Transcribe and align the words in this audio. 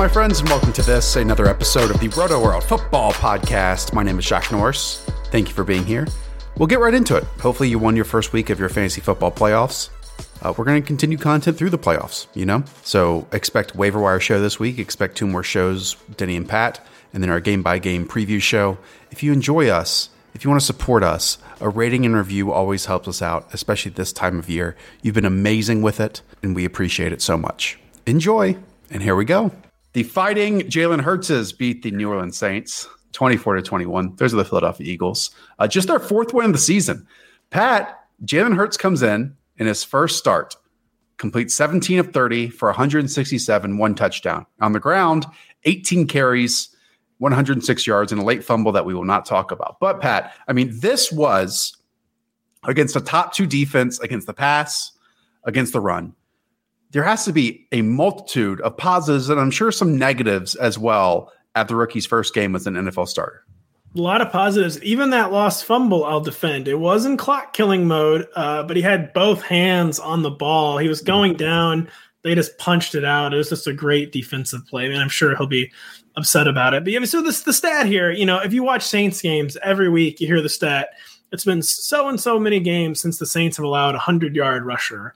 My 0.00 0.08
friends, 0.08 0.40
and 0.40 0.48
welcome 0.48 0.72
to 0.72 0.82
this, 0.82 1.16
another 1.16 1.46
episode 1.46 1.90
of 1.90 2.00
the 2.00 2.08
Rotoworld 2.08 2.62
Football 2.62 3.12
Podcast. 3.12 3.92
My 3.92 4.02
name 4.02 4.18
is 4.18 4.24
Josh 4.24 4.50
Norris. 4.50 5.04
Thank 5.26 5.48
you 5.48 5.54
for 5.54 5.62
being 5.62 5.84
here. 5.84 6.06
We'll 6.56 6.68
get 6.68 6.80
right 6.80 6.94
into 6.94 7.16
it. 7.16 7.24
Hopefully, 7.42 7.68
you 7.68 7.78
won 7.78 7.96
your 7.96 8.06
first 8.06 8.32
week 8.32 8.48
of 8.48 8.58
your 8.58 8.70
fantasy 8.70 9.02
football 9.02 9.30
playoffs. 9.30 9.90
Uh, 10.40 10.54
we're 10.56 10.64
going 10.64 10.80
to 10.80 10.86
continue 10.86 11.18
content 11.18 11.58
through 11.58 11.68
the 11.68 11.78
playoffs, 11.78 12.28
you 12.32 12.46
know? 12.46 12.64
So 12.82 13.28
expect 13.32 13.76
waiver 13.76 14.00
wire 14.00 14.20
show 14.20 14.40
this 14.40 14.58
week. 14.58 14.78
Expect 14.78 15.18
two 15.18 15.26
more 15.26 15.42
shows, 15.42 15.96
Denny 16.16 16.34
and 16.34 16.48
Pat, 16.48 16.82
and 17.12 17.22
then 17.22 17.28
our 17.28 17.38
game 17.38 17.62
by 17.62 17.78
game 17.78 18.08
preview 18.08 18.40
show. 18.40 18.78
If 19.10 19.22
you 19.22 19.34
enjoy 19.34 19.68
us, 19.68 20.08
if 20.32 20.44
you 20.44 20.48
want 20.48 20.62
to 20.62 20.66
support 20.66 21.02
us, 21.02 21.36
a 21.60 21.68
rating 21.68 22.06
and 22.06 22.16
review 22.16 22.52
always 22.52 22.86
helps 22.86 23.06
us 23.06 23.20
out, 23.20 23.52
especially 23.52 23.90
this 23.90 24.14
time 24.14 24.38
of 24.38 24.48
year. 24.48 24.76
You've 25.02 25.14
been 25.14 25.26
amazing 25.26 25.82
with 25.82 26.00
it, 26.00 26.22
and 26.42 26.56
we 26.56 26.64
appreciate 26.64 27.12
it 27.12 27.20
so 27.20 27.36
much. 27.36 27.78
Enjoy, 28.06 28.56
and 28.88 29.02
here 29.02 29.14
we 29.14 29.26
go. 29.26 29.52
The 29.92 30.04
fighting 30.04 30.60
Jalen 30.60 31.00
Hurtses 31.00 31.52
beat 31.52 31.82
the 31.82 31.90
New 31.90 32.08
Orleans 32.10 32.38
Saints 32.38 32.88
24 33.12 33.56
to 33.56 33.62
21. 33.62 34.14
Those 34.16 34.32
are 34.32 34.36
the 34.36 34.44
Philadelphia 34.44 34.86
Eagles. 34.86 35.30
Uh, 35.58 35.66
just 35.66 35.88
their 35.88 35.98
fourth 35.98 36.32
win 36.32 36.46
of 36.46 36.52
the 36.52 36.58
season. 36.58 37.06
Pat, 37.50 37.98
Jalen 38.24 38.54
Hurts 38.54 38.76
comes 38.76 39.02
in 39.02 39.36
in 39.56 39.66
his 39.66 39.82
first 39.82 40.16
start, 40.16 40.54
completes 41.16 41.54
17 41.54 41.98
of 41.98 42.12
30 42.12 42.50
for 42.50 42.68
167, 42.68 43.78
one 43.78 43.96
touchdown. 43.96 44.46
On 44.60 44.72
the 44.72 44.78
ground, 44.78 45.26
18 45.64 46.06
carries, 46.06 46.68
106 47.18 47.86
yards, 47.86 48.12
and 48.12 48.20
a 48.20 48.24
late 48.24 48.44
fumble 48.44 48.70
that 48.70 48.86
we 48.86 48.94
will 48.94 49.04
not 49.04 49.26
talk 49.26 49.50
about. 49.50 49.78
But 49.80 50.00
Pat, 50.00 50.32
I 50.46 50.52
mean, 50.52 50.70
this 50.78 51.10
was 51.10 51.76
against 52.62 52.94
a 52.94 53.00
top 53.00 53.34
two 53.34 53.46
defense, 53.46 53.98
against 53.98 54.28
the 54.28 54.34
pass, 54.34 54.92
against 55.44 55.72
the 55.72 55.80
run. 55.80 56.14
There 56.92 57.04
has 57.04 57.24
to 57.24 57.32
be 57.32 57.66
a 57.72 57.82
multitude 57.82 58.60
of 58.62 58.76
positives 58.76 59.28
and 59.28 59.40
I'm 59.40 59.50
sure 59.50 59.70
some 59.70 59.96
negatives 59.96 60.54
as 60.56 60.78
well 60.78 61.32
at 61.54 61.68
the 61.68 61.76
rookie's 61.76 62.06
first 62.06 62.34
game 62.34 62.56
as 62.56 62.66
an 62.66 62.74
NFL 62.74 63.08
starter. 63.08 63.44
A 63.96 64.00
lot 64.00 64.20
of 64.20 64.30
positives. 64.30 64.80
Even 64.82 65.10
that 65.10 65.32
lost 65.32 65.64
fumble, 65.64 66.04
I'll 66.04 66.20
defend. 66.20 66.68
It 66.68 66.76
was 66.76 67.04
in 67.04 67.16
clock 67.16 67.52
killing 67.52 67.88
mode, 67.88 68.28
uh, 68.36 68.62
but 68.62 68.76
he 68.76 68.82
had 68.82 69.12
both 69.12 69.42
hands 69.42 69.98
on 69.98 70.22
the 70.22 70.30
ball. 70.30 70.78
He 70.78 70.88
was 70.88 71.00
going 71.00 71.34
down. 71.34 71.88
They 72.22 72.34
just 72.34 72.56
punched 72.58 72.94
it 72.94 73.04
out. 73.04 73.34
It 73.34 73.36
was 73.36 73.48
just 73.48 73.66
a 73.66 73.72
great 73.72 74.12
defensive 74.12 74.64
play. 74.68 74.84
I 74.84 74.88
mean, 74.88 75.00
I'm 75.00 75.08
sure 75.08 75.34
he'll 75.36 75.46
be 75.46 75.72
upset 76.16 76.46
about 76.46 76.74
it. 76.74 76.84
But 76.84 76.92
yeah, 76.92 77.04
so 77.04 77.20
this 77.20 77.42
the 77.42 77.52
stat 77.52 77.86
here. 77.86 78.12
You 78.12 78.26
know, 78.26 78.38
if 78.38 78.52
you 78.52 78.62
watch 78.62 78.82
Saints 78.82 79.20
games 79.20 79.56
every 79.62 79.88
week, 79.88 80.20
you 80.20 80.26
hear 80.26 80.42
the 80.42 80.48
stat. 80.48 80.90
It's 81.32 81.44
been 81.44 81.62
so 81.62 82.08
and 82.08 82.20
so 82.20 82.38
many 82.38 82.60
games 82.60 83.00
since 83.00 83.18
the 83.18 83.26
Saints 83.26 83.56
have 83.56 83.64
allowed 83.64 83.94
a 83.96 84.00
hundred 84.00 84.36
yard 84.36 84.64
rusher. 84.64 85.14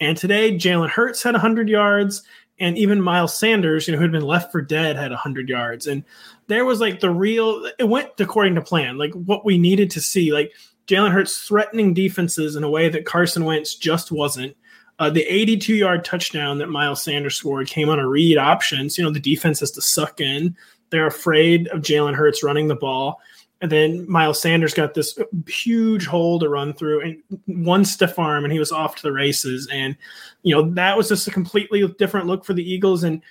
And 0.00 0.16
today, 0.16 0.56
Jalen 0.56 0.90
Hurts 0.90 1.22
had 1.22 1.34
100 1.34 1.68
yards, 1.68 2.22
and 2.58 2.76
even 2.76 3.00
Miles 3.00 3.36
Sanders, 3.36 3.86
you 3.86 3.92
know, 3.92 3.98
who 3.98 4.04
had 4.04 4.12
been 4.12 4.22
left 4.22 4.52
for 4.52 4.60
dead, 4.60 4.96
had 4.96 5.10
100 5.10 5.48
yards. 5.48 5.86
And 5.86 6.04
there 6.46 6.64
was 6.64 6.80
like 6.80 7.00
the 7.00 7.10
real, 7.10 7.70
it 7.78 7.88
went 7.88 8.18
according 8.18 8.54
to 8.54 8.62
plan, 8.62 8.98
like 8.98 9.12
what 9.12 9.44
we 9.44 9.58
needed 9.58 9.90
to 9.92 10.00
see. 10.00 10.32
Like 10.32 10.52
Jalen 10.86 11.12
Hurts 11.12 11.38
threatening 11.38 11.94
defenses 11.94 12.56
in 12.56 12.64
a 12.64 12.70
way 12.70 12.88
that 12.88 13.04
Carson 13.06 13.44
Wentz 13.44 13.74
just 13.74 14.12
wasn't. 14.12 14.56
Uh, 14.98 15.10
the 15.10 15.22
82 15.22 15.74
yard 15.74 16.04
touchdown 16.04 16.58
that 16.58 16.70
Miles 16.70 17.02
Sanders 17.02 17.36
scored 17.36 17.68
came 17.68 17.90
on 17.90 17.98
a 17.98 18.08
read 18.08 18.38
options. 18.38 18.96
You 18.96 19.04
know, 19.04 19.10
the 19.10 19.20
defense 19.20 19.60
has 19.60 19.70
to 19.72 19.82
suck 19.82 20.20
in. 20.20 20.56
They're 20.90 21.06
afraid 21.06 21.68
of 21.68 21.82
Jalen 21.82 22.14
Hurts 22.14 22.42
running 22.42 22.68
the 22.68 22.76
ball. 22.76 23.20
And 23.62 23.72
then 23.72 24.10
Miles 24.10 24.40
Sanders 24.40 24.74
got 24.74 24.92
this 24.92 25.18
huge 25.48 26.04
hole 26.06 26.38
to 26.40 26.48
run 26.48 26.74
through 26.74 27.00
and 27.00 27.22
one 27.46 27.86
stiff 27.86 28.18
arm, 28.18 28.44
and 28.44 28.52
he 28.52 28.58
was 28.58 28.70
off 28.70 28.96
to 28.96 29.02
the 29.02 29.12
races. 29.12 29.66
And, 29.72 29.96
you 30.42 30.54
know, 30.54 30.70
that 30.72 30.96
was 30.96 31.08
just 31.08 31.26
a 31.26 31.30
completely 31.30 31.86
different 31.98 32.26
look 32.26 32.44
for 32.44 32.52
the 32.52 32.70
Eagles. 32.70 33.02
And 33.02 33.22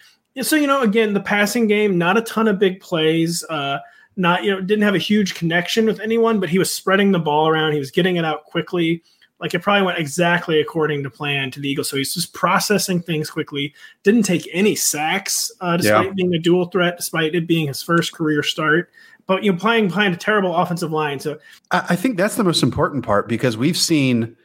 so, 0.41 0.56
you 0.56 0.66
know, 0.66 0.81
again, 0.81 1.13
the 1.13 1.19
passing 1.19 1.68
game, 1.68 2.00
not 2.00 2.18
a 2.18 2.22
ton 2.22 2.47
of 2.47 2.58
big 2.58 2.80
plays. 2.80 3.44
Uh, 3.50 3.78
not, 4.18 4.44
you 4.44 4.52
know, 4.52 4.62
didn't 4.62 4.84
have 4.84 4.96
a 4.96 5.00
huge 5.00 5.36
connection 5.36 5.86
with 5.86 6.00
anyone, 6.00 6.40
but 6.40 6.50
he 6.50 6.57
was 6.57 6.74
spreading 6.74 7.12
the 7.12 7.19
ball 7.19 7.47
around. 7.47 7.74
He 7.74 7.80
was 7.80 7.92
getting 7.92 8.16
it 8.16 8.25
out 8.25 8.46
quickly. 8.46 9.03
Like 9.40 9.53
it 9.53 9.59
probably 9.59 9.86
went 9.86 10.00
exactly 10.00 10.62
according 10.62 11.03
to 11.03 11.09
plan 11.09 11.52
to 11.52 11.59
the 11.59 11.69
Eagles. 11.69 11.90
So 11.90 11.97
he's 11.97 12.13
just 12.13 12.34
processing 12.34 13.02
things 13.02 13.30
quickly. 13.30 13.74
Didn't 14.03 14.24
take 14.24 14.50
any 14.53 14.75
sacks, 14.75 15.52
uh, 15.59 15.78
despite 15.78 16.07
yeah. 16.07 16.13
being 16.13 16.34
a 16.34 16.40
dual 16.40 16.66
threat, 16.66 16.97
despite 16.97 17.36
it 17.36 17.46
being 17.46 17.68
his 17.68 17.84
first 17.84 18.13
career 18.13 18.42
start 18.42 18.90
but 19.28 19.44
you 19.44 19.52
know, 19.52 19.58
playing 19.58 19.88
behind 19.88 20.13
a 20.13 20.18
terrible 20.18 20.56
offensive 20.56 20.91
line. 20.91 21.19
So 21.19 21.40
I 21.72 21.96
think 21.96 22.18
that's 22.18 22.36
the 22.36 22.44
most 22.44 22.63
important 22.63 23.03
part 23.03 23.28
because 23.28 23.58
we've 23.58 23.78
seen, 23.78 24.36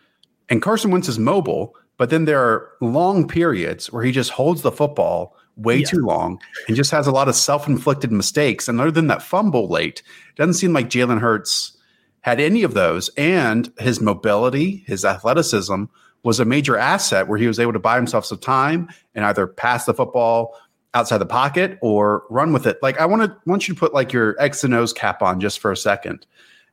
and 0.48 0.62
Carson 0.62 0.90
Wentz 0.90 1.08
is 1.08 1.18
mobile, 1.18 1.74
but 1.96 2.10
then 2.10 2.24
there 2.24 2.40
are 2.40 2.70
long 2.80 3.28
periods 3.28 3.92
where 3.92 4.02
he 4.02 4.12
just 4.12 4.30
holds 4.30 4.62
the 4.62 4.72
football 4.72 5.36
way 5.56 5.78
yeah. 5.78 5.86
too 5.86 6.04
long 6.04 6.40
and 6.66 6.76
just 6.76 6.90
has 6.90 7.06
a 7.06 7.12
lot 7.12 7.28
of 7.28 7.34
self-inflicted 7.34 8.10
mistakes. 8.10 8.68
And 8.68 8.80
other 8.80 8.90
than 8.90 9.08
that 9.08 9.22
fumble 9.22 9.68
late, 9.68 10.02
doesn't 10.36 10.54
seem 10.54 10.72
like 10.72 10.88
Jalen 10.88 11.20
Hurts 11.20 11.76
had 12.22 12.40
any 12.40 12.62
of 12.62 12.72
those. 12.72 13.10
And 13.18 13.70
his 13.78 14.00
mobility, 14.00 14.84
his 14.86 15.04
athleticism 15.04 15.84
was 16.22 16.40
a 16.40 16.44
major 16.44 16.76
asset 16.76 17.28
where 17.28 17.38
he 17.38 17.46
was 17.46 17.58
able 17.58 17.72
to 17.72 17.78
buy 17.78 17.96
himself 17.96 18.24
some 18.24 18.38
time 18.38 18.88
and 19.14 19.24
either 19.24 19.46
pass 19.46 19.84
the 19.84 19.94
football 19.94 20.54
outside 20.94 21.18
the 21.18 21.26
pocket 21.26 21.78
or 21.82 22.24
run 22.30 22.52
with 22.52 22.66
it. 22.66 22.78
Like 22.82 23.00
I 23.00 23.06
want 23.06 23.22
to 23.22 23.36
want 23.46 23.68
you 23.68 23.74
to 23.74 23.80
put 23.80 23.94
like 23.94 24.12
your 24.12 24.40
X 24.40 24.64
and 24.64 24.74
O's 24.74 24.92
cap 24.92 25.22
on 25.22 25.40
just 25.40 25.58
for 25.58 25.70
a 25.70 25.76
second. 25.76 26.26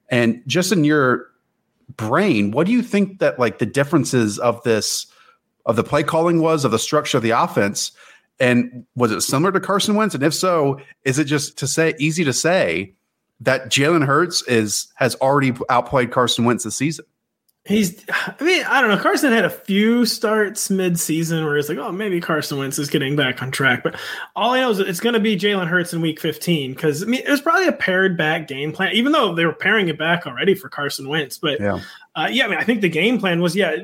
And 0.09 0.41
just 0.47 0.72
in 0.72 0.83
your 0.83 1.28
brain, 1.95 2.51
what 2.51 2.66
do 2.66 2.73
you 2.73 2.81
think 2.81 3.19
that 3.19 3.39
like 3.39 3.59
the 3.59 3.66
differences 3.66 4.39
of 4.39 4.61
this 4.63 5.07
of 5.66 5.75
the 5.75 5.83
play 5.83 6.03
calling 6.03 6.41
was 6.41 6.66
of 6.66 6.72
the 6.72 6.79
structure 6.79 7.17
of 7.17 7.23
the 7.23 7.31
offense? 7.31 7.91
And 8.39 8.85
was 8.95 9.11
it 9.11 9.22
similar 9.22 9.51
to 9.51 9.59
Carson 9.59 9.95
Wentz? 9.95 10.13
And 10.16 10.23
if 10.23 10.33
so, 10.33 10.80
is 11.03 11.18
it 11.19 11.25
just 11.25 11.57
to 11.57 11.68
say 11.68 11.95
easy 12.00 12.24
to 12.24 12.33
say 12.33 12.94
that 13.39 13.69
Jalen 13.69 14.06
Hurts 14.06 14.42
is 14.44 14.88
has 14.95 15.15
already 15.15 15.53
outplayed 15.69 16.12
Carson 16.12 16.45
Wentz 16.45 16.63
this 16.63 16.75
season? 16.75 17.06
He's, 17.68 18.02
I 18.10 18.42
mean, 18.42 18.64
I 18.66 18.80
don't 18.80 18.90
know. 18.90 18.98
Carson 18.98 19.34
had 19.34 19.44
a 19.44 19.50
few 19.50 20.06
starts 20.06 20.69
mid-season 20.69 21.44
where 21.44 21.58
it's 21.58 21.68
like, 21.68 21.78
oh, 21.78 21.92
maybe 21.92 22.22
Carson 22.22 22.58
Wentz 22.58 22.80
is 22.80 22.90
getting 22.90 23.18
back 23.18 23.42
on 23.42 23.52
track. 23.52 23.84
But 23.84 24.00
all 24.38 24.54
I 24.54 24.62
know 24.62 24.72
is 24.72 24.80
it's 24.80 25.02
going 25.02 25.14
to 25.14 25.19
be 25.19 25.38
Jalen 25.38 25.68
Hurts 25.68 25.92
in 25.92 26.00
Week 26.00 26.19
15 26.19 26.72
because 26.72 27.04
I 27.04 27.08
mean 27.08 27.22
it 27.25 27.30
was 27.30 27.42
probably 27.42 27.68
a 27.68 27.74
paired 27.74 28.18
back 28.18 28.48
game 28.48 28.72
plan, 28.72 28.94
even 28.94 29.12
though 29.12 29.36
they 29.36 29.46
were 29.46 29.54
pairing 29.54 29.90
it 29.90 29.98
back 29.98 30.25
already 30.25 30.56
for 30.56 30.69
Carson 30.69 31.10
Wentz. 31.10 31.38
But 31.38 31.60
yeah, 31.60 31.81
uh, 32.16 32.30
yeah, 32.31 32.46
I 32.46 32.48
mean, 32.48 32.58
I 32.58 32.64
think 32.64 32.80
the 32.80 32.90
game 32.90 33.19
plan 33.19 33.42
was 33.42 33.56
yeah, 33.56 33.75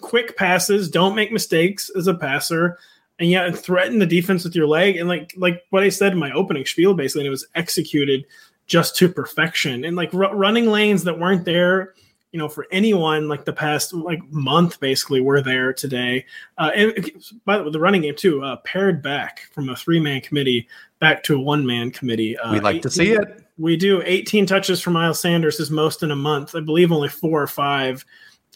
quick 0.00 0.36
passes, 0.36 0.90
don't 0.90 1.14
make 1.14 1.30
mistakes 1.30 1.90
as 1.96 2.08
a 2.08 2.14
passer, 2.14 2.76
and 3.20 3.30
yeah, 3.30 3.50
threaten 3.52 4.00
the 4.00 4.06
defense 4.06 4.42
with 4.42 4.56
your 4.56 4.66
leg, 4.66 4.96
and 4.96 5.08
like 5.08 5.32
like 5.36 5.64
what 5.70 5.84
I 5.84 5.90
said 5.90 6.12
in 6.12 6.18
my 6.18 6.32
opening 6.32 6.66
spiel, 6.66 6.94
basically, 6.94 7.22
and 7.22 7.28
it 7.28 7.30
was 7.30 7.46
executed 7.54 8.24
just 8.66 8.96
to 8.96 9.08
perfection, 9.08 9.84
and 9.84 9.96
like 9.96 10.12
r- 10.12 10.34
running 10.34 10.66
lanes 10.66 11.04
that 11.04 11.20
weren't 11.20 11.44
there 11.44 11.94
you 12.32 12.38
know, 12.38 12.48
for 12.48 12.66
anyone 12.70 13.28
like 13.28 13.44
the 13.44 13.52
past 13.52 13.94
like 13.94 14.22
month, 14.30 14.80
basically, 14.80 15.20
we're 15.20 15.40
there 15.40 15.72
today. 15.72 16.26
Uh, 16.58 16.70
and 16.74 17.10
by 17.44 17.56
the 17.56 17.64
way, 17.64 17.70
the 17.70 17.80
running 17.80 18.02
game 18.02 18.14
too, 18.14 18.42
uh, 18.42 18.56
pared 18.64 19.02
back 19.02 19.48
from 19.52 19.68
a 19.68 19.76
three 19.76 20.00
man 20.00 20.20
committee 20.20 20.68
back 20.98 21.22
to 21.24 21.36
a 21.36 21.40
one 21.40 21.66
man 21.66 21.90
committee. 21.90 22.36
Uh, 22.36 22.52
We'd 22.52 22.62
like 22.62 22.76
18, 22.76 22.82
to 22.82 22.90
see 22.90 23.12
it. 23.12 23.44
We 23.56 23.76
do 23.76 24.02
18 24.04 24.46
touches 24.46 24.80
for 24.80 24.90
Miles 24.90 25.20
Sanders 25.20 25.58
is 25.58 25.70
most 25.70 26.02
in 26.02 26.10
a 26.10 26.16
month. 26.16 26.54
I 26.54 26.60
believe 26.60 26.92
only 26.92 27.08
four 27.08 27.42
or 27.42 27.46
five 27.46 28.04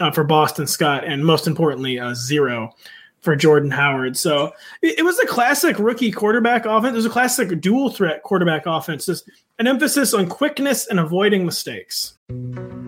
uh, 0.01 0.11
for 0.11 0.25
Boston 0.25 0.67
Scott, 0.67 1.05
and 1.05 1.25
most 1.25 1.47
importantly, 1.47 1.99
uh, 1.99 2.15
zero 2.15 2.75
for 3.23 3.37
Jordan 3.37 3.71
Howard. 3.71 4.17
So 4.17 4.53
it, 4.83 4.99
it, 4.99 5.03
was 5.05 5.19
a 5.19 5.27
classic 5.27 5.79
rookie 5.79 6.11
quarterback 6.11 6.67
offense. 6.67 6.93
It 6.93 6.97
was 6.97 7.07
a 7.07 7.11
classic 7.11 7.61
dual 7.61 7.91
threat 7.91 8.23
quarterback 8.23 8.67
offense. 8.67 9.07
Just 9.07 9.29
an 9.59 9.67
emphasis 9.67 10.13
on 10.13 10.29
quickness 10.29 10.89
and 10.89 10.99
avoiding 10.99 11.47
mistakes. 11.47 12.15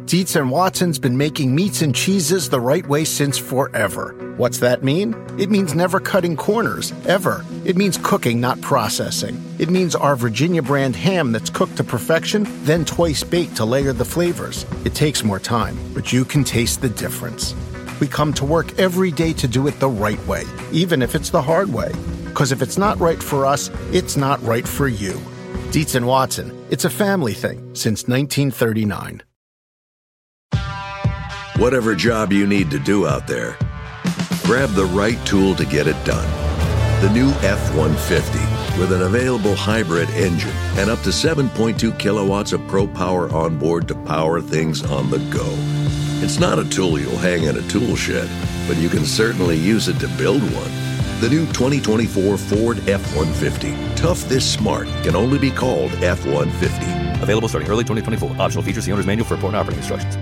Dietz 0.06 0.36
and 0.36 0.50
Watson's 0.50 0.98
been 0.98 1.16
making 1.16 1.54
meats 1.54 1.82
and 1.82 1.94
cheeses 1.94 2.50
the 2.50 2.60
right 2.60 2.86
way 2.86 3.04
since 3.04 3.38
forever. 3.38 4.34
What's 4.36 4.58
that 4.58 4.82
mean? 4.82 5.14
It 5.38 5.50
means 5.50 5.74
never 5.74 6.00
cutting 6.00 6.36
corners, 6.36 6.92
ever. 7.06 7.44
It 7.64 7.76
means 7.76 7.98
cooking, 8.02 8.40
not 8.40 8.60
processing. 8.60 9.42
It 9.58 9.70
means 9.70 9.94
our 9.94 10.16
Virginia 10.16 10.62
brand 10.62 10.96
ham 10.96 11.32
that's 11.32 11.48
cooked 11.48 11.76
to 11.76 11.84
perfection, 11.84 12.46
then 12.64 12.84
twice 12.84 13.22
baked 13.22 13.56
to 13.56 13.64
layer 13.64 13.92
the 13.92 14.04
flavors. 14.04 14.66
It 14.84 14.94
takes 14.94 15.24
more 15.24 15.40
time, 15.40 15.78
but 15.94 16.12
you 16.12 16.24
can 16.24 16.44
taste 16.44 16.82
the 16.82 16.90
difference. 16.90 17.54
We 18.00 18.08
come 18.08 18.32
to 18.34 18.44
work 18.44 18.78
every 18.78 19.10
day 19.10 19.32
to 19.34 19.48
do 19.48 19.66
it 19.66 19.78
the 19.80 19.88
right 19.88 20.24
way, 20.26 20.44
even 20.72 21.02
if 21.02 21.14
it's 21.14 21.30
the 21.30 21.42
hard 21.42 21.72
way. 21.72 21.92
Because 22.24 22.52
if 22.52 22.62
it's 22.62 22.78
not 22.78 22.98
right 22.98 23.22
for 23.22 23.46
us, 23.46 23.70
it's 23.92 24.16
not 24.16 24.42
right 24.42 24.66
for 24.66 24.88
you. 24.88 25.20
Dietz 25.70 25.94
and 25.94 26.06
Watson, 26.06 26.66
it's 26.70 26.84
a 26.84 26.90
family 26.90 27.34
thing 27.34 27.58
since 27.74 28.08
1939. 28.08 29.22
Whatever 31.56 31.94
job 31.94 32.32
you 32.32 32.46
need 32.46 32.70
to 32.70 32.78
do 32.80 33.06
out 33.06 33.26
there, 33.26 33.56
grab 34.42 34.70
the 34.70 34.86
right 34.86 35.24
tool 35.24 35.54
to 35.54 35.64
get 35.64 35.86
it 35.86 36.04
done. 36.04 36.28
The 37.00 37.10
new 37.10 37.28
F 37.42 37.74
150 37.76 38.38
with 38.80 38.92
an 38.92 39.02
available 39.02 39.54
hybrid 39.54 40.10
engine 40.10 40.50
and 40.76 40.90
up 40.90 41.00
to 41.02 41.10
7.2 41.10 41.98
kilowatts 41.98 42.52
of 42.52 42.66
pro 42.66 42.86
power 42.86 43.30
on 43.30 43.58
board 43.58 43.86
to 43.88 43.94
power 43.94 44.40
things 44.40 44.84
on 44.84 45.10
the 45.10 45.18
go. 45.30 45.73
It's 46.24 46.38
not 46.38 46.58
a 46.58 46.64
tool 46.64 46.98
you'll 46.98 47.18
hang 47.18 47.42
in 47.42 47.58
a 47.58 47.68
tool 47.68 47.94
shed, 47.94 48.26
but 48.66 48.78
you 48.78 48.88
can 48.88 49.04
certainly 49.04 49.58
use 49.58 49.88
it 49.88 50.00
to 50.00 50.08
build 50.16 50.40
one. 50.40 51.20
The 51.20 51.28
new 51.28 51.44
2024 51.48 52.38
Ford 52.38 52.78
F 52.88 53.14
150. 53.14 53.94
Tough 53.94 54.22
this 54.26 54.50
smart 54.50 54.86
can 55.02 55.14
only 55.14 55.38
be 55.38 55.50
called 55.50 55.92
F 56.02 56.24
150. 56.24 57.22
Available 57.22 57.46
starting 57.46 57.70
early 57.70 57.84
2024. 57.84 58.40
Optional 58.40 58.64
features 58.64 58.86
the 58.86 58.92
owner's 58.92 59.04
manual 59.04 59.28
for 59.28 59.34
important 59.34 59.60
operating 59.60 59.80
instructions. 59.80 60.16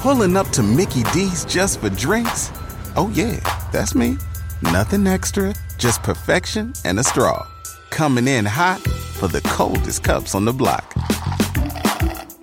Pulling 0.00 0.38
up 0.38 0.48
to 0.52 0.62
Mickey 0.62 1.02
D's 1.12 1.44
just 1.44 1.80
for 1.80 1.90
drinks? 1.90 2.50
Oh, 2.96 3.12
yeah, 3.12 3.40
that's 3.72 3.94
me. 3.94 4.16
Nothing 4.62 5.06
extra, 5.06 5.54
just 5.76 6.02
perfection 6.02 6.72
and 6.86 6.98
a 6.98 7.04
straw. 7.04 7.46
Coming 7.90 8.26
in 8.26 8.46
hot 8.46 8.80
for 8.80 9.28
the 9.28 9.42
coldest 9.42 10.02
cups 10.02 10.34
on 10.34 10.46
the 10.46 10.52
block. 10.54 10.94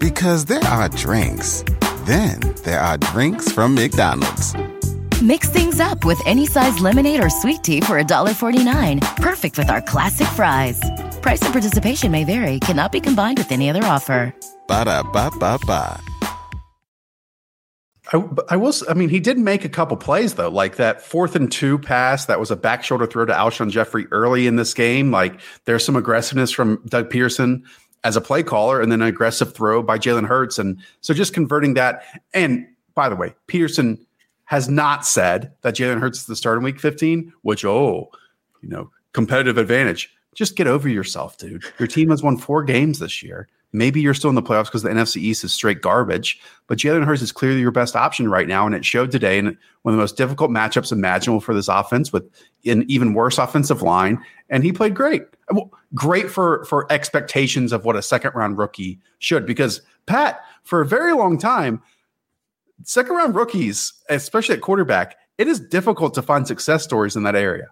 Because 0.03 0.43
there 0.43 0.65
are 0.65 0.89
drinks, 0.89 1.63
then 2.03 2.41
there 2.65 2.81
are 2.81 2.97
drinks 2.97 3.49
from 3.49 3.73
McDonald's. 3.73 4.53
Mix 5.21 5.47
things 5.47 5.79
up 5.79 6.03
with 6.03 6.21
any 6.25 6.45
size 6.45 6.81
lemonade 6.81 7.23
or 7.23 7.29
sweet 7.29 7.63
tea 7.63 7.79
for 7.79 8.03
$1.49. 8.03 8.99
Perfect 9.21 9.57
with 9.57 9.69
our 9.69 9.81
classic 9.81 10.27
fries. 10.27 10.77
Price 11.21 11.41
and 11.41 11.53
participation 11.53 12.11
may 12.11 12.25
vary, 12.25 12.59
cannot 12.59 12.91
be 12.91 12.99
combined 12.99 13.37
with 13.37 13.49
any 13.53 13.69
other 13.69 13.85
offer. 13.85 14.35
Ba 14.67 14.83
da 14.83 15.03
ba 15.03 15.31
ba 15.39 15.57
ba. 15.65 15.97
I, 18.11 18.21
I 18.49 18.57
will. 18.57 18.73
I 18.89 18.93
mean, 18.93 19.07
he 19.07 19.21
did 19.21 19.37
make 19.37 19.63
a 19.63 19.69
couple 19.69 19.95
plays 19.95 20.33
though, 20.33 20.49
like 20.49 20.75
that 20.75 21.01
fourth 21.01 21.37
and 21.37 21.49
two 21.49 21.79
pass 21.79 22.25
that 22.25 22.41
was 22.41 22.51
a 22.51 22.57
back 22.57 22.83
shoulder 22.83 23.07
throw 23.07 23.23
to 23.23 23.33
Alshon 23.33 23.71
Jeffery 23.71 24.07
early 24.11 24.47
in 24.47 24.57
this 24.57 24.73
game. 24.73 25.11
Like 25.11 25.39
there's 25.63 25.85
some 25.85 25.95
aggressiveness 25.95 26.51
from 26.51 26.83
Doug 26.87 27.09
Pederson 27.09 27.63
as 28.03 28.15
a 28.15 28.21
play 28.21 28.43
caller 28.43 28.81
and 28.81 28.91
then 28.91 29.01
an 29.01 29.07
aggressive 29.07 29.53
throw 29.53 29.81
by 29.81 29.97
Jalen 29.97 30.27
Hurts. 30.27 30.59
And 30.59 30.77
so 31.01 31.13
just 31.13 31.33
converting 31.33 31.73
that. 31.75 32.03
And 32.33 32.67
by 32.95 33.09
the 33.09 33.15
way, 33.15 33.33
Pederson 33.47 33.99
has 34.45 34.69
not 34.69 35.05
said 35.05 35.51
that 35.61 35.75
Jalen 35.75 35.99
Hurts 35.99 36.19
is 36.19 36.25
the 36.25 36.35
start 36.35 36.57
in 36.57 36.63
week 36.63 36.79
15, 36.79 37.31
which, 37.41 37.63
oh, 37.65 38.11
you 38.61 38.69
know, 38.69 38.91
competitive 39.13 39.57
advantage. 39.57 40.13
Just 40.35 40.55
get 40.55 40.67
over 40.67 40.89
yourself, 40.89 41.37
dude. 41.37 41.63
Your 41.79 41.87
team 41.87 42.09
has 42.09 42.23
won 42.23 42.37
four 42.37 42.63
games 42.63 42.99
this 42.99 43.23
year. 43.23 43.47
Maybe 43.75 44.01
you're 44.01 44.13
still 44.13 44.29
in 44.29 44.35
the 44.35 44.43
playoffs 44.43 44.65
because 44.65 44.83
the 44.83 44.89
NFC 44.89 45.17
East 45.17 45.43
is 45.43 45.51
straight 45.51 45.81
garbage, 45.81 46.39
but 46.67 46.77
Jalen 46.77 47.05
Hurts 47.05 47.23
is 47.23 47.31
clearly 47.31 47.59
your 47.59 47.71
best 47.71 47.95
option 47.95 48.29
right 48.29 48.47
now. 48.47 48.67
And 48.67 48.75
it 48.75 48.85
showed 48.85 49.09
today 49.09 49.39
in 49.39 49.45
one 49.81 49.93
of 49.93 49.97
the 49.97 50.03
most 50.03 50.15
difficult 50.15 50.51
matchups 50.51 50.91
imaginable 50.91 51.41
for 51.41 51.55
this 51.55 51.67
offense 51.67 52.13
with 52.13 52.23
an 52.65 52.85
even 52.87 53.15
worse 53.15 53.39
offensive 53.39 53.81
line. 53.81 54.23
And 54.49 54.63
he 54.63 54.71
played 54.71 54.93
great. 54.93 55.23
Great 55.95 56.29
for, 56.29 56.65
for 56.65 56.91
expectations 56.91 57.71
of 57.71 57.85
what 57.85 57.95
a 57.95 58.01
second 58.01 58.31
round 58.35 58.57
rookie 58.57 58.99
should, 59.19 59.45
because 59.45 59.81
Pat, 60.05 60.41
for 60.63 60.81
a 60.81 60.85
very 60.85 61.13
long 61.13 61.37
time, 61.37 61.81
second 62.83 63.15
round 63.15 63.35
rookies, 63.35 63.93
especially 64.09 64.55
at 64.55 64.61
quarterback, 64.61 65.17
it 65.37 65.47
is 65.47 65.59
difficult 65.59 66.13
to 66.15 66.21
find 66.21 66.47
success 66.47 66.83
stories 66.83 67.15
in 67.15 67.23
that 67.23 67.35
area. 67.35 67.67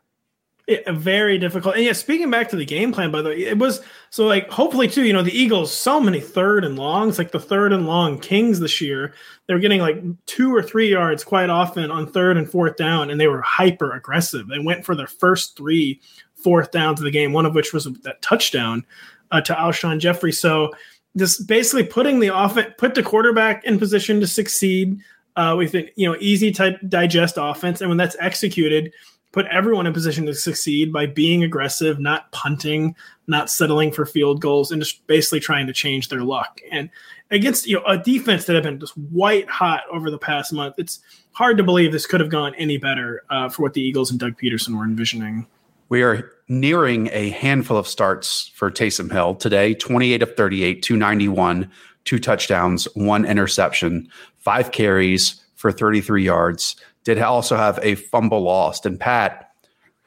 Very 0.87 1.37
difficult. 1.37 1.75
And 1.75 1.83
yeah, 1.83 1.93
speaking 1.93 2.29
back 2.29 2.49
to 2.49 2.55
the 2.55 2.65
game 2.65 2.93
plan, 2.93 3.11
by 3.11 3.21
the 3.21 3.29
way, 3.29 3.39
it 3.39 3.57
was 3.57 3.81
so 4.09 4.25
like 4.25 4.49
hopefully 4.49 4.87
too, 4.87 5.03
you 5.03 5.11
know, 5.11 5.23
the 5.23 5.37
Eagles 5.37 5.73
so 5.73 5.99
many 5.99 6.21
third 6.21 6.63
and 6.63 6.77
longs, 6.77 7.17
like 7.17 7.31
the 7.31 7.39
third 7.39 7.73
and 7.73 7.87
long 7.87 8.19
kings 8.19 8.59
this 8.59 8.79
year. 8.79 9.13
They 9.47 9.53
were 9.53 9.59
getting 9.59 9.81
like 9.81 10.01
two 10.27 10.55
or 10.55 10.61
three 10.61 10.89
yards 10.89 11.23
quite 11.23 11.49
often 11.49 11.91
on 11.91 12.07
third 12.07 12.37
and 12.37 12.49
fourth 12.49 12.77
down, 12.77 13.09
and 13.09 13.19
they 13.19 13.27
were 13.27 13.41
hyper 13.41 13.91
aggressive. 13.91 14.47
They 14.47 14.59
went 14.59 14.85
for 14.85 14.95
their 14.95 15.07
first 15.07 15.57
three 15.57 15.99
fourth 16.43 16.71
downs 16.71 16.99
of 16.99 17.05
the 17.05 17.11
game, 17.11 17.33
one 17.33 17.45
of 17.45 17.55
which 17.55 17.73
was 17.73 17.85
that 17.85 18.21
touchdown 18.21 18.85
uh, 19.31 19.41
to 19.41 19.53
Alshon 19.53 19.99
Jeffery. 19.99 20.31
So 20.31 20.71
just 21.17 21.47
basically 21.47 21.83
putting 21.83 22.19
the 22.19 22.35
offense, 22.35 22.73
put 22.77 22.95
the 22.95 23.03
quarterback 23.03 23.63
in 23.65 23.79
position 23.79 24.19
to 24.19 24.27
succeed 24.27 24.99
uh, 25.35 25.55
with 25.57 25.73
an 25.73 25.89
you 25.95 26.07
know 26.07 26.17
easy 26.19 26.51
to 26.51 26.77
digest 26.87 27.35
offense, 27.37 27.81
and 27.81 27.89
when 27.89 27.97
that's 27.97 28.15
executed 28.19 28.91
put 29.31 29.45
everyone 29.47 29.87
in 29.87 29.93
position 29.93 30.25
to 30.25 30.33
succeed 30.33 30.91
by 30.91 31.05
being 31.05 31.43
aggressive, 31.43 31.99
not 31.99 32.31
punting, 32.31 32.95
not 33.27 33.49
settling 33.49 33.91
for 33.91 34.05
field 34.05 34.41
goals, 34.41 34.71
and 34.71 34.81
just 34.81 35.05
basically 35.07 35.39
trying 35.39 35.67
to 35.67 35.73
change 35.73 36.09
their 36.09 36.21
luck. 36.21 36.59
And 36.71 36.89
against 37.29 37.67
you 37.67 37.77
know 37.77 37.83
a 37.85 37.97
defense 37.97 38.45
that 38.45 38.53
have 38.55 38.63
been 38.63 38.79
just 38.79 38.97
white 38.97 39.49
hot 39.49 39.83
over 39.91 40.11
the 40.11 40.17
past 40.17 40.53
month, 40.53 40.75
it's 40.77 40.99
hard 41.31 41.57
to 41.57 41.63
believe 41.63 41.91
this 41.91 42.05
could 42.05 42.19
have 42.19 42.29
gone 42.29 42.53
any 42.55 42.77
better 42.77 43.23
uh, 43.29 43.49
for 43.49 43.63
what 43.63 43.73
the 43.73 43.81
Eagles 43.81 44.11
and 44.11 44.19
Doug 44.19 44.37
Pederson 44.37 44.77
were 44.77 44.83
envisioning. 44.83 45.47
We 45.91 46.03
are 46.03 46.31
nearing 46.47 47.09
a 47.11 47.31
handful 47.31 47.75
of 47.75 47.85
starts 47.85 48.47
for 48.55 48.71
Taysom 48.71 49.11
Hill 49.11 49.35
today 49.35 49.73
28 49.73 50.23
of 50.23 50.37
38, 50.37 50.81
291, 50.81 51.69
two 52.05 52.17
touchdowns, 52.17 52.85
one 52.95 53.25
interception, 53.25 54.07
five 54.37 54.71
carries 54.71 55.43
for 55.55 55.69
33 55.69 56.23
yards 56.23 56.77
did 57.03 57.19
also 57.19 57.57
have 57.57 57.77
a 57.83 57.95
fumble 57.95 58.39
lost. 58.39 58.85
And 58.85 58.97
Pat, 58.97 59.51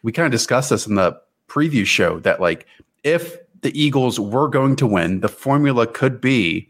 we 0.03 0.11
kind 0.11 0.25
of 0.25 0.33
discussed 0.33 0.71
this 0.71 0.87
in 0.87 0.95
the 0.95 1.21
preview 1.49 1.85
show 1.85 2.19
that 2.21 2.41
like 2.41 2.67
if 3.03 3.37
the 3.61 3.79
Eagles 3.79 4.19
were 4.19 4.49
going 4.49 4.77
to 4.77 4.87
win, 4.87 5.21
the 5.21 5.29
formula 5.29 5.87
could 5.87 6.19
be 6.19 6.67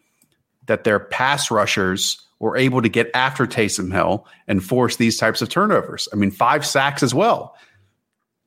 that 0.66 0.82
their 0.82 0.98
pass 0.98 1.52
rushers 1.52 2.20
were 2.40 2.56
able 2.56 2.82
to 2.82 2.88
get 2.88 3.12
after 3.14 3.46
Taysom 3.46 3.92
Hill 3.92 4.26
and 4.48 4.64
force 4.64 4.96
these 4.96 5.18
types 5.18 5.40
of 5.40 5.50
turnovers. 5.50 6.08
I 6.12 6.16
mean, 6.16 6.32
five 6.32 6.66
sacks 6.66 7.04
as 7.04 7.14
well. 7.14 7.54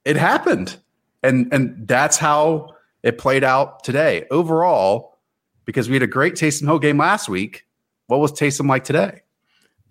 It 0.08 0.16
happened. 0.16 0.78
And 1.22 1.52
and 1.52 1.86
that's 1.86 2.18
how 2.18 2.76
it 3.04 3.18
played 3.18 3.44
out 3.44 3.84
today. 3.84 4.26
Overall, 4.32 5.18
because 5.66 5.90
we 5.90 5.96
had 5.96 6.04
a 6.04 6.08
great 6.08 6.36
Taysom 6.36 6.66
Hill 6.66 6.80
game 6.80 6.98
last 6.98 7.28
week, 7.28 7.66
what 8.08 8.22
was 8.22 8.32
Taysom 8.32 8.70
like 8.70 8.86
today? 8.86 9.22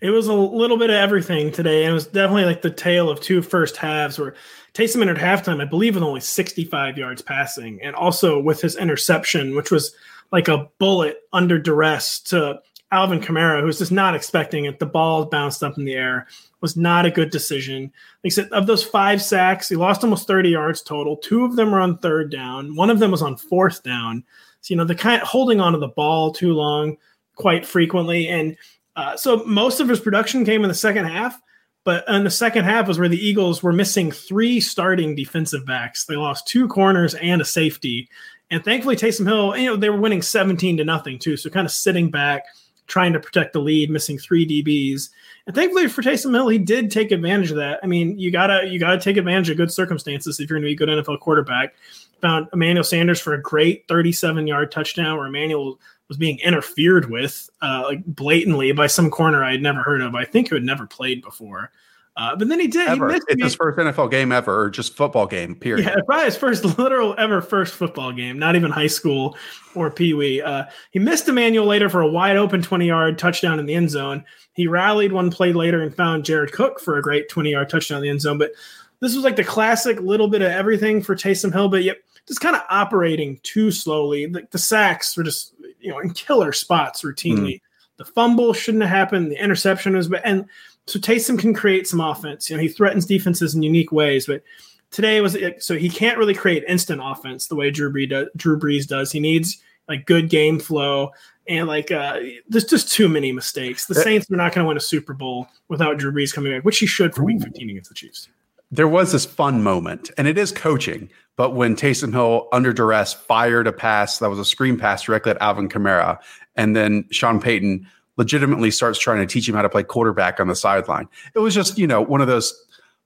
It 0.01 0.11
was 0.11 0.27
a 0.27 0.33
little 0.35 0.79
bit 0.79 0.89
of 0.89 0.97
everything 0.97 1.53
today, 1.53 1.85
and 1.85 1.91
it 1.91 1.95
was 1.95 2.07
definitely 2.07 2.47
like 2.47 2.63
the 2.63 2.71
tale 2.71 3.11
of 3.11 3.21
two 3.21 3.43
first 3.43 3.77
halves 3.77 4.19
where 4.19 4.35
Taysom 4.73 5.03
entered 5.03 5.19
halftime, 5.19 5.61
I 5.61 5.67
believe, 5.67 5.95
with 5.95 6.05
only 6.05 6.21
65 6.21 6.97
yards 6.97 7.21
passing, 7.21 7.81
and 7.83 7.95
also 7.95 8.41
with 8.41 8.63
his 8.63 8.77
interception, 8.77 9.55
which 9.55 9.71
was 9.71 9.95
like 10.33 10.49
a 10.49 10.69
bullet 10.79 11.19
under 11.33 11.59
duress 11.59 12.21
to 12.21 12.61
Alvin 12.93 13.21
Kamara, 13.21 13.61
who's 13.61 13.79
just 13.79 13.93
not 13.93 14.15
expecting 14.15 14.65
it. 14.65 14.79
The 14.79 14.87
ball 14.87 15.25
bounced 15.25 15.63
up 15.63 15.77
in 15.77 15.85
the 15.85 15.95
air, 15.95 16.29
was 16.61 16.77
not 16.77 17.05
a 17.05 17.11
good 17.11 17.31
decision. 17.31 17.93
Like 18.23 18.33
I 18.33 18.35
said, 18.35 18.49
of 18.53 18.67
those 18.67 18.85
five 18.85 19.21
sacks, 19.21 19.69
he 19.69 19.77
lost 19.77 20.05
almost 20.05 20.27
30 20.27 20.51
yards 20.51 20.83
total. 20.83 21.17
Two 21.17 21.45
of 21.45 21.57
them 21.57 21.73
were 21.73 21.81
on 21.81 21.99
third 21.99 22.31
down, 22.31 22.77
one 22.77 22.91
of 22.91 22.99
them 22.99 23.11
was 23.11 23.23
on 23.23 23.37
fourth 23.37 23.83
down. 23.83 24.25
So, 24.61 24.73
you 24.73 24.79
know, 24.79 24.85
the 24.85 24.95
kind 24.95 25.21
of 25.21 25.29
holding 25.29 25.61
on 25.61 25.73
to 25.73 25.79
the 25.79 25.89
ball 25.89 26.33
too 26.33 26.53
long 26.53 26.97
quite 27.37 27.67
frequently. 27.67 28.29
And 28.29 28.57
uh, 28.97 29.17
so 29.17 29.45
most 29.45 29.79
of 29.79 29.89
his 29.89 30.01
production 30.01 30.45
came 30.45 30.63
in 30.63 30.69
the 30.69 30.75
second 30.75 31.05
half, 31.05 31.41
but 31.85 32.05
in 32.09 32.25
the 32.25 32.31
second 32.31 32.65
half 32.65 32.89
was 32.89 32.99
where 32.99 33.09
the 33.09 33.25
Eagles 33.25 33.63
were 33.63 33.73
missing 33.73 34.11
three 34.11 34.61
starting 34.61 35.15
defensive 35.15 35.65
backs. 35.65 36.05
They 36.05 36.17
lost 36.17 36.49
two 36.49 36.67
corners 36.67 37.15
and 37.15 37.41
a 37.41 37.45
safety, 37.45 38.09
and 38.51 38.65
thankfully 38.65 38.97
Taysom 38.97 39.27
Hill, 39.27 39.57
you 39.57 39.67
know, 39.67 39.77
they 39.77 39.91
were 39.91 40.01
winning 40.01 40.23
seventeen 40.23 40.77
to 40.79 40.85
nothing 40.85 41.19
too, 41.19 41.37
so 41.37 41.51
kind 41.51 41.67
of 41.67 41.73
sitting 41.73 42.11
back, 42.11 42.45
trying 42.87 43.13
to 43.13 43.21
protect 43.21 43.53
the 43.53 43.61
lead, 43.61 43.91
missing 43.91 44.19
three 44.19 44.47
DBs. 44.47 45.11
And 45.47 45.55
thankfully 45.55 45.89
for 45.89 46.03
Taysom 46.03 46.35
Hill, 46.35 46.49
he 46.49 46.59
did 46.59 46.91
take 46.91 47.13
advantage 47.13 47.51
of 47.51 47.57
that. 47.57 47.81
I 47.83 47.87
mean, 47.87 48.19
you 48.19 48.31
gotta 48.31 48.67
you 48.67 48.79
gotta 48.79 49.01
take 49.01 49.17
advantage 49.17 49.51
of 49.51 49.57
good 49.57 49.73
circumstances 49.73 50.41
if 50.41 50.51
you're 50.51 50.59
to 50.59 50.65
be 50.65 50.73
a 50.73 50.77
good 50.77 50.89
NFL 50.89 51.21
quarterback. 51.21 51.75
Found 52.23 52.49
Emmanuel 52.53 52.85
Sanders 52.85 53.21
for 53.21 53.35
a 53.35 53.43
great 53.43 53.87
37 53.89 54.47
yard 54.47 54.73
touchdown 54.73 55.17
where 55.17 55.27
Emmanuel 55.27 55.79
was 56.09 56.17
being 56.17 56.39
interfered 56.41 57.11
with 57.11 57.51
uh, 57.63 57.83
like 57.85 58.05
blatantly 58.07 58.73
by 58.73 58.87
some 58.87 59.11
corner 59.11 59.45
I 59.45 59.53
had 59.53 59.63
never 59.63 59.83
heard 59.83 60.01
of. 60.01 60.15
I 60.15 60.25
think 60.25 60.49
who 60.49 60.55
had 60.55 60.65
never 60.65 60.87
played 60.87 61.23
before. 61.23 61.73
Uh, 62.17 62.35
but 62.35 62.49
then 62.49 62.59
he 62.59 62.67
did. 62.67 62.89
Ever. 62.89 63.11
He 63.11 63.21
it's 63.29 63.43
his 63.43 63.55
first 63.55 63.79
NFL 63.79 64.11
game 64.11 64.33
ever, 64.33 64.63
or 64.63 64.71
just 64.71 64.97
football 64.97 65.27
game. 65.27 65.55
Period. 65.55 65.85
Yeah, 65.85 65.97
probably 66.07 66.25
his 66.25 66.37
first 66.37 66.65
literal 66.79 67.15
ever 67.19 67.43
first 67.43 67.75
football 67.75 68.11
game. 68.13 68.39
Not 68.39 68.57
even 68.57 68.71
high 68.71 68.87
school 68.87 69.37
or 69.75 69.91
pee 69.91 70.15
wee. 70.15 70.41
Uh, 70.41 70.65
he 70.93 70.99
missed 70.99 71.29
Emmanuel 71.29 71.67
later 71.67 71.91
for 71.91 72.01
a 72.01 72.09
wide 72.09 72.37
open 72.37 72.63
twenty 72.63 72.87
yard 72.87 73.19
touchdown 73.19 73.59
in 73.59 73.67
the 73.67 73.75
end 73.75 73.91
zone. 73.91 74.25
He 74.55 74.67
rallied 74.67 75.13
one 75.13 75.31
play 75.31 75.53
later 75.53 75.83
and 75.83 75.95
found 75.95 76.25
Jared 76.25 76.53
Cook 76.53 76.81
for 76.81 76.97
a 76.97 77.03
great 77.03 77.29
twenty 77.29 77.51
yard 77.51 77.69
touchdown 77.69 77.99
in 77.99 78.03
the 78.05 78.09
end 78.09 78.23
zone. 78.23 78.39
But 78.39 78.53
this 79.01 79.15
was 79.15 79.23
like 79.23 79.37
the 79.37 79.45
classic 79.45 80.01
little 80.01 80.29
bit 80.29 80.41
of 80.41 80.51
everything 80.51 81.03
for 81.03 81.15
Taysom 81.15 81.53
Hill, 81.53 81.69
but 81.69 81.83
yet 81.85 81.99
just 82.27 82.41
kind 82.41 82.57
of 82.57 82.63
operating 82.71 83.39
too 83.43 83.71
slowly. 83.71 84.27
The, 84.27 84.47
the, 84.51 84.59
sacks 84.59 85.17
were 85.17 85.23
just 85.23 85.55
you 85.81 85.91
know 85.91 85.99
in 85.99 86.15
killer 86.15 86.53
spots 86.53 87.03
routinely. 87.03 87.57
Mm. 87.57 87.61
The 87.99 88.05
fumble 88.05 88.53
shouldn't 88.53 88.85
have 88.85 88.91
happened. 88.91 89.31
The 89.31 89.43
interception 89.43 89.97
was, 89.97 90.11
and 90.25 90.47
so 90.87 90.99
Taysom 90.99 91.39
can 91.39 91.55
create 91.55 91.87
some 91.87 92.01
offense. 92.01 92.49
You 92.49 92.57
know, 92.57 92.63
he 92.63 92.69
threatens 92.69 93.07
defenses 93.07 93.55
in 93.55 93.63
unique 93.63 93.93
ways, 93.93 94.27
but 94.27 94.43
today 94.91 95.21
was 95.21 95.37
so 95.59 95.77
he 95.77 95.89
can't 95.89 96.19
really 96.19 96.35
create 96.35 96.65
instant 96.69 97.01
offense 97.03 97.49
the 97.49 97.57
way 97.57 97.71
Drew 97.71 97.93
Brees 97.93 98.11
does. 98.11 98.29
Drew 98.37 98.59
Brees 98.59 98.87
does. 98.87 99.13
He 99.13 99.21
needs 99.21 99.63
like 99.89 100.07
good 100.07 100.31
game 100.31 100.59
flow 100.59 101.13
and 101.49 101.69
like 101.69 101.91
uh, 101.91 102.21
there's 102.49 102.65
just 102.65 102.93
too 102.93 103.09
many 103.09 103.33
mistakes. 103.33 103.87
The 103.87 103.95
Saints 103.95 104.31
are 104.31 104.37
not 104.37 104.55
going 104.55 104.65
to 104.65 104.69
win 104.69 104.77
a 104.77 104.81
Super 104.81 105.15
Bowl 105.15 105.49
without 105.69 105.99
Drew 105.99 106.13
Brees 106.13 106.33
coming 106.33 106.53
back, 106.53 106.65
which 106.65 106.79
he 106.79 106.87
should 106.87 107.15
for 107.15 107.23
Week 107.23 107.41
15 107.41 107.71
against 107.71 107.89
the 107.89 107.95
Chiefs. 107.95 108.29
There 108.73 108.89
was 108.89 109.13
this 109.13 109.25
fun 109.25 109.63
moment, 109.63 110.11
and 110.19 110.27
it 110.27 110.37
is 110.37 110.51
coaching. 110.51 111.09
But 111.37 111.55
when 111.55 111.77
Taysom 111.77 112.13
Hill, 112.13 112.49
under 112.53 112.73
duress, 112.73 113.13
fired 113.13 113.67
a 113.67 113.73
pass 113.73 114.19
that 114.19 114.31
was 114.31 114.39
a 114.39 114.45
screen 114.45 114.77
pass 114.77 115.03
directly 115.03 115.31
at 115.31 115.41
Alvin 115.41 115.69
Kamara, 115.69 116.19
and 116.57 116.75
then 116.75 117.05
Sean 117.11 117.41
Payton 117.41 117.87
legitimately 118.17 118.71
starts 118.71 118.99
trying 118.99 119.19
to 119.19 119.27
teach 119.27 119.49
him 119.49 119.55
how 119.55 119.63
to 119.63 119.69
play 119.69 119.83
quarterback 119.83 120.41
on 120.41 120.49
the 120.49 120.57
sideline. 120.57 121.09
It 121.35 121.41
was 121.41 121.55
just, 121.55 121.79
you 121.79 121.87
know, 121.87 122.01
one 122.01 122.21
of 122.21 122.27
those 122.27 122.55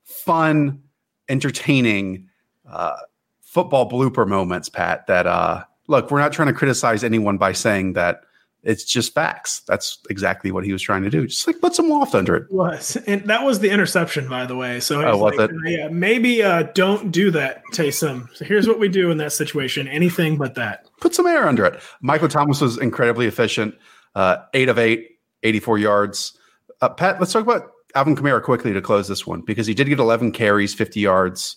fun, 0.05 0.83
entertaining 1.29 2.29
uh, 2.69 2.97
football 3.41 3.91
blooper 3.91 4.27
moments, 4.27 4.69
Pat, 4.69 5.07
that, 5.07 5.27
uh, 5.27 5.65
look, 5.89 6.11
we're 6.11 6.21
not 6.21 6.33
trying 6.33 6.49
to 6.49 6.55
criticize 6.55 7.03
anyone 7.03 7.39
by 7.39 7.53
saying 7.53 7.95
that 7.95 8.23
it's 8.63 8.85
just 8.85 9.15
facts. 9.15 9.61
That's 9.67 9.99
exactly 10.11 10.53
what 10.53 10.65
he 10.65 10.73
was 10.73 10.83
trying 10.83 11.03
to 11.03 11.11
do. 11.11 11.27
Just 11.27 11.47
like 11.47 11.61
put 11.61 11.75
some 11.75 11.89
loft 11.89 12.15
under 12.15 12.37
it. 12.37 12.53
Was 12.53 12.97
and 13.07 13.23
that 13.25 13.45
was 13.45 13.61
the 13.61 13.71
interception, 13.71 14.29
by 14.29 14.45
the 14.47 14.55
way. 14.55 14.81
So 14.81 15.03
oh, 15.03 15.17
was 15.17 15.37
like, 15.37 15.51
it? 15.51 15.57
yeah, 15.65 15.89
maybe 15.89 16.43
uh, 16.43 16.65
don't 16.75 17.11
do 17.11 17.31
that, 17.31 17.63
Taysom. 17.73 18.29
So 18.35 18.45
here's 18.45 18.69
what 18.69 18.79
we 18.79 18.89
do 18.89 19.11
in 19.11 19.17
that 19.19 19.33
situation: 19.33 19.89
anything 19.89 20.37
but 20.37 20.57
that. 20.57 20.87
Put 21.01 21.15
some 21.15 21.27
air 21.27 21.49
under 21.49 21.65
it. 21.65 21.81
Michael 22.03 22.29
Thomas 22.29 22.61
was 22.61 22.77
incredibly 22.77 23.27
efficient 23.27 23.75
uh, 24.15 24.39
eight 24.55 24.69
of 24.69 24.79
eight, 24.79 25.19
84 25.43 25.79
yards. 25.79 26.39
Uh, 26.81 26.89
Pat, 26.89 27.21
let's 27.21 27.33
talk 27.33 27.43
about 27.43 27.71
Alvin 27.95 28.17
Kamara 28.17 28.43
quickly 28.43 28.73
to 28.73 28.81
close 28.81 29.09
this 29.09 29.27
one 29.27 29.41
because 29.43 29.67
he 29.67 29.75
did 29.75 29.89
get 29.89 29.99
11 29.99 30.33
carries, 30.33 30.75
50 30.75 31.01
yards, 31.01 31.57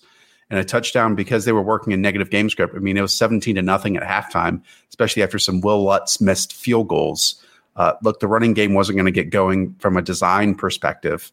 and 0.49 0.59
a 0.59 0.63
touchdown 0.63 1.15
because 1.15 1.45
they 1.45 1.51
were 1.51 1.61
working 1.61 1.93
a 1.93 1.97
negative 1.97 2.29
game 2.29 2.49
script. 2.49 2.75
I 2.75 2.79
mean, 2.79 2.97
it 2.97 3.01
was 3.01 3.15
17 3.15 3.55
to 3.55 3.61
nothing 3.61 3.97
at 3.97 4.03
halftime, 4.03 4.61
especially 4.89 5.23
after 5.23 5.39
some 5.39 5.61
Wil 5.61 5.83
Lutz 5.83 6.19
missed 6.21 6.53
field 6.53 6.87
goals. 6.87 7.43
Uh, 7.75 7.93
look, 8.03 8.19
the 8.19 8.27
running 8.27 8.53
game 8.53 8.73
wasn't 8.73 8.97
going 8.97 9.05
to 9.05 9.11
get 9.11 9.29
going 9.29 9.75
from 9.79 9.97
a 9.97 10.01
design 10.01 10.53
perspective, 10.53 11.31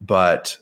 but 0.00 0.58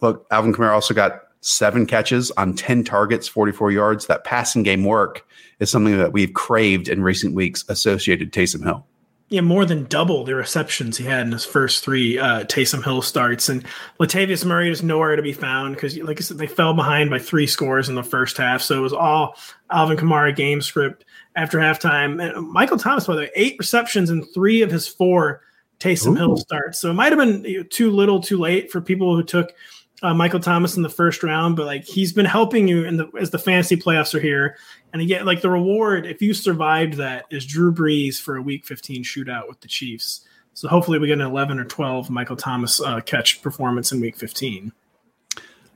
look, 0.00 0.26
Alvin 0.30 0.54
Kamara 0.54 0.72
also 0.72 0.94
got 0.94 1.22
seven 1.42 1.86
catches 1.86 2.30
on 2.32 2.54
10 2.54 2.84
targets, 2.84 3.28
44 3.28 3.72
yards. 3.72 4.06
That 4.06 4.24
passing 4.24 4.62
game 4.62 4.84
work 4.84 5.26
is 5.58 5.70
something 5.70 5.98
that 5.98 6.12
we've 6.12 6.32
craved 6.32 6.88
in 6.88 7.02
recent 7.02 7.34
weeks 7.34 7.64
associated 7.68 8.32
Taysom 8.32 8.62
Hill 8.62 8.86
yeah, 9.30 9.40
more 9.40 9.64
than 9.64 9.84
double 9.84 10.24
the 10.24 10.34
receptions 10.34 10.96
he 10.96 11.04
had 11.04 11.24
in 11.24 11.32
his 11.32 11.44
first 11.44 11.84
three 11.84 12.18
uh, 12.18 12.44
Taysom 12.44 12.82
Hill 12.82 13.00
starts. 13.00 13.48
And 13.48 13.64
Latavius 14.00 14.44
Murray 14.44 14.70
is 14.70 14.82
nowhere 14.82 15.14
to 15.14 15.22
be 15.22 15.32
found 15.32 15.76
because, 15.76 15.96
like 15.98 16.18
I 16.18 16.22
said, 16.22 16.38
they 16.38 16.48
fell 16.48 16.74
behind 16.74 17.10
by 17.10 17.20
three 17.20 17.46
scores 17.46 17.88
in 17.88 17.94
the 17.94 18.02
first 18.02 18.36
half. 18.36 18.60
So 18.60 18.76
it 18.76 18.80
was 18.80 18.92
all 18.92 19.36
Alvin 19.70 19.96
Kamara 19.96 20.34
game 20.34 20.60
script 20.60 21.04
after 21.36 21.58
halftime. 21.58 22.20
And 22.20 22.48
Michael 22.48 22.76
Thomas, 22.76 23.06
by 23.06 23.14
the 23.14 23.20
way, 23.22 23.30
eight 23.36 23.56
receptions 23.58 24.10
in 24.10 24.24
three 24.26 24.62
of 24.62 24.70
his 24.70 24.88
four 24.88 25.42
Taysom 25.78 26.12
Ooh. 26.12 26.16
Hill 26.16 26.36
starts. 26.36 26.80
So 26.80 26.90
it 26.90 26.94
might 26.94 27.12
have 27.12 27.18
been 27.18 27.66
too 27.70 27.90
little, 27.90 28.20
too 28.20 28.38
late 28.38 28.70
for 28.70 28.80
people 28.80 29.16
who 29.16 29.22
took– 29.22 29.52
uh, 30.02 30.14
Michael 30.14 30.40
Thomas 30.40 30.76
in 30.76 30.82
the 30.82 30.88
first 30.88 31.22
round, 31.22 31.56
but 31.56 31.66
like 31.66 31.84
he's 31.84 32.12
been 32.12 32.26
helping 32.26 32.68
you 32.68 32.84
in 32.84 32.96
the 32.96 33.10
as 33.20 33.30
the 33.30 33.38
fantasy 33.38 33.76
playoffs 33.76 34.14
are 34.14 34.20
here. 34.20 34.56
And 34.92 35.02
again, 35.02 35.24
like 35.24 35.40
the 35.40 35.50
reward 35.50 36.06
if 36.06 36.22
you 36.22 36.34
survived 36.34 36.94
that 36.94 37.26
is 37.30 37.44
Drew 37.44 37.72
Brees 37.72 38.20
for 38.20 38.36
a 38.36 38.42
Week 38.42 38.64
15 38.64 39.04
shootout 39.04 39.48
with 39.48 39.60
the 39.60 39.68
Chiefs. 39.68 40.26
So 40.54 40.68
hopefully 40.68 40.98
we 40.98 41.06
get 41.06 41.20
an 41.20 41.26
11 41.26 41.58
or 41.58 41.64
12 41.64 42.10
Michael 42.10 42.36
Thomas 42.36 42.80
uh, 42.80 43.00
catch 43.00 43.40
performance 43.40 43.92
in 43.92 44.00
Week 44.00 44.16
15. 44.16 44.72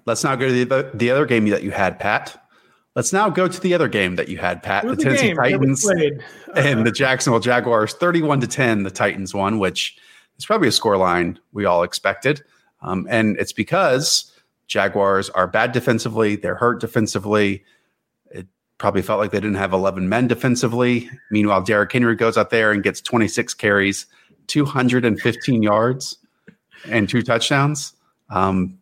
Let's 0.07 0.25
now 0.25 0.37
go 0.37 0.49
to 0.49 0.64
the, 0.64 0.90
the 0.93 1.11
other 1.11 1.25
game 1.25 1.49
that 1.49 1.62
you 1.62 1.71
had, 1.71 1.99
Pat. 1.99 2.40
Let's 2.95 3.12
now 3.12 3.31
go 3.31 3.49
to 3.49 3.61
the 3.61 3.75
other 3.75 3.88
game 3.88 4.16
that 4.16 4.28
you 4.28 4.38
had, 4.38 4.62
Pat. 4.62 4.85
The, 4.85 4.95
the 4.95 5.02
Tennessee 5.02 5.35
Titans 5.35 5.88
uh, 5.88 6.11
and 6.54 6.87
the 6.87 6.93
Jacksonville 6.93 7.40
Jaguars, 7.40 7.95
31 7.95 8.40
to 8.40 8.47
10. 8.47 8.83
The 8.83 8.90
Titans 8.90 9.35
won, 9.35 9.59
which 9.59 9.97
is 10.38 10.45
probably 10.45 10.69
a 10.69 10.73
score 10.73 10.97
line 10.97 11.38
we 11.52 11.64
all 11.64 11.83
expected. 11.83 12.43
Um, 12.85 13.07
and 13.11 13.37
it's 13.38 13.53
because 13.53 14.31
Jaguars 14.67 15.31
are 15.31 15.47
bad 15.47 15.73
defensively, 15.73 16.37
they're 16.37 16.55
hurt 16.55 16.81
defensively. 16.81 17.64
It 18.31 18.47
probably 18.79 19.03
felt 19.03 19.19
like 19.19 19.31
they 19.31 19.41
didn't 19.41 19.57
have 19.57 19.73
11 19.73 20.09
men 20.09 20.29
defensively. 20.29 21.11
Meanwhile, 21.31 21.62
Derrick 21.62 21.93
Henry 21.93 22.14
goes 22.14 22.37
out 22.37 22.50
there 22.50 22.71
and 22.71 22.83
gets 22.83 23.00
26 23.00 23.55
carries, 23.55 24.07
215 24.49 25.62
yards, 25.62 26.19
and 26.88 27.09
two 27.09 27.23
touchdowns. 27.23 27.95
Um, 28.29 28.79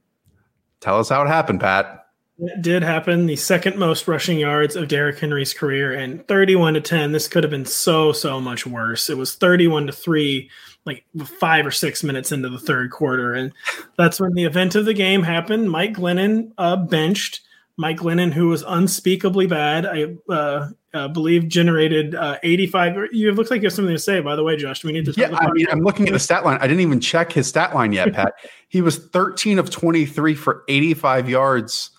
tell 0.80 0.98
us 0.98 1.08
how 1.08 1.22
it 1.22 1.28
happened, 1.28 1.60
Pat. 1.60 2.06
It 2.38 2.60
did 2.62 2.82
happen. 2.82 3.26
The 3.26 3.36
second 3.36 3.78
most 3.78 4.08
rushing 4.08 4.38
yards 4.38 4.74
of 4.74 4.88
Derrick 4.88 5.18
Henry's 5.18 5.54
career, 5.54 5.92
and 5.92 6.26
31 6.26 6.74
to 6.74 6.80
10. 6.80 7.12
This 7.12 7.28
could 7.28 7.44
have 7.44 7.52
been 7.52 7.66
so, 7.66 8.10
so 8.10 8.40
much 8.40 8.66
worse. 8.66 9.08
It 9.08 9.16
was 9.16 9.36
31 9.36 9.86
to 9.86 9.92
3 9.92 10.50
like 10.84 11.04
five 11.24 11.66
or 11.66 11.70
six 11.70 12.02
minutes 12.02 12.32
into 12.32 12.48
the 12.48 12.58
third 12.58 12.90
quarter. 12.90 13.34
And 13.34 13.52
that's 13.96 14.20
when 14.20 14.34
the 14.34 14.44
event 14.44 14.74
of 14.74 14.84
the 14.84 14.94
game 14.94 15.22
happened. 15.22 15.70
Mike 15.70 15.94
Glennon 15.94 16.52
uh, 16.58 16.76
benched. 16.76 17.40
Mike 17.76 17.98
Glennon, 17.98 18.32
who 18.32 18.48
was 18.48 18.62
unspeakably 18.66 19.46
bad, 19.46 19.86
I 19.86 20.16
uh, 20.32 20.68
uh, 20.92 21.08
believe 21.08 21.48
generated 21.48 22.14
uh, 22.14 22.38
85. 22.42 23.08
You 23.12 23.32
look 23.32 23.50
like 23.50 23.62
you 23.62 23.66
have 23.66 23.72
something 23.72 23.94
to 23.94 23.98
say, 23.98 24.20
by 24.20 24.36
the 24.36 24.42
way, 24.42 24.56
Josh. 24.56 24.80
Do 24.80 24.88
we 24.88 24.92
need 24.92 25.06
to? 25.06 25.14
Yeah, 25.16 25.34
I 25.34 25.50
mean, 25.52 25.66
I'm 25.70 25.80
looking 25.80 26.06
at 26.06 26.12
the 26.12 26.18
stat 26.18 26.44
line. 26.44 26.58
I 26.60 26.66
didn't 26.66 26.80
even 26.80 27.00
check 27.00 27.32
his 27.32 27.46
stat 27.46 27.74
line 27.74 27.92
yet, 27.92 28.12
Pat. 28.12 28.34
he 28.68 28.82
was 28.82 28.98
13 28.98 29.58
of 29.58 29.70
23 29.70 30.34
for 30.34 30.64
85 30.68 31.30
yards 31.30 31.90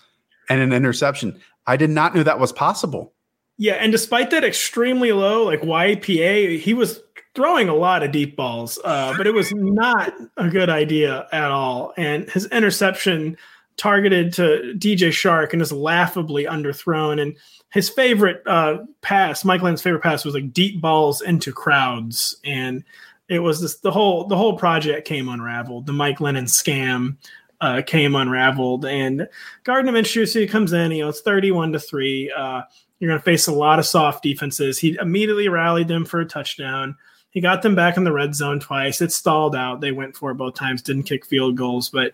and 0.49 0.61
an 0.61 0.73
interception. 0.73 1.39
I 1.65 1.77
did 1.77 1.89
not 1.89 2.13
know 2.13 2.23
that 2.23 2.39
was 2.39 2.51
possible. 2.51 3.13
Yeah, 3.57 3.73
and 3.73 3.91
despite 3.91 4.31
that 4.31 4.43
extremely 4.43 5.11
low 5.11 5.43
like 5.45 5.61
YPA, 5.61 6.59
he 6.59 6.73
was 6.73 7.01
throwing 7.35 7.69
a 7.69 7.75
lot 7.75 8.03
of 8.03 8.11
deep 8.11 8.35
balls, 8.35 8.79
uh, 8.83 9.13
but 9.17 9.27
it 9.27 9.33
was 9.33 9.53
not 9.53 10.13
a 10.37 10.49
good 10.49 10.69
idea 10.69 11.27
at 11.31 11.51
all. 11.51 11.93
And 11.97 12.29
his 12.29 12.45
interception 12.47 13.37
targeted 13.77 14.33
to 14.33 14.73
DJ 14.77 15.09
Chark 15.09 15.53
and 15.53 15.61
is 15.61 15.71
laughably 15.71 16.45
underthrown. 16.45 17.21
And 17.21 17.35
his 17.71 17.89
favorite 17.89 18.43
uh, 18.45 18.79
pass, 19.01 19.43
Mike 19.43 19.61
Glenn's 19.61 19.81
favorite 19.81 20.03
pass, 20.03 20.25
was 20.25 20.35
like 20.35 20.53
deep 20.53 20.79
balls 20.79 21.21
into 21.21 21.51
crowds, 21.51 22.37
and 22.45 22.83
it 23.29 23.39
was 23.39 23.61
this 23.61 23.77
the 23.77 23.91
whole 23.91 24.27
the 24.27 24.37
whole 24.37 24.57
project 24.57 25.07
came 25.07 25.27
unraveled. 25.27 25.87
The 25.87 25.93
Mike 25.93 26.19
Glennon 26.19 26.43
scam 26.43 27.17
uh, 27.61 27.81
came 27.81 28.15
unraveled, 28.15 28.85
and 28.85 29.27
Gardner 29.63 29.91
Minshew 29.91 30.47
comes 30.49 30.71
in. 30.71 30.91
You 30.91 31.03
know, 31.03 31.09
it's 31.09 31.21
thirty-one 31.21 31.71
to 31.73 31.79
three. 31.79 32.31
Uh, 32.31 32.61
you're 32.99 33.09
going 33.09 33.19
to 33.19 33.25
face 33.25 33.47
a 33.47 33.53
lot 33.53 33.79
of 33.79 33.85
soft 33.85 34.23
defenses. 34.23 34.77
He 34.77 34.97
immediately 35.01 35.49
rallied 35.49 35.87
them 35.87 36.05
for 36.05 36.21
a 36.21 36.25
touchdown. 36.25 36.95
He 37.33 37.41
got 37.41 37.63
them 37.63 37.73
back 37.73 37.97
in 37.97 38.03
the 38.03 38.11
red 38.11 38.35
zone 38.35 38.59
twice. 38.59 39.01
It 39.01 39.11
stalled 39.11 39.55
out. 39.55 39.81
They 39.81 39.91
went 39.91 40.15
for 40.15 40.29
it 40.31 40.35
both 40.35 40.53
times, 40.53 40.83
didn't 40.83 41.03
kick 41.03 41.25
field 41.25 41.57
goals. 41.57 41.89
But 41.89 42.13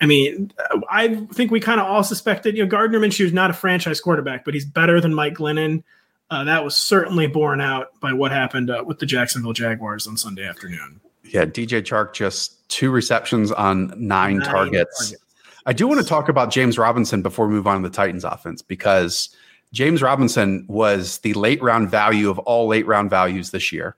I 0.00 0.06
mean, 0.06 0.52
I 0.90 1.14
think 1.32 1.50
we 1.50 1.58
kind 1.58 1.80
of 1.80 1.86
all 1.86 2.04
suspected, 2.04 2.56
you 2.56 2.62
know, 2.62 2.68
Gardner 2.68 3.00
Minshew 3.00 3.24
is 3.24 3.32
not 3.32 3.50
a 3.50 3.54
franchise 3.54 4.00
quarterback, 4.00 4.44
but 4.44 4.52
he's 4.52 4.66
better 4.66 5.00
than 5.00 5.14
Mike 5.14 5.34
Glennon. 5.34 5.82
Uh, 6.30 6.44
that 6.44 6.62
was 6.62 6.76
certainly 6.76 7.26
borne 7.26 7.62
out 7.62 7.98
by 8.00 8.12
what 8.12 8.30
happened 8.30 8.70
uh, 8.70 8.84
with 8.86 8.98
the 8.98 9.06
Jacksonville 9.06 9.54
Jaguars 9.54 10.06
on 10.06 10.18
Sunday 10.18 10.46
afternoon. 10.46 11.00
Yeah, 11.24 11.46
DJ 11.46 11.82
Chark 11.82 12.12
just 12.12 12.68
two 12.68 12.90
receptions 12.90 13.50
on 13.50 13.88
nine, 13.88 14.38
nine 14.38 14.40
targets. 14.40 15.10
targets. 15.10 15.24
I 15.64 15.72
do 15.72 15.88
want 15.88 16.00
to 16.00 16.06
talk 16.06 16.28
about 16.28 16.50
James 16.50 16.76
Robinson 16.76 17.22
before 17.22 17.46
we 17.46 17.54
move 17.54 17.66
on 17.66 17.82
to 17.82 17.88
the 17.88 17.94
Titans 17.94 18.24
offense 18.24 18.60
because 18.60 19.34
James 19.72 20.02
Robinson 20.02 20.66
was 20.68 21.18
the 21.18 21.32
late 21.34 21.62
round 21.62 21.90
value 21.90 22.28
of 22.28 22.38
all 22.40 22.66
late 22.66 22.86
round 22.86 23.08
values 23.08 23.50
this 23.50 23.72
year 23.72 23.96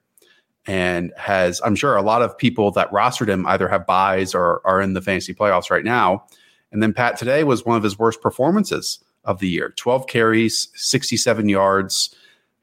and 0.70 1.12
has, 1.16 1.60
I'm 1.64 1.74
sure, 1.74 1.96
a 1.96 2.02
lot 2.02 2.22
of 2.22 2.38
people 2.38 2.70
that 2.70 2.92
rostered 2.92 3.26
him 3.28 3.44
either 3.44 3.66
have 3.66 3.88
buys 3.88 4.36
or 4.36 4.64
are 4.64 4.80
in 4.80 4.92
the 4.92 5.02
fantasy 5.02 5.34
playoffs 5.34 5.68
right 5.68 5.82
now. 5.82 6.26
And 6.70 6.80
then 6.80 6.92
Pat 6.92 7.16
today 7.16 7.42
was 7.42 7.66
one 7.66 7.76
of 7.76 7.82
his 7.82 7.98
worst 7.98 8.22
performances 8.22 9.00
of 9.24 9.40
the 9.40 9.48
year 9.48 9.70
12 9.70 10.06
carries, 10.06 10.68
67 10.76 11.48
yards, 11.48 12.14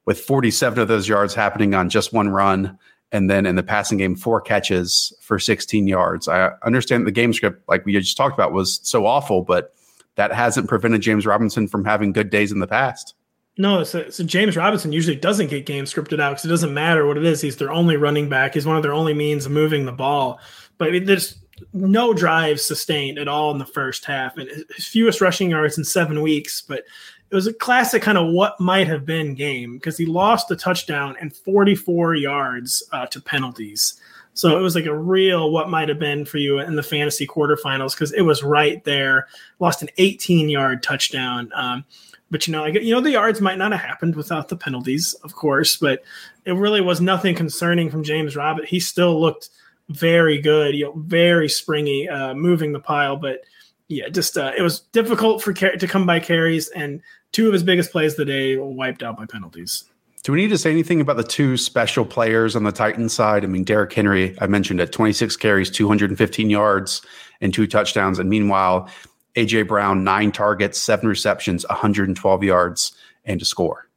with 0.05 0.21
47 0.21 0.79
of 0.79 0.87
those 0.87 1.09
yards 1.09 1.35
happening 1.35 1.73
on 1.73 1.89
just 1.89 2.13
one 2.13 2.29
run. 2.29 2.79
And 3.11 3.29
then 3.29 3.45
in 3.45 3.57
the 3.57 3.63
passing 3.63 3.97
game, 3.97 4.15
four 4.15 4.39
catches 4.39 5.11
for 5.19 5.37
16 5.37 5.85
yards. 5.85 6.29
I 6.29 6.51
understand 6.63 7.05
the 7.05 7.11
game 7.11 7.33
script, 7.33 7.67
like 7.67 7.85
we 7.85 7.91
just 7.91 8.15
talked 8.15 8.35
about, 8.35 8.53
was 8.53 8.79
so 8.83 9.05
awful, 9.05 9.41
but 9.41 9.73
that 10.15 10.31
hasn't 10.31 10.69
prevented 10.69 11.01
James 11.01 11.25
Robinson 11.25 11.67
from 11.67 11.83
having 11.83 12.13
good 12.13 12.29
days 12.29 12.53
in 12.53 12.59
the 12.59 12.67
past. 12.67 13.15
No, 13.57 13.83
so, 13.83 14.09
so 14.09 14.23
James 14.23 14.55
Robinson 14.55 14.91
usually 14.91 15.15
doesn't 15.15 15.47
get 15.47 15.65
games 15.65 15.91
scripted 15.91 16.19
out 16.19 16.31
because 16.31 16.45
it 16.45 16.49
doesn't 16.49 16.73
matter 16.73 17.07
what 17.07 17.17
it 17.17 17.25
is. 17.25 17.41
He's 17.41 17.57
their 17.57 17.71
only 17.71 17.97
running 17.97 18.29
back. 18.29 18.53
He's 18.53 18.67
one 18.67 18.77
of 18.77 18.83
their 18.83 18.93
only 18.93 19.15
means 19.15 19.47
of 19.47 19.51
moving 19.51 19.85
the 19.85 19.91
ball. 19.91 20.39
But 20.77 21.05
there's 21.05 21.39
no 21.73 22.13
drives 22.13 22.63
sustained 22.63 23.17
at 23.17 23.27
all 23.27 23.51
in 23.51 23.57
the 23.57 23.65
first 23.65 24.05
half, 24.05 24.37
and 24.37 24.47
his 24.75 24.85
fewest 24.85 25.21
rushing 25.21 25.49
yards 25.49 25.77
in 25.77 25.83
seven 25.83 26.21
weeks. 26.21 26.61
But 26.61 26.83
it 27.29 27.35
was 27.35 27.47
a 27.47 27.53
classic 27.53 28.03
kind 28.03 28.17
of 28.17 28.31
what 28.31 28.59
might 28.59 28.87
have 28.87 29.05
been 29.05 29.33
game 29.33 29.73
because 29.73 29.97
he 29.97 30.05
lost 30.05 30.51
a 30.51 30.55
touchdown 30.55 31.15
and 31.19 31.35
44 31.35 32.15
yards 32.15 32.83
uh, 32.91 33.07
to 33.07 33.19
penalties. 33.19 33.99
So 34.33 34.55
it 34.55 34.61
was 34.61 34.75
like 34.75 34.85
a 34.85 34.95
real 34.95 35.49
what 35.51 35.69
might 35.69 35.89
have 35.89 35.97
been 35.97 36.23
for 36.23 36.37
you 36.37 36.59
in 36.59 36.75
the 36.75 36.83
fantasy 36.83 37.25
quarterfinals 37.25 37.93
because 37.93 38.13
it 38.13 38.21
was 38.21 38.43
right 38.43 38.83
there. 38.83 39.27
Lost 39.59 39.81
an 39.81 39.89
18 39.97 40.47
yard 40.47 40.83
touchdown. 40.83 41.49
Um, 41.55 41.83
but 42.29 42.47
you 42.47 42.51
know, 42.53 42.61
like 42.61 42.75
you 42.75 42.93
know, 42.93 43.01
the 43.01 43.11
yards 43.11 43.41
might 43.41 43.57
not 43.57 43.71
have 43.71 43.81
happened 43.81 44.15
without 44.15 44.49
the 44.49 44.57
penalties, 44.57 45.13
of 45.23 45.35
course, 45.35 45.75
but 45.75 46.03
it 46.45 46.53
really 46.53 46.81
was 46.81 46.99
nothing 46.99 47.35
concerning 47.35 47.89
from 47.89 48.03
James 48.03 48.35
Robert. 48.35 48.65
He 48.65 48.79
still 48.79 49.19
looked 49.19 49.49
very 49.89 50.41
good, 50.41 50.75
you 50.75 50.85
know, 50.85 50.93
very 50.97 51.47
springy, 51.47 52.09
uh, 52.09 52.33
moving 52.33 52.73
the 52.73 52.79
pile. 52.79 53.15
But 53.15 53.41
yeah, 53.87 54.09
just 54.09 54.37
uh, 54.37 54.51
it 54.57 54.61
was 54.61 54.81
difficult 54.91 55.41
for 55.41 55.53
to 55.53 55.87
come 55.87 56.05
by 56.05 56.19
carries, 56.19 56.67
and 56.69 57.01
two 57.31 57.47
of 57.47 57.53
his 57.53 57.63
biggest 57.63 57.91
plays 57.91 58.13
of 58.13 58.17
the 58.17 58.25
day 58.25 58.57
were 58.57 58.67
wiped 58.67 59.03
out 59.03 59.17
by 59.17 59.25
penalties. 59.25 59.85
Do 60.23 60.33
we 60.33 60.41
need 60.41 60.49
to 60.49 60.57
say 60.57 60.71
anything 60.71 60.99
about 60.99 61.15
the 61.15 61.23
two 61.23 61.55
special 61.55 62.03
players 62.03 62.55
on 62.57 62.63
the 62.63 62.71
Titans 62.73 63.13
side? 63.13 63.45
I 63.45 63.47
mean, 63.47 63.63
Derrick 63.63 63.93
Henry, 63.93 64.35
I 64.41 64.47
mentioned 64.47 64.81
at 64.81 64.91
26 64.91 65.37
carries, 65.37 65.69
215 65.69 66.49
yards, 66.49 67.01
and 67.39 67.53
two 67.53 67.65
touchdowns. 67.65 68.19
And 68.19 68.29
meanwhile, 68.29 68.89
AJ 69.37 69.67
Brown, 69.67 70.03
nine 70.03 70.31
targets, 70.31 70.79
seven 70.79 71.07
receptions, 71.07 71.65
112 71.69 72.43
yards, 72.43 72.91
and 73.23 73.41
a 73.41 73.45
score. 73.45 73.87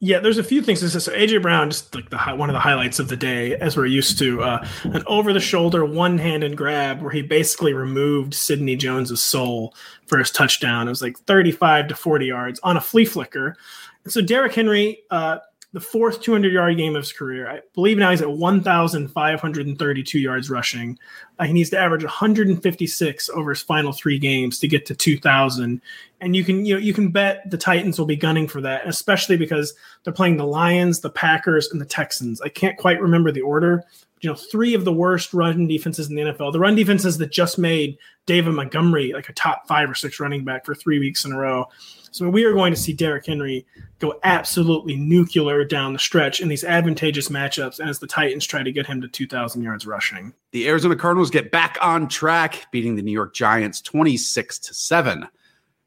Yeah, 0.00 0.20
there's 0.20 0.38
a 0.38 0.44
few 0.44 0.62
things. 0.62 0.80
So 0.80 1.12
AJ 1.12 1.42
Brown, 1.42 1.70
just 1.70 1.92
like 1.94 2.10
the 2.10 2.18
one 2.18 2.48
of 2.48 2.54
the 2.54 2.60
highlights 2.60 2.98
of 3.00 3.08
the 3.08 3.16
day, 3.16 3.56
as 3.56 3.76
we're 3.76 3.86
used 3.86 4.18
to, 4.20 4.42
uh, 4.42 4.66
an 4.84 5.02
over-the-shoulder 5.06 5.84
one-handed 5.84 6.56
grab 6.56 7.02
where 7.02 7.10
he 7.10 7.22
basically 7.22 7.72
removed 7.72 8.34
Sidney 8.34 8.76
Jones's 8.76 9.22
soul 9.22 9.74
for 10.06 10.18
his 10.18 10.30
touchdown. 10.30 10.86
It 10.86 10.90
was 10.90 11.02
like 11.02 11.18
35 11.20 11.88
to 11.88 11.94
40 11.96 12.26
yards 12.26 12.60
on 12.62 12.76
a 12.76 12.80
flea 12.80 13.04
flicker. 13.04 13.56
And 14.04 14.12
so 14.12 14.20
Derrick 14.20 14.54
Henry, 14.54 15.00
uh, 15.10 15.38
the 15.72 15.80
fourth 15.80 16.22
200 16.22 16.52
yard 16.52 16.76
game 16.76 16.96
of 16.96 17.02
his 17.02 17.12
career. 17.12 17.48
I 17.48 17.60
believe 17.74 17.98
now 17.98 18.10
he's 18.10 18.22
at 18.22 18.30
1,532 18.30 20.18
yards 20.18 20.48
rushing. 20.48 20.98
Uh, 21.38 21.44
he 21.44 21.52
needs 21.52 21.70
to 21.70 21.78
average 21.78 22.02
156 22.02 23.30
over 23.30 23.50
his 23.50 23.60
final 23.60 23.92
three 23.92 24.18
games 24.18 24.58
to 24.60 24.68
get 24.68 24.86
to 24.86 24.94
2,000. 24.94 25.82
And 26.20 26.34
you 26.34 26.42
can 26.42 26.64
you 26.64 26.74
know 26.74 26.80
you 26.80 26.94
can 26.94 27.10
bet 27.10 27.48
the 27.50 27.58
Titans 27.58 27.98
will 27.98 28.06
be 28.06 28.16
gunning 28.16 28.48
for 28.48 28.60
that, 28.62 28.88
especially 28.88 29.36
because 29.36 29.74
they're 30.02 30.12
playing 30.12 30.36
the 30.36 30.46
Lions, 30.46 31.00
the 31.00 31.10
Packers, 31.10 31.70
and 31.70 31.80
the 31.80 31.86
Texans. 31.86 32.40
I 32.40 32.48
can't 32.48 32.76
quite 32.76 33.00
remember 33.00 33.30
the 33.30 33.42
order. 33.42 33.84
You 34.20 34.30
know, 34.30 34.34
three 34.34 34.74
of 34.74 34.84
the 34.84 34.92
worst 34.92 35.32
run 35.32 35.66
defenses 35.66 36.10
in 36.10 36.16
the 36.16 36.22
NFL. 36.22 36.52
The 36.52 36.58
run 36.58 36.74
defenses 36.74 37.18
that 37.18 37.30
just 37.30 37.58
made 37.58 37.98
David 38.26 38.52
Montgomery 38.52 39.12
like 39.12 39.28
a 39.28 39.32
top 39.32 39.66
five 39.66 39.88
or 39.88 39.94
six 39.94 40.20
running 40.20 40.44
back 40.44 40.66
for 40.66 40.74
three 40.74 40.98
weeks 40.98 41.24
in 41.24 41.32
a 41.32 41.38
row. 41.38 41.66
So 42.10 42.28
we 42.28 42.44
are 42.44 42.52
going 42.52 42.72
to 42.72 42.80
see 42.80 42.92
Derrick 42.92 43.26
Henry 43.26 43.66
go 43.98 44.18
absolutely 44.24 44.96
nuclear 44.96 45.64
down 45.64 45.92
the 45.92 45.98
stretch 45.98 46.40
in 46.40 46.48
these 46.48 46.64
advantageous 46.64 47.28
matchups 47.28 47.80
as 47.86 47.98
the 47.98 48.06
Titans 48.06 48.46
try 48.46 48.62
to 48.62 48.72
get 48.72 48.86
him 48.86 49.00
to 49.00 49.08
2,000 49.08 49.62
yards 49.62 49.86
rushing. 49.86 50.32
The 50.52 50.68
Arizona 50.68 50.96
Cardinals 50.96 51.30
get 51.30 51.50
back 51.50 51.78
on 51.80 52.08
track, 52.08 52.66
beating 52.70 52.96
the 52.96 53.02
New 53.02 53.12
York 53.12 53.34
Giants 53.34 53.80
26 53.80 54.58
to 54.58 54.74
7. 54.74 55.28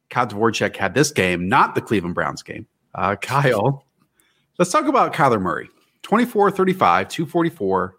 Kyle 0.10 0.28
Dvorchak 0.28 0.76
had 0.76 0.94
this 0.94 1.12
game, 1.12 1.48
not 1.48 1.74
the 1.74 1.82
Cleveland 1.82 2.16
Browns 2.16 2.44
game. 2.44 2.68
Uh, 2.94 3.16
Kyle, 3.16 3.86
let's 4.60 4.72
talk 4.72 4.88
about 4.88 5.14
Kyler 5.14 5.42
Murray 5.42 5.70
24 6.02 6.52
35, 6.52 7.08
244, 7.08 7.96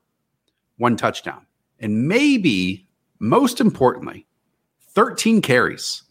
one 0.83 0.97
touchdown. 0.97 1.47
And 1.79 2.09
maybe 2.09 2.87
most 3.21 3.61
importantly, 3.61 4.27
13 4.81 5.41
carries 5.41 6.03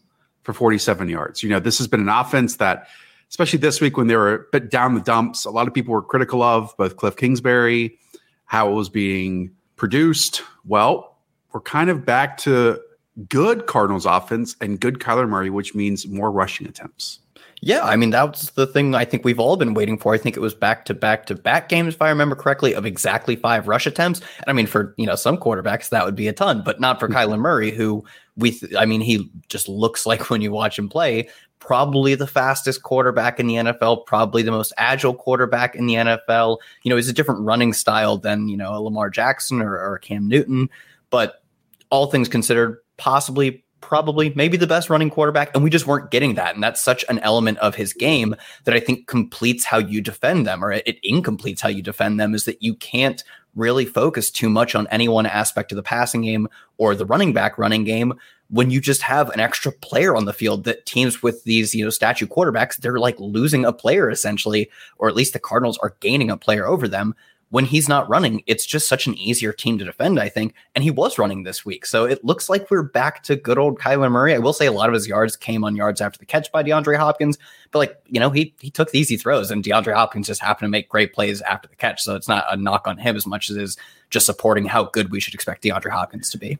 for 0.42 0.54
47 0.54 1.08
yards. 1.08 1.42
You 1.42 1.50
know, 1.50 1.60
this 1.60 1.76
has 1.76 1.86
been 1.86 2.00
an 2.00 2.08
offense 2.08 2.56
that, 2.56 2.88
especially 3.28 3.58
this 3.58 3.82
week 3.82 3.98
when 3.98 4.06
they 4.06 4.16
were 4.16 4.34
a 4.34 4.44
bit 4.50 4.70
down 4.70 4.94
the 4.94 5.00
dumps, 5.02 5.44
a 5.44 5.50
lot 5.50 5.68
of 5.68 5.74
people 5.74 5.92
were 5.92 6.02
critical 6.02 6.42
of 6.42 6.74
both 6.78 6.96
Cliff 6.96 7.16
Kingsbury, 7.16 7.98
how 8.46 8.70
it 8.70 8.74
was 8.74 8.88
being 8.88 9.50
produced. 9.76 10.42
Well, 10.64 11.18
we're 11.52 11.60
kind 11.60 11.90
of 11.90 12.06
back 12.06 12.38
to 12.38 12.80
good 13.28 13.66
Cardinals 13.66 14.06
offense 14.06 14.56
and 14.62 14.80
good 14.80 14.98
Kyler 14.98 15.28
Murray, 15.28 15.50
which 15.50 15.74
means 15.74 16.08
more 16.08 16.32
rushing 16.32 16.66
attempts. 16.66 17.20
Yeah, 17.64 17.84
I 17.84 17.94
mean 17.94 18.10
that's 18.10 18.50
the 18.50 18.66
thing 18.66 18.96
I 18.96 19.04
think 19.04 19.24
we've 19.24 19.38
all 19.38 19.56
been 19.56 19.72
waiting 19.72 19.96
for. 19.96 20.12
I 20.12 20.18
think 20.18 20.36
it 20.36 20.40
was 20.40 20.52
back 20.52 20.84
to 20.86 20.94
back 20.94 21.26
to 21.26 21.36
back 21.36 21.68
games, 21.68 21.94
if 21.94 22.02
I 22.02 22.08
remember 22.08 22.34
correctly, 22.34 22.74
of 22.74 22.84
exactly 22.84 23.36
five 23.36 23.68
rush 23.68 23.86
attempts. 23.86 24.18
And 24.18 24.48
I 24.48 24.52
mean, 24.52 24.66
for 24.66 24.94
you 24.98 25.06
know 25.06 25.14
some 25.14 25.38
quarterbacks 25.38 25.90
that 25.90 26.04
would 26.04 26.16
be 26.16 26.26
a 26.26 26.32
ton, 26.32 26.62
but 26.64 26.80
not 26.80 26.98
for 26.98 27.06
mm-hmm. 27.06 27.16
Kyler 27.16 27.38
Murray, 27.38 27.70
who 27.70 28.04
we, 28.36 28.50
th- 28.50 28.74
I 28.74 28.84
mean, 28.84 29.00
he 29.00 29.30
just 29.48 29.68
looks 29.68 30.06
like 30.06 30.28
when 30.28 30.42
you 30.42 30.50
watch 30.50 30.76
him 30.76 30.88
play, 30.88 31.28
probably 31.60 32.16
the 32.16 32.26
fastest 32.26 32.82
quarterback 32.82 33.38
in 33.38 33.46
the 33.46 33.54
NFL, 33.54 34.06
probably 34.06 34.42
the 34.42 34.50
most 34.50 34.72
agile 34.76 35.14
quarterback 35.14 35.76
in 35.76 35.86
the 35.86 35.94
NFL. 35.94 36.58
You 36.82 36.90
know, 36.90 36.96
he's 36.96 37.08
a 37.08 37.12
different 37.12 37.42
running 37.42 37.72
style 37.72 38.18
than 38.18 38.48
you 38.48 38.56
know 38.56 38.74
a 38.74 38.82
Lamar 38.82 39.08
Jackson 39.08 39.62
or, 39.62 39.78
or 39.78 39.98
Cam 39.98 40.26
Newton, 40.26 40.68
but 41.10 41.44
all 41.90 42.06
things 42.06 42.28
considered, 42.28 42.78
possibly 42.96 43.62
probably 43.82 44.32
maybe 44.34 44.56
the 44.56 44.66
best 44.66 44.88
running 44.88 45.10
quarterback 45.10 45.50
and 45.54 45.62
we 45.62 45.68
just 45.68 45.86
weren't 45.86 46.10
getting 46.10 46.34
that. 46.36 46.54
And 46.54 46.62
that's 46.62 46.80
such 46.80 47.04
an 47.08 47.18
element 47.18 47.58
of 47.58 47.74
his 47.74 47.92
game 47.92 48.34
that 48.64 48.74
i 48.74 48.80
think 48.80 49.06
completes 49.06 49.64
how 49.64 49.78
you 49.78 50.00
defend 50.00 50.46
them 50.46 50.64
or 50.64 50.72
it, 50.72 50.86
it 50.86 51.02
incompletes 51.02 51.60
how 51.60 51.68
you 51.68 51.82
defend 51.82 52.18
them 52.18 52.34
is 52.34 52.44
that 52.44 52.62
you 52.62 52.74
can't 52.76 53.24
really 53.54 53.84
focus 53.84 54.30
too 54.30 54.48
much 54.48 54.74
on 54.74 54.86
any 54.86 55.08
one 55.08 55.26
aspect 55.26 55.72
of 55.72 55.76
the 55.76 55.82
passing 55.82 56.22
game 56.22 56.48
or 56.78 56.94
the 56.94 57.04
running 57.04 57.32
back 57.32 57.58
running 57.58 57.84
game 57.84 58.14
when 58.48 58.70
you 58.70 58.80
just 58.80 59.02
have 59.02 59.30
an 59.30 59.40
extra 59.40 59.72
player 59.72 60.16
on 60.16 60.24
the 60.24 60.32
field 60.32 60.64
that 60.64 60.86
teams 60.86 61.22
with 61.22 61.44
these 61.44 61.74
you 61.74 61.84
know 61.84 61.90
statue 61.90 62.26
quarterbacks 62.26 62.76
they're 62.76 62.98
like 62.98 63.18
losing 63.18 63.64
a 63.64 63.72
player 63.72 64.10
essentially 64.10 64.70
or 64.98 65.08
at 65.08 65.16
least 65.16 65.32
the 65.32 65.38
cardinals 65.38 65.78
are 65.78 65.96
gaining 66.00 66.30
a 66.30 66.36
player 66.36 66.66
over 66.66 66.88
them 66.88 67.14
when 67.52 67.66
he's 67.66 67.86
not 67.86 68.08
running, 68.08 68.42
it's 68.46 68.64
just 68.64 68.88
such 68.88 69.06
an 69.06 69.14
easier 69.18 69.52
team 69.52 69.76
to 69.76 69.84
defend, 69.84 70.18
I 70.18 70.30
think. 70.30 70.54
And 70.74 70.82
he 70.82 70.90
was 70.90 71.18
running 71.18 71.42
this 71.42 71.66
week. 71.66 71.84
So 71.84 72.06
it 72.06 72.24
looks 72.24 72.48
like 72.48 72.70
we're 72.70 72.82
back 72.82 73.22
to 73.24 73.36
good 73.36 73.58
old 73.58 73.78
Kyler 73.78 74.10
Murray. 74.10 74.34
I 74.34 74.38
will 74.38 74.54
say 74.54 74.64
a 74.64 74.72
lot 74.72 74.88
of 74.88 74.94
his 74.94 75.06
yards 75.06 75.36
came 75.36 75.62
on 75.62 75.76
yards 75.76 76.00
after 76.00 76.18
the 76.18 76.24
catch 76.24 76.50
by 76.50 76.62
DeAndre 76.62 76.96
Hopkins, 76.96 77.36
but 77.70 77.80
like, 77.80 78.00
you 78.06 78.18
know, 78.18 78.30
he 78.30 78.54
he 78.58 78.70
took 78.70 78.90
the 78.90 78.98
easy 78.98 79.18
throws 79.18 79.50
and 79.50 79.62
DeAndre 79.62 79.92
Hopkins 79.92 80.28
just 80.28 80.40
happened 80.40 80.66
to 80.66 80.70
make 80.70 80.88
great 80.88 81.12
plays 81.12 81.42
after 81.42 81.68
the 81.68 81.76
catch. 81.76 82.00
So 82.00 82.16
it's 82.16 82.26
not 82.26 82.46
a 82.50 82.56
knock 82.56 82.88
on 82.88 82.96
him 82.96 83.16
as 83.16 83.26
much 83.26 83.50
as 83.50 83.56
it 83.58 83.62
is 83.62 83.76
just 84.08 84.24
supporting 84.24 84.64
how 84.64 84.84
good 84.84 85.10
we 85.10 85.20
should 85.20 85.34
expect 85.34 85.62
DeAndre 85.62 85.90
Hopkins 85.90 86.30
to 86.30 86.38
be. 86.38 86.58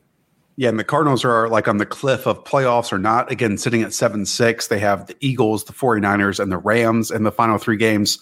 Yeah, 0.57 0.69
and 0.69 0.77
the 0.77 0.83
Cardinals 0.83 1.25
are 1.25 1.49
like 1.49 1.67
on 1.67 1.77
the 1.77 1.87
cliff 1.87 2.27
of 2.27 2.43
playoffs 2.43 2.93
or 2.93 2.99
not. 2.99 3.31
Again, 3.31 3.57
sitting 3.57 3.81
at 3.81 3.93
7 3.93 4.27
6. 4.27 4.67
They 4.67 4.77
have 4.77 5.07
the 5.07 5.15
Eagles, 5.19 5.63
the 5.63 5.73
49ers, 5.73 6.39
and 6.39 6.51
the 6.51 6.59
Rams 6.59 7.09
in 7.09 7.23
the 7.23 7.31
final 7.31 7.57
three 7.57 7.77
games 7.77 8.19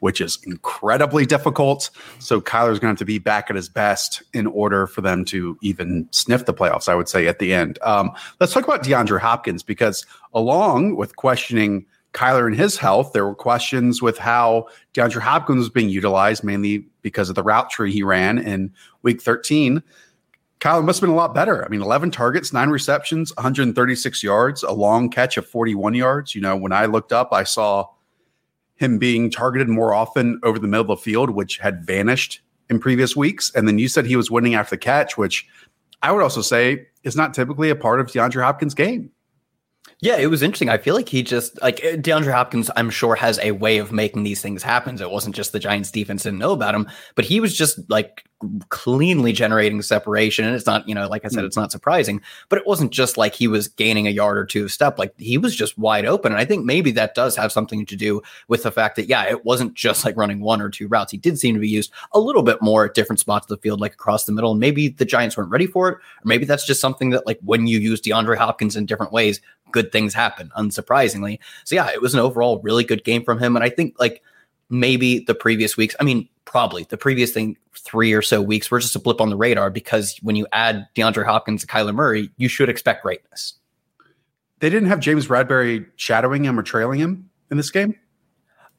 which 0.00 0.20
is 0.20 0.38
incredibly 0.44 1.24
difficult. 1.24 1.90
So 2.18 2.40
Kyler's 2.40 2.78
going 2.78 2.80
to 2.80 2.86
have 2.88 2.98
to 2.98 3.04
be 3.04 3.18
back 3.18 3.48
at 3.48 3.56
his 3.56 3.68
best 3.68 4.22
in 4.34 4.46
order 4.46 4.86
for 4.86 5.00
them 5.00 5.24
to 5.26 5.56
even 5.62 6.08
sniff 6.10 6.46
the 6.46 6.54
playoffs, 6.54 6.88
I 6.88 6.94
would 6.94 7.08
say, 7.08 7.26
at 7.26 7.38
the 7.38 7.54
end. 7.54 7.78
Um, 7.82 8.10
let's 8.40 8.52
talk 8.52 8.64
about 8.64 8.82
DeAndre 8.82 9.20
Hopkins 9.20 9.62
because, 9.62 10.04
along 10.34 10.96
with 10.96 11.16
questioning 11.16 11.86
Kyler 12.12 12.46
and 12.46 12.56
his 12.56 12.76
health, 12.76 13.12
there 13.12 13.24
were 13.24 13.34
questions 13.34 14.02
with 14.02 14.18
how 14.18 14.66
DeAndre 14.94 15.20
Hopkins 15.20 15.58
was 15.58 15.70
being 15.70 15.90
utilized, 15.90 16.42
mainly 16.42 16.86
because 17.02 17.28
of 17.28 17.36
the 17.36 17.42
route 17.42 17.70
tree 17.70 17.92
he 17.92 18.02
ran 18.02 18.38
in 18.38 18.72
week 19.02 19.22
13. 19.22 19.82
Kyler 20.60 20.84
must 20.84 21.00
have 21.00 21.06
been 21.06 21.14
a 21.14 21.16
lot 21.16 21.34
better. 21.34 21.64
I 21.64 21.68
mean, 21.68 21.80
11 21.80 22.10
targets, 22.10 22.52
nine 22.52 22.68
receptions, 22.68 23.34
136 23.36 24.22
yards, 24.22 24.62
a 24.62 24.72
long 24.72 25.08
catch 25.08 25.38
of 25.38 25.46
41 25.46 25.94
yards. 25.94 26.34
You 26.34 26.42
know, 26.42 26.56
when 26.56 26.72
I 26.72 26.84
looked 26.84 27.12
up, 27.12 27.32
I 27.32 27.44
saw 27.44 27.86
him 28.80 28.98
being 28.98 29.30
targeted 29.30 29.68
more 29.68 29.92
often 29.92 30.40
over 30.42 30.58
the 30.58 30.66
middle 30.66 30.90
of 30.90 30.98
the 30.98 31.02
field, 31.02 31.30
which 31.30 31.58
had 31.58 31.84
vanished 31.84 32.40
in 32.70 32.80
previous 32.80 33.14
weeks. 33.14 33.52
And 33.54 33.68
then 33.68 33.78
you 33.78 33.88
said 33.88 34.06
he 34.06 34.16
was 34.16 34.30
winning 34.30 34.54
after 34.54 34.74
the 34.74 34.78
catch, 34.78 35.18
which 35.18 35.46
I 36.02 36.10
would 36.10 36.22
also 36.22 36.40
say 36.40 36.86
is 37.04 37.14
not 37.14 37.34
typically 37.34 37.68
a 37.68 37.76
part 37.76 38.00
of 38.00 38.06
DeAndre 38.06 38.42
Hopkins' 38.42 38.74
game. 38.74 39.10
Yeah, 40.02 40.16
it 40.16 40.28
was 40.28 40.42
interesting. 40.42 40.70
I 40.70 40.78
feel 40.78 40.94
like 40.94 41.10
he 41.10 41.22
just 41.22 41.60
like 41.60 41.76
DeAndre 41.76 42.32
Hopkins, 42.32 42.70
I'm 42.74 42.88
sure 42.88 43.14
has 43.14 43.38
a 43.40 43.52
way 43.52 43.76
of 43.76 43.92
making 43.92 44.22
these 44.22 44.40
things 44.40 44.62
happen. 44.62 44.96
So 44.96 45.04
it 45.04 45.12
wasn't 45.12 45.34
just 45.34 45.52
the 45.52 45.58
Giants 45.58 45.90
defense 45.90 46.22
didn't 46.22 46.38
know 46.38 46.52
about 46.52 46.74
him, 46.74 46.88
but 47.16 47.26
he 47.26 47.38
was 47.38 47.54
just 47.54 47.78
like 47.90 48.24
cleanly 48.70 49.32
generating 49.32 49.82
separation. 49.82 50.46
And 50.46 50.54
it's 50.54 50.64
not, 50.64 50.88
you 50.88 50.94
know, 50.94 51.06
like 51.06 51.26
I 51.26 51.28
said, 51.28 51.42
mm. 51.42 51.46
it's 51.46 51.56
not 51.56 51.70
surprising, 51.70 52.22
but 52.48 52.58
it 52.58 52.66
wasn't 52.66 52.90
just 52.90 53.18
like 53.18 53.34
he 53.34 53.46
was 53.46 53.68
gaining 53.68 54.06
a 54.06 54.10
yard 54.10 54.38
or 54.38 54.46
two 54.46 54.64
of 54.64 54.72
step. 54.72 54.98
Like 54.98 55.12
he 55.18 55.36
was 55.36 55.54
just 55.54 55.76
wide 55.76 56.06
open. 56.06 56.32
And 56.32 56.40
I 56.40 56.46
think 56.46 56.64
maybe 56.64 56.90
that 56.92 57.14
does 57.14 57.36
have 57.36 57.52
something 57.52 57.84
to 57.84 57.96
do 57.96 58.22
with 58.48 58.62
the 58.62 58.72
fact 58.72 58.96
that, 58.96 59.08
yeah, 59.08 59.24
it 59.24 59.44
wasn't 59.44 59.74
just 59.74 60.06
like 60.06 60.16
running 60.16 60.40
one 60.40 60.62
or 60.62 60.70
two 60.70 60.88
routes. 60.88 61.12
He 61.12 61.18
did 61.18 61.38
seem 61.38 61.54
to 61.54 61.60
be 61.60 61.68
used 61.68 61.92
a 62.12 62.20
little 62.20 62.42
bit 62.42 62.62
more 62.62 62.86
at 62.86 62.94
different 62.94 63.20
spots 63.20 63.44
of 63.44 63.48
the 63.48 63.60
field, 63.60 63.80
like 63.80 63.92
across 63.92 64.24
the 64.24 64.32
middle. 64.32 64.52
And 64.52 64.60
maybe 64.60 64.88
the 64.88 65.04
Giants 65.04 65.36
weren't 65.36 65.50
ready 65.50 65.66
for 65.66 65.90
it. 65.90 65.94
Or 65.96 66.00
maybe 66.24 66.46
that's 66.46 66.66
just 66.66 66.80
something 66.80 67.10
that 67.10 67.26
like 67.26 67.38
when 67.44 67.66
you 67.66 67.78
use 67.78 68.00
DeAndre 68.00 68.38
Hopkins 68.38 68.74
in 68.74 68.86
different 68.86 69.12
ways, 69.12 69.42
good 69.72 69.92
things 69.92 70.14
happen, 70.14 70.50
unsurprisingly. 70.56 71.38
So 71.64 71.74
yeah, 71.74 71.90
it 71.90 72.00
was 72.00 72.14
an 72.14 72.20
overall 72.20 72.60
really 72.62 72.84
good 72.84 73.04
game 73.04 73.24
from 73.24 73.38
him. 73.38 73.56
And 73.56 73.64
I 73.64 73.68
think 73.68 73.98
like 73.98 74.22
maybe 74.68 75.20
the 75.20 75.34
previous 75.34 75.76
weeks, 75.76 75.94
I 76.00 76.04
mean, 76.04 76.28
probably 76.44 76.84
the 76.84 76.96
previous 76.96 77.32
thing 77.32 77.56
three 77.74 78.12
or 78.12 78.22
so 78.22 78.42
weeks 78.42 78.70
were 78.70 78.80
just 78.80 78.96
a 78.96 78.98
blip 78.98 79.20
on 79.20 79.30
the 79.30 79.36
radar 79.36 79.70
because 79.70 80.18
when 80.22 80.36
you 80.36 80.46
add 80.52 80.86
DeAndre 80.94 81.24
Hopkins 81.24 81.62
to 81.62 81.66
Kyler 81.66 81.94
Murray, 81.94 82.30
you 82.36 82.48
should 82.48 82.68
expect 82.68 83.02
greatness. 83.02 83.54
They 84.60 84.68
didn't 84.68 84.88
have 84.88 85.00
James 85.00 85.26
Bradberry 85.26 85.86
shadowing 85.96 86.44
him 86.44 86.58
or 86.58 86.62
trailing 86.62 87.00
him 87.00 87.30
in 87.50 87.56
this 87.56 87.70
game. 87.70 87.94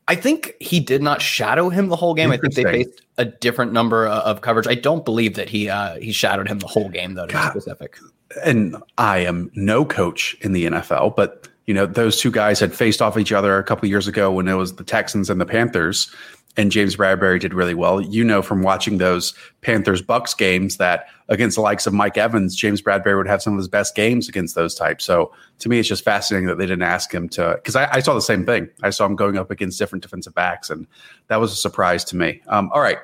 I 0.07 0.15
think 0.15 0.55
he 0.59 0.79
did 0.79 1.01
not 1.01 1.21
shadow 1.21 1.69
him 1.69 1.87
the 1.87 1.95
whole 1.95 2.13
game. 2.13 2.31
I 2.31 2.37
think 2.37 2.53
they 2.53 2.63
faced 2.63 3.01
a 3.17 3.25
different 3.25 3.71
number 3.71 4.07
of 4.07 4.41
coverage. 4.41 4.67
I 4.67 4.75
don't 4.75 5.05
believe 5.05 5.35
that 5.35 5.47
he 5.47 5.69
uh, 5.69 5.95
he 5.99 6.11
shadowed 6.11 6.47
him 6.47 6.59
the 6.59 6.67
whole 6.67 6.89
game 6.89 7.13
though. 7.13 7.27
To 7.27 7.33
God, 7.33 7.53
be 7.53 7.59
specific 7.59 7.97
and 8.43 8.75
I 8.97 9.19
am 9.19 9.51
no 9.55 9.85
coach 9.85 10.35
in 10.41 10.53
the 10.53 10.65
NFL, 10.65 11.15
but 11.15 11.47
you 11.65 11.73
know 11.73 11.85
those 11.85 12.19
two 12.19 12.31
guys 12.31 12.59
had 12.59 12.73
faced 12.73 13.01
off 13.01 13.17
each 13.17 13.31
other 13.31 13.57
a 13.57 13.63
couple 13.63 13.87
years 13.87 14.07
ago 14.07 14.31
when 14.31 14.47
it 14.47 14.55
was 14.55 14.75
the 14.75 14.83
Texans 14.83 15.29
and 15.29 15.39
the 15.39 15.45
Panthers, 15.45 16.13
and 16.57 16.71
James 16.71 16.95
Bradberry 16.95 17.39
did 17.39 17.53
really 17.53 17.73
well. 17.73 18.01
You 18.01 18.23
know 18.23 18.41
from 18.41 18.61
watching 18.61 18.97
those 18.97 19.33
Panthers 19.61 20.01
Bucks 20.01 20.33
games 20.33 20.77
that 20.77 21.07
against 21.29 21.55
the 21.55 21.61
likes 21.61 21.87
of 21.87 21.93
Mike 21.93 22.17
Evans, 22.17 22.55
James 22.55 22.81
Bradberry 22.81 23.15
would 23.15 23.27
have 23.27 23.41
some 23.41 23.53
of 23.53 23.57
his 23.57 23.67
best 23.67 23.95
games 23.95 24.27
against 24.27 24.55
those 24.55 24.75
types. 24.75 25.05
So 25.05 25.31
to 25.59 25.69
me, 25.69 25.79
it's 25.79 25.87
just 25.87 26.03
fascinating 26.03 26.47
that 26.47 26.57
they 26.57 26.65
didn't 26.65 26.81
ask 26.81 27.13
him 27.13 27.29
to 27.29 27.53
because 27.55 27.75
I, 27.75 27.89
I, 27.93 27.99
saw 28.01 28.13
the 28.13 28.21
same 28.21 28.45
thing. 28.45 28.69
I 28.83 28.89
saw 28.89 29.05
him 29.05 29.15
going 29.15 29.37
up 29.37 29.51
against 29.51 29.79
different 29.79 30.01
defensive 30.01 30.35
backs, 30.35 30.69
and 30.69 30.87
that 31.27 31.39
was 31.39 31.53
a 31.53 31.55
surprise 31.55 32.03
to 32.05 32.17
me. 32.17 32.41
Um, 32.47 32.69
all 32.73 32.81
right, 32.81 32.97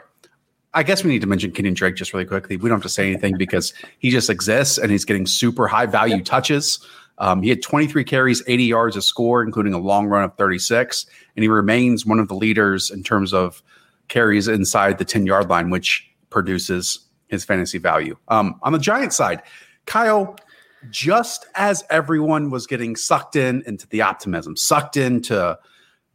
I 0.77 0.83
guess 0.83 1.03
we 1.03 1.09
need 1.09 1.21
to 1.21 1.27
mention 1.27 1.51
Kenyan 1.51 1.73
Drake 1.73 1.95
just 1.95 2.13
really 2.13 2.27
quickly. 2.27 2.55
We 2.55 2.69
don't 2.69 2.75
have 2.75 2.83
to 2.83 2.89
say 2.89 3.09
anything 3.09 3.35
because 3.35 3.73
he 3.97 4.11
just 4.11 4.29
exists 4.29 4.77
and 4.77 4.91
he's 4.91 5.05
getting 5.05 5.25
super 5.25 5.67
high 5.67 5.87
value 5.87 6.23
touches. 6.23 6.77
Um, 7.17 7.41
he 7.41 7.49
had 7.49 7.63
23 7.63 8.03
carries, 8.03 8.43
80 8.45 8.63
yards 8.65 8.95
a 8.95 9.01
score, 9.01 9.41
including 9.41 9.73
a 9.73 9.79
long 9.79 10.05
run 10.05 10.23
of 10.23 10.37
36, 10.37 11.07
and 11.35 11.41
he 11.41 11.49
remains 11.49 12.05
one 12.05 12.19
of 12.19 12.27
the 12.27 12.35
leaders 12.35 12.91
in 12.91 13.01
terms 13.01 13.33
of 13.33 13.63
carries 14.07 14.47
inside 14.47 14.99
the 14.99 15.03
10 15.03 15.25
yard 15.25 15.49
line, 15.49 15.71
which 15.71 16.07
produces 16.29 16.99
his 17.27 17.43
fantasy 17.43 17.79
value. 17.79 18.15
Um, 18.27 18.59
on 18.61 18.71
the 18.71 18.77
Giant 18.77 19.13
side, 19.13 19.41
Kyle, 19.87 20.35
just 20.91 21.47
as 21.55 21.83
everyone 21.89 22.51
was 22.51 22.67
getting 22.67 22.95
sucked 22.95 23.35
in 23.35 23.63
into 23.65 23.87
the 23.87 24.03
optimism, 24.03 24.55
sucked 24.55 24.95
into 24.95 25.57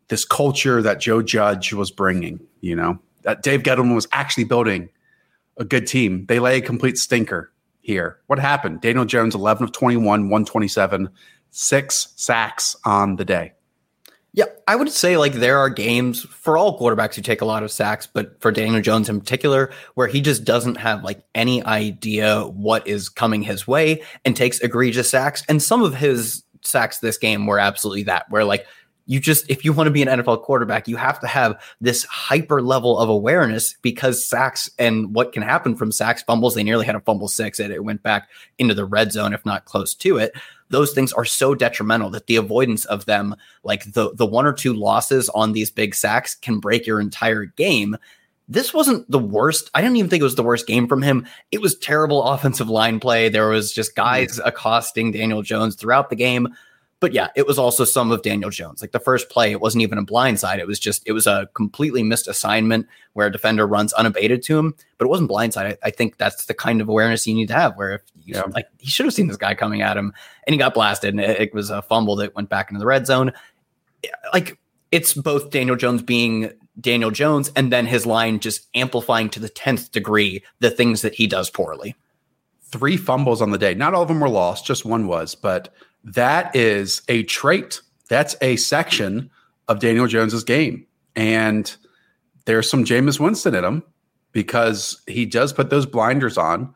this 0.06 0.24
culture 0.24 0.82
that 0.82 1.00
Joe 1.00 1.20
Judge 1.20 1.72
was 1.72 1.90
bringing, 1.90 2.38
you 2.60 2.76
know, 2.76 3.00
Dave 3.42 3.62
Gettleman 3.62 3.94
was 3.94 4.08
actually 4.12 4.44
building 4.44 4.88
a 5.56 5.64
good 5.64 5.86
team. 5.86 6.26
They 6.26 6.38
lay 6.38 6.58
a 6.58 6.62
complete 6.62 6.98
stinker 6.98 7.52
here. 7.80 8.18
What 8.26 8.38
happened? 8.38 8.80
Daniel 8.80 9.04
Jones, 9.04 9.34
11 9.34 9.64
of 9.64 9.72
21, 9.72 10.04
127, 10.04 11.08
six 11.50 12.12
sacks 12.16 12.76
on 12.84 13.16
the 13.16 13.24
day. 13.24 13.52
Yeah, 14.34 14.46
I 14.66 14.76
would 14.76 14.90
say 14.90 15.18
like 15.18 15.34
there 15.34 15.58
are 15.58 15.68
games 15.68 16.22
for 16.22 16.56
all 16.56 16.78
quarterbacks 16.78 17.16
who 17.16 17.22
take 17.22 17.42
a 17.42 17.44
lot 17.44 17.62
of 17.62 17.70
sacks, 17.70 18.08
but 18.10 18.40
for 18.40 18.50
Daniel 18.50 18.80
Jones 18.80 19.10
in 19.10 19.20
particular, 19.20 19.70
where 19.94 20.06
he 20.06 20.22
just 20.22 20.44
doesn't 20.44 20.76
have 20.76 21.04
like 21.04 21.22
any 21.34 21.62
idea 21.64 22.46
what 22.46 22.86
is 22.86 23.10
coming 23.10 23.42
his 23.42 23.66
way 23.66 24.02
and 24.24 24.34
takes 24.34 24.58
egregious 24.60 25.10
sacks. 25.10 25.42
And 25.50 25.62
some 25.62 25.82
of 25.82 25.94
his 25.94 26.44
sacks 26.62 27.00
this 27.00 27.18
game 27.18 27.46
were 27.46 27.58
absolutely 27.58 28.04
that, 28.04 28.30
where 28.30 28.44
like 28.44 28.66
you 29.06 29.20
just 29.20 29.48
if 29.50 29.64
you 29.64 29.72
want 29.72 29.88
to 29.88 29.90
be 29.90 30.02
an 30.02 30.08
NFL 30.08 30.42
quarterback, 30.42 30.86
you 30.86 30.96
have 30.96 31.18
to 31.20 31.26
have 31.26 31.60
this 31.80 32.04
hyper 32.04 32.62
level 32.62 32.98
of 32.98 33.08
awareness 33.08 33.74
because 33.82 34.26
sacks 34.26 34.70
and 34.78 35.14
what 35.14 35.32
can 35.32 35.42
happen 35.42 35.74
from 35.74 35.92
sacks, 35.92 36.22
fumbles. 36.22 36.54
They 36.54 36.62
nearly 36.62 36.86
had 36.86 36.94
a 36.94 37.00
fumble 37.00 37.28
six, 37.28 37.58
and 37.58 37.72
it 37.72 37.84
went 37.84 38.02
back 38.02 38.28
into 38.58 38.74
the 38.74 38.84
red 38.84 39.12
zone, 39.12 39.32
if 39.32 39.44
not 39.44 39.64
close 39.64 39.94
to 39.94 40.18
it. 40.18 40.32
Those 40.68 40.92
things 40.92 41.12
are 41.12 41.24
so 41.24 41.54
detrimental 41.54 42.10
that 42.10 42.26
the 42.26 42.36
avoidance 42.36 42.84
of 42.84 43.04
them, 43.06 43.34
like 43.64 43.92
the 43.92 44.14
the 44.14 44.26
one 44.26 44.46
or 44.46 44.52
two 44.52 44.72
losses 44.72 45.28
on 45.30 45.52
these 45.52 45.70
big 45.70 45.94
sacks, 45.94 46.34
can 46.34 46.60
break 46.60 46.86
your 46.86 47.00
entire 47.00 47.44
game. 47.44 47.96
This 48.48 48.72
wasn't 48.74 49.10
the 49.10 49.18
worst. 49.18 49.70
I 49.74 49.80
didn't 49.80 49.96
even 49.96 50.10
think 50.10 50.20
it 50.20 50.24
was 50.24 50.34
the 50.34 50.42
worst 50.42 50.66
game 50.66 50.86
from 50.86 51.02
him. 51.02 51.26
It 51.50 51.60
was 51.60 51.76
terrible 51.76 52.22
offensive 52.22 52.68
line 52.68 53.00
play. 53.00 53.28
There 53.28 53.48
was 53.48 53.72
just 53.72 53.96
guys 53.96 54.40
accosting 54.44 55.10
Daniel 55.10 55.42
Jones 55.42 55.74
throughout 55.74 56.10
the 56.10 56.16
game 56.16 56.54
but 57.02 57.12
yeah, 57.12 57.30
it 57.34 57.48
was 57.48 57.58
also 57.58 57.84
some 57.84 58.12
of 58.12 58.22
Daniel 58.22 58.48
Jones. 58.48 58.80
Like 58.80 58.92
the 58.92 59.00
first 59.00 59.28
play, 59.28 59.50
it 59.50 59.60
wasn't 59.60 59.82
even 59.82 59.98
a 59.98 60.04
blind 60.04 60.38
side. 60.38 60.60
It 60.60 60.68
was 60.68 60.78
just, 60.78 61.02
it 61.04 61.10
was 61.10 61.26
a 61.26 61.48
completely 61.52 62.04
missed 62.04 62.28
assignment 62.28 62.86
where 63.14 63.26
a 63.26 63.32
defender 63.32 63.66
runs 63.66 63.92
unabated 63.94 64.40
to 64.44 64.56
him, 64.56 64.72
but 64.98 65.06
it 65.06 65.08
wasn't 65.08 65.28
blindside. 65.28 65.66
I, 65.66 65.76
I 65.82 65.90
think 65.90 66.16
that's 66.16 66.46
the 66.46 66.54
kind 66.54 66.80
of 66.80 66.88
awareness 66.88 67.26
you 67.26 67.34
need 67.34 67.48
to 67.48 67.54
have 67.54 67.76
where 67.76 67.94
if 67.94 68.02
you, 68.22 68.36
yeah. 68.36 68.44
like 68.54 68.68
he 68.78 68.88
should 68.88 69.04
have 69.04 69.14
seen 69.14 69.26
this 69.26 69.36
guy 69.36 69.52
coming 69.56 69.82
at 69.82 69.96
him 69.96 70.12
and 70.46 70.54
he 70.54 70.58
got 70.58 70.74
blasted 70.74 71.12
and 71.12 71.20
it, 71.20 71.40
it 71.40 71.52
was 71.52 71.70
a 71.70 71.82
fumble 71.82 72.14
that 72.14 72.36
went 72.36 72.48
back 72.48 72.70
into 72.70 72.78
the 72.78 72.86
red 72.86 73.04
zone. 73.04 73.32
Like 74.32 74.60
it's 74.92 75.12
both 75.12 75.50
Daniel 75.50 75.74
Jones 75.74 76.02
being 76.02 76.52
Daniel 76.80 77.10
Jones 77.10 77.50
and 77.56 77.72
then 77.72 77.86
his 77.86 78.06
line 78.06 78.38
just 78.38 78.68
amplifying 78.76 79.28
to 79.30 79.40
the 79.40 79.50
10th 79.50 79.90
degree 79.90 80.44
the 80.60 80.70
things 80.70 81.02
that 81.02 81.16
he 81.16 81.26
does 81.26 81.50
poorly. 81.50 81.96
Three 82.62 82.96
fumbles 82.96 83.42
on 83.42 83.50
the 83.50 83.58
day. 83.58 83.74
Not 83.74 83.92
all 83.92 84.02
of 84.02 84.08
them 84.08 84.20
were 84.20 84.28
lost, 84.28 84.64
just 84.64 84.84
one 84.84 85.08
was, 85.08 85.34
but 85.34 85.74
that 86.04 86.54
is 86.54 87.02
a 87.08 87.22
trait. 87.24 87.80
That's 88.08 88.36
a 88.40 88.56
section 88.56 89.30
of 89.68 89.80
Daniel 89.80 90.06
Jones's 90.06 90.44
game. 90.44 90.86
And 91.14 91.74
there's 92.44 92.68
some 92.68 92.84
Jameis 92.84 93.20
Winston 93.20 93.54
in 93.54 93.64
him 93.64 93.82
because 94.32 95.00
he 95.06 95.26
does 95.26 95.52
put 95.52 95.70
those 95.70 95.86
blinders 95.86 96.36
on, 96.36 96.74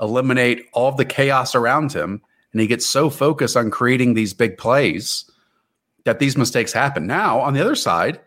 eliminate 0.00 0.66
all 0.72 0.92
the 0.92 1.04
chaos 1.04 1.54
around 1.54 1.92
him, 1.92 2.22
and 2.52 2.60
he 2.60 2.66
gets 2.66 2.86
so 2.86 3.10
focused 3.10 3.56
on 3.56 3.70
creating 3.70 4.14
these 4.14 4.32
big 4.32 4.56
plays 4.56 5.30
that 6.04 6.18
these 6.18 6.36
mistakes 6.36 6.72
happen. 6.72 7.06
Now, 7.06 7.40
on 7.40 7.54
the 7.54 7.60
other 7.60 7.74
side, 7.74 8.20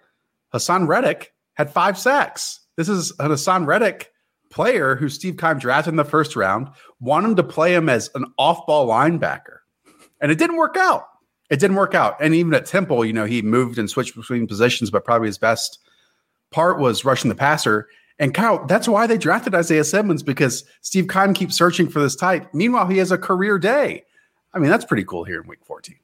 Haason 0.53 0.87
Reddick 0.87 1.33
had 1.53 1.71
five 1.71 1.97
sacks. 1.97 2.59
This 2.75 2.89
is 2.89 3.11
an 3.19 3.31
Haason 3.31 3.65
Reddick 3.65 4.11
player 4.49 4.95
who 4.95 5.09
Steve 5.09 5.37
Keim 5.37 5.57
drafted 5.57 5.93
in 5.93 5.95
the 5.95 6.03
first 6.03 6.35
round, 6.35 6.69
want 6.99 7.25
him 7.25 7.35
to 7.37 7.43
play 7.43 7.73
him 7.73 7.87
as 7.89 8.11
an 8.15 8.25
off-ball 8.37 8.87
linebacker 8.87 9.60
and 10.21 10.31
it 10.31 10.37
didn't 10.37 10.57
work 10.57 10.77
out. 10.77 11.07
It 11.49 11.59
didn't 11.59 11.75
work 11.75 11.93
out. 11.93 12.15
And 12.21 12.33
even 12.33 12.53
at 12.53 12.65
Temple, 12.65 13.03
you 13.03 13.11
know, 13.11 13.25
he 13.25 13.41
moved 13.41 13.77
and 13.77 13.89
switched 13.89 14.15
between 14.15 14.47
positions, 14.47 14.89
but 14.89 15.03
probably 15.03 15.27
his 15.27 15.37
best 15.37 15.79
part 16.51 16.79
was 16.79 17.03
rushing 17.03 17.27
the 17.27 17.35
passer. 17.35 17.89
And 18.19 18.33
Kyle, 18.33 18.65
that's 18.65 18.87
why 18.87 19.07
they 19.07 19.17
drafted 19.17 19.55
Isaiah 19.55 19.83
Simmons 19.83 20.23
because 20.23 20.63
Steve 20.81 21.09
Keim 21.09 21.33
keeps 21.33 21.57
searching 21.57 21.89
for 21.89 21.99
this 21.99 22.15
type. 22.15 22.47
Meanwhile, 22.53 22.87
he 22.87 22.99
has 22.99 23.11
a 23.11 23.17
career 23.17 23.59
day. 23.59 24.05
I 24.53 24.59
mean, 24.59 24.69
that's 24.69 24.85
pretty 24.85 25.03
cool 25.03 25.23
here 25.23 25.41
in 25.41 25.47
Week 25.47 25.65
14. 25.65 25.95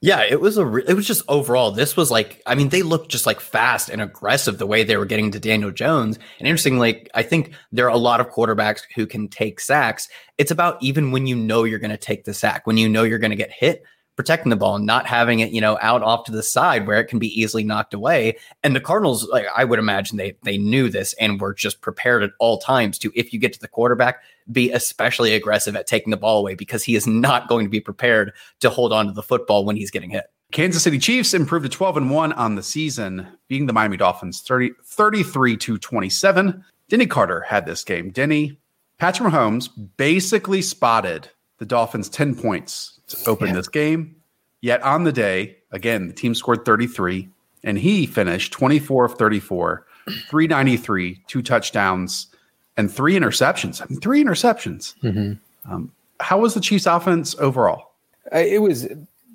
Yeah, 0.00 0.22
it 0.22 0.40
was 0.40 0.56
a. 0.56 0.64
Re- 0.64 0.84
it 0.86 0.94
was 0.94 1.06
just 1.06 1.24
overall. 1.28 1.72
This 1.72 1.96
was 1.96 2.08
like. 2.08 2.40
I 2.46 2.54
mean, 2.54 2.68
they 2.68 2.82
looked 2.82 3.10
just 3.10 3.26
like 3.26 3.40
fast 3.40 3.88
and 3.88 4.00
aggressive 4.00 4.56
the 4.58 4.66
way 4.66 4.84
they 4.84 4.96
were 4.96 5.06
getting 5.06 5.32
to 5.32 5.40
Daniel 5.40 5.72
Jones. 5.72 6.18
And 6.38 6.46
interestingly, 6.46 6.78
like 6.78 7.10
I 7.14 7.22
think 7.24 7.52
there 7.72 7.86
are 7.86 7.94
a 7.94 7.98
lot 7.98 8.20
of 8.20 8.30
quarterbacks 8.30 8.82
who 8.94 9.06
can 9.06 9.28
take 9.28 9.58
sacks. 9.58 10.08
It's 10.36 10.52
about 10.52 10.80
even 10.80 11.10
when 11.10 11.26
you 11.26 11.34
know 11.34 11.64
you're 11.64 11.80
going 11.80 11.90
to 11.90 11.96
take 11.96 12.24
the 12.24 12.34
sack, 12.34 12.64
when 12.64 12.76
you 12.76 12.88
know 12.88 13.02
you're 13.02 13.18
going 13.18 13.32
to 13.32 13.36
get 13.36 13.50
hit, 13.50 13.82
protecting 14.18 14.50
the 14.50 14.56
ball 14.56 14.74
and 14.74 14.84
not 14.84 15.06
having 15.06 15.38
it, 15.38 15.52
you 15.52 15.60
know, 15.60 15.78
out 15.80 16.02
off 16.02 16.24
to 16.24 16.32
the 16.32 16.42
side 16.42 16.88
where 16.88 16.98
it 16.98 17.04
can 17.04 17.20
be 17.20 17.40
easily 17.40 17.62
knocked 17.62 17.94
away. 17.94 18.36
And 18.64 18.74
the 18.74 18.80
Cardinals, 18.80 19.28
like 19.28 19.46
I 19.54 19.62
would 19.62 19.78
imagine 19.78 20.18
they 20.18 20.36
they 20.42 20.58
knew 20.58 20.88
this 20.88 21.14
and 21.20 21.40
were 21.40 21.54
just 21.54 21.82
prepared 21.82 22.24
at 22.24 22.32
all 22.40 22.58
times 22.58 22.98
to 22.98 23.12
if 23.14 23.32
you 23.32 23.38
get 23.38 23.52
to 23.52 23.60
the 23.60 23.68
quarterback, 23.68 24.20
be 24.50 24.72
especially 24.72 25.34
aggressive 25.34 25.76
at 25.76 25.86
taking 25.86 26.10
the 26.10 26.16
ball 26.16 26.40
away 26.40 26.56
because 26.56 26.82
he 26.82 26.96
is 26.96 27.06
not 27.06 27.48
going 27.48 27.64
to 27.64 27.70
be 27.70 27.78
prepared 27.78 28.32
to 28.58 28.70
hold 28.70 28.92
on 28.92 29.06
to 29.06 29.12
the 29.12 29.22
football 29.22 29.64
when 29.64 29.76
he's 29.76 29.92
getting 29.92 30.10
hit. 30.10 30.24
Kansas 30.50 30.82
City 30.82 30.98
Chiefs 30.98 31.32
improved 31.32 31.66
to 31.66 31.68
12 31.68 31.98
and 31.98 32.10
1 32.10 32.32
on 32.32 32.56
the 32.56 32.62
season, 32.64 33.24
beating 33.46 33.68
the 33.68 33.72
Miami 33.72 33.98
Dolphins 33.98 34.40
30, 34.40 34.72
33 34.82 35.56
to 35.58 35.78
27. 35.78 36.64
Denny 36.88 37.06
Carter 37.06 37.42
had 37.42 37.66
this 37.66 37.84
game. 37.84 38.10
Denny, 38.10 38.58
Patrick 38.98 39.32
Mahomes 39.32 39.68
basically 39.96 40.60
spotted 40.60 41.28
the 41.58 41.66
Dolphins 41.66 42.08
10 42.08 42.34
points 42.34 42.97
to 43.08 43.28
open 43.28 43.48
yeah. 43.48 43.54
this 43.54 43.68
game. 43.68 44.16
Yet 44.60 44.82
on 44.82 45.04
the 45.04 45.12
day, 45.12 45.56
again, 45.70 46.08
the 46.08 46.12
team 46.12 46.34
scored 46.34 46.64
33 46.64 47.28
and 47.64 47.78
he 47.78 48.06
finished 48.06 48.52
24 48.52 49.06
of 49.06 49.14
34, 49.14 49.86
393, 50.06 51.22
two 51.26 51.42
touchdowns, 51.42 52.28
and 52.76 52.90
three 52.90 53.14
interceptions. 53.14 53.82
I 53.82 53.86
mean, 53.88 54.00
three 54.00 54.22
interceptions. 54.22 54.94
Mm-hmm. 55.02 55.72
Um, 55.72 55.92
how 56.20 56.38
was 56.40 56.54
the 56.54 56.60
Chiefs' 56.60 56.86
offense 56.86 57.34
overall? 57.38 57.92
It 58.32 58.62
was 58.62 58.86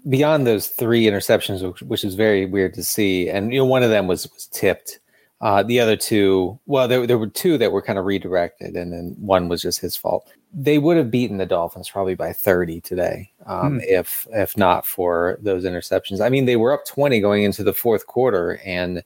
beyond 0.08 0.46
those 0.46 0.68
three 0.68 1.06
interceptions, 1.06 1.66
which, 1.68 1.82
which, 1.82 2.04
is 2.04 2.16
very 2.16 2.46
weird 2.46 2.74
to 2.76 2.84
see, 2.84 3.30
and 3.30 3.54
you 3.54 3.60
know 3.60 3.66
one 3.66 3.84
of 3.84 3.90
them 3.90 4.08
was 4.08 4.32
was 4.34 4.48
tipped. 4.48 5.00
Uh, 5.44 5.62
the 5.62 5.78
other 5.78 5.98
two, 5.98 6.58
well, 6.68 6.88
there, 6.88 7.06
there 7.06 7.18
were 7.18 7.28
two 7.28 7.58
that 7.58 7.74
were 7.74 7.82
kind 7.82 8.00
of 8.00 8.06
redirected, 8.06 8.78
and 8.78 8.94
then 8.94 9.14
one 9.20 9.50
was 9.50 9.62
just 9.62 9.82
his 9.82 9.94
fault. 9.94 10.32
They 10.54 10.78
would 10.78 10.96
have 10.96 11.12
beaten 11.12 11.36
the 11.36 11.46
Dolphins 11.46 11.90
probably 11.90 12.16
by 12.16 12.32
30 12.32 12.80
today, 12.80 13.30
um, 13.46 13.74
hmm. 13.74 13.80
if 13.82 14.26
if 14.32 14.58
not 14.58 14.86
for 14.86 15.38
those 15.42 15.66
interceptions. 15.66 16.22
I 16.22 16.30
mean, 16.30 16.46
they 16.46 16.56
were 16.56 16.72
up 16.72 16.86
20 16.86 17.20
going 17.20 17.44
into 17.44 17.62
the 17.62 17.74
fourth 17.74 18.08
quarter, 18.08 18.62
and 18.64 19.04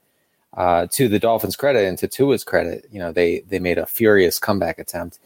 uh, 0.55 0.85
to 0.91 1.07
the 1.07 1.17
Dolphins' 1.17 1.55
credit 1.55 1.87
and 1.87 1.97
to 1.97 2.07
Tua's 2.07 2.43
credit, 2.43 2.85
you 2.91 2.99
know, 2.99 3.11
they 3.11 3.39
they 3.49 3.57
made 3.57 3.79
a 3.79 3.87
furious 3.87 4.37
comeback 4.37 4.77
attempt. 4.77 5.17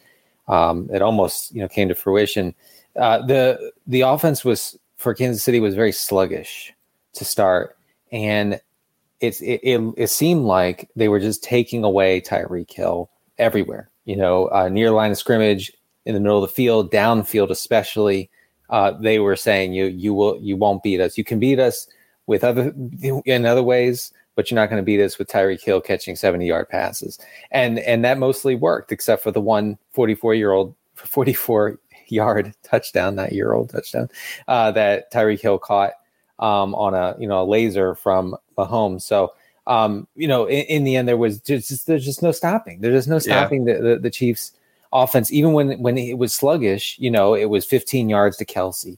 Um, 0.47 0.89
it 0.93 1.01
almost 1.01 1.53
you 1.53 1.61
know 1.61 1.67
came 1.67 1.89
to 1.89 1.95
fruition. 1.95 2.55
Uh, 2.95 3.25
the 3.25 3.73
the 3.85 4.01
offense 4.01 4.45
was 4.45 4.79
for 4.95 5.13
Kansas 5.13 5.43
City 5.43 5.59
was 5.59 5.75
very 5.75 5.91
sluggish 5.91 6.73
to 7.15 7.25
start, 7.25 7.75
and 8.13 8.61
it, 9.21 9.41
it, 9.41 9.93
it 9.97 10.09
seemed 10.09 10.45
like 10.45 10.89
they 10.95 11.07
were 11.07 11.19
just 11.19 11.43
taking 11.43 11.83
away 11.83 12.21
Tyreek 12.21 12.71
Hill 12.71 13.09
everywhere. 13.37 13.89
You 14.05 14.15
know, 14.15 14.47
uh, 14.47 14.67
near 14.67 14.91
line 14.91 15.11
of 15.11 15.17
scrimmage, 15.17 15.71
in 16.05 16.13
the 16.13 16.19
middle 16.19 16.43
of 16.43 16.49
the 16.49 16.53
field, 16.53 16.91
downfield 16.91 17.49
especially. 17.49 18.29
Uh, 18.69 18.91
they 18.91 19.19
were 19.19 19.35
saying 19.35 19.73
you 19.73 19.85
you 19.85 20.13
will 20.13 20.39
you 20.41 20.55
won't 20.55 20.83
beat 20.83 21.01
us. 21.01 21.17
You 21.17 21.23
can 21.23 21.39
beat 21.39 21.59
us 21.59 21.87
with 22.25 22.43
other 22.43 22.73
in 23.25 23.45
other 23.45 23.63
ways, 23.63 24.13
but 24.35 24.49
you're 24.49 24.59
not 24.59 24.69
going 24.69 24.81
to 24.81 24.85
beat 24.85 25.01
us 25.01 25.17
with 25.17 25.27
Tyreek 25.27 25.61
Hill 25.61 25.81
catching 25.81 26.15
70 26.15 26.47
yard 26.47 26.69
passes. 26.69 27.19
And 27.51 27.79
and 27.79 28.03
that 28.05 28.17
mostly 28.17 28.55
worked, 28.55 28.91
except 28.91 29.23
for 29.23 29.31
the 29.31 29.41
one 29.41 29.77
44 29.91 30.35
year 30.35 30.51
old 30.51 30.73
44 30.95 31.79
yard 32.07 32.53
touchdown, 32.63 33.15
not 33.15 33.33
year 33.33 33.53
old 33.53 33.69
touchdown, 33.69 34.09
uh, 34.47 34.71
that 34.71 35.11
Tyreek 35.11 35.41
Hill 35.41 35.59
caught 35.59 35.93
um, 36.41 36.75
on 36.75 36.93
a 36.93 37.15
you 37.19 37.27
know 37.27 37.43
a 37.43 37.45
laser 37.45 37.95
from 37.95 38.35
Mahomes. 38.57 39.03
So 39.03 39.33
um, 39.67 40.07
you 40.15 40.27
know, 40.27 40.45
in, 40.45 40.65
in, 40.65 40.83
the 40.83 40.95
end, 40.95 41.07
there 41.07 41.17
was 41.17 41.39
just 41.39 41.87
there's 41.87 42.03
just 42.03 42.23
no 42.23 42.31
stopping. 42.31 42.81
There's 42.81 42.95
just 42.95 43.07
no 43.07 43.19
stopping 43.19 43.67
yeah. 43.67 43.75
the, 43.75 43.81
the, 43.81 43.99
the 43.99 44.09
Chiefs' 44.09 44.51
offense. 44.91 45.31
Even 45.31 45.53
when 45.53 45.79
when 45.79 45.97
it 45.97 46.17
was 46.17 46.33
sluggish, 46.33 46.97
you 46.99 47.11
know, 47.11 47.35
it 47.35 47.45
was 47.45 47.65
15 47.65 48.09
yards 48.09 48.37
to 48.37 48.45
Kelce, 48.45 48.97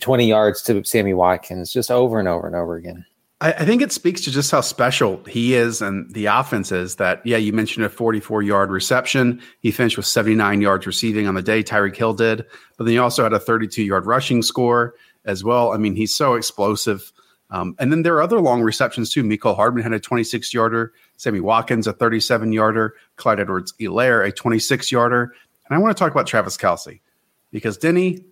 20 0.00 0.28
yards 0.28 0.62
to 0.62 0.84
Sammy 0.84 1.14
Watkins, 1.14 1.72
just 1.72 1.90
over 1.90 2.18
and 2.18 2.28
over 2.28 2.46
and 2.46 2.56
over 2.56 2.74
again. 2.74 3.06
I, 3.40 3.52
I 3.52 3.64
think 3.64 3.80
it 3.80 3.92
speaks 3.92 4.20
to 4.22 4.32
just 4.32 4.50
how 4.50 4.60
special 4.60 5.22
he 5.24 5.54
is 5.54 5.80
and 5.80 6.12
the 6.14 6.26
offense 6.26 6.72
is. 6.72 6.96
That 6.96 7.24
yeah, 7.24 7.36
you 7.36 7.52
mentioned 7.52 7.86
a 7.86 7.88
44 7.88 8.42
yard 8.42 8.70
reception. 8.70 9.40
He 9.60 9.70
finished 9.70 9.96
with 9.96 10.06
79 10.06 10.60
yards 10.60 10.84
receiving 10.84 11.28
on 11.28 11.34
the 11.34 11.42
day. 11.42 11.62
Tyreek 11.62 11.96
Hill 11.96 12.14
did, 12.14 12.44
but 12.76 12.84
then 12.84 12.92
he 12.92 12.98
also 12.98 13.22
had 13.22 13.32
a 13.32 13.40
32 13.40 13.84
yard 13.84 14.06
rushing 14.06 14.42
score 14.42 14.94
as 15.24 15.44
well. 15.44 15.72
I 15.72 15.76
mean, 15.76 15.94
he's 15.94 16.14
so 16.14 16.34
explosive. 16.34 17.12
Um, 17.50 17.74
and 17.78 17.90
then 17.90 18.02
there 18.02 18.14
are 18.14 18.22
other 18.22 18.40
long 18.40 18.62
receptions 18.62 19.12
too. 19.12 19.24
Mecole 19.24 19.56
Hardman 19.56 19.82
had 19.82 19.92
a 19.92 20.00
26 20.00 20.54
yarder, 20.54 20.92
Sammy 21.16 21.40
Watkins 21.40 21.86
a 21.86 21.92
37 21.92 22.52
yarder, 22.52 22.94
Clyde 23.16 23.40
Edwards 23.40 23.74
Helaire 23.80 24.26
a 24.26 24.32
26 24.32 24.92
yarder. 24.92 25.34
And 25.68 25.76
I 25.76 25.78
want 25.78 25.96
to 25.96 26.00
talk 26.00 26.12
about 26.12 26.26
Travis 26.26 26.56
Kelce 26.56 27.00
because 27.50 27.76
Denny, 27.76 28.24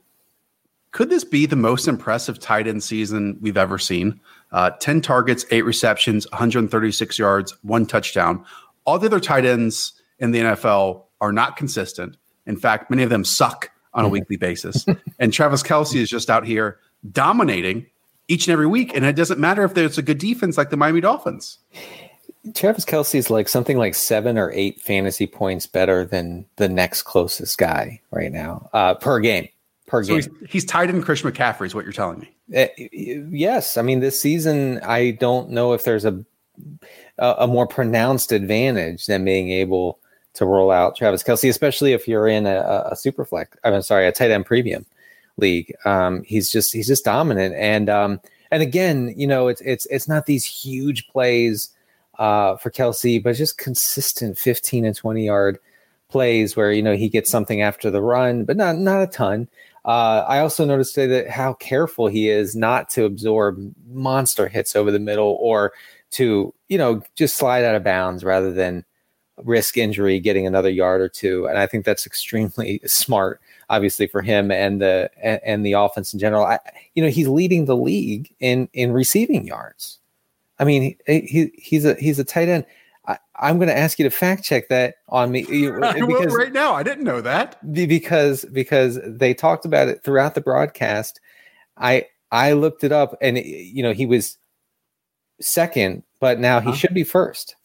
could 0.92 1.10
this 1.10 1.24
be 1.24 1.46
the 1.46 1.56
most 1.56 1.86
impressive 1.88 2.38
tight 2.38 2.66
end 2.66 2.82
season 2.82 3.38
we've 3.40 3.56
ever 3.56 3.78
seen? 3.78 4.20
Uh, 4.52 4.70
10 4.70 5.00
targets, 5.02 5.44
eight 5.50 5.64
receptions, 5.64 6.26
136 6.30 7.18
yards, 7.18 7.54
one 7.62 7.84
touchdown. 7.84 8.44
All 8.86 8.98
the 8.98 9.06
other 9.06 9.20
tight 9.20 9.44
ends 9.44 9.92
in 10.18 10.30
the 10.30 10.40
NFL 10.40 11.04
are 11.20 11.32
not 11.32 11.56
consistent. 11.56 12.16
In 12.46 12.56
fact, 12.56 12.90
many 12.90 13.02
of 13.02 13.10
them 13.10 13.24
suck 13.24 13.70
on 13.98 14.04
a 14.04 14.08
weekly 14.08 14.36
basis. 14.36 14.86
and 15.18 15.32
Travis 15.32 15.62
Kelce 15.62 15.96
is 15.96 16.08
just 16.08 16.30
out 16.30 16.46
here 16.46 16.78
dominating 17.10 17.86
each 18.28 18.46
and 18.46 18.52
every 18.52 18.66
week. 18.66 18.94
And 18.94 19.04
it 19.04 19.16
doesn't 19.16 19.40
matter 19.40 19.64
if 19.64 19.74
there's 19.74 19.98
a 19.98 20.02
good 20.02 20.18
defense 20.18 20.56
like 20.56 20.70
the 20.70 20.76
Miami 20.76 21.00
Dolphins. 21.00 21.58
Travis 22.54 22.84
Kelce 22.84 23.16
is 23.16 23.30
like 23.30 23.48
something 23.48 23.76
like 23.76 23.94
seven 23.94 24.38
or 24.38 24.50
eight 24.52 24.80
fantasy 24.80 25.26
points 25.26 25.66
better 25.66 26.04
than 26.04 26.46
the 26.56 26.68
next 26.68 27.02
closest 27.02 27.58
guy 27.58 28.00
right 28.10 28.32
now 28.32 28.70
uh, 28.72 28.94
per 28.94 29.18
game. 29.18 29.48
Per 29.86 30.04
so 30.04 30.18
game. 30.18 30.30
He's, 30.40 30.50
he's 30.50 30.64
tied 30.64 30.90
in 30.90 31.02
Chris 31.02 31.22
McCaffrey, 31.22 31.66
is 31.66 31.74
what 31.74 31.84
you're 31.84 31.92
telling 31.92 32.20
me. 32.20 32.34
Uh, 32.56 32.66
yes, 33.30 33.76
I 33.76 33.82
mean 33.82 34.00
this 34.00 34.18
season, 34.18 34.80
I 34.82 35.12
don't 35.12 35.50
know 35.50 35.72
if 35.72 35.84
there's 35.84 36.04
a 36.04 36.24
a, 37.18 37.34
a 37.40 37.46
more 37.46 37.66
pronounced 37.66 38.32
advantage 38.32 39.06
than 39.06 39.24
being 39.24 39.50
able 39.50 39.98
to 40.38 40.46
roll 40.46 40.70
out 40.70 40.96
Travis 40.96 41.22
Kelce, 41.22 41.48
especially 41.48 41.92
if 41.92 42.08
you're 42.08 42.28
in 42.28 42.46
a, 42.46 42.88
a 42.90 42.96
super 42.96 43.24
flex. 43.24 43.56
I'm 43.64 43.82
sorry, 43.82 44.06
a 44.06 44.12
tight 44.12 44.30
end 44.30 44.46
premium 44.46 44.86
league. 45.36 45.74
Um, 45.84 46.22
he's 46.24 46.50
just 46.50 46.72
he's 46.72 46.86
just 46.86 47.04
dominant, 47.04 47.54
and 47.56 47.90
um, 47.90 48.20
and 48.50 48.62
again, 48.62 49.14
you 49.16 49.26
know, 49.26 49.48
it's 49.48 49.60
it's 49.60 49.86
it's 49.86 50.08
not 50.08 50.26
these 50.26 50.44
huge 50.44 51.08
plays 51.08 51.70
uh, 52.18 52.56
for 52.56 52.70
Kelce, 52.70 53.22
but 53.22 53.36
just 53.36 53.58
consistent 53.58 54.38
15 54.38 54.84
and 54.84 54.96
20 54.96 55.24
yard 55.24 55.58
plays 56.08 56.56
where 56.56 56.72
you 56.72 56.82
know 56.82 56.96
he 56.96 57.08
gets 57.08 57.30
something 57.30 57.60
after 57.60 57.90
the 57.90 58.00
run, 58.00 58.44
but 58.44 58.56
not 58.56 58.76
not 58.76 59.02
a 59.02 59.06
ton. 59.06 59.48
Uh, 59.84 60.24
I 60.28 60.40
also 60.40 60.64
noticed 60.64 60.94
today 60.94 61.22
that 61.22 61.30
how 61.30 61.54
careful 61.54 62.08
he 62.08 62.28
is 62.28 62.54
not 62.54 62.90
to 62.90 63.04
absorb 63.04 63.58
monster 63.88 64.48
hits 64.48 64.76
over 64.76 64.90
the 64.90 64.98
middle 64.98 65.36
or 65.40 65.72
to 66.12 66.54
you 66.68 66.78
know 66.78 67.02
just 67.16 67.36
slide 67.36 67.64
out 67.64 67.74
of 67.74 67.84
bounds 67.84 68.24
rather 68.24 68.52
than 68.52 68.84
risk 69.44 69.76
injury 69.76 70.18
getting 70.20 70.46
another 70.46 70.70
yard 70.70 71.00
or 71.00 71.08
two 71.08 71.46
and 71.46 71.58
i 71.58 71.66
think 71.66 71.84
that's 71.84 72.06
extremely 72.06 72.80
smart 72.86 73.40
obviously 73.70 74.06
for 74.06 74.22
him 74.22 74.50
and 74.50 74.80
the 74.80 75.10
and, 75.22 75.64
the 75.64 75.72
offense 75.72 76.12
in 76.12 76.18
general. 76.18 76.44
I, 76.44 76.58
you 76.94 77.02
know, 77.02 77.08
he's 77.08 77.28
leading 77.28 77.66
the 77.66 77.76
league 77.76 78.34
in 78.40 78.68
in 78.72 78.92
receiving 78.92 79.46
yards. 79.46 79.98
I 80.58 80.64
mean, 80.64 80.96
he, 81.06 81.20
he 81.20 81.50
he's 81.54 81.84
a 81.84 81.94
he's 81.94 82.18
a 82.18 82.24
tight 82.24 82.48
end. 82.48 82.64
I, 83.06 83.18
am 83.40 83.56
going 83.56 83.68
to 83.68 83.76
ask 83.76 83.98
you 83.98 84.04
to 84.04 84.10
fact 84.10 84.44
check 84.44 84.68
that 84.68 84.96
on 85.08 85.30
me 85.30 85.42
because, 85.48 86.34
right 86.34 86.52
now. 86.52 86.74
I 86.74 86.82
didn't 86.82 87.04
know 87.04 87.22
that 87.22 87.56
because 87.72 88.44
because 88.52 88.98
they 89.04 89.32
talked 89.32 89.64
about 89.64 89.88
it 89.88 90.02
throughout 90.04 90.34
the 90.34 90.40
broadcast. 90.40 91.20
I 91.76 92.06
I 92.30 92.52
looked 92.52 92.84
it 92.84 92.92
up, 92.92 93.16
and 93.20 93.38
you 93.38 93.82
know 93.82 93.92
he 93.92 94.06
was 94.06 94.36
second, 95.40 96.02
but 96.20 96.38
now 96.38 96.60
he 96.60 96.70
huh? 96.70 96.76
should 96.76 96.94
be 96.94 97.04
first. 97.04 97.56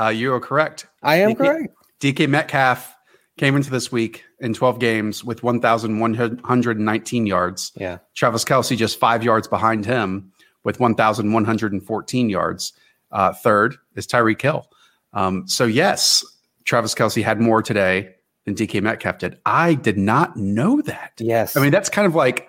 Uh, 0.00 0.08
you 0.08 0.32
are 0.32 0.40
correct. 0.40 0.86
I 1.02 1.16
am 1.16 1.32
DK, 1.32 1.36
correct. 1.36 1.74
DK 2.00 2.28
Metcalf 2.28 2.96
came 3.36 3.56
into 3.56 3.70
this 3.70 3.92
week 3.92 4.24
in 4.38 4.54
12 4.54 4.78
games 4.78 5.24
with 5.24 5.42
1,119 5.42 7.26
yards. 7.26 7.72
Yeah. 7.76 7.98
Travis 8.14 8.44
Kelce 8.44 8.76
just 8.76 8.98
five 8.98 9.22
yards 9.22 9.46
behind 9.48 9.84
him 9.84 10.32
with 10.64 10.80
1,114 10.80 12.30
yards. 12.30 12.72
Uh, 13.12 13.32
third 13.32 13.76
is 13.96 14.06
Tyreek 14.06 14.40
Hill. 14.40 14.66
Um, 15.12 15.46
so, 15.46 15.64
yes, 15.64 16.24
Travis 16.64 16.94
Kelce 16.94 17.22
had 17.22 17.40
more 17.40 17.62
today 17.62 18.14
than 18.44 18.54
DK 18.54 18.82
Metcalf 18.82 19.18
did. 19.18 19.38
I 19.44 19.74
did 19.74 19.98
not 19.98 20.36
know 20.36 20.80
that. 20.82 21.12
Yes. 21.18 21.56
I 21.56 21.60
mean, 21.60 21.72
that's 21.72 21.88
kind 21.88 22.06
of 22.06 22.14
like 22.14 22.48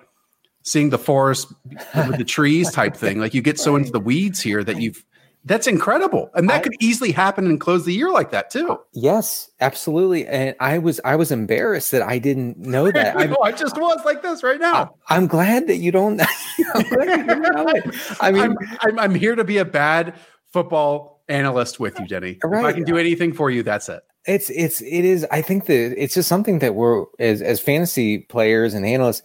seeing 0.62 0.90
the 0.90 0.98
forest 0.98 1.52
with 1.94 2.16
the 2.16 2.24
trees 2.24 2.70
type 2.70 2.96
thing. 2.96 3.18
Like 3.22 3.34
you 3.34 3.42
get 3.42 3.58
so 3.58 3.76
into 3.76 3.90
the 3.90 4.00
weeds 4.00 4.40
here 4.40 4.64
that 4.64 4.80
you've 4.80 5.04
that's 5.44 5.66
incredible. 5.66 6.30
And 6.34 6.48
that 6.48 6.56
I, 6.56 6.58
could 6.60 6.74
easily 6.80 7.10
happen 7.10 7.46
and 7.46 7.60
close 7.60 7.84
the 7.84 7.92
year 7.92 8.10
like 8.10 8.30
that 8.30 8.50
too. 8.50 8.78
Yes, 8.92 9.50
absolutely. 9.60 10.26
And 10.26 10.54
I 10.60 10.78
was 10.78 11.00
I 11.04 11.16
was 11.16 11.32
embarrassed 11.32 11.90
that 11.90 12.02
I 12.02 12.18
didn't 12.18 12.58
know 12.58 12.90
that. 12.90 13.16
I, 13.18 13.34
I 13.42 13.52
just 13.52 13.76
was 13.76 14.00
like 14.04 14.22
this 14.22 14.42
right 14.42 14.60
now. 14.60 14.94
I, 15.08 15.16
am 15.16 15.26
glad 15.26 15.66
that 15.66 15.76
you 15.76 15.90
don't, 15.90 16.20
you 16.58 16.64
know 16.64 17.72
I 18.20 18.30
mean 18.30 18.42
I'm, 18.42 18.56
I'm, 18.80 18.98
I'm, 18.98 19.14
here 19.14 19.34
to 19.34 19.44
be 19.44 19.58
a 19.58 19.64
bad 19.64 20.14
football 20.52 21.22
analyst 21.28 21.80
with 21.80 21.98
you, 21.98 22.06
Denny. 22.06 22.38
Right. 22.42 22.60
If 22.60 22.66
I 22.66 22.72
can 22.72 22.84
do 22.84 22.96
anything 22.96 23.32
for 23.32 23.50
you, 23.50 23.62
that's 23.62 23.88
it. 23.88 24.02
It's 24.24 24.50
it's 24.50 24.80
it 24.80 25.04
is 25.04 25.26
I 25.32 25.42
think 25.42 25.66
that 25.66 26.00
it's 26.00 26.14
just 26.14 26.28
something 26.28 26.60
that 26.60 26.76
we're 26.76 27.06
as 27.18 27.42
as 27.42 27.60
fantasy 27.60 28.18
players 28.18 28.74
and 28.74 28.86
analysts 28.86 29.22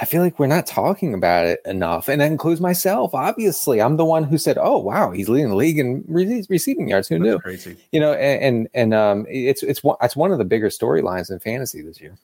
I 0.00 0.04
feel 0.04 0.22
like 0.22 0.38
we're 0.38 0.46
not 0.46 0.64
talking 0.64 1.12
about 1.12 1.44
it 1.44 1.60
enough. 1.64 2.08
And 2.08 2.20
that 2.20 2.30
includes 2.30 2.60
myself. 2.60 3.14
Obviously, 3.14 3.82
I'm 3.82 3.96
the 3.96 4.04
one 4.04 4.22
who 4.22 4.38
said, 4.38 4.56
"Oh, 4.56 4.78
wow, 4.78 5.10
he's 5.10 5.28
leading 5.28 5.50
the 5.50 5.56
league 5.56 5.78
in 5.78 6.04
re- 6.06 6.46
receiving 6.48 6.88
yards." 6.88 7.08
Who 7.08 7.16
That's 7.18 7.24
knew? 7.24 7.38
Crazy. 7.40 7.76
You 7.90 7.98
know, 7.98 8.12
and 8.12 8.42
and, 8.42 8.68
and 8.74 8.94
um, 8.94 9.26
it's 9.28 9.64
it's 9.64 9.82
one 9.82 9.96
it's 10.00 10.14
one 10.14 10.30
of 10.30 10.38
the 10.38 10.44
bigger 10.44 10.68
storylines 10.68 11.32
in 11.32 11.40
fantasy 11.40 11.82
this 11.82 12.00
year. 12.00 12.16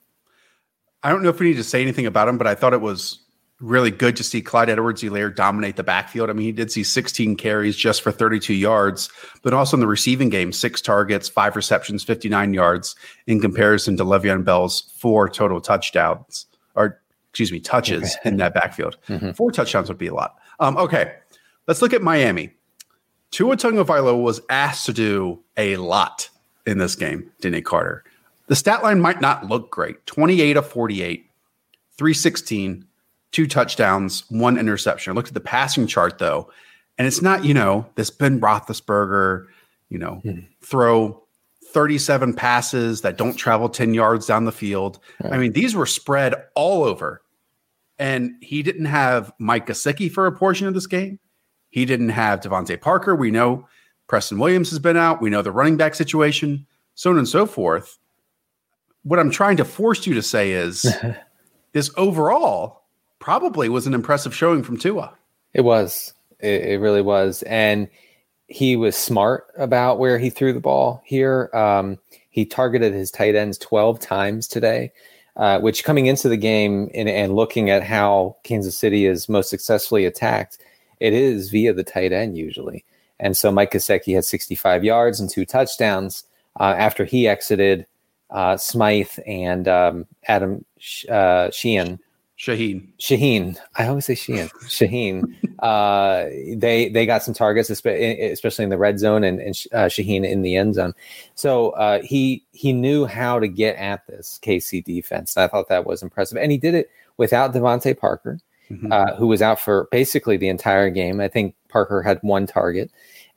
I 1.03 1.11
don't 1.11 1.23
know 1.23 1.31
if 1.31 1.41
we 1.41 1.49
need 1.49 1.57
to 1.57 1.65
say 1.65 1.83
anything 1.83 2.07
about 2.07 2.29
him, 2.29 2.39
but 2.39 2.47
I 2.47 2.55
thought 2.55 2.75
it 2.75 2.81
was 2.81 3.19
really 3.61 3.91
good 3.91 4.17
to 4.17 4.25
see 4.25 4.41
Clyde 4.41 4.69
Edwards-Helaire 4.71 5.35
dominate 5.35 5.77
the 5.77 5.85
backfield. 5.85 6.29
I 6.29 6.33
mean, 6.33 6.47
he 6.47 6.53
did 6.53 6.73
see 6.73 6.83
16 6.83 7.37
carries 7.37 7.77
just 7.77 8.03
for 8.03 8.11
32 8.11 8.53
yards, 8.53 9.11
but 9.43 9.55
also 9.55 9.77
in 9.77 9.81
the 9.81 9.87
receiving 9.87 10.29
game, 10.29 10.53
six 10.53 10.81
targets, 10.81 11.29
five 11.29 11.57
receptions, 11.57 12.03
59 12.03 12.53
yards 12.53 12.97
in 13.27 13.41
comparison 13.41 13.97
to 13.97 14.05
Le'Veon 14.05 14.45
Bell's 14.45 14.93
four 14.99 15.29
total 15.29 15.61
touchdowns 15.61 16.47
or 16.75 17.01
excuse 17.35 17.51
me, 17.51 17.59
touches 17.59 18.17
in 18.25 18.37
that 18.37 18.55
backfield. 18.55 18.97
Mm-hmm. 19.09 19.33
Four 19.33 19.51
touchdowns 19.51 19.89
would 19.89 19.99
be 19.99 20.07
a 20.07 20.15
lot. 20.15 20.37
Um, 20.61 20.77
okay, 20.77 21.17
let's 21.67 21.83
look 21.83 21.93
at 21.93 22.01
Miami. 22.01 22.53
Tua 23.33 23.57
Tagovailoa 23.57 24.23
was 24.23 24.41
asked 24.49 24.87
to 24.87 24.93
do 24.93 25.43
a 25.57 25.77
lot 25.79 26.31
in 26.65 26.79
this 26.79 26.95
game, 26.95 27.29
Denny 27.41 27.61
Carter. 27.61 28.05
The 28.47 28.55
stat 28.55 28.85
line 28.85 29.01
might 29.01 29.21
not 29.21 29.49
look 29.49 29.69
great 29.73 30.07
28 30.07 30.57
of 30.57 30.69
48, 30.69 31.29
316, 31.99 32.87
two 33.33 33.49
touchdowns, 33.49 34.23
one 34.31 34.57
interception. 34.57 35.11
I 35.11 35.15
looked 35.17 35.29
at 35.29 35.35
the 35.35 35.41
passing 35.41 35.89
chart 35.89 36.19
though, 36.19 36.49
and 36.99 37.09
it's 37.09 37.21
not, 37.21 37.45
you 37.45 37.53
know, 37.53 37.85
this 37.97 38.11
Ben 38.11 38.41
Roethlisberger, 38.41 39.47
you 39.89 39.99
know, 39.99 40.21
hmm. 40.23 40.39
throw 40.63 41.21
37 41.73 42.35
passes 42.35 43.01
that 43.01 43.19
don't 43.19 43.35
travel 43.35 43.69
10 43.69 43.93
yards 43.93 44.27
down 44.27 44.45
the 44.45 44.53
field. 44.53 45.01
Right. 45.21 45.33
I 45.33 45.39
mean, 45.39 45.53
these 45.53 45.75
were 45.75 45.87
spread 45.87 46.35
all 46.55 46.85
over. 46.85 47.21
And 47.99 48.35
he 48.41 48.63
didn't 48.63 48.87
have 48.87 49.33
Mike 49.39 49.67
Gesicki 49.67 50.11
for 50.11 50.27
a 50.27 50.33
portion 50.33 50.67
of 50.67 50.75
this 50.75 50.87
game. 50.87 51.19
He 51.71 51.85
didn't 51.85 52.11
have 52.11 52.41
DeVante 52.41 52.81
Parker. 52.81 53.15
We 53.15 53.31
know 53.31 53.67
Preston 54.07 54.39
Williams 54.39 54.71
has 54.71 54.79
been 54.79 54.97
out. 54.97 55.21
We 55.21 55.31
know 55.31 55.43
the 55.43 55.53
running 55.53 55.77
back 55.77 55.95
situation, 55.95 56.67
so 56.95 57.11
on 57.11 57.19
and 57.19 57.29
so 57.29 57.47
forth. 57.47 57.99
What 59.03 59.19
I'm 59.19 59.31
trying 59.31 59.57
to 59.59 59.65
force 59.65 60.07
you 60.07 60.15
to 60.15 60.23
say 60.23 60.53
is 60.53 60.87
this 61.73 61.91
overall 61.97 62.85
probably 63.19 63.69
was 63.69 63.87
an 63.87 63.95
impressive 63.95 64.35
showing 64.35 64.63
from 64.63 64.77
Tua. 64.77 65.15
It 65.53 65.63
was. 65.63 66.13
It, 66.41 66.63
it, 66.63 66.81
really 66.81 67.01
was. 67.01 67.43
And 67.45 67.89
he 68.49 68.77
was 68.77 68.97
smart 68.97 69.47
about 69.57 69.99
where 69.99 70.19
he 70.19 70.31
threw 70.31 70.53
the 70.53 70.61
ball 70.61 71.03
here. 71.05 71.51
Um, 71.55 71.99
he 72.31 72.45
targeted 72.45 72.93
his 72.93 73.11
tight 73.11 73.35
ends 73.35 73.57
12 73.59 73.99
times 74.01 74.47
today, 74.47 74.93
uh, 75.37 75.59
which 75.61 75.85
coming 75.85 76.07
into 76.07 76.29
the 76.29 76.37
game 76.37 76.91
and, 76.95 77.09
and 77.09 77.35
looking 77.35 77.71
at 77.71 77.83
how 77.83 78.37
Kansas 78.45 78.77
City 78.77 79.07
is 79.07 79.29
most 79.29 79.51
successfully 79.51 80.05
attacked, 80.05 80.59
it 81.01 81.13
is 81.13 81.51
via 81.51 81.73
the 81.73 81.85
tight 81.85 82.13
end 82.13 82.37
usually. 82.37 82.85
And 83.19 83.37
so 83.37 83.51
Mike 83.51 83.73
Gesicki 83.73 84.15
had 84.15 84.25
65 84.25 84.85
yards 84.85 85.21
and 85.21 85.31
two 85.31 85.45
touchdowns 85.45 86.25
uh, 86.59 86.75
after 86.77 87.05
he 87.05 87.27
exited 87.27 87.87
uh, 88.31 88.57
Smythe 88.57 89.19
and 89.27 89.69
um, 89.69 90.07
Adam 90.27 90.65
uh, 91.09 91.51
Sheehan. 91.51 92.01
Shaheen. 92.45 92.87
Shaheen. 92.99 93.57
I 93.77 93.89
always 93.89 94.05
say 94.05 94.15
Sheehan. 94.15 94.49
Shaheen. 94.69 95.35
Uh, 95.61 96.29
they 96.57 96.91
they 96.91 97.07
got 97.07 97.23
some 97.23 97.33
targets, 97.33 97.71
especially 97.71 98.65
in 98.65 98.69
the 98.69 98.77
red 98.77 98.99
zone, 98.99 99.25
and, 99.25 99.41
and 99.41 99.55
uh, 99.73 99.87
Shaheen 99.87 100.29
in 100.29 100.43
the 100.43 100.57
end 100.57 100.75
zone. 100.75 100.93
So 101.37 101.71
uh, 101.71 102.03
he 102.03 102.45
he 102.53 102.75
knew 102.75 103.07
how 103.07 103.39
to 103.39 103.49
get 103.49 103.77
at 103.77 104.07
this 104.07 104.39
KC 104.43 104.85
defense. 104.85 105.35
and 105.35 105.45
I 105.45 105.49
thought 105.49 105.69
that 105.69 105.87
was 105.87 106.03
impressive, 106.03 106.37
and 106.37 106.53
he 106.53 106.59
did 106.59 106.75
it 106.75 106.91
without 107.17 107.55
DeVante 107.55 107.97
Parker, 107.97 108.41
mm-hmm. 108.71 108.93
uh, 108.93 109.15
who 109.15 109.27
was 109.27 109.41
out 109.41 109.59
for 109.59 109.89
basically 109.91 110.37
the 110.37 110.49
entire 110.49 110.91
game. 110.91 111.19
I 111.19 111.29
think 111.29 111.55
Parker 111.71 112.03
had 112.03 112.19
one 112.21 112.47
target 112.47 112.91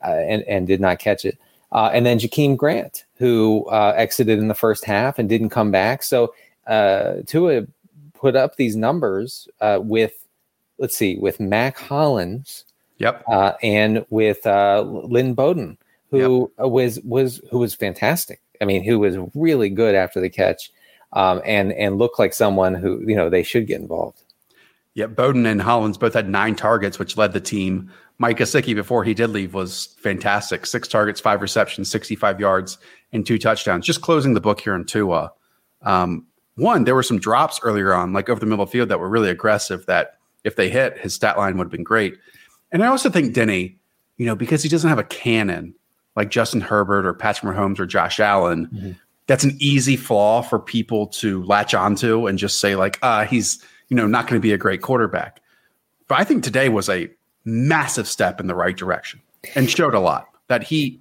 uh, 0.03 0.09
and 0.09 0.43
and 0.43 0.67
did 0.67 0.81
not 0.81 0.99
catch 0.99 1.23
it. 1.23 1.37
Uh, 1.71 1.91
and 1.93 2.05
then 2.05 2.19
Jakeem 2.19 2.57
Grant, 2.57 3.05
who 3.15 3.65
uh, 3.69 3.93
exited 3.95 4.39
in 4.39 4.49
the 4.49 4.55
first 4.55 4.83
half 4.83 5.17
and 5.17 5.29
didn't 5.29 5.49
come 5.49 5.71
back. 5.71 6.03
So 6.03 6.33
uh, 6.67 7.21
Tua 7.25 7.65
put 8.19 8.35
up 8.35 8.55
these 8.55 8.75
numbers 8.75 9.47
uh, 9.61 9.79
with, 9.81 10.25
let's 10.77 10.97
see, 10.97 11.17
with 11.17 11.39
Mack 11.39 11.77
Hollins, 11.77 12.65
yep, 12.97 13.23
uh, 13.27 13.53
and 13.61 14.05
with 14.09 14.45
uh, 14.45 14.81
Lynn 14.81 15.33
Bowden, 15.33 15.77
who 16.11 16.51
yep. 16.57 16.67
was 16.69 16.99
was 17.01 17.41
who 17.51 17.59
was 17.59 17.73
fantastic. 17.75 18.41
I 18.61 18.65
mean, 18.65 18.83
who 18.83 18.99
was 18.99 19.17
really 19.35 19.69
good 19.69 19.95
after 19.95 20.19
the 20.19 20.29
catch, 20.29 20.71
um, 21.13 21.41
and 21.45 21.71
and 21.73 21.97
looked 21.97 22.19
like 22.19 22.33
someone 22.33 22.73
who 22.73 23.01
you 23.07 23.15
know 23.15 23.29
they 23.29 23.43
should 23.43 23.67
get 23.67 23.81
involved. 23.81 24.23
Yeah, 24.93 25.05
Bowden 25.05 25.45
and 25.45 25.61
Hollins 25.61 25.97
both 25.97 26.15
had 26.15 26.27
nine 26.27 26.55
targets, 26.55 26.97
which 26.97 27.17
led 27.17 27.33
the 27.33 27.39
team. 27.39 27.91
Mike 28.17 28.39
Gesicki, 28.39 28.73
before 28.73 29.03
he 29.03 29.13
did 29.13 29.29
leave, 29.29 29.53
was 29.53 29.95
fantastic. 29.99 30.65
Six 30.65 30.87
targets, 30.87 31.21
five 31.21 31.39
receptions, 31.39 31.87
65 31.91 32.39
yards, 32.39 32.79
and 33.13 33.23
two 33.23 33.37
touchdowns. 33.37 33.85
Just 33.85 34.01
closing 34.01 34.33
the 34.33 34.41
book 34.41 34.59
here 34.59 34.73
on 34.73 34.85
Tua. 34.85 35.31
Um, 35.83 36.25
one, 36.57 36.83
there 36.83 36.95
were 36.95 37.03
some 37.03 37.19
drops 37.19 37.59
earlier 37.63 37.93
on, 37.93 38.13
like 38.13 38.29
over 38.29 38.39
the 38.39 38.45
middle 38.45 38.63
of 38.63 38.69
the 38.69 38.73
field, 38.73 38.89
that 38.89 38.99
were 38.99 39.09
really 39.09 39.29
aggressive. 39.29 39.85
That 39.85 40.17
if 40.43 40.55
they 40.55 40.69
hit, 40.69 40.97
his 40.97 41.13
stat 41.13 41.37
line 41.37 41.57
would 41.57 41.65
have 41.65 41.71
been 41.71 41.83
great. 41.83 42.17
And 42.71 42.83
I 42.83 42.87
also 42.87 43.09
think 43.09 43.33
Denny, 43.33 43.77
you 44.17 44.25
know, 44.25 44.35
because 44.35 44.63
he 44.63 44.69
doesn't 44.69 44.89
have 44.89 44.99
a 44.99 45.03
cannon 45.03 45.73
like 46.15 46.31
Justin 46.31 46.61
Herbert 46.61 47.05
or 47.05 47.13
Patrick 47.13 47.55
Mahomes 47.55 47.79
or 47.79 47.85
Josh 47.85 48.19
Allen, 48.19 48.67
mm-hmm. 48.67 48.91
that's 49.27 49.43
an 49.43 49.55
easy 49.59 49.95
flaw 49.95 50.41
for 50.41 50.59
people 50.59 51.07
to 51.07 51.43
latch 51.43 51.73
onto 51.73 52.25
and 52.25 52.39
just 52.39 52.59
say 52.59 52.75
like, 52.75 52.97
ah, 53.03 53.23
he's 53.23 53.63
you 53.87 53.95
know 53.95 54.07
not 54.07 54.27
going 54.27 54.41
to 54.41 54.45
be 54.45 54.51
a 54.51 54.57
great 54.57 54.81
quarterback. 54.81 55.41
But 56.07 56.19
I 56.19 56.23
think 56.23 56.43
today 56.43 56.69
was 56.69 56.89
a 56.89 57.09
massive 57.45 58.07
step 58.07 58.39
in 58.39 58.47
the 58.47 58.55
right 58.55 58.75
direction 58.75 59.21
and 59.55 59.69
showed 59.69 59.93
a 59.93 59.99
lot 59.99 60.27
that 60.47 60.63
he 60.63 60.99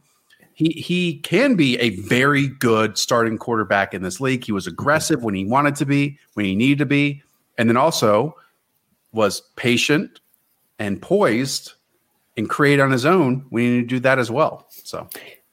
he 0.57 0.71
he 0.71 1.19
can 1.19 1.55
be 1.55 1.79
a 1.79 1.91
very 1.91 2.49
good 2.49 2.97
starting 2.97 3.37
quarterback 3.37 3.93
in 3.93 4.03
this 4.03 4.23
league. 4.23 4.43
He 4.43 4.53
was 4.53 4.67
aggressive 4.67 5.23
when 5.23 5.35
he 5.35 5.45
wanted 5.45 5.77
to 5.77 5.85
be, 5.85 6.19
when 6.33 6.47
he 6.47 6.57
needed 6.57 6.79
to 6.79 6.87
be, 6.87 7.23
and 7.59 7.69
then 7.69 7.77
also 7.77 8.35
was 9.13 9.43
patient 9.57 10.19
and 10.79 11.01
poised 11.01 11.75
and 12.39 12.49
create 12.49 12.81
on 12.81 12.91
his 12.91 13.05
own. 13.05 13.45
We 13.51 13.69
need 13.69 13.81
to 13.83 13.87
do 13.97 14.01
that 14.01 14.19
as 14.19 14.31
well. 14.31 14.67
So 14.71 15.07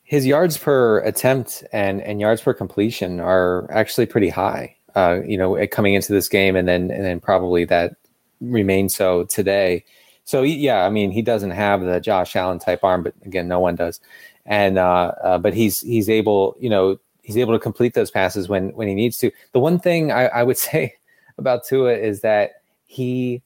his 0.04 0.26
yards 0.26 0.58
per 0.58 1.00
attempt 1.00 1.66
and 1.74 2.02
and 2.02 2.22
yards 2.22 2.42
per 2.42 2.54
completion 2.54 3.20
are 3.20 3.70
actually 3.72 4.06
pretty 4.06 4.30
high. 4.30 4.74
Uh, 4.96 5.20
you 5.26 5.38
know, 5.38 5.68
coming 5.68 5.96
into 5.96 6.14
this 6.14 6.30
game, 6.30 6.56
and 6.56 6.66
then 6.66 6.90
and 6.92 7.04
then 7.04 7.20
probably 7.20 7.66
that 7.66 7.98
remains 8.40 8.96
so 8.96 9.26
today. 9.26 9.84
So 10.24 10.44
yeah, 10.44 10.86
I 10.86 10.90
mean, 10.90 11.12
he 11.12 11.22
doesn't 11.22 11.52
have 11.52 11.82
the 11.82 12.00
Josh 12.00 12.38
Allen 12.38 12.60
type 12.60 12.86
arm, 12.86 13.04
but 13.04 13.14
again, 13.26 13.50
no 13.50 13.60
one 13.60 13.76
does 13.76 14.00
and 14.46 14.78
uh, 14.78 15.14
uh, 15.24 15.38
but 15.38 15.54
he's 15.54 15.80
he's 15.82 16.10
able, 16.10 16.56
you 16.60 16.70
know, 16.70 16.98
he's 17.22 17.38
able 17.38 17.54
to 17.54 17.60
complete 17.60 17.94
those 17.94 18.12
passes 18.12 18.50
when 18.50 18.70
when 18.70 18.88
he 18.88 18.96
needs 18.96 19.18
to. 19.18 19.32
The 19.54 19.60
one 19.60 19.80
thing 19.80 20.12
I, 20.12 20.28
I 20.28 20.44
would 20.44 20.58
say 20.70 20.96
about 21.38 21.66
Tua 21.66 21.94
is 21.94 22.22
that 22.22 22.62
he 22.86 23.42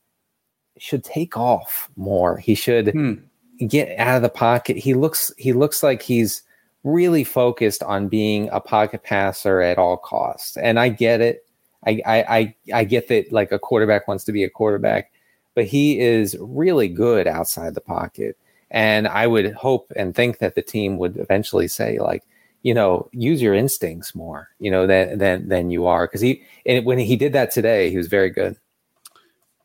should 0.78 1.04
take 1.04 1.38
off 1.38 1.90
more. 1.96 2.38
He 2.38 2.56
should 2.56 2.90
hmm. 2.90 3.14
get 3.66 3.98
out 3.98 4.18
of 4.18 4.22
the 4.22 4.30
pocket. 4.30 4.78
He 4.78 4.94
looks 4.94 5.32
he 5.38 5.54
looks 5.54 5.84
like 5.84 6.02
he's 6.02 6.44
really 6.84 7.24
focused 7.24 7.84
on 7.84 8.08
being 8.08 8.50
a 8.52 8.60
pocket 8.60 9.04
passer 9.04 9.62
at 9.62 9.78
all 9.78 9.98
costs. 9.98 10.58
And 10.58 10.80
I 10.80 10.90
get 10.90 11.22
it. 11.22 11.46
I 11.86 12.02
I 12.06 12.56
I, 12.74 12.84
get 12.84 13.08
that 13.10 13.32
like 13.32 13.52
a 13.52 13.60
quarterback 13.60 14.08
wants 14.08 14.24
to 14.26 14.32
be 14.32 14.44
a 14.44 14.50
quarterback, 14.50 15.12
but 15.54 15.66
he 15.66 16.00
is 16.00 16.36
really 16.40 16.88
good 16.88 17.28
outside 17.28 17.76
the 17.76 17.82
pocket. 17.82 18.38
And 18.70 19.08
I 19.08 19.28
would 19.28 19.54
hope 19.54 19.92
and 19.96 20.14
think 20.14 20.40
that 20.40 20.56
the 20.56 20.62
team 20.62 20.98
would 20.98 21.18
eventually 21.18 21.68
say, 21.68 22.00
like, 22.00 22.24
you 22.64 22.74
know, 22.74 23.10
use 23.14 23.42
your 23.42 23.54
instincts 23.54 24.14
more, 24.14 24.50
you 24.60 24.70
know, 24.70 24.86
than 24.88 25.18
than 25.20 25.48
than 25.48 25.70
you 25.72 25.86
are. 25.86 26.06
Because 26.06 26.22
he 26.22 26.44
and 26.66 26.86
when 26.86 27.00
he 27.00 27.16
did 27.16 27.34
that 27.34 27.52
today, 27.52 27.90
he 27.90 27.98
was 27.98 28.08
very 28.08 28.30
good. 28.30 28.58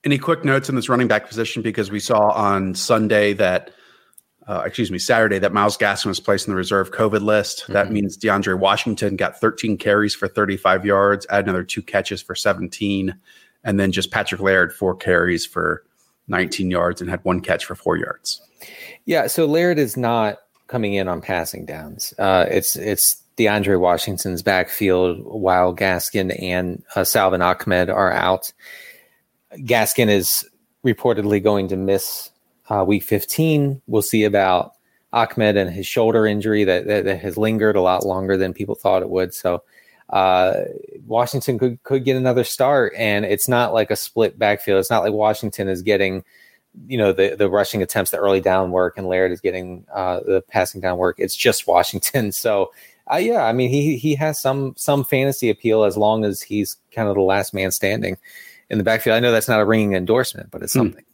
Any 0.04 0.18
quick 0.18 0.44
notes 0.44 0.68
in 0.68 0.74
this 0.74 0.88
running 0.88 1.08
back 1.08 1.26
position? 1.26 1.62
Because 1.62 1.90
we 1.90 2.00
saw 2.00 2.30
on 2.30 2.74
Sunday 2.74 3.32
that, 3.34 3.70
uh, 4.48 4.62
excuse 4.66 4.90
me, 4.90 4.98
Saturday 4.98 5.38
that 5.38 5.52
Myles 5.52 5.78
Gaskin 5.78 6.06
was 6.06 6.18
placed 6.18 6.46
in 6.48 6.52
the 6.52 6.56
reserve 6.56 6.90
COVID 6.90 7.22
list. 7.22 7.62
Mm-hmm. 7.62 7.72
That 7.72 7.92
means 7.92 8.18
DeAndre 8.18 8.58
Washington 8.58 9.14
got 9.16 9.38
13 9.38 9.78
carries 9.78 10.14
for 10.14 10.26
35 10.26 10.84
yards, 10.84 11.26
add 11.30 11.44
another 11.44 11.62
two 11.62 11.82
catches 11.82 12.20
for 12.20 12.34
17, 12.34 13.14
and 13.62 13.80
then 13.80 13.92
just 13.92 14.10
Patrick 14.10 14.40
Laird 14.40 14.72
four 14.72 14.96
carries 14.96 15.46
for 15.46 15.84
19 16.28 16.70
yards 16.70 17.00
and 17.00 17.10
had 17.10 17.24
one 17.24 17.40
catch 17.40 17.64
for 17.64 17.74
four 17.74 17.96
yards. 17.96 18.40
Yeah, 19.04 19.26
so 19.26 19.46
Laird 19.46 19.78
is 19.78 19.96
not 19.96 20.38
coming 20.68 20.94
in 20.94 21.08
on 21.08 21.20
passing 21.20 21.66
downs. 21.66 22.14
Uh, 22.18 22.46
it's 22.48 22.76
it's 22.76 23.22
DeAndre 23.36 23.78
Washington's 23.80 24.42
backfield 24.42 25.20
while 25.24 25.74
Gaskin 25.74 26.40
and 26.40 26.82
uh, 26.94 27.04
Salvon 27.04 27.42
Ahmed 27.42 27.90
are 27.90 28.12
out. 28.12 28.52
Gaskin 29.56 30.08
is 30.08 30.48
reportedly 30.84 31.42
going 31.42 31.68
to 31.68 31.76
miss 31.76 32.30
uh, 32.68 32.84
week 32.86 33.02
15. 33.02 33.82
We'll 33.86 34.02
see 34.02 34.24
about 34.24 34.72
Ahmed 35.12 35.56
and 35.56 35.70
his 35.70 35.86
shoulder 35.86 36.26
injury 36.26 36.64
that, 36.64 36.86
that, 36.86 37.04
that, 37.04 37.20
has 37.20 37.36
lingered 37.36 37.76
a 37.76 37.82
lot 37.82 38.06
longer 38.06 38.36
than 38.36 38.54
people 38.54 38.74
thought 38.74 39.02
it 39.02 39.10
would. 39.10 39.34
So 39.34 39.62
uh, 40.12 40.54
Washington 41.06 41.58
could, 41.58 41.82
could 41.82 42.04
get 42.04 42.16
another 42.16 42.44
start, 42.44 42.92
and 42.96 43.24
it's 43.24 43.48
not 43.48 43.72
like 43.74 43.90
a 43.90 43.96
split 43.96 44.38
backfield. 44.38 44.78
It's 44.78 44.90
not 44.90 45.02
like 45.02 45.12
Washington 45.12 45.68
is 45.68 45.82
getting– 45.82 46.24
you 46.86 46.96
know 46.96 47.12
the 47.12 47.34
the 47.36 47.48
rushing 47.48 47.82
attempts, 47.82 48.10
the 48.10 48.16
early 48.16 48.40
down 48.40 48.70
work, 48.70 48.96
and 48.96 49.06
Laird 49.06 49.32
is 49.32 49.40
getting 49.40 49.84
uh, 49.92 50.20
the 50.20 50.42
passing 50.48 50.80
down 50.80 50.98
work. 50.98 51.16
It's 51.18 51.36
just 51.36 51.66
Washington. 51.66 52.32
So 52.32 52.72
uh, 53.12 53.16
yeah, 53.16 53.44
I 53.44 53.52
mean 53.52 53.70
he 53.70 53.96
he 53.96 54.14
has 54.16 54.40
some 54.40 54.74
some 54.76 55.04
fantasy 55.04 55.50
appeal 55.50 55.84
as 55.84 55.96
long 55.96 56.24
as 56.24 56.40
he's 56.40 56.76
kind 56.92 57.08
of 57.08 57.14
the 57.14 57.22
last 57.22 57.54
man 57.54 57.70
standing 57.70 58.16
in 58.70 58.78
the 58.78 58.84
backfield. 58.84 59.16
I 59.16 59.20
know 59.20 59.32
that's 59.32 59.48
not 59.48 59.60
a 59.60 59.64
ringing 59.64 59.94
endorsement, 59.94 60.50
but 60.50 60.62
it's 60.62 60.72
hmm. 60.72 60.80
something. 60.80 61.04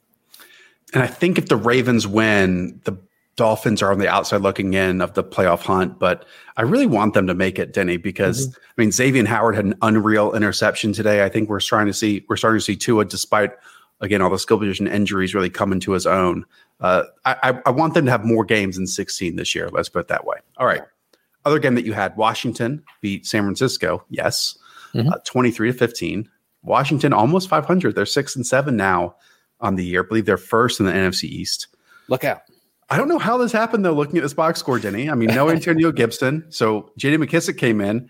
And 0.94 1.02
I 1.02 1.06
think 1.06 1.36
if 1.36 1.48
the 1.48 1.56
Ravens 1.56 2.06
win, 2.06 2.80
the 2.84 2.96
Dolphins 3.38 3.80
are 3.80 3.90
on 3.90 3.98
the 3.98 4.08
outside 4.08 4.42
looking 4.42 4.74
in 4.74 5.00
of 5.00 5.14
the 5.14 5.24
playoff 5.24 5.62
hunt, 5.62 5.98
but 5.98 6.26
I 6.56 6.62
really 6.62 6.86
want 6.86 7.14
them 7.14 7.26
to 7.28 7.34
make 7.34 7.58
it, 7.58 7.72
Denny, 7.72 7.96
because 7.96 8.48
mm-hmm. 8.48 8.60
I 8.60 8.82
mean 8.82 8.92
Xavier 8.92 9.24
Howard 9.26 9.54
had 9.54 9.64
an 9.64 9.76
unreal 9.80 10.34
interception 10.34 10.92
today. 10.92 11.24
I 11.24 11.28
think 11.28 11.48
we're 11.48 11.60
trying 11.60 11.86
to 11.86 11.94
see 11.94 12.26
we're 12.28 12.36
starting 12.36 12.58
to 12.58 12.64
see 12.64 12.76
Tua 12.76 13.06
despite 13.06 13.52
again, 14.00 14.22
all 14.22 14.30
the 14.30 14.38
skill 14.38 14.58
position 14.58 14.86
injuries 14.86 15.34
really 15.34 15.50
come 15.50 15.72
into 15.72 15.92
his 15.92 16.06
own. 16.06 16.44
Uh, 16.80 17.04
I, 17.24 17.60
I, 17.66 17.70
want 17.70 17.94
them 17.94 18.04
to 18.04 18.10
have 18.10 18.24
more 18.24 18.44
games 18.44 18.78
in 18.78 18.86
16 18.86 19.34
this 19.34 19.54
year. 19.54 19.68
Let's 19.70 19.88
put 19.88 20.00
it 20.00 20.08
that 20.08 20.24
way. 20.24 20.36
All 20.58 20.66
right. 20.66 20.82
Other 21.44 21.58
game 21.58 21.74
that 21.74 21.84
you 21.84 21.92
had, 21.92 22.16
Washington 22.16 22.84
beat 23.00 23.26
San 23.26 23.42
Francisco. 23.42 24.04
Yes, 24.10 24.56
mm-hmm. 24.94 25.08
uh, 25.08 25.18
23 25.24 25.72
to 25.72 25.78
15. 25.78 26.28
Washington 26.62 27.12
almost 27.12 27.48
500. 27.48 27.94
They're 27.94 28.06
six 28.06 28.36
and 28.36 28.46
seven 28.46 28.76
now 28.76 29.16
on 29.60 29.74
the 29.74 29.84
year. 29.84 30.04
I 30.04 30.06
believe 30.06 30.26
they're 30.26 30.36
first 30.36 30.78
in 30.78 30.86
the 30.86 30.92
NFC 30.92 31.24
East. 31.24 31.68
Look 32.08 32.22
out. 32.22 32.42
I 32.90 32.96
don't 32.96 33.08
know 33.08 33.18
how 33.18 33.36
this 33.36 33.52
happened 33.52 33.84
though. 33.84 33.92
Looking 33.92 34.16
at 34.16 34.22
this 34.22 34.34
box 34.34 34.60
score, 34.60 34.78
Denny. 34.78 35.10
I 35.10 35.14
mean, 35.14 35.28
no 35.28 35.50
Antonio 35.50 35.92
Gibson. 35.92 36.44
So 36.50 36.90
J.D. 36.96 37.16
McKissick 37.18 37.58
came 37.58 37.80
in 37.80 38.08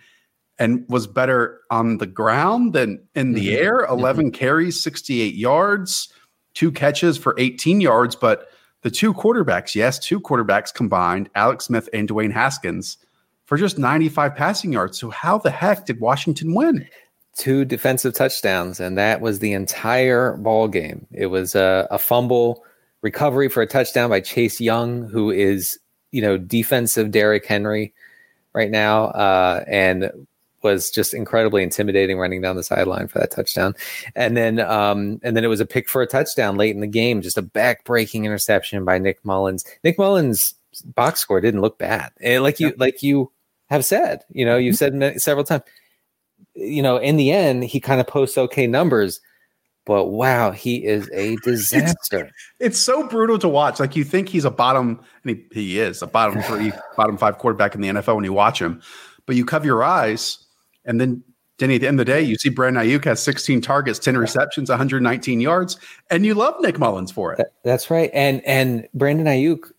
and 0.59 0.85
was 0.89 1.07
better 1.07 1.61
on 1.71 1.99
the 1.99 2.07
ground 2.07 2.73
than 2.73 3.07
in 3.15 3.33
the 3.33 3.49
mm-hmm. 3.49 3.65
air. 3.65 3.87
11 3.87 4.27
mm-hmm. 4.27 4.35
carries, 4.35 4.81
68 4.83 5.35
yards, 5.35 6.13
two 6.55 6.73
catches 6.73 7.17
for 7.17 7.35
18 7.39 7.81
yards. 7.81 8.17
But 8.17 8.49
the 8.83 8.91
two 8.91 9.13
quarterbacks, 9.15 9.75
yes, 9.75 9.99
two 9.99 10.21
quarterbacks 10.21 10.73
combined, 10.73 11.31
Alex 11.35 11.67
Smith 11.67 11.89
and 11.93 12.09
Dwayne 12.09 12.33
Haskins, 12.33 12.99
for 13.47 13.57
just 13.57 13.79
95 13.79 14.35
passing 14.35 14.73
yards. 14.73 14.99
So 14.99 15.11
how 15.11 15.39
the 15.39 15.51
heck 15.51 15.87
did 15.87 16.01
Washington 16.01 16.55
win? 16.55 16.87
Two 17.37 17.65
defensive 17.65 18.15
touchdowns, 18.15 18.81
and 18.81 18.99
that 18.99 19.21
was 19.21 19.39
the 19.39 19.53
entire 19.53 20.37
ball 20.37 20.67
game. 20.67 21.07
It 21.13 21.27
was 21.27 21.55
a, 21.55 21.87
a 21.91 21.99
fumble 21.99 22.65
recovery 23.03 23.49
for 23.49 23.63
a 23.63 23.67
touchdown 23.67 24.11
by 24.11 24.21
Chase 24.21 24.61
Young, 24.61 25.09
who 25.09 25.31
is 25.31 25.79
you 26.11 26.23
know 26.23 26.39
defensive 26.39 27.11
Derrick 27.11 27.47
Henry 27.47 27.93
right 28.53 28.71
now, 28.71 29.07
uh, 29.07 29.65
and 29.69 30.11
was 30.63 30.91
just 30.91 31.15
incredibly 31.15 31.63
intimidating 31.63 32.19
running 32.19 32.41
down 32.41 32.57
the 32.57 32.63
sideline 32.63 33.07
for 33.07 33.21
that 33.21 33.31
touchdown. 33.31 33.75
And 34.15 34.37
then 34.37 34.61
um, 34.61 35.21
and 35.23 35.37
then 35.37 35.45
it 35.45 35.49
was 35.49 35.61
a 35.61 35.67
pick 35.67 35.89
for 35.89 36.03
a 36.03 36.07
touchdown 36.07 36.57
late 36.57 36.75
in 36.75 36.81
the 36.81 36.87
game, 36.87 37.23
just 37.23 37.39
a 37.39 37.43
back 37.43 37.85
breaking 37.85 38.25
interception 38.25 38.85
by 38.85 38.99
Nick 38.99 39.25
Mullens. 39.25 39.65
Nick 39.85 39.99
Mullens 39.99 40.55
box 40.85 41.21
score 41.21 41.41
didn't 41.41 41.61
look 41.61 41.79
bad. 41.79 42.11
And 42.21 42.43
like 42.43 42.61
you 42.61 42.75
like 42.77 43.03
you 43.03 43.31
have 43.71 43.85
said, 43.85 44.23
you 44.31 44.45
know, 44.45 44.57
you've 44.57 44.77
mm-hmm. 44.77 45.01
said 45.01 45.21
several 45.21 45.45
times, 45.45 45.63
you 46.55 46.83
know, 46.83 46.97
in 46.97 47.17
the 47.17 47.31
end, 47.31 47.65
he 47.65 47.81
kind 47.81 48.01
of 48.01 48.07
posts 48.07 48.39
okay 48.39 48.67
numbers, 48.67 49.21
but 49.89 50.11
wow, 50.11 50.51
he 50.51 50.85
is 50.85 51.09
a 51.15 51.37
disaster. 51.37 52.27
It's, 52.61 52.77
it's, 52.77 52.79
so 52.79 53.09
brutal 53.09 53.39
to 53.39 53.49
watch. 53.49 53.81
Like 53.81 53.97
you 53.97 54.05
think 54.05 54.29
he's 54.29 54.45
a 54.45 54.51
bottom, 54.51 55.01
and 55.25 55.37
he, 55.37 55.47
he 55.51 55.81
is 55.81 56.03
a 56.03 56.07
bottom 56.07 56.43
three, 56.43 56.73
bottom 56.95 57.17
five 57.17 57.39
quarterback 57.39 57.75
in 57.75 57.81
the 57.81 57.89
NFL 57.89 58.15
when 58.15 58.25
you 58.25 58.35
watch 58.35 58.61
him, 58.61 58.83
but 59.25 59.35
you 59.35 59.47
cover 59.47 59.65
your 59.65 59.83
eyes, 59.83 60.45
and 60.85 61.01
then 61.01 61.25
Denny, 61.57 61.77
at 61.77 61.81
the 61.81 61.89
end 61.89 61.99
of 61.99 62.05
the 62.07 62.13
day, 62.13 62.21
you 62.21 62.37
see 62.37 62.51
Brandon 62.51 62.85
Aiyuk 62.85 63.05
has 63.07 63.21
16 63.21 63.63
targets, 63.63 63.99
10 63.99 64.17
receptions, 64.19 64.69
119 64.69 65.41
yards, 65.41 65.79
and 66.11 66.25
you 66.25 66.35
love 66.35 66.55
Nick 66.61 66.79
Mullens 66.79 67.11
for 67.11 67.33
it. 67.33 67.53
That's 67.65 67.91
right. 67.91 68.11
And 68.13 68.45
and 68.45 68.87
Brandon 68.93 69.27
Aiyuk 69.27 69.73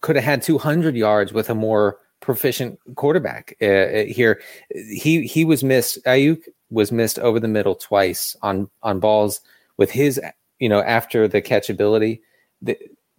could 0.00 0.16
have 0.16 0.24
had 0.24 0.42
200 0.42 0.96
yards 0.96 1.32
with 1.32 1.48
a 1.48 1.54
more 1.54 1.98
proficient 2.18 2.78
quarterback 2.96 3.56
uh, 3.62 3.66
uh, 3.66 4.04
here. 4.04 4.40
He 4.70 5.22
he 5.22 5.44
was 5.44 5.62
missed. 5.62 6.04
Aiyuk 6.06 6.40
was 6.72 6.90
missed 6.90 7.18
over 7.18 7.38
the 7.38 7.48
middle 7.48 7.74
twice 7.74 8.36
on 8.42 8.68
on 8.82 8.98
balls 8.98 9.40
with 9.76 9.90
his 9.90 10.20
you 10.58 10.68
know 10.68 10.80
after 10.80 11.28
the 11.28 11.42
catchability. 11.42 12.20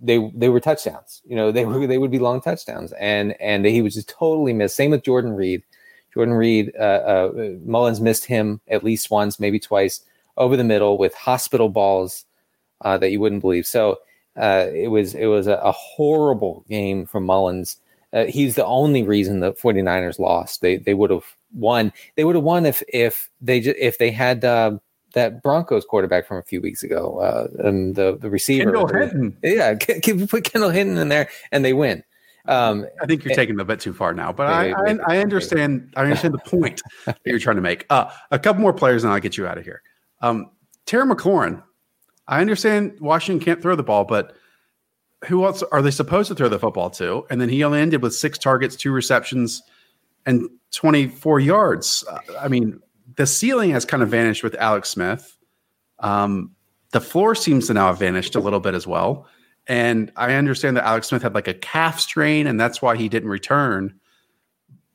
They, 0.06 0.30
they 0.36 0.50
were 0.50 0.60
touchdowns. 0.60 1.22
You 1.24 1.36
know 1.36 1.52
they 1.56 1.66
were 1.66 1.88
they 1.88 1.98
would 1.98 2.12
be 2.12 2.20
long 2.20 2.42
touchdowns, 2.42 2.92
and 2.94 3.40
and 3.40 3.66
he 3.66 3.82
was 3.82 3.94
just 3.94 4.10
totally 4.10 4.54
missed. 4.54 4.76
Same 4.76 4.92
with 4.92 5.04
Jordan 5.04 5.34
Reed. 5.34 5.64
Jordan 6.14 6.36
Reed, 6.36 6.72
uh, 6.80 6.84
uh, 6.84 7.32
Mullens 7.66 8.00
missed 8.00 8.26
him 8.26 8.62
at 8.68 8.84
least 8.84 9.10
once, 9.10 9.40
maybe 9.40 9.60
twice 9.60 10.02
over 10.38 10.56
the 10.56 10.64
middle 10.64 10.98
with 10.98 11.14
hospital 11.16 11.70
balls 11.70 12.26
uh, 12.82 12.98
that 13.00 13.12
you 13.12 13.20
wouldn't 13.20 13.42
believe. 13.42 13.66
So 13.66 14.00
uh, 14.38 14.68
it 14.74 14.90
was 14.90 15.16
it 15.16 15.26
was 15.28 15.48
a, 15.48 15.56
a 15.56 15.72
horrible 15.72 16.66
game 16.70 17.06
from 17.06 17.26
Mullens. 17.26 17.78
uh, 18.14 18.26
he's 18.26 18.56
the 18.56 18.66
only 18.66 19.04
reason 19.04 19.40
the 19.40 19.54
49ers 19.54 20.20
lost. 20.20 20.62
They 20.62 20.78
they 20.78 20.94
would 20.94 21.10
have 21.10 21.26
won. 21.54 21.94
They 22.16 22.24
would 22.24 22.36
have 22.36 22.44
won 22.44 22.66
if 22.66 22.82
if 22.88 23.30
they 23.42 23.60
if 23.60 23.98
they 23.98 24.12
had 24.12 24.44
uh, 24.44 24.78
that 25.14 25.42
Broncos 25.42 25.86
quarterback 25.86 26.28
from 26.28 26.38
a 26.38 26.44
few 26.44 26.62
weeks 26.62 26.84
ago 26.84 27.20
uh, 27.20 27.48
and 27.68 27.96
the 27.96 28.18
the 28.20 28.30
receiver. 28.30 28.72
Kendall 28.72 28.88
Hinton. 28.88 29.38
Yeah, 29.44 29.76
can, 29.80 30.02
can 30.02 30.28
put 30.28 30.44
Kendall 30.44 30.70
Hinton 30.70 30.98
in 30.98 31.10
there 31.10 31.30
and 31.52 31.64
they 31.64 31.74
win. 31.74 32.04
Um, 32.46 32.86
I 33.02 33.06
think 33.06 33.24
you're 33.24 33.32
and, 33.32 33.38
taking 33.38 33.56
the 33.56 33.64
bit 33.64 33.80
too 33.80 33.94
far 33.94 34.14
now, 34.14 34.34
but 34.34 34.48
I, 34.48 34.72
I, 34.72 34.98
I, 35.08 35.18
understand. 35.20 35.94
I 35.96 36.02
understand 36.02 36.34
the 36.34 36.40
point 36.40 36.82
that 37.06 37.18
you're 37.26 37.40
trying 37.40 37.56
to 37.56 37.62
make. 37.62 37.86
Uh, 37.90 38.12
a 38.32 38.40
couple 38.40 38.62
more 38.62 38.74
players, 38.74 39.06
and 39.06 39.14
I'll 39.14 39.22
get 39.22 39.38
you 39.38 39.48
out 39.48 39.58
of 39.58 39.64
here. 39.64 39.82
Um, 40.22 40.52
Terry 40.86 41.06
McLaurin. 41.06 41.64
I 42.28 42.42
understand 42.42 42.98
Washington 43.00 43.44
can't 43.44 43.62
throw 43.62 43.78
the 43.78 43.84
ball, 43.84 44.04
but 44.04 44.36
who 45.26 45.46
else 45.46 45.64
are 45.64 45.82
they 45.82 45.92
supposed 45.92 46.28
to 46.30 46.36
throw 46.36 46.50
the 46.50 46.60
football 46.60 46.90
to? 46.92 47.26
And 47.30 47.40
then 47.40 47.50
he 47.50 47.64
only 47.64 47.80
ended 47.80 48.02
with 48.02 48.14
six 48.14 48.38
targets, 48.38 48.76
two 48.76 48.92
receptions, 48.92 49.62
and 50.26 50.50
24 50.72 51.40
yards. 51.40 52.04
I 52.40 52.48
mean, 52.48 52.80
the 53.16 53.28
ceiling 53.28 53.72
has 53.72 53.86
kind 53.86 54.04
of 54.04 54.10
vanished 54.10 54.44
with 54.44 54.56
Alex 54.56 54.90
Smith. 54.90 55.38
Um, 56.00 56.52
the 56.92 57.02
floor 57.02 57.36
seems 57.36 57.68
to 57.68 57.74
now 57.74 57.88
have 57.88 58.00
vanished 58.00 58.36
a 58.36 58.40
little 58.40 58.60
bit 58.60 58.74
as 58.74 58.86
well. 58.88 59.28
And 59.68 60.12
I 60.16 60.34
understand 60.34 60.78
that 60.78 60.86
Alex 60.86 61.08
Smith 61.08 61.22
had 61.22 61.34
like 61.34 61.48
a 61.48 61.54
calf 61.54 62.00
strain, 62.00 62.48
and 62.48 62.60
that's 62.60 62.82
why 62.82 62.98
he 62.98 63.08
didn't 63.08 63.30
return. 63.30 64.00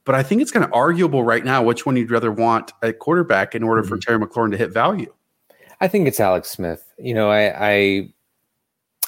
But 0.05 0.14
I 0.14 0.22
think 0.22 0.43
it's 0.43 0.51
kind 0.51 0.64
of 0.64 0.72
arguable 0.72 1.22
right 1.22 1.45
now 1.45 1.62
which 1.62 1.87
one 1.87 1.97
you'd 1.97 2.11
rather 2.11 2.33
want 2.33 2.72
at 2.83 2.99
quarterback 2.99 3.55
in 3.55 3.62
order 3.62 3.83
mm-hmm. 3.83 3.89
for 3.89 3.99
Terry 3.99 4.18
McLaurin 4.18 4.51
to 4.53 4.57
hit 4.57 4.72
value. 4.72 5.12
I 5.81 5.89
think 5.89 6.09
it's 6.09 6.20
Alex 6.20 6.51
Smith. 6.51 6.85
You 6.99 7.14
know, 7.14 7.31
I, 7.31 7.68
I 7.68 8.09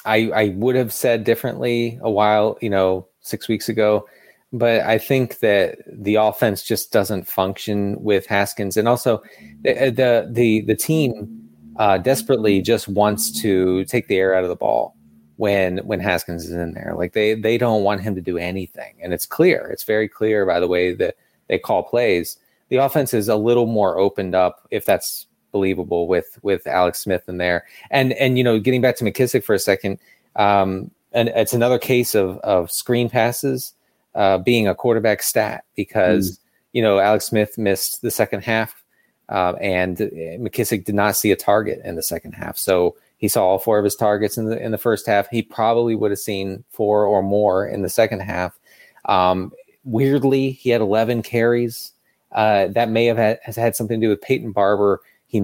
I 0.05 0.31
I 0.31 0.49
would 0.49 0.75
have 0.75 0.93
said 0.93 1.23
differently 1.23 1.99
a 2.01 2.09
while, 2.09 2.57
you 2.61 2.69
know, 2.69 3.07
six 3.21 3.47
weeks 3.47 3.69
ago, 3.69 4.07
but 4.53 4.81
I 4.81 4.97
think 4.97 5.39
that 5.39 5.79
the 5.87 6.15
offense 6.15 6.63
just 6.63 6.91
doesn't 6.91 7.27
function 7.27 8.01
with 8.01 8.25
Haskins, 8.25 8.75
and 8.77 8.87
also 8.87 9.21
the 9.61 9.87
uh, 9.87 9.89
the 9.91 10.29
the, 10.29 10.61
the 10.61 10.75
team 10.75 11.49
uh, 11.77 11.97
desperately 11.97 12.61
just 12.61 12.87
wants 12.87 13.31
to 13.41 13.85
take 13.85 14.07
the 14.07 14.17
air 14.17 14.35
out 14.35 14.43
of 14.43 14.49
the 14.49 14.55
ball 14.55 14.95
when 15.37 15.77
when 15.79 15.99
Haskins 15.99 16.45
is 16.45 16.51
in 16.51 16.73
there. 16.73 16.93
Like 16.97 17.13
they 17.13 17.33
they 17.33 17.57
don't 17.57 17.83
want 17.83 18.01
him 18.01 18.13
to 18.15 18.21
do 18.21 18.37
anything, 18.37 18.95
and 19.01 19.13
it's 19.13 19.25
clear. 19.25 19.69
It's 19.71 19.83
very 19.83 20.09
clear 20.09 20.45
by 20.45 20.59
the 20.59 20.67
way 20.67 20.93
that 20.95 21.15
they 21.47 21.57
call 21.57 21.83
plays. 21.83 22.37
The 22.69 22.77
offense 22.77 23.13
is 23.13 23.29
a 23.29 23.35
little 23.35 23.67
more 23.67 23.97
opened 23.97 24.35
up, 24.35 24.67
if 24.69 24.85
that's 24.85 25.27
believable 25.53 26.07
with 26.07 26.37
with 26.41 26.67
Alex 26.67 26.99
Smith 26.99 27.27
in 27.29 27.37
there. 27.37 27.65
And 27.89 28.11
and 28.13 28.37
you 28.37 28.43
know, 28.43 28.59
getting 28.59 28.81
back 28.81 28.97
to 28.97 29.05
McKissick 29.05 29.45
for 29.45 29.55
a 29.55 29.59
second, 29.59 29.97
um, 30.35 30.91
and 31.13 31.29
it's 31.29 31.53
another 31.53 31.79
case 31.79 32.15
of 32.15 32.37
of 32.39 32.69
screen 32.69 33.09
passes 33.09 33.73
uh, 34.15 34.37
being 34.39 34.67
a 34.67 34.75
quarterback 34.75 35.23
stat 35.23 35.63
because 35.75 36.31
mm. 36.31 36.39
you 36.73 36.81
know 36.81 36.99
Alex 36.99 37.25
Smith 37.25 37.57
missed 37.57 38.01
the 38.01 38.11
second 38.11 38.43
half, 38.43 38.83
uh, 39.29 39.53
and 39.61 39.97
McKissick 39.97 40.85
did 40.85 40.95
not 40.95 41.15
see 41.15 41.31
a 41.31 41.35
target 41.35 41.81
in 41.83 41.95
the 41.95 42.03
second 42.03 42.33
half. 42.33 42.57
So 42.57 42.95
he 43.17 43.27
saw 43.27 43.45
all 43.45 43.59
four 43.59 43.77
of 43.77 43.83
his 43.83 43.95
targets 43.95 44.37
in 44.37 44.45
the 44.45 44.61
in 44.61 44.71
the 44.71 44.77
first 44.77 45.05
half. 45.05 45.29
He 45.29 45.41
probably 45.41 45.95
would 45.95 46.11
have 46.11 46.19
seen 46.19 46.63
four 46.69 47.05
or 47.05 47.21
more 47.21 47.67
in 47.67 47.81
the 47.81 47.89
second 47.89 48.21
half. 48.21 48.57
Um, 49.05 49.51
weirdly, 49.83 50.51
he 50.51 50.69
had 50.69 50.81
11 50.81 51.23
carries. 51.23 51.91
Uh, 52.31 52.67
that 52.67 52.89
may 52.89 53.05
have 53.05 53.17
had, 53.17 53.39
has 53.43 53.57
had 53.57 53.75
something 53.75 53.99
to 53.99 54.05
do 54.05 54.09
with 54.09 54.21
Peyton 54.21 54.53
Barber 54.53 55.01
he 55.31 55.39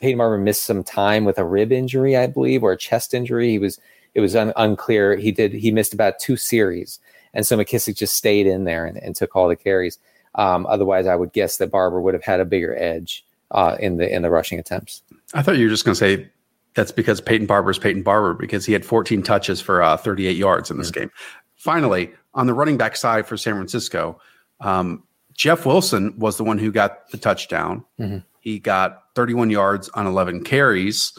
Peyton 0.00 0.18
Barber 0.18 0.38
missed 0.38 0.62
some 0.62 0.84
time 0.84 1.24
with 1.24 1.36
a 1.36 1.44
rib 1.44 1.72
injury, 1.72 2.16
I 2.16 2.28
believe, 2.28 2.62
or 2.62 2.70
a 2.70 2.78
chest 2.78 3.12
injury. 3.12 3.50
He 3.50 3.58
was 3.58 3.80
it 4.14 4.20
was 4.20 4.36
un, 4.36 4.52
unclear. 4.54 5.16
He 5.16 5.32
did 5.32 5.52
he 5.52 5.72
missed 5.72 5.92
about 5.92 6.20
two 6.20 6.36
series, 6.36 7.00
and 7.34 7.46
so 7.46 7.56
McKissick 7.56 7.96
just 7.96 8.16
stayed 8.16 8.46
in 8.46 8.64
there 8.64 8.86
and, 8.86 8.96
and 8.98 9.16
took 9.16 9.34
all 9.36 9.48
the 9.48 9.56
carries. 9.56 9.98
Um, 10.34 10.66
otherwise, 10.66 11.06
I 11.06 11.14
would 11.14 11.32
guess 11.32 11.58
that 11.58 11.70
Barber 11.70 12.00
would 12.00 12.14
have 12.14 12.24
had 12.24 12.40
a 12.40 12.44
bigger 12.44 12.76
edge 12.78 13.24
uh, 13.50 13.76
in 13.78 13.96
the 13.96 14.12
in 14.12 14.22
the 14.22 14.30
rushing 14.30 14.58
attempts. 14.58 15.02
I 15.34 15.42
thought 15.42 15.58
you 15.58 15.66
were 15.66 15.70
just 15.70 15.84
going 15.84 15.94
to 15.94 15.98
say 15.98 16.30
that's 16.74 16.92
because 16.92 17.20
Peyton 17.20 17.46
Barber 17.46 17.70
is 17.70 17.78
Peyton 17.78 18.02
Barber 18.02 18.34
because 18.34 18.64
he 18.64 18.72
had 18.72 18.84
14 18.84 19.22
touches 19.22 19.60
for 19.60 19.82
uh, 19.82 19.96
38 19.96 20.36
yards 20.36 20.70
in 20.70 20.78
this 20.78 20.90
mm-hmm. 20.90 21.00
game. 21.00 21.10
Finally, 21.56 22.10
on 22.34 22.46
the 22.46 22.54
running 22.54 22.76
back 22.76 22.96
side 22.96 23.26
for 23.26 23.36
San 23.36 23.54
Francisco, 23.54 24.20
um, 24.60 25.02
Jeff 25.34 25.66
Wilson 25.66 26.14
was 26.18 26.36
the 26.36 26.44
one 26.44 26.58
who 26.58 26.72
got 26.72 27.08
the 27.10 27.18
touchdown. 27.18 27.84
Mm-hmm. 28.00 28.18
He 28.40 28.58
got 28.58 29.04
31 29.14 29.50
yards 29.50 29.88
on 29.90 30.06
11 30.06 30.44
carries. 30.44 31.16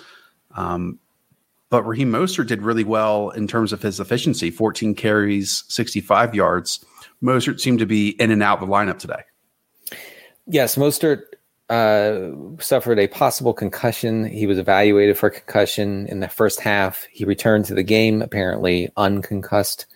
Um, 0.55 0.99
but 1.73 1.87
Raheem 1.87 2.11
Mostert 2.11 2.45
did 2.45 2.61
really 2.61 2.83
well 2.83 3.31
in 3.31 3.47
terms 3.47 3.73
of 3.73 3.81
his 3.81 3.99
efficiency 3.99 4.51
14 4.51 4.93
carries, 4.93 5.63
65 5.69 6.35
yards. 6.35 6.85
Mostert 7.19 7.59
seemed 7.59 7.79
to 7.79 7.87
be 7.87 8.09
in 8.21 8.29
and 8.29 8.43
out 8.43 8.61
of 8.61 8.69
the 8.69 8.71
lineup 8.71 8.99
today. 8.99 9.23
Yes, 10.45 10.75
Mostert 10.75 11.23
uh, 11.71 12.29
suffered 12.61 12.99
a 12.99 13.07
possible 13.07 13.55
concussion. 13.55 14.23
He 14.23 14.45
was 14.45 14.59
evaluated 14.59 15.17
for 15.17 15.31
concussion 15.31 16.05
in 16.09 16.19
the 16.19 16.27
first 16.27 16.59
half. 16.59 17.07
He 17.11 17.25
returned 17.25 17.65
to 17.65 17.73
the 17.73 17.81
game, 17.81 18.21
apparently 18.21 18.91
unconcussed, 18.95 19.87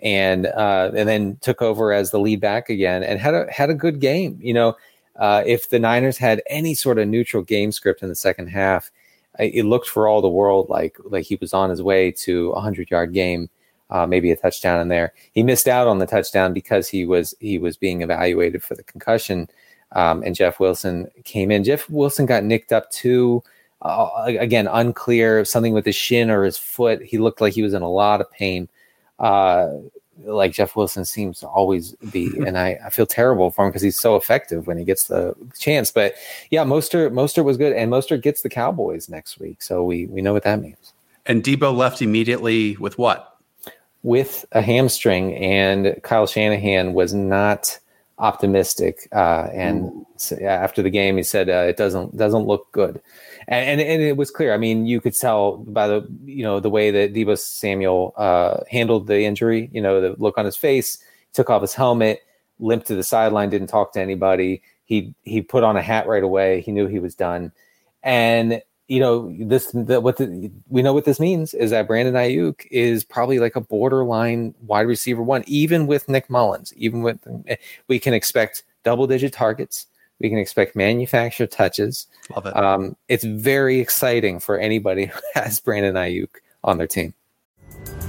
and 0.00 0.44
uh, 0.44 0.90
and 0.94 1.08
then 1.08 1.38
took 1.40 1.62
over 1.62 1.90
as 1.90 2.10
the 2.10 2.20
lead 2.20 2.42
back 2.42 2.68
again 2.68 3.02
and 3.02 3.18
had 3.18 3.32
a 3.32 3.50
had 3.50 3.70
a 3.70 3.74
good 3.74 3.98
game. 3.98 4.38
You 4.42 4.52
know, 4.52 4.76
uh, 5.16 5.42
if 5.46 5.70
the 5.70 5.78
Niners 5.78 6.18
had 6.18 6.42
any 6.50 6.74
sort 6.74 6.98
of 6.98 7.08
neutral 7.08 7.42
game 7.42 7.72
script 7.72 8.02
in 8.02 8.10
the 8.10 8.14
second 8.14 8.48
half, 8.48 8.90
it 9.38 9.64
looked 9.64 9.88
for 9.88 10.06
all 10.08 10.22
the 10.22 10.28
world 10.28 10.68
like 10.68 10.96
like 11.04 11.24
he 11.24 11.36
was 11.36 11.52
on 11.54 11.70
his 11.70 11.82
way 11.82 12.10
to 12.12 12.50
a 12.52 12.60
hundred 12.60 12.90
yard 12.90 13.12
game, 13.12 13.48
uh, 13.90 14.06
maybe 14.06 14.30
a 14.30 14.36
touchdown 14.36 14.80
in 14.80 14.88
there. 14.88 15.12
He 15.32 15.42
missed 15.42 15.68
out 15.68 15.86
on 15.88 15.98
the 15.98 16.06
touchdown 16.06 16.52
because 16.52 16.88
he 16.88 17.04
was 17.04 17.34
he 17.40 17.58
was 17.58 17.76
being 17.76 18.02
evaluated 18.02 18.62
for 18.62 18.74
the 18.74 18.84
concussion. 18.84 19.48
um, 19.92 20.22
and 20.24 20.34
Jeff 20.34 20.60
Wilson 20.60 21.08
came 21.24 21.50
in. 21.50 21.64
Jeff 21.64 21.88
Wilson 21.88 22.26
got 22.26 22.44
nicked 22.44 22.72
up 22.72 22.90
too. 22.90 23.42
Uh, 23.82 24.08
again, 24.26 24.66
unclear 24.66 25.44
something 25.44 25.74
with 25.74 25.84
his 25.86 25.96
shin 25.96 26.30
or 26.30 26.44
his 26.44 26.58
foot. 26.58 27.02
He 27.02 27.18
looked 27.18 27.40
like 27.40 27.52
he 27.52 27.62
was 27.62 27.74
in 27.74 27.82
a 27.82 27.90
lot 27.90 28.20
of 28.20 28.30
pain. 28.30 28.68
Uh, 29.18 29.68
like 30.24 30.52
Jeff 30.52 30.76
Wilson 30.76 31.04
seems 31.04 31.40
to 31.40 31.48
always 31.48 31.92
be, 32.10 32.30
and 32.46 32.58
I, 32.58 32.78
I 32.84 32.90
feel 32.90 33.06
terrible 33.06 33.50
for 33.50 33.64
him 33.64 33.70
because 33.70 33.82
he's 33.82 33.98
so 33.98 34.16
effective 34.16 34.66
when 34.66 34.78
he 34.78 34.84
gets 34.84 35.04
the 35.04 35.34
chance. 35.58 35.90
But 35.90 36.14
yeah, 36.50 36.64
Mostert 36.64 37.12
Mostert 37.12 37.44
was 37.44 37.56
good, 37.56 37.72
and 37.72 37.90
Mostert 37.90 38.22
gets 38.22 38.42
the 38.42 38.48
Cowboys 38.48 39.08
next 39.08 39.38
week, 39.38 39.62
so 39.62 39.84
we 39.84 40.06
we 40.06 40.22
know 40.22 40.32
what 40.32 40.44
that 40.44 40.60
means. 40.60 40.92
And 41.26 41.42
Deebo 41.42 41.74
left 41.74 42.02
immediately 42.02 42.76
with 42.76 42.98
what? 42.98 43.38
With 44.02 44.44
a 44.52 44.60
hamstring, 44.60 45.34
and 45.36 45.98
Kyle 46.02 46.26
Shanahan 46.26 46.92
was 46.92 47.14
not 47.14 47.78
optimistic. 48.18 49.08
Uh, 49.12 49.48
and 49.52 50.04
so, 50.16 50.36
yeah, 50.40 50.52
after 50.54 50.82
the 50.82 50.90
game, 50.90 51.16
he 51.16 51.22
said 51.22 51.48
uh, 51.48 51.64
it 51.68 51.76
doesn't 51.76 52.16
doesn't 52.16 52.46
look 52.46 52.70
good, 52.72 53.00
and, 53.48 53.80
and, 53.80 53.80
and 53.80 54.02
it 54.02 54.16
was 54.16 54.30
clear. 54.30 54.54
I 54.54 54.56
mean, 54.56 54.86
you 54.86 55.00
could 55.00 55.14
tell 55.14 55.58
by 55.58 55.86
the 55.86 56.06
you 56.24 56.42
know 56.42 56.60
the 56.60 56.70
way 56.70 56.90
that 56.90 57.14
Deebo 57.14 57.38
Samuel 57.38 58.14
uh, 58.16 58.58
handled 58.70 59.06
the 59.06 59.24
injury. 59.24 59.70
You 59.72 59.80
know, 59.80 60.00
the 60.00 60.14
look 60.18 60.38
on 60.38 60.44
his 60.44 60.56
face. 60.56 60.98
Took 61.32 61.50
off 61.50 61.62
his 61.62 61.74
helmet, 61.74 62.20
limped 62.60 62.86
to 62.86 62.94
the 62.94 63.02
sideline, 63.02 63.50
didn't 63.50 63.66
talk 63.66 63.92
to 63.94 64.00
anybody. 64.00 64.62
He 64.84 65.14
he 65.22 65.42
put 65.42 65.64
on 65.64 65.76
a 65.76 65.82
hat 65.82 66.06
right 66.06 66.22
away. 66.22 66.60
He 66.60 66.70
knew 66.70 66.86
he 66.86 67.00
was 67.00 67.16
done, 67.16 67.50
and 68.04 68.62
you 68.88 69.00
know 69.00 69.34
this 69.40 69.70
the, 69.72 70.00
what 70.00 70.18
the, 70.18 70.50
we 70.68 70.82
know 70.82 70.92
what 70.92 71.06
this 71.06 71.18
means 71.18 71.54
is 71.54 71.70
that 71.70 71.86
Brandon 71.86 72.14
Aiyuk 72.14 72.66
is 72.70 73.02
probably 73.02 73.38
like 73.38 73.56
a 73.56 73.60
borderline 73.60 74.54
wide 74.62 74.86
receiver 74.86 75.22
one, 75.22 75.42
even 75.46 75.86
with 75.86 76.08
Nick 76.08 76.28
Mullens, 76.28 76.72
Even 76.76 77.02
with 77.02 77.18
we 77.88 77.98
can 77.98 78.14
expect 78.14 78.62
double 78.84 79.06
digit 79.06 79.32
targets. 79.32 79.86
We 80.20 80.28
can 80.28 80.38
expect 80.38 80.76
manufactured 80.76 81.50
touches. 81.50 82.06
Love 82.34 82.46
it. 82.46 82.56
Um, 82.56 82.96
it's 83.08 83.24
very 83.24 83.80
exciting 83.80 84.40
for 84.40 84.58
anybody 84.58 85.06
who 85.14 85.20
has 85.34 85.60
Brandon 85.60 85.94
Aiyuk 85.94 86.28
on 86.62 86.78
their 86.78 86.86
team. 86.86 87.14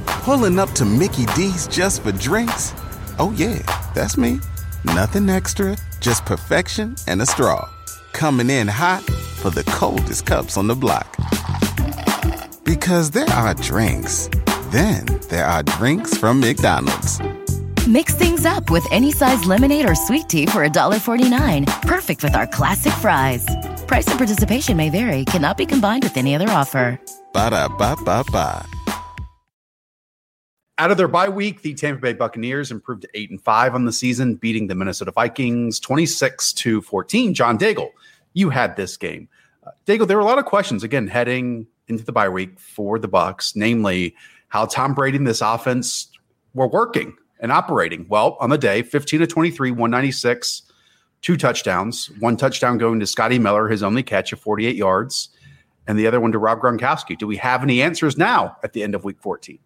Pulling 0.05 0.59
up 0.59 0.71
to 0.71 0.85
Mickey 0.85 1.25
D's 1.35 1.67
just 1.67 2.03
for 2.03 2.11
drinks. 2.11 2.73
Oh 3.19 3.33
yeah, 3.37 3.59
that's 3.93 4.17
me. 4.17 4.39
Nothing 4.83 5.29
extra, 5.29 5.77
just 5.99 6.25
perfection 6.25 6.95
and 7.07 7.21
a 7.21 7.25
straw 7.25 7.69
coming 8.15 8.49
in 8.49 8.65
hot 8.65 9.03
for 9.41 9.49
the 9.49 9.63
coldest 9.65 10.25
cups 10.25 10.55
on 10.55 10.67
the 10.67 10.75
block. 10.75 11.05
Because 12.63 13.11
there 13.11 13.29
are 13.29 13.53
drinks, 13.53 14.29
then 14.69 15.05
there 15.29 15.45
are 15.45 15.63
drinks 15.63 16.17
from 16.17 16.39
McDonald's. 16.39 17.19
Mix 17.87 18.15
things 18.15 18.47
up 18.47 18.71
with 18.71 18.83
any 18.91 19.11
size 19.11 19.45
lemonade 19.45 19.87
or 19.87 19.93
sweet 19.93 20.27
tea 20.27 20.47
for 20.47 20.67
$1.49. 20.67 21.83
Perfect 21.83 22.23
with 22.23 22.33
our 22.33 22.47
classic 22.47 22.93
fries. 22.93 23.45
Price 23.85 24.07
and 24.07 24.17
participation 24.17 24.75
may 24.75 24.89
vary, 24.89 25.23
cannot 25.25 25.55
be 25.55 25.67
combined 25.67 26.01
with 26.01 26.17
any 26.17 26.33
other 26.33 26.49
offer. 26.49 26.99
Ba 27.31 27.51
da 27.51 27.67
ba 27.67 27.95
ba 28.03 28.23
ba. 28.31 28.65
Out 30.79 30.89
of 30.89 30.97
their 30.97 31.07
bye 31.07 31.29
week, 31.29 31.61
the 31.61 31.75
Tampa 31.75 32.01
Bay 32.01 32.13
Buccaneers 32.13 32.71
improved 32.71 33.03
to 33.03 33.09
eight 33.13 33.29
and 33.29 33.39
five 33.39 33.75
on 33.75 33.85
the 33.85 33.93
season, 33.93 34.33
beating 34.33 34.65
the 34.65 34.73
Minnesota 34.73 35.11
Vikings 35.11 35.79
26 35.79 36.53
to 36.53 36.81
14. 36.81 37.35
John 37.35 37.55
Daigle, 37.55 37.91
you 38.33 38.49
had 38.49 38.75
this 38.77 38.97
game. 38.97 39.29
Uh, 39.63 39.71
Daigle, 39.85 40.07
there 40.07 40.17
were 40.17 40.23
a 40.23 40.25
lot 40.25 40.39
of 40.39 40.45
questions 40.45 40.83
again 40.83 41.05
heading 41.05 41.67
into 41.87 42.03
the 42.03 42.11
bye 42.11 42.29
week 42.29 42.59
for 42.59 42.97
the 42.97 43.07
Bucs, 43.07 43.55
namely 43.55 44.15
how 44.47 44.65
Tom 44.65 44.95
Brady 44.95 45.17
and 45.17 45.27
this 45.27 45.41
offense 45.41 46.09
were 46.55 46.67
working 46.67 47.15
and 47.39 47.51
operating. 47.51 48.05
Well, 48.07 48.37
on 48.39 48.49
the 48.49 48.57
day, 48.57 48.81
15 48.81 49.21
to 49.21 49.27
23, 49.27 49.71
196, 49.71 50.63
two 51.21 51.37
touchdowns, 51.37 52.11
one 52.19 52.37
touchdown 52.37 52.77
going 52.77 52.99
to 52.99 53.07
Scotty 53.07 53.39
Miller, 53.39 53.67
his 53.67 53.83
only 53.83 54.03
catch 54.03 54.31
of 54.31 54.39
48 54.39 54.75
yards, 54.75 55.29
and 55.87 55.97
the 55.97 56.07
other 56.07 56.19
one 56.19 56.31
to 56.31 56.37
Rob 56.37 56.59
Gronkowski. 56.59 57.17
Do 57.17 57.27
we 57.27 57.37
have 57.37 57.63
any 57.63 57.81
answers 57.81 58.17
now 58.17 58.57
at 58.63 58.73
the 58.73 58.83
end 58.83 58.95
of 58.95 59.03
week 59.03 59.17
14? 59.19 59.59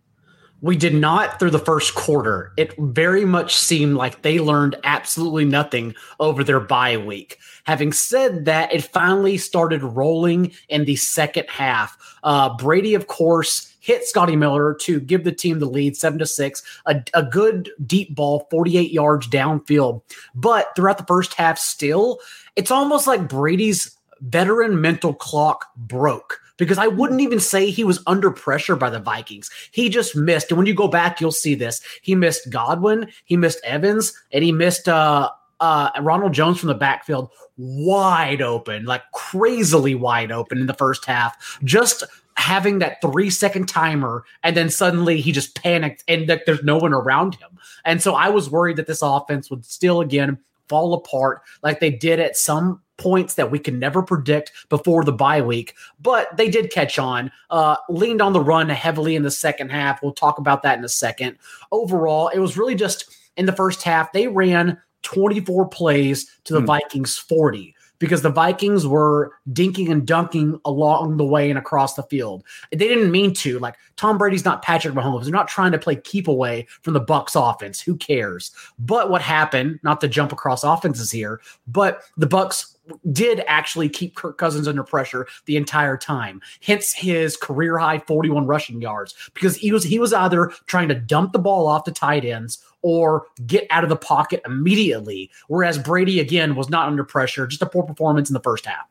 We 0.62 0.76
did 0.76 0.94
not 0.94 1.40
through 1.40 1.52
the 1.52 1.60
first 1.60 1.96
quarter. 1.96 2.52
It 2.58 2.76
very 2.78 3.24
much 3.24 3.56
seemed 3.56 3.96
like 3.96 4.24
they 4.24 4.40
learned 4.40 4.76
absolutely 4.84 5.46
nothing 5.46 5.96
over 6.20 6.44
their 6.44 6.60
bye 6.60 6.98
week. 6.98 7.38
Having 7.64 7.94
said 7.94 8.46
that, 8.46 8.74
it 8.74 8.84
finally 8.84 9.38
started 9.38 9.82
rolling 9.84 10.52
in 10.68 10.84
the 10.84 10.98
second 10.98 11.46
half. 11.48 11.98
Uh, 12.24 12.56
Brady, 12.58 12.94
of 12.94 13.08
course, 13.08 13.69
hit 13.80 14.06
Scotty 14.06 14.36
Miller 14.36 14.74
to 14.82 15.00
give 15.00 15.24
the 15.24 15.32
team 15.32 15.60
the 15.60 15.66
lead, 15.66 15.98
seven 15.98 16.20
to 16.20 16.26
six. 16.26 16.64
A, 16.86 17.04
a 17.14 17.24
good 17.24 17.72
deep 17.86 18.16
ball, 18.16 18.48
48 18.52 18.92
yards 18.92 19.28
downfield. 19.28 20.02
But 20.36 20.76
throughout 20.76 20.98
the 20.98 21.06
first 21.06 21.34
half, 21.34 21.58
still, 21.58 22.20
it's 22.56 22.72
almost 22.72 23.08
like 23.08 23.30
Brady's 23.30 23.98
veteran 24.22 24.82
mental 24.82 25.14
clock 25.14 25.68
broke 25.78 26.40
because 26.58 26.78
I 26.78 26.88
wouldn't 26.88 27.22
even 27.22 27.40
say 27.40 27.70
he 27.70 27.84
was 27.84 28.04
under 28.06 28.30
pressure 28.30 28.76
by 28.76 28.90
the 28.90 29.00
Vikings. 29.00 29.50
He 29.72 29.90
just 29.90 30.16
missed. 30.16 30.52
And 30.52 30.58
when 30.58 30.68
you 30.68 30.76
go 30.76 30.90
back, 30.90 31.20
you'll 31.20 31.32
see 31.32 31.56
this. 31.56 31.82
He 32.02 32.14
missed 32.16 32.50
Godwin, 32.50 33.10
he 33.26 33.38
missed 33.38 33.62
Evans, 33.64 34.14
and 34.32 34.44
he 34.44 34.52
missed 34.52 34.88
uh, 34.88 35.30
uh, 35.62 35.90
Ronald 36.02 36.34
Jones 36.34 36.60
from 36.60 36.68
the 36.68 36.76
backfield 36.76 37.30
wide 37.58 38.42
open, 38.42 38.86
like 38.86 39.04
crazily 39.14 39.96
wide 39.96 40.32
open 40.32 40.60
in 40.60 40.68
the 40.68 40.74
first 40.74 41.06
half. 41.06 41.60
Just 41.64 42.04
having 42.40 42.80
that 42.80 43.02
three 43.02 43.30
second 43.30 43.68
timer, 43.68 44.24
and 44.44 44.56
then 44.56 44.70
suddenly 44.70 45.20
he 45.20 45.32
just 45.32 45.62
panicked, 45.62 46.04
and 46.08 46.28
that 46.30 46.46
there's 46.46 46.64
no 46.64 46.78
one 46.78 46.94
around 46.94 47.36
him. 47.36 47.50
And 47.86 48.02
so 48.02 48.16
I 48.16 48.30
was 48.30 48.50
worried 48.50 48.78
that 48.78 48.88
this 48.88 49.02
offense 49.02 49.52
would 49.52 49.66
still 49.66 50.02
again 50.02 50.40
fall 50.70 50.94
apart 50.94 51.42
like 51.64 51.80
they 51.80 51.90
did 51.90 52.20
at 52.20 52.38
some 52.38 52.82
points 52.98 53.34
that 53.36 53.50
we 53.50 53.60
can 53.60 53.80
never 53.80 54.02
predict 54.02 54.52
before 54.70 55.04
the 55.04 55.12
bye 55.12 55.42
week. 55.42 55.76
But 56.00 56.36
they 56.38 56.50
did 56.50 56.72
catch 56.72 57.00
on, 57.00 57.32
uh, 57.50 57.78
leaned 57.90 58.22
on 58.22 58.34
the 58.34 58.42
run 58.42 58.70
heavily 58.70 59.16
in 59.16 59.24
the 59.24 59.32
second 59.32 59.70
half. 59.70 60.02
We'll 60.02 60.14
talk 60.14 60.38
about 60.38 60.64
that 60.64 60.78
in 60.78 60.86
a 60.86 60.90
second. 60.90 61.38
Overall, 61.72 62.30
it 62.30 62.40
was 62.40 62.58
really 62.58 62.76
just 62.76 63.16
in 63.36 63.46
the 63.48 63.54
first 63.54 63.84
half, 63.84 64.12
they 64.12 64.28
ran 64.28 64.78
24 65.04 65.68
plays 65.70 66.30
to 66.44 66.54
the 66.54 66.60
hmm. 66.60 66.68
Vikings 66.68 67.18
40 67.18 67.76
because 68.00 68.22
the 68.22 68.30
Vikings 68.30 68.88
were 68.88 69.34
dinking 69.52 69.92
and 69.92 70.08
dunking 70.08 70.60
along 70.66 71.18
the 71.18 71.26
way 71.26 71.50
and 71.50 71.60
across 71.60 71.94
the 71.94 72.04
field. 72.04 72.44
They 72.72 72.78
didn't 72.78 73.12
mean 73.12 73.34
to. 73.36 73.60
Like 73.60 73.76
Tom 73.98 74.18
Brady's 74.18 74.46
not 74.46 74.62
Patrick 74.62 74.94
Mahomes. 74.94 75.24
They're 75.24 75.32
not 75.32 75.48
trying 75.48 75.72
to 75.74 75.78
play 75.78 75.96
keep 75.96 76.28
away 76.28 76.68
from 76.82 76.94
the 76.94 77.02
Bucs 77.02 77.36
offense. 77.36 77.80
Who 77.80 77.96
cares? 77.96 78.52
But 78.80 79.10
what 79.10 79.22
happened, 79.22 79.80
not 79.84 80.02
to 80.02 80.08
jump 80.08 80.32
across 80.32 80.64
offenses 80.64 81.12
here, 81.12 81.42
but 81.68 82.04
the 82.18 82.28
Bucs 82.28 82.76
did 83.12 83.44
actually 83.48 83.90
keep 83.90 84.16
Kirk 84.16 84.38
Cousins 84.38 84.68
under 84.68 84.84
pressure 84.84 85.28
the 85.46 85.58
entire 85.58 85.98
time. 85.98 86.42
Hence 86.62 86.94
his 86.94 87.38
career 87.38 87.78
high 87.78 88.00
41 88.00 88.46
rushing 88.46 88.82
yards 88.82 89.16
because 89.34 89.56
he 89.56 89.72
was 89.72 89.84
he 89.84 90.00
was 90.00 90.14
either 90.14 90.52
trying 90.66 90.88
to 90.90 90.96
dump 90.96 91.34
the 91.34 91.40
ball 91.40 91.68
off 91.68 91.86
the 91.86 91.92
tight 91.92 92.26
ends 92.26 92.64
or 92.82 93.26
get 93.46 93.68
out 93.70 93.84
of 93.84 93.90
the 93.90 93.96
pocket 93.96 94.42
immediately. 94.46 95.30
Whereas 95.48 95.78
Brady 95.78 96.20
again 96.20 96.56
was 96.56 96.70
not 96.70 96.88
under 96.88 97.04
pressure, 97.04 97.48
just 97.48 97.62
a 97.62 97.66
poor 97.66 97.84
performance 97.84 98.30
in 98.30 98.34
the 98.34 98.40
first 98.42 98.66
half. 98.66 98.88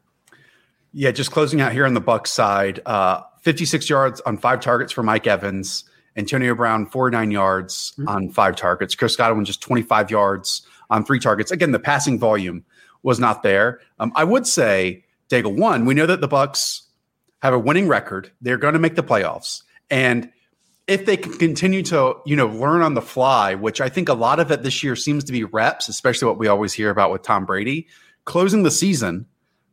Yeah, 0.92 1.10
just 1.10 1.30
closing 1.30 1.60
out 1.60 1.72
here 1.72 1.86
on 1.86 1.94
the 1.94 2.00
Buck 2.00 2.26
side, 2.26 2.80
uh, 2.86 3.22
56 3.42 3.88
yards 3.88 4.20
on 4.22 4.38
five 4.38 4.60
targets 4.60 4.92
for 4.92 5.02
Mike 5.02 5.26
Evans. 5.26 5.84
Antonio 6.16 6.52
Brown, 6.54 6.86
49 6.86 7.30
yards 7.30 7.92
mm-hmm. 7.92 8.08
on 8.08 8.28
five 8.30 8.56
targets. 8.56 8.96
Chris 8.96 9.14
Godwin, 9.14 9.44
just 9.44 9.62
25 9.62 10.10
yards 10.10 10.66
on 10.90 11.04
three 11.04 11.20
targets. 11.20 11.52
Again, 11.52 11.70
the 11.70 11.78
passing 11.78 12.18
volume 12.18 12.64
was 13.02 13.18
not 13.18 13.42
there. 13.42 13.80
Um, 13.98 14.12
I 14.14 14.24
would 14.24 14.46
say, 14.46 15.04
Daigle, 15.28 15.56
one, 15.56 15.84
we 15.84 15.94
know 15.94 16.06
that 16.06 16.20
the 16.20 16.28
Bucs 16.28 16.82
have 17.42 17.54
a 17.54 17.58
winning 17.58 17.88
record. 17.88 18.30
They're 18.40 18.58
going 18.58 18.74
to 18.74 18.80
make 18.80 18.96
the 18.96 19.02
playoffs. 19.02 19.62
And 19.90 20.30
if 20.86 21.04
they 21.04 21.16
can 21.16 21.36
continue 21.38 21.82
to, 21.82 22.16
you 22.24 22.34
know, 22.34 22.46
learn 22.46 22.82
on 22.82 22.94
the 22.94 23.02
fly, 23.02 23.54
which 23.54 23.80
I 23.80 23.88
think 23.88 24.08
a 24.08 24.14
lot 24.14 24.40
of 24.40 24.50
it 24.50 24.62
this 24.62 24.82
year 24.82 24.96
seems 24.96 25.22
to 25.24 25.32
be 25.32 25.44
reps, 25.44 25.88
especially 25.88 26.26
what 26.26 26.38
we 26.38 26.48
always 26.48 26.72
hear 26.72 26.90
about 26.90 27.12
with 27.12 27.22
Tom 27.22 27.44
Brady, 27.44 27.86
closing 28.24 28.62
the 28.62 28.70
season 28.70 29.26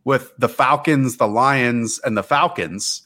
with 0.03 0.31
the 0.37 0.49
Falcons, 0.49 1.17
the 1.17 1.27
Lions, 1.27 1.99
and 2.03 2.17
the 2.17 2.23
Falcons, 2.23 3.01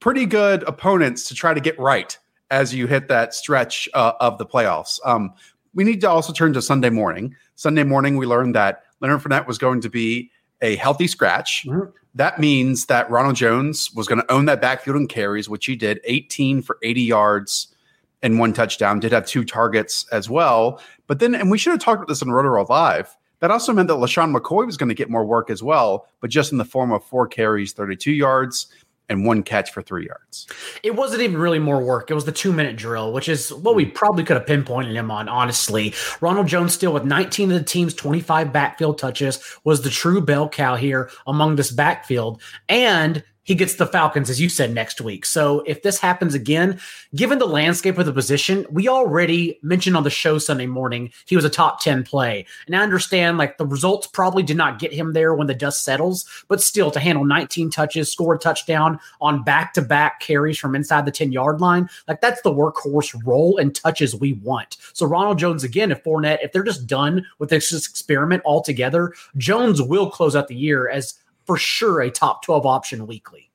pretty 0.00 0.24
good 0.24 0.62
opponents 0.62 1.28
to 1.28 1.34
try 1.34 1.52
to 1.52 1.60
get 1.60 1.78
right 1.78 2.16
as 2.50 2.74
you 2.74 2.86
hit 2.86 3.08
that 3.08 3.34
stretch 3.34 3.88
uh, 3.92 4.12
of 4.20 4.38
the 4.38 4.46
playoffs. 4.46 4.98
Um, 5.04 5.34
we 5.74 5.84
need 5.84 6.00
to 6.00 6.08
also 6.08 6.32
turn 6.32 6.52
to 6.54 6.62
Sunday 6.62 6.90
morning. 6.90 7.36
Sunday 7.56 7.84
morning, 7.84 8.16
we 8.16 8.24
learned 8.24 8.54
that 8.54 8.84
Leonard 9.00 9.20
Fournette 9.20 9.46
was 9.46 9.58
going 9.58 9.80
to 9.80 9.90
be 9.90 10.30
a 10.60 10.76
healthy 10.76 11.06
scratch. 11.06 11.64
Mm-hmm. 11.66 11.90
That 12.14 12.38
means 12.38 12.86
that 12.86 13.10
Ronald 13.10 13.36
Jones 13.36 13.92
was 13.94 14.08
going 14.08 14.20
to 14.20 14.32
own 14.32 14.46
that 14.46 14.60
backfield 14.60 14.96
and 14.96 15.08
carries, 15.08 15.48
which 15.48 15.66
he 15.66 15.76
did 15.76 16.00
18 16.04 16.62
for 16.62 16.78
80 16.82 17.02
yards 17.02 17.74
and 18.22 18.38
one 18.38 18.52
touchdown, 18.52 18.98
did 18.98 19.12
have 19.12 19.26
two 19.26 19.44
targets 19.44 20.06
as 20.10 20.28
well. 20.28 20.82
But 21.06 21.20
then, 21.20 21.34
and 21.34 21.50
we 21.50 21.58
should 21.58 21.70
have 21.70 21.80
talked 21.80 21.98
about 21.98 22.08
this 22.08 22.22
in 22.22 22.32
Roto 22.32 22.64
Live, 22.64 23.16
that 23.40 23.52
also 23.52 23.72
meant 23.72 23.86
that 23.88 23.94
LeSean 23.94 24.36
McCoy 24.36 24.66
was 24.66 24.76
going 24.76 24.88
to 24.88 24.94
get 24.94 25.10
more 25.10 25.24
work 25.24 25.48
as 25.50 25.62
well, 25.62 26.08
but 26.20 26.30
just 26.30 26.50
in 26.50 26.58
the 26.58 26.64
form 26.64 26.90
of 26.90 27.04
four 27.04 27.28
carries, 27.28 27.72
32 27.72 28.10
yards. 28.10 28.66
And 29.08 29.24
one 29.24 29.42
catch 29.42 29.72
for 29.72 29.82
three 29.82 30.06
yards. 30.06 30.46
It 30.82 30.94
wasn't 30.94 31.22
even 31.22 31.38
really 31.38 31.58
more 31.58 31.82
work. 31.82 32.10
It 32.10 32.14
was 32.14 32.24
the 32.24 32.32
two 32.32 32.52
minute 32.52 32.76
drill, 32.76 33.12
which 33.12 33.28
is 33.28 33.52
what 33.52 33.74
we 33.74 33.84
hmm. 33.84 33.92
probably 33.92 34.24
could 34.24 34.36
have 34.36 34.46
pinpointed 34.46 34.94
him 34.94 35.10
on, 35.10 35.28
honestly. 35.28 35.94
Ronald 36.20 36.46
Jones, 36.46 36.74
still 36.74 36.92
with 36.92 37.04
19 37.04 37.52
of 37.52 37.58
the 37.58 37.64
team's 37.64 37.94
25 37.94 38.52
backfield 38.52 38.98
touches, 38.98 39.42
was 39.64 39.82
the 39.82 39.90
true 39.90 40.20
bell 40.20 40.48
cow 40.48 40.76
here 40.76 41.10
among 41.26 41.56
this 41.56 41.70
backfield. 41.70 42.42
And 42.68 43.22
he 43.48 43.54
gets 43.54 43.76
the 43.76 43.86
Falcons, 43.86 44.28
as 44.28 44.38
you 44.38 44.50
said, 44.50 44.74
next 44.74 45.00
week. 45.00 45.24
So 45.24 45.60
if 45.60 45.82
this 45.82 45.98
happens 45.98 46.34
again, 46.34 46.78
given 47.16 47.38
the 47.38 47.46
landscape 47.46 47.96
of 47.96 48.04
the 48.04 48.12
position, 48.12 48.66
we 48.70 48.88
already 48.88 49.58
mentioned 49.62 49.96
on 49.96 50.02
the 50.02 50.10
show 50.10 50.36
Sunday 50.36 50.66
morning 50.66 51.10
he 51.24 51.34
was 51.34 51.46
a 51.46 51.48
top 51.50 51.80
10 51.80 52.04
play. 52.04 52.44
And 52.66 52.76
I 52.76 52.82
understand 52.82 53.38
like 53.38 53.56
the 53.56 53.64
results 53.64 54.06
probably 54.06 54.42
did 54.42 54.58
not 54.58 54.78
get 54.78 54.92
him 54.92 55.14
there 55.14 55.32
when 55.32 55.46
the 55.46 55.54
dust 55.54 55.82
settles, 55.82 56.28
but 56.48 56.60
still 56.60 56.90
to 56.90 57.00
handle 57.00 57.24
19 57.24 57.70
touches, 57.70 58.12
score 58.12 58.34
a 58.34 58.38
touchdown 58.38 59.00
on 59.22 59.42
back 59.44 59.72
to 59.72 59.80
back 59.80 60.20
carries 60.20 60.58
from 60.58 60.74
inside 60.74 61.06
the 61.06 61.10
10 61.10 61.32
yard 61.32 61.62
line, 61.62 61.88
like 62.06 62.20
that's 62.20 62.42
the 62.42 62.52
workhorse 62.52 63.18
role 63.24 63.56
and 63.56 63.74
touches 63.74 64.14
we 64.14 64.34
want. 64.34 64.76
So 64.92 65.06
Ronald 65.06 65.38
Jones, 65.38 65.64
again, 65.64 65.90
if 65.90 66.04
Fournette, 66.04 66.44
if 66.44 66.52
they're 66.52 66.62
just 66.62 66.86
done 66.86 67.24
with 67.38 67.48
this 67.48 67.72
experiment 67.72 68.42
altogether, 68.44 69.14
Jones 69.38 69.80
will 69.80 70.10
close 70.10 70.36
out 70.36 70.48
the 70.48 70.54
year 70.54 70.90
as 70.90 71.14
for 71.48 71.56
sure 71.56 72.02
a 72.02 72.10
top 72.10 72.44
12 72.44 72.66
option 72.66 73.06
weekly. 73.06 73.50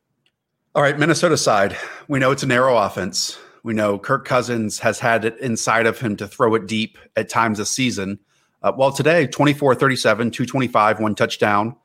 All 0.74 0.82
right, 0.82 0.98
Minnesota 0.98 1.38
side, 1.38 1.78
we 2.08 2.18
know 2.18 2.32
it's 2.32 2.42
a 2.42 2.48
narrow 2.48 2.76
offense. 2.76 3.38
We 3.62 3.76
know 3.76 4.00
Kirk 4.00 4.26
Cousins 4.26 4.80
has 4.80 4.98
had 4.98 5.24
it 5.24 5.38
inside 5.38 5.86
of 5.86 6.00
him 6.00 6.18
to 6.18 6.28
throw 6.28 6.56
it 6.56 6.66
deep 6.66 6.98
at 7.16 7.30
times 7.30 7.60
this 7.60 7.70
season. 7.70 8.18
Uh, 8.64 8.72
well, 8.76 8.92
today, 8.92 9.28
24 9.28 9.76
37, 9.76 10.32
225, 10.32 11.00
one 11.00 11.14
touchdown. 11.14 11.76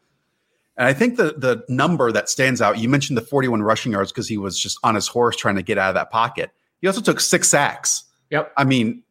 And 0.78 0.86
I 0.86 0.94
think 0.94 1.18
the, 1.18 1.34
the 1.36 1.62
number 1.68 2.11
that 2.11 2.30
stands 2.30 2.62
out, 2.62 2.78
you 2.78 2.88
mentioned 2.88 3.18
the 3.18 3.22
41 3.22 3.62
rushing 3.62 3.92
yards 3.92 4.11
because 4.11 4.28
he 4.28 4.38
was 4.38 4.59
just 4.59 4.78
on 4.82 4.94
his 4.94 5.09
horse 5.09 5.36
trying 5.36 5.56
to 5.56 5.62
get 5.62 5.76
out 5.76 5.90
of 5.90 5.94
that 5.96 6.11
pocket. 6.11 6.50
He 6.80 6.86
also 6.86 7.02
took 7.02 7.20
six 7.20 7.50
sacks. 7.50 8.04
Yep. 8.30 8.50
I 8.56 8.64
mean, 8.64 9.02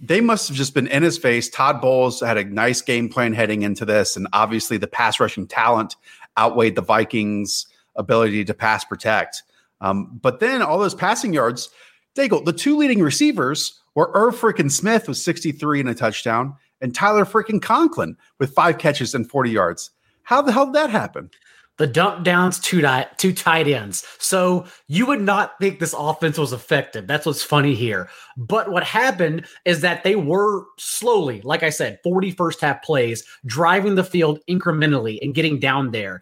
they 0.00 0.20
must 0.20 0.48
have 0.48 0.56
just 0.56 0.74
been 0.74 0.86
in 0.86 1.02
his 1.02 1.18
face. 1.18 1.48
Todd 1.48 1.80
Bowles 1.80 2.20
had 2.20 2.36
a 2.36 2.44
nice 2.44 2.80
game 2.80 3.08
plan 3.08 3.32
heading 3.32 3.62
into 3.62 3.84
this. 3.84 4.16
And 4.16 4.28
obviously, 4.32 4.76
the 4.76 4.86
pass 4.86 5.18
rushing 5.18 5.46
talent 5.46 5.96
outweighed 6.38 6.76
the 6.76 6.82
Vikings' 6.82 7.66
ability 7.96 8.44
to 8.44 8.54
pass 8.54 8.84
protect. 8.84 9.42
Um, 9.80 10.18
but 10.22 10.40
then 10.40 10.62
all 10.62 10.78
those 10.78 10.94
passing 10.94 11.34
yards, 11.34 11.68
Daigle, 12.16 12.44
the 12.44 12.52
two 12.52 12.76
leading 12.76 13.00
receivers 13.00 13.80
were 13.94 14.10
Irv 14.14 14.36
freaking 14.36 14.70
Smith 14.70 15.08
with 15.08 15.16
63 15.16 15.80
and 15.80 15.88
a 15.88 15.94
touchdown, 15.94 16.54
and 16.80 16.94
Tyler 16.94 17.24
freaking 17.24 17.60
Conklin 17.60 18.16
with 18.38 18.54
five 18.54 18.78
catches 18.78 19.14
and 19.14 19.28
40 19.28 19.50
yards. 19.50 19.90
How 20.22 20.42
the 20.42 20.52
hell 20.52 20.66
did 20.66 20.74
that 20.74 20.90
happen? 20.90 21.30
The 21.78 21.86
dump 21.86 22.24
downs 22.24 22.58
two, 22.58 22.84
two 23.16 23.32
tight 23.32 23.66
ends. 23.66 24.04
So 24.18 24.66
you 24.88 25.06
would 25.06 25.22
not 25.22 25.58
think 25.58 25.78
this 25.78 25.94
offense 25.96 26.36
was 26.36 26.52
effective. 26.52 27.06
That's 27.06 27.24
what's 27.24 27.42
funny 27.42 27.74
here. 27.74 28.10
But 28.36 28.70
what 28.70 28.84
happened 28.84 29.46
is 29.64 29.80
that 29.80 30.04
they 30.04 30.16
were 30.16 30.64
slowly, 30.76 31.40
like 31.42 31.62
I 31.62 31.70
said, 31.70 32.00
40 32.02 32.32
first 32.32 32.60
half 32.60 32.82
plays, 32.82 33.24
driving 33.46 33.94
the 33.94 34.04
field 34.04 34.40
incrementally 34.48 35.18
and 35.22 35.34
getting 35.34 35.58
down 35.58 35.92
there. 35.92 36.20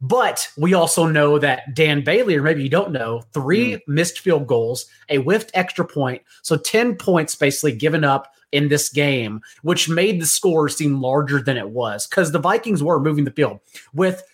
But 0.00 0.48
we 0.58 0.74
also 0.74 1.06
know 1.06 1.38
that 1.38 1.74
Dan 1.74 2.04
Bailey, 2.04 2.36
or 2.36 2.42
maybe 2.42 2.62
you 2.62 2.68
don't 2.68 2.92
know, 2.92 3.22
three 3.32 3.74
mm. 3.74 3.80
missed 3.86 4.18
field 4.18 4.46
goals, 4.46 4.86
a 5.08 5.16
whiffed 5.18 5.50
extra 5.54 5.86
point. 5.86 6.20
So 6.42 6.56
10 6.56 6.96
points 6.96 7.34
basically 7.34 7.72
given 7.72 8.04
up 8.04 8.34
in 8.52 8.68
this 8.68 8.88
game, 8.88 9.40
which 9.62 9.88
made 9.88 10.20
the 10.20 10.26
score 10.26 10.68
seem 10.68 11.00
larger 11.00 11.40
than 11.40 11.56
it 11.56 11.70
was 11.70 12.06
because 12.06 12.32
the 12.32 12.38
Vikings 12.38 12.82
were 12.82 13.00
moving 13.00 13.24
the 13.24 13.30
field 13.30 13.60
with– 13.94 14.24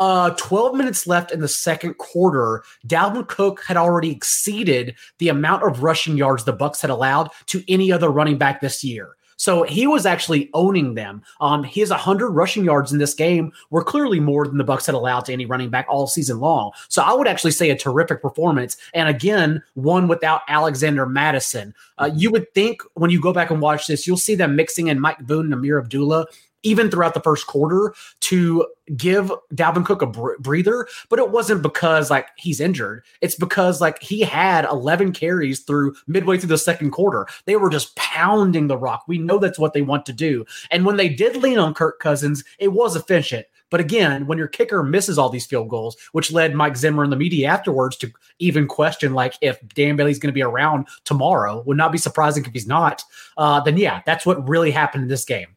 uh, 0.00 0.30
12 0.30 0.76
minutes 0.76 1.06
left 1.06 1.32
in 1.32 1.40
the 1.40 1.48
second 1.48 1.94
quarter. 1.98 2.62
Dalvin 2.86 3.26
Cook 3.26 3.62
had 3.66 3.76
already 3.76 4.10
exceeded 4.10 4.94
the 5.18 5.28
amount 5.28 5.64
of 5.64 5.82
rushing 5.82 6.16
yards 6.16 6.44
the 6.44 6.52
Bucs 6.52 6.80
had 6.80 6.90
allowed 6.90 7.30
to 7.46 7.64
any 7.68 7.92
other 7.92 8.08
running 8.10 8.38
back 8.38 8.60
this 8.60 8.84
year. 8.84 9.16
So 9.38 9.62
he 9.62 9.86
was 9.86 10.04
actually 10.04 10.50
owning 10.52 10.94
them. 10.94 11.22
Um, 11.40 11.62
his 11.62 11.90
100 11.90 12.30
rushing 12.30 12.64
yards 12.64 12.92
in 12.92 12.98
this 12.98 13.14
game 13.14 13.52
were 13.70 13.84
clearly 13.84 14.18
more 14.18 14.44
than 14.46 14.58
the 14.58 14.64
Bucs 14.64 14.86
had 14.86 14.96
allowed 14.96 15.24
to 15.26 15.32
any 15.32 15.46
running 15.46 15.70
back 15.70 15.86
all 15.88 16.08
season 16.08 16.40
long. 16.40 16.72
So 16.88 17.02
I 17.02 17.12
would 17.12 17.28
actually 17.28 17.52
say 17.52 17.70
a 17.70 17.78
terrific 17.78 18.20
performance. 18.20 18.76
And 18.94 19.08
again, 19.08 19.62
one 19.74 20.08
without 20.08 20.42
Alexander 20.48 21.06
Mattison. 21.06 21.72
Uh, 21.98 22.10
you 22.12 22.32
would 22.32 22.52
think 22.52 22.82
when 22.94 23.10
you 23.12 23.20
go 23.20 23.32
back 23.32 23.50
and 23.50 23.60
watch 23.60 23.86
this, 23.86 24.08
you'll 24.08 24.16
see 24.16 24.34
them 24.34 24.56
mixing 24.56 24.88
in 24.88 24.98
Mike 24.98 25.20
Boone 25.20 25.52
and 25.52 25.54
Ameer 25.54 25.78
Abdullah 25.78 26.26
even 26.62 26.90
throughout 26.90 27.14
the 27.14 27.20
first 27.20 27.46
quarter 27.46 27.94
to 28.20 28.66
give 28.96 29.30
Dalvin 29.54 29.84
Cook 29.84 30.02
a 30.02 30.06
breather, 30.38 30.88
but 31.08 31.18
it 31.18 31.30
wasn't 31.30 31.62
because 31.62 32.10
like 32.10 32.28
he's 32.36 32.60
injured. 32.60 33.04
It's 33.20 33.34
because 33.34 33.80
like 33.80 34.02
he 34.02 34.20
had 34.20 34.64
11 34.64 35.12
carries 35.12 35.60
through 35.60 35.94
midway 36.06 36.38
through 36.38 36.48
the 36.48 36.58
second 36.58 36.90
quarter. 36.90 37.26
They 37.44 37.56
were 37.56 37.70
just 37.70 37.94
pounding 37.96 38.66
the 38.66 38.78
rock. 38.78 39.04
We 39.06 39.18
know 39.18 39.38
that's 39.38 39.58
what 39.58 39.72
they 39.72 39.82
want 39.82 40.06
to 40.06 40.12
do. 40.12 40.44
And 40.70 40.84
when 40.84 40.96
they 40.96 41.08
did 41.08 41.36
lean 41.36 41.58
on 41.58 41.74
Kirk 41.74 42.00
Cousins, 42.00 42.44
it 42.58 42.68
was 42.68 42.96
efficient. 42.96 43.46
But 43.70 43.80
again, 43.80 44.26
when 44.26 44.38
your 44.38 44.48
kicker 44.48 44.82
misses 44.82 45.18
all 45.18 45.28
these 45.28 45.44
field 45.44 45.68
goals, 45.68 45.96
which 46.12 46.32
led 46.32 46.54
Mike 46.54 46.76
Zimmer 46.76 47.02
and 47.02 47.12
the 47.12 47.16
media 47.16 47.48
afterwards 47.48 47.96
to 47.98 48.10
even 48.38 48.66
question 48.66 49.12
like 49.12 49.34
if 49.42 49.58
Dan 49.74 49.96
Bailey's 49.96 50.18
going 50.18 50.32
to 50.32 50.34
be 50.34 50.42
around 50.42 50.88
tomorrow, 51.04 51.62
would 51.66 51.76
not 51.76 51.92
be 51.92 51.98
surprising 51.98 52.44
if 52.44 52.52
he's 52.52 52.66
not. 52.66 53.04
Uh, 53.36 53.60
then 53.60 53.76
yeah, 53.76 54.00
that's 54.06 54.24
what 54.24 54.48
really 54.48 54.70
happened 54.70 55.02
in 55.02 55.08
this 55.08 55.26
game. 55.26 55.48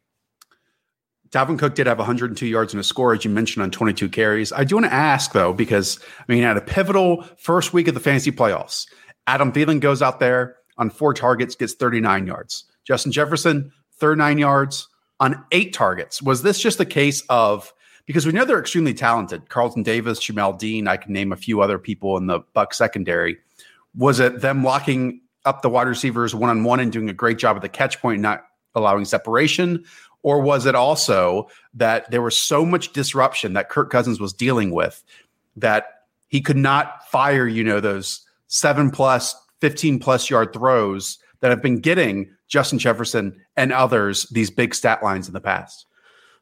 Dalvin 1.31 1.57
Cook 1.57 1.75
did 1.75 1.87
have 1.87 1.97
102 1.97 2.45
yards 2.45 2.73
and 2.73 2.81
a 2.81 2.83
score, 2.83 3.13
as 3.13 3.23
you 3.23 3.31
mentioned, 3.31 3.63
on 3.63 3.71
22 3.71 4.09
carries. 4.09 4.51
I 4.51 4.65
do 4.65 4.75
want 4.75 4.85
to 4.87 4.93
ask, 4.93 5.31
though, 5.31 5.53
because 5.53 5.99
I 6.19 6.31
mean, 6.31 6.43
at 6.43 6.57
a 6.57 6.61
pivotal 6.61 7.23
first 7.37 7.71
week 7.71 7.87
of 7.87 7.93
the 7.93 8.01
fantasy 8.01 8.31
playoffs, 8.31 8.87
Adam 9.27 9.51
Thielen 9.53 9.79
goes 9.79 10.01
out 10.01 10.19
there 10.19 10.57
on 10.77 10.89
four 10.89 11.13
targets, 11.13 11.55
gets 11.55 11.73
39 11.73 12.27
yards. 12.27 12.65
Justin 12.83 13.11
Jefferson, 13.13 13.71
39 13.99 14.39
yards 14.39 14.89
on 15.19 15.45
eight 15.51 15.73
targets. 15.73 16.21
Was 16.21 16.41
this 16.41 16.59
just 16.59 16.79
a 16.79 16.85
case 16.85 17.23
of 17.29 17.73
because 18.05 18.25
we 18.25 18.33
know 18.33 18.43
they're 18.43 18.59
extremely 18.59 18.93
talented? 18.93 19.47
Carlton 19.47 19.83
Davis, 19.83 20.19
Jamel 20.19 20.57
Dean, 20.57 20.87
I 20.87 20.97
can 20.97 21.13
name 21.13 21.31
a 21.31 21.37
few 21.37 21.61
other 21.61 21.77
people 21.77 22.17
in 22.17 22.27
the 22.27 22.39
Buck 22.53 22.73
secondary. 22.73 23.37
Was 23.95 24.19
it 24.19 24.41
them 24.41 24.63
locking 24.63 25.21
up 25.45 25.61
the 25.61 25.69
wide 25.69 25.87
receivers 25.87 26.35
one 26.35 26.49
on 26.49 26.63
one 26.63 26.79
and 26.79 26.91
doing 26.91 27.09
a 27.09 27.13
great 27.13 27.37
job 27.37 27.55
at 27.55 27.61
the 27.61 27.69
catch 27.69 28.01
point, 28.01 28.21
not 28.21 28.43
allowing 28.73 29.05
separation? 29.05 29.85
Or 30.23 30.41
was 30.41 30.65
it 30.65 30.75
also 30.75 31.47
that 31.73 32.09
there 32.11 32.21
was 32.21 32.39
so 32.39 32.65
much 32.65 32.93
disruption 32.93 33.53
that 33.53 33.69
Kirk 33.69 33.89
Cousins 33.89 34.19
was 34.19 34.33
dealing 34.33 34.71
with 34.71 35.03
that 35.55 35.85
he 36.27 36.41
could 36.41 36.57
not 36.57 37.07
fire, 37.09 37.47
you 37.47 37.63
know, 37.63 37.79
those 37.79 38.25
seven 38.47 38.91
plus, 38.91 39.35
15 39.61 39.99
plus 39.99 40.29
yard 40.29 40.53
throws 40.53 41.17
that 41.39 41.49
have 41.49 41.61
been 41.61 41.79
getting 41.79 42.29
Justin 42.47 42.79
Jefferson 42.79 43.39
and 43.57 43.71
others 43.71 44.27
these 44.31 44.49
big 44.49 44.75
stat 44.75 45.03
lines 45.03 45.27
in 45.27 45.33
the 45.33 45.41
past? 45.41 45.85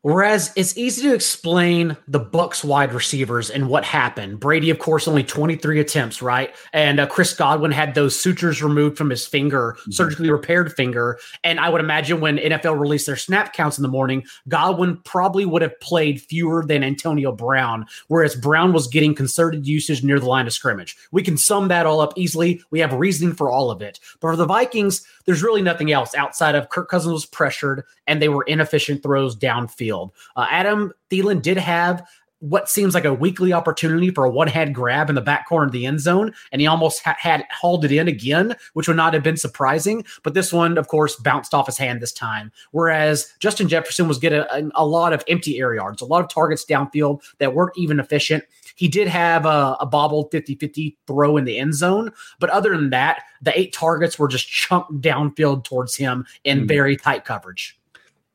Whereas 0.01 0.53
it's 0.55 0.77
easy 0.77 1.01
to 1.01 1.13
explain 1.13 1.97
the 2.07 2.21
Bucs 2.21 2.63
wide 2.63 2.93
receivers 2.93 3.49
and 3.49 3.67
what 3.67 3.83
happened. 3.83 4.39
Brady, 4.39 4.69
of 4.69 4.79
course, 4.79 5.09
only 5.09 5.25
23 5.25 5.81
attempts, 5.81 6.21
right? 6.21 6.55
And 6.71 7.01
uh, 7.01 7.07
Chris 7.07 7.33
Godwin 7.33 7.71
had 7.71 7.95
those 7.95 8.17
sutures 8.17 8.63
removed 8.63 8.97
from 8.97 9.09
his 9.09 9.27
finger, 9.27 9.75
mm-hmm. 9.77 9.91
surgically 9.91 10.31
repaired 10.31 10.71
finger. 10.71 11.19
And 11.43 11.59
I 11.59 11.67
would 11.67 11.81
imagine 11.81 12.21
when 12.21 12.37
NFL 12.37 12.79
released 12.79 13.07
their 13.07 13.17
snap 13.17 13.51
counts 13.51 13.77
in 13.77 13.81
the 13.81 13.89
morning, 13.89 14.23
Godwin 14.47 15.01
probably 15.03 15.45
would 15.45 15.61
have 15.61 15.77
played 15.81 16.21
fewer 16.21 16.65
than 16.65 16.81
Antonio 16.81 17.33
Brown, 17.33 17.85
whereas 18.07 18.35
Brown 18.35 18.71
was 18.71 18.87
getting 18.87 19.13
concerted 19.13 19.67
usage 19.67 20.01
near 20.01 20.19
the 20.21 20.27
line 20.27 20.47
of 20.47 20.53
scrimmage. 20.53 20.95
We 21.11 21.23
can 21.23 21.35
sum 21.35 21.67
that 21.67 21.85
all 21.85 21.99
up 21.99 22.13
easily. 22.15 22.61
We 22.71 22.79
have 22.79 22.93
reasoning 22.93 23.35
for 23.35 23.49
all 23.49 23.69
of 23.69 23.81
it. 23.81 23.99
But 24.21 24.29
for 24.29 24.35
the 24.37 24.45
Vikings, 24.45 25.05
there's 25.25 25.43
really 25.43 25.61
nothing 25.61 25.91
else 25.91 26.15
outside 26.15 26.55
of 26.55 26.69
Kirk 26.69 26.89
Cousins 26.89 27.11
was 27.11 27.25
pressured 27.25 27.83
and 28.07 28.21
they 28.21 28.29
were 28.29 28.43
inefficient 28.43 29.03
throws 29.03 29.35
downfield. 29.35 29.88
Uh, 30.35 30.45
Adam 30.49 30.93
Thielen 31.09 31.41
did 31.41 31.57
have 31.57 32.05
what 32.39 32.69
seems 32.69 32.93
like 32.93 33.05
a 33.05 33.13
weekly 33.13 33.51
opportunity 33.51 34.09
for 34.09 34.23
a 34.23 34.29
one 34.29 34.47
hand 34.47 34.73
grab 34.73 35.09
in 35.09 35.15
the 35.15 35.21
back 35.21 35.47
corner 35.47 35.65
of 35.65 35.71
the 35.71 35.85
end 35.85 35.99
zone, 35.99 36.33
and 36.51 36.61
he 36.61 36.67
almost 36.67 37.03
ha- 37.03 37.15
had 37.19 37.43
hauled 37.51 37.85
it 37.85 37.91
in 37.91 38.07
again, 38.07 38.55
which 38.73 38.87
would 38.87 38.97
not 38.97 39.13
have 39.13 39.23
been 39.23 39.37
surprising. 39.37 40.05
But 40.23 40.33
this 40.33 40.53
one, 40.53 40.77
of 40.77 40.87
course, 40.87 41.15
bounced 41.17 41.53
off 41.53 41.65
his 41.65 41.77
hand 41.77 42.01
this 42.01 42.13
time. 42.13 42.51
Whereas 42.71 43.33
Justin 43.39 43.67
Jefferson 43.67 44.07
was 44.07 44.19
getting 44.19 44.39
a, 44.39 44.69
a 44.75 44.85
lot 44.85 45.13
of 45.13 45.23
empty 45.27 45.59
air 45.59 45.75
yards, 45.75 46.01
a 46.01 46.05
lot 46.05 46.23
of 46.23 46.29
targets 46.29 46.65
downfield 46.65 47.21
that 47.39 47.53
weren't 47.53 47.77
even 47.77 47.99
efficient. 47.99 48.43
He 48.75 48.87
did 48.87 49.09
have 49.09 49.45
a, 49.45 49.75
a 49.81 49.85
bobbled 49.85 50.31
50 50.31 50.55
50 50.55 50.97
throw 51.05 51.35
in 51.35 51.43
the 51.43 51.57
end 51.57 51.75
zone. 51.75 52.11
But 52.39 52.49
other 52.51 52.75
than 52.75 52.91
that, 52.91 53.23
the 53.41 53.57
eight 53.57 53.73
targets 53.73 54.17
were 54.17 54.29
just 54.29 54.47
chunked 54.47 55.01
downfield 55.01 55.65
towards 55.65 55.95
him 55.95 56.25
in 56.45 56.61
mm. 56.61 56.67
very 56.67 56.95
tight 56.95 57.25
coverage. 57.25 57.77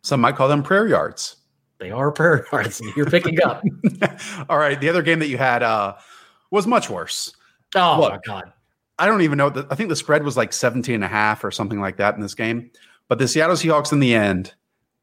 Some 0.03 0.21
might 0.21 0.37
call 0.37 0.49
them 0.49 0.63
prayer 0.63 0.87
yards. 0.87 1.37
They 1.79 1.91
are 1.91 2.11
prayer 2.13 2.47
yards. 2.53 2.81
You're 2.97 3.07
picking 3.07 3.43
up. 3.43 3.63
All 4.49 4.59
right. 4.59 4.81
The 4.81 4.89
other 4.89 5.03
game 5.03 5.19
that 5.19 5.29
you 5.29 5.39
had 5.39 5.63
uh, 5.63 5.95
was 6.51 6.67
much 6.67 6.89
worse. 6.89 7.35
Oh, 7.75 8.01
Look, 8.01 8.13
my 8.13 8.19
God. 8.25 8.53
I 8.99 9.07
don't 9.07 9.23
even 9.23 9.39
know. 9.39 9.51
The, 9.51 9.67
I 9.71 9.75
think 9.75 9.89
the 9.89 9.97
spread 9.97 10.23
was 10.23 10.37
like 10.37 10.53
17 10.53 10.95
and 10.95 11.05
a 11.05 11.09
half 11.09 11.43
or 11.43 11.51
something 11.51 11.81
like 11.81 11.97
that 11.97 12.15
in 12.15 12.21
this 12.21 12.35
game. 12.35 12.71
But 13.09 13.19
the 13.19 13.27
Seattle 13.27 13.57
Seahawks 13.57 13.93
in 13.93 14.01
the 14.01 14.15
end 14.15 14.55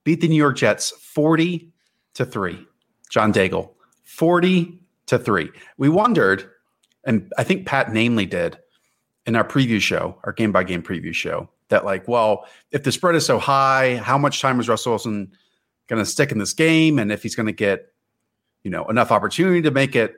beat 0.03 0.21
the 0.21 0.27
New 0.27 0.35
York 0.35 0.57
Jets 0.57 0.91
40 0.91 1.69
to 2.13 2.25
3. 2.25 2.65
John 3.09 3.33
Daigle, 3.33 3.71
40 4.03 4.79
to 5.07 5.19
three. 5.19 5.51
We 5.77 5.89
wondered 5.89 6.49
and 7.03 7.31
I 7.37 7.43
think 7.43 7.65
Pat 7.65 7.91
Namely 7.91 8.25
did 8.25 8.57
in 9.25 9.35
our 9.35 9.43
preview 9.43 9.81
show, 9.81 10.17
our 10.23 10.33
game 10.33 10.51
by 10.51 10.63
game 10.63 10.83
preview 10.83 11.13
show, 11.13 11.49
that 11.69 11.85
like, 11.85 12.07
well, 12.07 12.45
if 12.71 12.83
the 12.83 12.91
spread 12.91 13.15
is 13.15 13.25
so 13.25 13.39
high, 13.39 13.97
how 13.97 14.17
much 14.17 14.41
time 14.41 14.59
is 14.59 14.69
Russell 14.69 14.93
Wilson 14.93 15.31
going 15.91 16.03
to 16.03 16.09
stick 16.09 16.31
in 16.31 16.37
this 16.37 16.53
game, 16.53 16.97
and 16.99 17.11
if 17.11 17.21
he's 17.21 17.35
going 17.35 17.47
to 17.47 17.51
get, 17.53 17.93
you 18.63 18.71
know, 18.71 18.85
enough 18.85 19.11
opportunity 19.11 19.61
to 19.61 19.71
make 19.71 19.95
it 19.95 20.15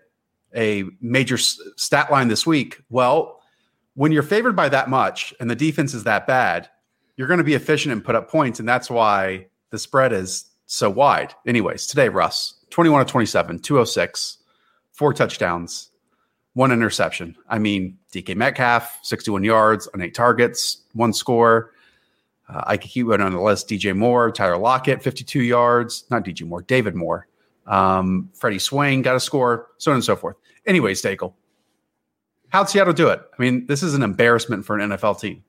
a 0.56 0.84
major 1.02 1.38
stat 1.38 2.12
line 2.12 2.28
this 2.28 2.46
week? 2.46 2.82
Well, 2.90 3.42
when 3.96 4.12
you're 4.12 4.24
favored 4.24 4.56
by 4.56 4.70
that 4.70 4.90
much 4.90 5.34
and 5.40 5.50
the 5.50 5.56
defense 5.56 5.94
is 5.94 6.04
that 6.04 6.28
bad, 6.28 6.70
you're 7.18 7.28
going 7.28 7.40
to 7.40 7.44
be 7.44 7.56
efficient 7.56 7.92
and 7.92 8.04
put 8.04 8.16
up 8.16 8.30
points, 8.30 8.60
and 8.60 8.70
that's 8.70 8.90
why 8.90 9.48
the 9.72 9.80
spread 9.80 10.14
is 10.14 10.46
so 10.68 10.90
wide. 10.90 11.34
Anyways, 11.46 11.88
today 11.88 12.10
Russ 12.10 12.60
21 12.70 13.06
to 13.06 13.12
27, 13.12 13.60
206, 13.60 14.38
four 14.92 15.14
touchdowns, 15.14 15.90
one 16.54 16.72
interception. 16.72 17.36
I 17.50 17.60
mean, 17.60 17.98
DK 18.14 18.36
Metcalf, 18.36 19.00
61 19.04 19.44
yards 19.44 19.88
on 19.94 20.02
eight 20.02 20.14
targets, 20.14 20.84
one 20.94 21.14
score. 21.14 21.73
Uh, 22.54 22.64
I 22.68 22.78
could 22.78 22.92
keep 22.92 23.08
going 23.08 23.22
on 23.22 23.32
the 23.32 23.42
list. 23.42 23.68
DJ 23.68 23.96
Moore, 23.96 24.32
Tyler 24.32 24.58
Lockett, 24.58 25.02
52 25.02 25.42
yards. 25.42 26.06
Not 26.10 26.24
DJ 26.24 26.46
Moore, 26.46 26.62
David 26.62 26.96
Moore. 26.96 27.28
Um, 27.66 28.30
Freddie 28.34 28.60
Swain 28.60 29.02
got 29.02 29.16
a 29.16 29.20
score, 29.20 29.68
so 29.78 29.92
on 29.92 29.96
and 29.96 30.04
so 30.04 30.16
forth. 30.16 30.36
Anyways, 30.66 31.02
Stakel, 31.02 31.34
how'd 32.50 32.70
Seattle 32.70 32.94
do 32.94 33.10
it? 33.10 33.22
I 33.22 33.42
mean, 33.42 33.66
this 33.66 33.84
is 33.84 33.94
an 33.94 34.04
embarrassment 34.04 34.66
for 34.66 34.78
an 34.78 34.92
NFL 34.92 35.20
team. 35.20 35.44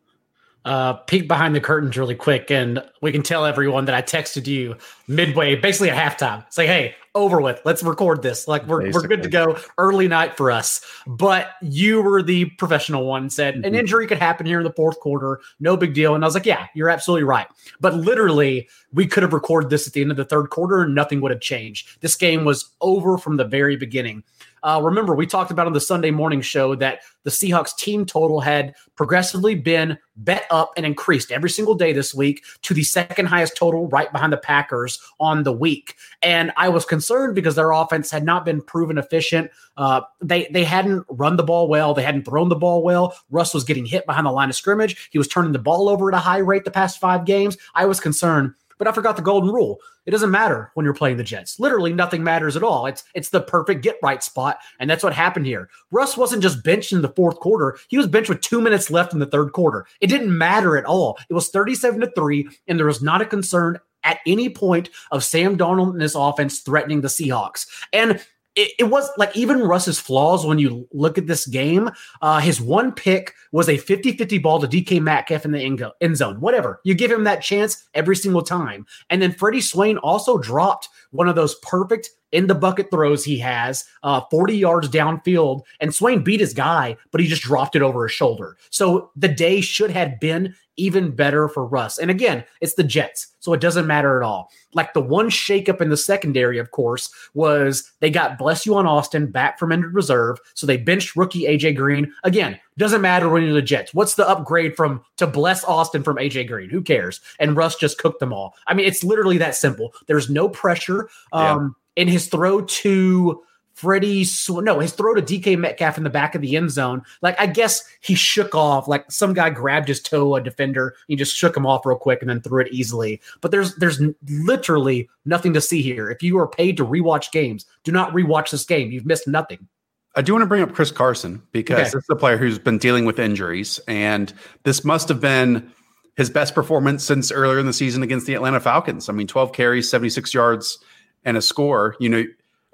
Uh, 0.64 0.94
peek 0.94 1.28
behind 1.28 1.54
the 1.54 1.60
curtains 1.60 1.96
really 1.96 2.14
quick, 2.14 2.50
and 2.50 2.82
we 3.02 3.12
can 3.12 3.22
tell 3.22 3.44
everyone 3.44 3.84
that 3.84 3.94
I 3.94 4.02
texted 4.02 4.46
you 4.46 4.76
midway, 5.06 5.56
basically 5.56 5.90
at 5.90 6.18
halftime. 6.18 6.46
It's 6.46 6.56
like, 6.56 6.68
hey, 6.68 6.94
over 7.14 7.40
with. 7.40 7.60
Let's 7.64 7.82
record 7.82 8.22
this. 8.22 8.48
Like 8.48 8.66
we're 8.66 8.90
we're 8.90 9.06
good 9.06 9.22
to 9.22 9.28
go. 9.28 9.56
Early 9.78 10.08
night 10.08 10.36
for 10.36 10.50
us. 10.50 10.80
But 11.06 11.50
you 11.62 12.02
were 12.02 12.22
the 12.22 12.46
professional 12.46 13.06
one. 13.06 13.30
Said 13.30 13.56
an 13.56 13.74
injury 13.74 14.06
could 14.06 14.18
happen 14.18 14.46
here 14.46 14.58
in 14.58 14.64
the 14.64 14.72
fourth 14.72 14.98
quarter. 15.00 15.40
No 15.60 15.76
big 15.76 15.94
deal. 15.94 16.14
And 16.14 16.24
I 16.24 16.26
was 16.26 16.34
like, 16.34 16.46
yeah, 16.46 16.66
you're 16.74 16.88
absolutely 16.88 17.24
right. 17.24 17.46
But 17.80 17.94
literally, 17.94 18.68
we 18.92 19.06
could 19.06 19.22
have 19.22 19.32
recorded 19.32 19.70
this 19.70 19.86
at 19.86 19.92
the 19.92 20.00
end 20.00 20.10
of 20.10 20.16
the 20.16 20.24
third 20.24 20.50
quarter, 20.50 20.82
and 20.82 20.94
nothing 20.94 21.20
would 21.20 21.30
have 21.30 21.40
changed. 21.40 22.00
This 22.00 22.16
game 22.16 22.44
was 22.44 22.70
over 22.80 23.16
from 23.16 23.36
the 23.36 23.44
very 23.44 23.76
beginning. 23.76 24.24
Uh, 24.64 24.80
remember, 24.82 25.14
we 25.14 25.26
talked 25.26 25.50
about 25.50 25.66
on 25.66 25.74
the 25.74 25.80
Sunday 25.80 26.10
morning 26.10 26.40
show 26.40 26.74
that 26.74 27.00
the 27.22 27.30
Seahawks 27.30 27.76
team 27.76 28.06
total 28.06 28.40
had 28.40 28.74
progressively 28.96 29.54
been 29.54 29.98
bet 30.16 30.46
up 30.50 30.72
and 30.76 30.86
increased 30.86 31.30
every 31.30 31.50
single 31.50 31.74
day 31.74 31.92
this 31.92 32.14
week 32.14 32.42
to 32.62 32.72
the 32.72 32.82
second 32.82 33.26
highest 33.26 33.56
total, 33.56 33.88
right 33.88 34.10
behind 34.10 34.32
the 34.32 34.38
Packers 34.38 34.98
on 35.20 35.42
the 35.42 35.52
week. 35.52 35.96
And 36.22 36.50
I 36.56 36.70
was 36.70 36.86
concerned 36.86 37.34
because 37.34 37.56
their 37.56 37.72
offense 37.72 38.10
had 38.10 38.24
not 38.24 38.46
been 38.46 38.62
proven 38.62 38.96
efficient. 38.96 39.50
Uh, 39.76 40.00
they 40.22 40.48
they 40.50 40.64
hadn't 40.64 41.04
run 41.10 41.36
the 41.36 41.42
ball 41.42 41.68
well. 41.68 41.92
They 41.92 42.02
hadn't 42.02 42.24
thrown 42.24 42.48
the 42.48 42.56
ball 42.56 42.82
well. 42.82 43.14
Russ 43.30 43.52
was 43.52 43.64
getting 43.64 43.84
hit 43.84 44.06
behind 44.06 44.26
the 44.26 44.32
line 44.32 44.48
of 44.48 44.56
scrimmage. 44.56 45.10
He 45.10 45.18
was 45.18 45.28
turning 45.28 45.52
the 45.52 45.58
ball 45.58 45.90
over 45.90 46.10
at 46.10 46.16
a 46.16 46.20
high 46.20 46.38
rate 46.38 46.64
the 46.64 46.70
past 46.70 46.98
five 46.98 47.26
games. 47.26 47.58
I 47.74 47.84
was 47.84 48.00
concerned. 48.00 48.54
But 48.78 48.88
I 48.88 48.92
forgot 48.92 49.16
the 49.16 49.22
golden 49.22 49.50
rule. 49.50 49.78
It 50.06 50.10
doesn't 50.10 50.30
matter 50.30 50.70
when 50.74 50.84
you're 50.84 50.94
playing 50.94 51.16
the 51.16 51.24
Jets. 51.24 51.58
Literally 51.58 51.92
nothing 51.92 52.22
matters 52.22 52.56
at 52.56 52.62
all. 52.62 52.86
It's 52.86 53.04
it's 53.14 53.30
the 53.30 53.40
perfect 53.40 53.82
get 53.82 53.96
right 54.02 54.22
spot, 54.22 54.58
and 54.78 54.88
that's 54.88 55.02
what 55.02 55.14
happened 55.14 55.46
here. 55.46 55.68
Russ 55.90 56.16
wasn't 56.16 56.42
just 56.42 56.62
benched 56.64 56.92
in 56.92 57.02
the 57.02 57.08
fourth 57.08 57.40
quarter. 57.40 57.78
He 57.88 57.96
was 57.96 58.06
benched 58.06 58.28
with 58.28 58.40
two 58.40 58.60
minutes 58.60 58.90
left 58.90 59.12
in 59.12 59.18
the 59.18 59.26
third 59.26 59.52
quarter. 59.52 59.86
It 60.00 60.08
didn't 60.08 60.36
matter 60.36 60.76
at 60.76 60.84
all. 60.84 61.18
It 61.28 61.34
was 61.34 61.48
37 61.48 62.00
to 62.00 62.10
3, 62.10 62.48
and 62.68 62.78
there 62.78 62.86
was 62.86 63.02
not 63.02 63.22
a 63.22 63.26
concern 63.26 63.78
at 64.04 64.20
any 64.26 64.48
point 64.50 64.90
of 65.10 65.24
Sam 65.24 65.56
Darnold 65.56 65.92
and 65.92 66.02
his 66.02 66.14
offense 66.14 66.60
threatening 66.60 67.00
the 67.00 67.08
Seahawks. 67.08 67.66
And 67.92 68.24
it, 68.56 68.72
it, 68.78 68.84
was 68.84 69.10
like 69.16 69.36
even 69.36 69.60
Russ's 69.60 69.98
flaws 69.98 70.46
when 70.46 70.58
you 70.58 70.88
look 70.92 71.18
at 71.18 71.26
this 71.26 71.46
game. 71.46 71.90
Uh, 72.22 72.40
his 72.40 72.60
one 72.60 72.92
pick 72.92 73.34
was 73.52 73.68
a 73.68 73.76
50 73.76 74.16
50 74.16 74.38
ball 74.38 74.60
to 74.60 74.68
DK 74.68 75.00
Metcalf 75.00 75.44
in 75.44 75.52
the 75.52 75.60
end, 75.60 75.84
end 76.00 76.16
zone. 76.16 76.40
Whatever. 76.40 76.80
You 76.84 76.94
give 76.94 77.10
him 77.10 77.24
that 77.24 77.42
chance 77.42 77.84
every 77.94 78.16
single 78.16 78.42
time. 78.42 78.86
And 79.10 79.20
then 79.20 79.32
Freddie 79.32 79.60
Swain 79.60 79.98
also 79.98 80.38
dropped 80.38 80.88
one 81.10 81.28
of 81.28 81.34
those 81.34 81.54
perfect 81.56 82.10
in 82.32 82.48
the 82.48 82.54
bucket 82.54 82.90
throws 82.90 83.24
he 83.24 83.38
has, 83.38 83.84
uh, 84.02 84.20
40 84.30 84.56
yards 84.56 84.88
downfield. 84.88 85.62
And 85.80 85.94
Swain 85.94 86.24
beat 86.24 86.40
his 86.40 86.52
guy, 86.52 86.96
but 87.12 87.20
he 87.20 87.28
just 87.28 87.42
dropped 87.42 87.76
it 87.76 87.82
over 87.82 88.02
his 88.02 88.12
shoulder. 88.12 88.56
So 88.70 89.10
the 89.14 89.28
day 89.28 89.60
should 89.60 89.92
have 89.92 90.18
been 90.18 90.54
even 90.76 91.10
better 91.10 91.48
for 91.48 91.66
Russ. 91.66 91.98
And 91.98 92.10
again, 92.10 92.44
it's 92.60 92.74
the 92.74 92.84
Jets, 92.84 93.28
so 93.40 93.52
it 93.52 93.60
doesn't 93.60 93.86
matter 93.86 94.20
at 94.20 94.26
all. 94.26 94.50
Like 94.72 94.92
the 94.92 95.00
one 95.00 95.30
shakeup 95.30 95.80
in 95.80 95.90
the 95.90 95.96
secondary, 95.96 96.58
of 96.58 96.70
course, 96.70 97.12
was 97.34 97.92
they 98.00 98.10
got 98.10 98.38
Blessuan 98.38 98.86
Austin 98.86 99.30
back 99.30 99.58
from 99.58 99.72
injured 99.72 99.94
reserve, 99.94 100.38
so 100.54 100.66
they 100.66 100.76
benched 100.76 101.16
rookie 101.16 101.42
AJ 101.42 101.76
Green. 101.76 102.12
Again, 102.24 102.58
doesn't 102.76 103.00
matter 103.02 103.28
when 103.28 103.44
you're 103.44 103.52
the 103.52 103.62
Jets. 103.62 103.94
What's 103.94 104.16
the 104.16 104.28
upgrade 104.28 104.76
from 104.76 105.02
to 105.18 105.26
bless 105.26 105.64
Austin 105.64 106.02
from 106.02 106.16
AJ 106.16 106.48
Green? 106.48 106.70
Who 106.70 106.82
cares? 106.82 107.20
And 107.38 107.56
Russ 107.56 107.76
just 107.76 107.98
cooked 107.98 108.20
them 108.20 108.32
all. 108.32 108.54
I 108.66 108.74
mean, 108.74 108.86
it's 108.86 109.04
literally 109.04 109.38
that 109.38 109.54
simple. 109.54 109.94
There's 110.06 110.28
no 110.30 110.48
pressure. 110.48 111.08
Um, 111.32 111.76
yeah. 111.96 112.02
in 112.02 112.08
his 112.08 112.26
throw 112.28 112.62
to 112.62 113.42
Freddie, 113.74 114.24
no, 114.48 114.78
his 114.78 114.92
throw 114.92 115.14
to 115.14 115.20
DK 115.20 115.58
Metcalf 115.58 115.98
in 115.98 116.04
the 116.04 116.10
back 116.10 116.34
of 116.34 116.40
the 116.40 116.56
end 116.56 116.70
zone. 116.70 117.02
Like, 117.22 117.38
I 117.40 117.46
guess 117.46 117.84
he 118.00 118.14
shook 118.14 118.54
off, 118.54 118.86
like 118.86 119.10
some 119.10 119.34
guy 119.34 119.50
grabbed 119.50 119.88
his 119.88 120.00
toe, 120.00 120.36
a 120.36 120.40
defender, 120.40 120.94
he 121.08 121.16
just 121.16 121.34
shook 121.34 121.56
him 121.56 121.66
off 121.66 121.84
real 121.84 121.96
quick 121.96 122.20
and 122.20 122.30
then 122.30 122.40
threw 122.40 122.62
it 122.62 122.72
easily. 122.72 123.20
But 123.40 123.50
there's 123.50 123.74
there's 123.74 124.00
literally 124.28 125.10
nothing 125.24 125.52
to 125.54 125.60
see 125.60 125.82
here. 125.82 126.08
If 126.08 126.22
you 126.22 126.38
are 126.38 126.46
paid 126.46 126.76
to 126.76 126.86
rewatch 126.86 127.32
games, 127.32 127.66
do 127.82 127.90
not 127.90 128.12
rewatch 128.12 128.50
this 128.50 128.64
game. 128.64 128.92
You've 128.92 129.06
missed 129.06 129.26
nothing. 129.26 129.68
I 130.16 130.22
do 130.22 130.32
want 130.32 130.42
to 130.42 130.46
bring 130.46 130.62
up 130.62 130.72
Chris 130.72 130.92
Carson 130.92 131.42
because 131.50 131.74
okay. 131.74 131.84
this 131.84 131.94
is 131.94 132.06
a 132.08 132.16
player 132.16 132.36
who's 132.36 132.60
been 132.60 132.78
dealing 132.78 133.04
with 133.04 133.18
injuries, 133.18 133.80
and 133.88 134.32
this 134.62 134.84
must 134.84 135.08
have 135.08 135.20
been 135.20 135.72
his 136.16 136.30
best 136.30 136.54
performance 136.54 137.02
since 137.02 137.32
earlier 137.32 137.58
in 137.58 137.66
the 137.66 137.72
season 137.72 138.04
against 138.04 138.26
the 138.26 138.34
Atlanta 138.34 138.60
Falcons. 138.60 139.08
I 139.08 139.12
mean, 139.12 139.26
12 139.26 139.52
carries, 139.52 139.90
76 139.90 140.32
yards, 140.32 140.78
and 141.24 141.36
a 141.36 141.42
score. 141.42 141.96
You 141.98 142.08
know, 142.08 142.24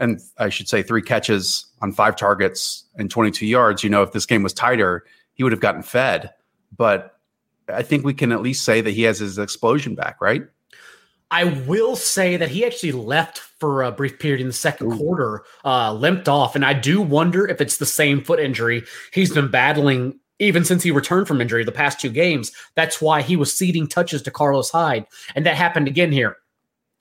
and 0.01 0.21
I 0.39 0.49
should 0.49 0.69
say 0.69 0.83
three 0.83 1.03
catches 1.03 1.67
on 1.83 1.93
five 1.93 2.17
targets 2.17 2.85
and 2.97 3.11
22 3.11 3.47
yards. 3.47 3.85
You 3.85 3.91
know, 3.91 4.03
if 4.03 4.13
this 4.13 4.27
game 4.27 4.43
was 4.43 4.55
tighter, 4.55 5.05
he 5.35 5.45
would 5.45 5.53
have 5.53 5.61
gotten 5.61 5.83
fed. 5.83 6.33
But 6.77 7.19
I 7.69 7.83
think 7.83 8.05
we 8.05 8.15
can 8.15 8.33
at 8.33 8.41
least 8.41 8.65
say 8.65 8.81
that 8.81 8.91
he 8.91 9.03
has 9.03 9.19
his 9.19 9.39
explosion 9.39 9.95
back, 9.95 10.21
right? 10.21 10.43
I 11.31 11.45
will 11.45 11.95
say 11.95 12.37
that 12.37 12.49
he 12.49 12.65
actually 12.65 12.93
left 12.93 13.39
for 13.39 13.83
a 13.83 13.93
brief 13.93 14.19
period 14.19 14.41
in 14.41 14.49
the 14.49 14.53
second 14.53 14.93
Ooh. 14.93 14.97
quarter, 14.97 15.45
uh, 15.65 15.93
limped 15.93 16.29
off. 16.29 16.57
And 16.57 16.65
I 16.65 16.73
do 16.73 17.01
wonder 17.01 17.47
if 17.47 17.61
it's 17.61 17.77
the 17.77 17.87
same 17.87 18.25
foot 18.25 18.41
injury 18.41 18.83
he's 19.13 19.33
been 19.33 19.51
battling 19.51 20.19
even 20.41 20.65
since 20.65 20.83
he 20.83 20.91
returned 20.91 21.29
from 21.29 21.41
injury 21.41 21.63
the 21.65 21.71
past 21.71 22.01
two 22.01 22.09
games. 22.09 22.51
That's 22.75 23.01
why 23.01 23.21
he 23.21 23.37
was 23.37 23.55
ceding 23.55 23.87
touches 23.87 24.23
to 24.23 24.31
Carlos 24.31 24.71
Hyde. 24.71 25.07
And 25.37 25.45
that 25.47 25.55
happened 25.55 25.87
again 25.87 26.11
here. 26.11 26.39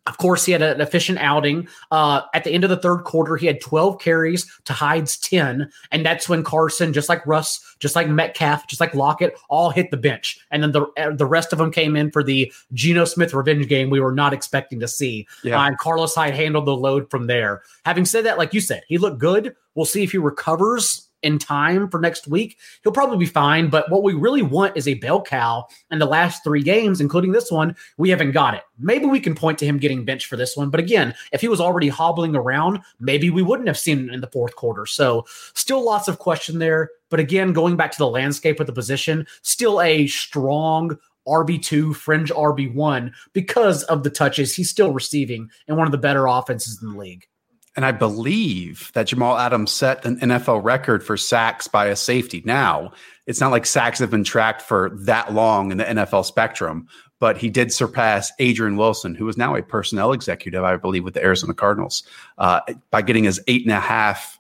Of 0.10 0.18
course, 0.18 0.44
he 0.44 0.52
had 0.52 0.62
an 0.62 0.82
efficient 0.82 1.20
outing. 1.20 1.68
Uh, 1.92 2.22
at 2.34 2.44
the 2.44 2.52
end 2.52 2.64
of 2.64 2.70
the 2.72 2.78
third 2.78 3.04
quarter, 3.04 3.38
he 3.38 3.46
had 3.46 3.62
12 3.62 4.02
carries 4.02 4.52
to 4.66 4.74
Hyde's 4.74 5.18
10. 5.18 5.72
And 5.92 6.06
that's 6.06 6.28
when 6.28 6.44
Carson, 6.44 6.94
just 6.94 7.10
like 7.10 7.26
Russ, 7.28 7.76
just 7.80 7.96
like 7.96 8.10
Metcalf, 8.10 8.68
just 8.68 8.82
like 8.82 8.96
Lockett, 8.96 9.38
all 9.50 9.70
hit 9.70 9.92
the 9.92 9.98
bench. 9.98 10.40
And 10.50 10.64
then 10.64 10.72
the, 10.72 10.88
uh, 10.98 11.16
the 11.16 11.28
rest 11.28 11.54
of 11.54 11.60
them 11.60 11.72
came 11.72 11.96
in 11.96 12.12
for 12.12 12.24
the 12.24 12.52
Geno 12.74 13.06
Smith 13.06 13.34
revenge 13.34 13.68
game 13.68 13.92
we 13.92 14.00
were 14.00 14.12
not 14.12 14.34
expecting 14.34 14.80
to 14.80 14.88
see. 14.88 15.28
Yeah. 15.44 15.62
Uh, 15.62 15.68
and 15.68 15.78
Carlos 15.78 16.16
Hyde 16.16 16.34
handled 16.34 16.66
the 16.66 16.76
load 16.76 17.10
from 17.12 17.28
there. 17.28 17.62
Having 17.86 18.06
said 18.06 18.26
that, 18.26 18.40
like 18.40 18.54
you 18.54 18.62
said, 18.62 18.82
he 18.88 18.98
looked 18.98 19.20
good. 19.20 19.56
We'll 19.76 19.86
see 19.86 20.04
if 20.04 20.12
he 20.12 20.18
recovers 20.18 21.09
in 21.24 21.40
time 21.40 21.90
for 21.90 22.00
next 22.00 22.28
week, 22.28 22.58
he'll 22.84 22.92
probably 22.92 23.18
be 23.18 23.26
fine. 23.26 23.70
But 23.70 23.90
what 23.92 24.04
we 24.04 24.14
really 24.14 24.42
want 24.42 24.78
is 24.78 24.88
a 24.88 24.96
bell 24.96 25.22
cow. 25.22 25.68
And 25.92 26.02
the 26.02 26.06
last 26.06 26.44
three 26.44 26.64
games, 26.64 27.02
including 27.02 27.32
this 27.32 27.52
one, 27.52 27.76
we 27.98 28.10
haven't 28.10 28.32
got 28.32 28.54
it. 28.54 28.64
Maybe 28.78 29.06
we 29.06 29.20
can 29.20 29.36
point 29.36 29.58
to 29.60 29.66
him 29.66 29.78
getting 29.78 30.06
benched 30.06 30.28
for 30.28 30.38
this 30.38 30.56
one. 30.56 30.70
But 30.70 30.80
again, 30.80 31.14
if 31.32 31.42
he 31.42 31.48
was 31.48 31.62
already 31.62 31.90
hobbling 31.90 32.36
around, 32.36 32.80
maybe 33.00 33.30
we 33.30 33.42
wouldn't 33.42 33.68
have 33.68 33.78
seen 33.78 34.08
it 34.10 34.14
in 34.14 34.22
the 34.22 34.28
fourth 34.28 34.56
quarter. 34.56 34.86
So 34.86 35.26
still 35.54 35.84
lots 35.84 36.08
of 36.08 36.20
question 36.20 36.60
there. 36.60 36.90
But 37.10 37.20
again, 37.20 37.54
going 37.54 37.76
back 37.76 37.92
to 37.92 37.98
the 37.98 38.08
landscape 38.08 38.60
of 38.60 38.68
the 38.68 38.74
position, 38.74 39.26
still 39.42 39.82
a 39.82 40.08
strong 40.08 40.98
RB2, 41.28 41.96
fringe 41.96 42.32
RB1 42.32 43.12
because 43.34 43.84
of 43.84 44.04
the 44.04 44.10
touches 44.10 44.56
he's 44.56 44.70
still 44.70 44.92
receiving 44.92 45.50
and 45.68 45.78
one 45.78 45.88
of 45.88 45.92
the 45.92 45.98
better 45.98 46.28
offenses 46.28 46.82
in 46.82 46.90
the 46.90 46.98
league. 46.98 47.28
And 47.76 47.86
I 47.86 47.92
believe 47.92 48.92
that 48.94 49.08
Jamal 49.08 49.38
Adams 49.38 49.72
set 49.72 50.04
an 50.06 50.20
NFL 50.20 50.64
record 50.64 51.04
for 51.04 51.16
sacks 51.16 51.68
by 51.68 51.86
a 51.86 51.96
safety. 51.96 52.42
Now, 52.46 52.92
it's 53.26 53.40
not 53.40 53.52
like 53.52 53.66
sacks 53.66 54.00
have 54.00 54.10
been 54.10 54.24
tracked 54.24 54.62
for 54.62 54.90
that 55.02 55.34
long 55.34 55.72
in 55.72 55.78
the 55.78 55.84
NFL 55.84 56.26
spectrum, 56.26 56.88
but 57.20 57.38
he 57.38 57.50
did 57.50 57.72
surpass 57.72 58.32
Adrian 58.40 58.76
Wilson, 58.76 59.14
who 59.14 59.28
is 59.28 59.38
now 59.38 59.56
a 59.56 59.62
personnel 59.62 60.14
executive, 60.14 60.64
I 60.64 60.78
believe, 60.78 61.04
with 61.04 61.14
the 61.14 61.24
Arizona 61.24 61.54
Cardinals, 61.54 62.04
uh, 62.38 62.62
by 62.92 63.02
getting 63.02 63.26
his 63.26 63.40
eight 63.48 63.64
and 63.64 63.72
a 63.72 63.80
half, 63.80 64.40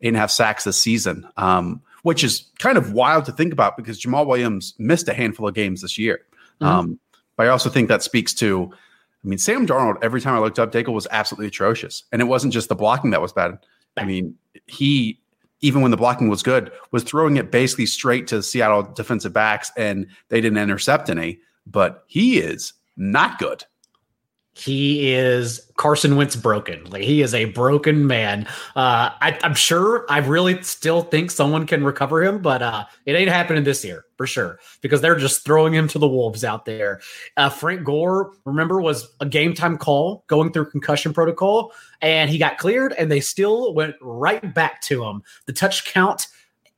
eight 0.00 0.08
and 0.08 0.16
a 0.16 0.20
half 0.20 0.30
sacks 0.30 0.64
this 0.64 0.80
season, 0.80 1.28
um, 1.36 1.82
which 2.02 2.22
is 2.22 2.48
kind 2.58 2.78
of 2.78 2.92
wild 2.92 3.24
to 3.24 3.32
think 3.32 3.52
about 3.52 3.76
because 3.76 3.98
Jamal 3.98 4.26
Williams 4.26 4.74
missed 4.78 5.08
a 5.08 5.14
handful 5.14 5.48
of 5.48 5.54
games 5.54 5.82
this 5.82 5.98
year. 5.98 6.20
Mm-hmm. 6.60 6.66
Um, 6.66 7.00
but 7.36 7.46
I 7.46 7.50
also 7.50 7.68
think 7.68 7.88
that 7.88 8.02
speaks 8.02 8.32
to 8.34 8.70
I 9.24 9.28
mean, 9.28 9.38
Sam 9.38 9.66
Darnold, 9.66 9.98
every 10.02 10.20
time 10.20 10.34
I 10.34 10.38
looked 10.38 10.58
up, 10.58 10.72
Daigle 10.72 10.94
was 10.94 11.06
absolutely 11.10 11.48
atrocious. 11.48 12.04
And 12.10 12.22
it 12.22 12.26
wasn't 12.26 12.52
just 12.52 12.68
the 12.68 12.74
blocking 12.74 13.10
that 13.10 13.20
was 13.20 13.32
bad. 13.32 13.58
I 13.96 14.04
mean, 14.04 14.34
he 14.66 15.20
even 15.60 15.82
when 15.82 15.90
the 15.90 15.96
blocking 15.96 16.28
was 16.28 16.42
good, 16.42 16.72
was 16.90 17.02
throwing 17.02 17.36
it 17.36 17.50
basically 17.50 17.86
straight 17.86 18.26
to 18.28 18.42
Seattle 18.42 18.82
defensive 18.82 19.32
backs, 19.32 19.70
and 19.76 20.06
they 20.28 20.40
didn't 20.40 20.58
intercept 20.58 21.10
any. 21.10 21.38
But 21.66 22.04
he 22.06 22.38
is 22.38 22.72
not 22.96 23.38
good. 23.38 23.64
He 24.52 25.12
is 25.12 25.69
Carson 25.80 26.14
Wentz 26.14 26.36
broken. 26.36 26.84
Like 26.90 27.04
he 27.04 27.22
is 27.22 27.32
a 27.32 27.46
broken 27.46 28.06
man. 28.06 28.46
Uh, 28.76 29.16
I, 29.18 29.38
am 29.42 29.54
sure. 29.54 30.04
I 30.10 30.18
really 30.18 30.62
still 30.62 31.00
think 31.00 31.30
someone 31.30 31.66
can 31.66 31.82
recover 31.82 32.22
him, 32.22 32.42
but 32.42 32.60
uh, 32.60 32.84
it 33.06 33.14
ain't 33.14 33.30
happening 33.30 33.64
this 33.64 33.82
year 33.82 34.04
for 34.18 34.26
sure 34.26 34.58
because 34.82 35.00
they're 35.00 35.16
just 35.16 35.42
throwing 35.42 35.72
him 35.72 35.88
to 35.88 35.98
the 35.98 36.06
wolves 36.06 36.44
out 36.44 36.66
there. 36.66 37.00
Uh, 37.38 37.48
Frank 37.48 37.82
Gore, 37.82 38.32
remember, 38.44 38.82
was 38.82 39.08
a 39.20 39.26
game 39.26 39.54
time 39.54 39.78
call 39.78 40.22
going 40.26 40.52
through 40.52 40.70
concussion 40.70 41.14
protocol, 41.14 41.72
and 42.02 42.28
he 42.28 42.36
got 42.36 42.58
cleared, 42.58 42.92
and 42.98 43.10
they 43.10 43.20
still 43.20 43.72
went 43.72 43.94
right 44.02 44.52
back 44.52 44.82
to 44.82 45.02
him. 45.02 45.22
The 45.46 45.54
touch 45.54 45.86
count 45.86 46.26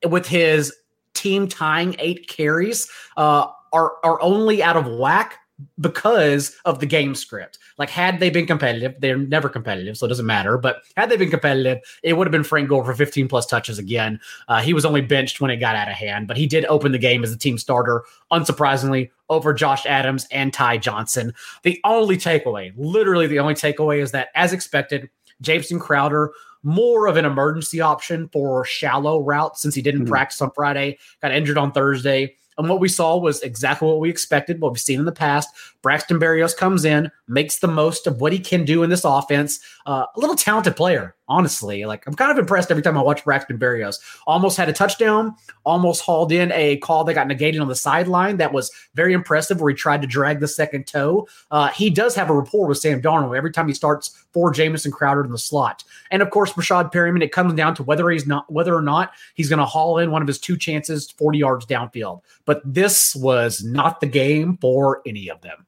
with 0.08 0.28
his 0.28 0.72
team 1.12 1.48
tying 1.48 1.96
eight 1.98 2.28
carries 2.28 2.88
uh, 3.16 3.48
are 3.72 3.94
are 4.04 4.22
only 4.22 4.62
out 4.62 4.76
of 4.76 4.86
whack 4.86 5.40
because 5.80 6.56
of 6.64 6.80
the 6.80 6.86
game 6.86 7.14
script. 7.14 7.58
Like, 7.78 7.90
had 7.90 8.20
they 8.20 8.30
been 8.30 8.46
competitive, 8.46 8.94
they're 8.98 9.16
never 9.16 9.48
competitive, 9.48 9.96
so 9.96 10.06
it 10.06 10.08
doesn't 10.08 10.26
matter. 10.26 10.58
But 10.58 10.82
had 10.96 11.10
they 11.10 11.16
been 11.16 11.30
competitive, 11.30 11.78
it 12.02 12.14
would 12.14 12.26
have 12.26 12.32
been 12.32 12.44
Frank 12.44 12.68
Gore 12.68 12.84
for 12.84 12.94
15 12.94 13.28
plus 13.28 13.46
touches 13.46 13.78
again. 13.78 14.20
Uh, 14.48 14.60
he 14.60 14.74
was 14.74 14.84
only 14.84 15.00
benched 15.00 15.40
when 15.40 15.50
it 15.50 15.56
got 15.56 15.76
out 15.76 15.88
of 15.88 15.94
hand, 15.94 16.28
but 16.28 16.36
he 16.36 16.46
did 16.46 16.64
open 16.66 16.92
the 16.92 16.98
game 16.98 17.22
as 17.22 17.30
the 17.30 17.38
team 17.38 17.58
starter, 17.58 18.04
unsurprisingly, 18.32 19.10
over 19.28 19.52
Josh 19.52 19.86
Adams 19.86 20.26
and 20.30 20.52
Ty 20.52 20.78
Johnson. 20.78 21.32
The 21.62 21.80
only 21.84 22.16
takeaway, 22.16 22.72
literally 22.76 23.26
the 23.26 23.38
only 23.38 23.54
takeaway, 23.54 24.00
is 24.02 24.12
that 24.12 24.28
as 24.34 24.52
expected, 24.52 25.08
Jamison 25.40 25.78
Crowder 25.78 26.32
more 26.62 27.06
of 27.06 27.16
an 27.16 27.24
emergency 27.24 27.80
option 27.80 28.28
for 28.28 28.64
shallow 28.64 29.20
routes 29.20 29.60
since 29.60 29.74
he 29.74 29.82
didn't 29.82 30.02
mm-hmm. 30.02 30.10
practice 30.10 30.40
on 30.40 30.50
Friday, 30.52 30.98
got 31.20 31.32
injured 31.32 31.58
on 31.58 31.72
Thursday. 31.72 32.36
And 32.58 32.68
what 32.68 32.80
we 32.80 32.88
saw 32.88 33.16
was 33.16 33.40
exactly 33.42 33.88
what 33.88 34.00
we 34.00 34.10
expected, 34.10 34.60
what 34.60 34.72
we've 34.72 34.80
seen 34.80 34.98
in 34.98 35.04
the 35.04 35.12
past. 35.12 35.48
Braxton 35.82 36.18
Berrios 36.18 36.56
comes 36.56 36.84
in, 36.84 37.10
makes 37.28 37.58
the 37.58 37.68
most 37.68 38.06
of 38.06 38.20
what 38.20 38.32
he 38.32 38.38
can 38.38 38.64
do 38.64 38.82
in 38.82 38.90
this 38.90 39.04
offense. 39.04 39.60
Uh, 39.86 40.06
a 40.14 40.20
little 40.20 40.36
talented 40.36 40.76
player, 40.76 41.14
honestly. 41.32 41.84
Like 41.86 42.06
I'm 42.06 42.14
kind 42.14 42.30
of 42.30 42.38
impressed 42.38 42.70
every 42.70 42.82
time 42.82 42.98
I 42.98 43.02
watch 43.02 43.24
Braxton 43.24 43.58
Berrios. 43.58 43.96
Almost 44.26 44.56
had 44.56 44.68
a 44.68 44.72
touchdown, 44.72 45.34
almost 45.64 46.02
hauled 46.02 46.30
in 46.30 46.52
a 46.52 46.76
call 46.78 47.04
that 47.04 47.14
got 47.14 47.26
negated 47.26 47.60
on 47.60 47.68
the 47.68 47.74
sideline. 47.74 48.36
That 48.36 48.52
was 48.52 48.70
very 48.94 49.14
impressive, 49.14 49.60
where 49.60 49.70
he 49.70 49.76
tried 49.76 50.02
to 50.02 50.08
drag 50.08 50.40
the 50.40 50.48
second 50.48 50.86
toe. 50.86 51.26
Uh, 51.50 51.68
he 51.68 51.88
does 51.88 52.14
have 52.14 52.28
a 52.28 52.34
rapport 52.34 52.68
with 52.68 52.78
Sam 52.78 53.00
Darnold 53.00 53.36
every 53.36 53.50
time 53.50 53.66
he 53.66 53.74
starts 53.74 54.24
for 54.32 54.52
Jamison 54.52 54.92
Crowder 54.92 55.24
in 55.24 55.30
the 55.30 55.38
slot. 55.38 55.84
And 56.10 56.20
of 56.20 56.30
course, 56.30 56.52
Rashad 56.52 56.92
Perriman, 56.92 57.22
It 57.22 57.32
comes 57.32 57.54
down 57.54 57.74
to 57.76 57.82
whether 57.82 58.10
he's 58.10 58.26
not 58.26 58.50
whether 58.52 58.74
or 58.74 58.82
not 58.82 59.12
he's 59.34 59.48
going 59.48 59.58
to 59.58 59.64
haul 59.64 59.98
in 59.98 60.10
one 60.10 60.22
of 60.22 60.28
his 60.28 60.38
two 60.38 60.56
chances 60.56 61.10
40 61.12 61.38
yards 61.38 61.66
downfield. 61.66 62.20
But 62.44 62.60
this 62.64 63.14
was 63.16 63.64
not 63.64 64.00
the 64.00 64.06
game 64.06 64.58
for 64.58 65.00
any 65.06 65.28
of 65.28 65.40
them. 65.40 65.66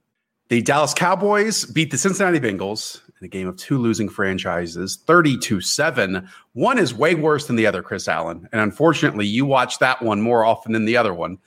The 0.55 0.63
Dallas 0.63 0.95
Cowboys 0.95 1.65
beat 1.65 1.91
the 1.91 1.99
Cincinnati 1.99 2.39
Bengals 2.39 3.01
in 3.21 3.25
a 3.25 3.29
game 3.29 3.49
of 3.49 3.57
two 3.57 3.77
losing 3.77 4.09
franchises, 4.09 5.01
32 5.05 5.61
7. 5.61 6.29
One 6.53 6.79
is 6.79 6.95
way 6.95 7.17
worse 7.17 7.49
than 7.49 7.57
the 7.57 7.67
other, 7.67 7.83
Chris 7.83 8.07
Allen. 8.07 8.49
And 8.53 8.61
unfortunately, 8.61 9.27
you 9.27 9.45
watch 9.45 9.81
that 9.81 10.01
one 10.01 10.21
more 10.21 10.45
often 10.45 10.71
than 10.71 10.85
the 10.85 10.97
other 10.97 11.13
one. 11.13 11.39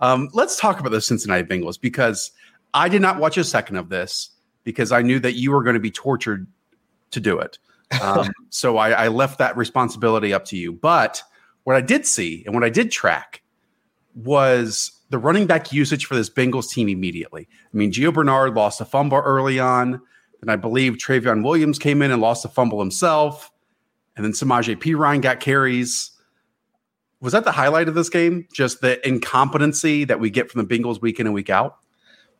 Um, 0.00 0.30
let's 0.32 0.58
talk 0.58 0.80
about 0.80 0.90
the 0.90 1.00
Cincinnati 1.00 1.44
Bengals 1.44 1.80
because 1.80 2.32
I 2.74 2.88
did 2.88 3.00
not 3.00 3.20
watch 3.20 3.38
a 3.38 3.44
second 3.44 3.76
of 3.76 3.88
this 3.88 4.30
because 4.64 4.90
I 4.90 5.02
knew 5.02 5.20
that 5.20 5.34
you 5.34 5.52
were 5.52 5.62
going 5.62 5.74
to 5.74 5.78
be 5.78 5.92
tortured 5.92 6.48
to 7.12 7.20
do 7.20 7.38
it. 7.38 7.56
Um, 8.02 8.32
so 8.50 8.78
I, 8.78 9.04
I 9.04 9.06
left 9.06 9.38
that 9.38 9.56
responsibility 9.56 10.34
up 10.34 10.44
to 10.46 10.56
you. 10.56 10.72
But 10.72 11.22
what 11.62 11.76
I 11.76 11.82
did 11.82 12.04
see 12.04 12.42
and 12.46 12.54
what 12.56 12.64
I 12.64 12.68
did 12.70 12.90
track 12.90 13.42
was 14.16 14.99
the 15.10 15.18
running 15.18 15.46
back 15.46 15.72
usage 15.72 16.06
for 16.06 16.14
this 16.14 16.30
Bengals 16.30 16.70
team 16.70 16.88
immediately. 16.88 17.48
I 17.50 17.76
mean, 17.76 17.92
Gio 17.92 18.14
Bernard 18.14 18.54
lost 18.54 18.80
a 18.80 18.84
fumble 18.84 19.18
early 19.18 19.58
on. 19.58 20.00
and 20.40 20.50
I 20.50 20.56
believe 20.56 20.94
Trayveon 20.94 21.44
Williams 21.44 21.78
came 21.78 22.00
in 22.00 22.10
and 22.10 22.22
lost 22.22 22.44
a 22.44 22.48
fumble 22.48 22.80
himself. 22.80 23.50
And 24.16 24.24
then 24.24 24.32
Samaje 24.32 24.76
Perine 24.76 25.20
got 25.20 25.40
carries. 25.40 26.12
Was 27.20 27.32
that 27.32 27.44
the 27.44 27.52
highlight 27.52 27.88
of 27.88 27.94
this 27.94 28.08
game? 28.08 28.46
Just 28.52 28.80
the 28.80 29.06
incompetency 29.06 30.04
that 30.04 30.20
we 30.20 30.30
get 30.30 30.50
from 30.50 30.66
the 30.66 30.78
Bengals 30.78 31.02
week 31.02 31.20
in 31.20 31.26
and 31.26 31.34
week 31.34 31.50
out? 31.50 31.76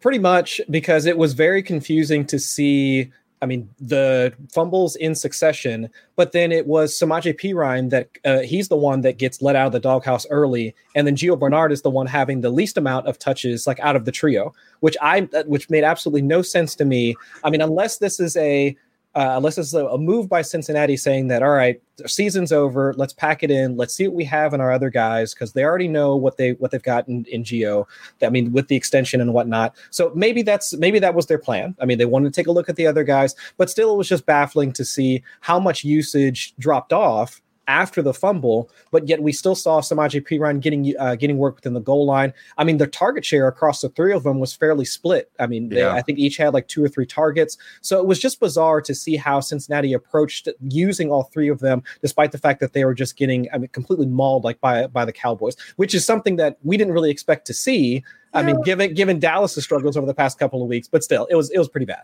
Pretty 0.01 0.19
much 0.19 0.61
because 0.71 1.05
it 1.05 1.19
was 1.19 1.35
very 1.35 1.63
confusing 1.63 2.25
to 2.27 2.39
see 2.39 3.13
I 3.43 3.47
mean, 3.47 3.69
the 3.81 4.33
fumbles 4.53 4.97
in 4.97 5.15
succession, 5.15 5.89
but 6.17 6.33
then 6.33 6.53
it 6.53 6.67
was 6.67 6.93
Samaje 6.93 7.39
Perine 7.41 7.89
that 7.91 8.09
uh, 8.25 8.41
he's 8.41 8.69
the 8.69 8.77
one 8.77 9.01
that 9.01 9.17
gets 9.17 9.41
let 9.41 9.57
out 9.57 9.67
of 9.67 9.73
the 9.73 9.81
doghouse 9.81 10.27
early, 10.31 10.75
and 10.95 11.07
then 11.07 11.17
Gio 11.17 11.39
Bernard 11.39 11.73
is 11.73 11.83
the 11.83 11.91
one 11.91 12.07
having 12.07 12.43
the 12.43 12.51
least 12.51 12.77
amount 12.77 13.07
of 13.07 13.19
touches, 13.19 13.67
like 13.67 13.81
out 13.81 13.97
of 13.97 14.05
the 14.05 14.13
trio, 14.13 14.53
which 14.81 14.97
I 15.01 15.29
uh, 15.35 15.45
which 15.45 15.71
made 15.71 15.85
absolutely 15.85 16.23
no 16.23 16.43
sense 16.43 16.75
to 16.77 16.85
me. 16.85 17.17
I 17.43 17.51
mean, 17.51 17.63
unless 17.63 17.99
this 17.99 18.21
is 18.21 18.37
a 18.37 18.77
uh, 19.15 19.35
unless 19.37 19.59
it's 19.59 19.75
a, 19.75 19.87
a, 19.87 19.99
move 19.99 20.29
by 20.29 20.41
Cincinnati 20.41 20.97
saying 20.97 21.29
that, 21.29 21.43
all 21.43 21.51
right, 21.51 21.83
season's 22.07 22.53
over, 22.53 22.95
let's 22.97 23.13
pack 23.13 23.43
it 23.43 23.51
in, 23.51 23.77
let's 23.77 23.93
see 23.93 24.07
what 24.07 24.15
we 24.15 24.25
have 24.25 24.55
in 24.55 24.61
our 24.61 24.71
other 24.71 24.89
guys 24.89 25.35
because 25.35 25.53
they 25.53 25.65
already 25.65 25.89
know 25.89 26.15
what 26.15 26.37
they 26.37 26.53
what 26.53 26.71
they've 26.71 26.83
got 26.83 27.09
in, 27.09 27.25
in 27.25 27.43
Gio. 27.43 27.87
I 28.23 28.31
mean, 28.31 28.53
with 28.53 28.69
the 28.69 28.77
extension 28.77 29.21
and 29.21 29.35
whatnot. 29.35 29.75
So 29.91 30.13
maybe 30.15 30.43
that's 30.43 30.75
maybe 30.75 31.01
that 31.01 31.15
was 31.15 31.27
their 31.27 31.39
plan. 31.39 31.75
I 31.81 31.87
mean, 31.87 31.99
they 31.99 32.05
wanted 32.05 32.33
to 32.33 32.41
take 32.41 32.47
a 32.47 32.53
look 32.53 32.69
at 32.69 32.77
the 32.77 32.87
other 32.87 33.03
guys, 33.03 33.35
but 33.57 33.69
still, 33.69 33.93
it 33.93 33.97
was 33.97 34.09
just 34.09 34.27
baffling 34.27 34.73
to 34.75 34.85
see 34.85 35.25
how 35.41 35.59
much 35.59 35.83
usage 35.83 36.55
dropped 36.59 36.93
off 36.93 37.43
after 37.71 38.03
the 38.03 38.13
fumble, 38.13 38.69
but 38.91 39.09
yet 39.09 39.23
we 39.23 39.33
still 39.33 39.55
saw 39.55 39.81
Samaje 39.81 40.21
Perine 40.27 40.61
getting 40.61 40.93
uh, 40.99 41.15
getting 41.15 41.39
work 41.39 41.55
within 41.55 41.73
the 41.73 41.81
goal 41.81 42.05
line. 42.05 42.33
I 42.59 42.65
mean, 42.65 42.79
the 42.79 42.89
target 42.89 43.25
share 43.25 43.47
across 43.47 43.81
the 43.81 43.89
three 43.91 44.13
of 44.13 44.25
them 44.25 44.41
was 44.41 44.53
fairly 44.53 44.85
split. 44.85 45.31
I 45.39 45.47
mean, 45.47 45.69
they, 45.69 45.79
yeah. 45.79 45.95
I 45.95 46.03
think 46.03 46.19
each 46.19 46.37
had 46.37 46.53
like 46.53 46.67
two 46.67 46.83
or 46.83 46.89
three 46.89 47.07
targets. 47.07 47.57
So 47.81 48.01
it 48.01 48.07
was 48.07 48.19
just 48.19 48.41
bizarre 48.41 48.81
to 48.83 48.95
see 48.95 49.17
how 49.17 49.39
Cincinnati 49.39 49.93
approached 49.93 50.49
using 50.69 51.13
all 51.13 51.25
three 51.25 51.49
of 51.49 51.61
them, 51.61 51.83
despite 52.03 52.33
the 52.33 52.39
fact 52.39 52.59
that 52.61 52.73
they 52.73 52.85
were 52.85 52.95
just 52.95 53.17
getting 53.17 53.49
I 53.53 53.59
mean, 53.59 53.69
completely 53.69 54.07
mauled 54.07 54.43
like 54.43 54.61
by 54.61 54.89
by 54.89 55.05
the 55.05 55.13
Cowboys, 55.13 55.57
which 55.77 55.95
is 55.95 56.05
something 56.05 56.37
that 56.37 56.59
we 56.65 56.77
didn't 56.77 56.93
really 56.93 57.11
expect 57.11 57.47
to 57.47 57.55
see. 57.55 58.03
I 58.33 58.43
mean, 58.43 58.61
given 58.63 58.95
given 58.95 59.19
Dallas's 59.19 59.65
struggles 59.65 59.97
over 59.97 60.07
the 60.07 60.15
past 60.15 60.39
couple 60.39 60.63
of 60.63 60.69
weeks, 60.69 60.89
but 60.89 61.03
still, 61.03 61.27
it 61.31 61.37
was 61.37 61.51
it 61.51 61.59
was 61.59 61.69
pretty 61.69 61.87
bad. 61.87 62.03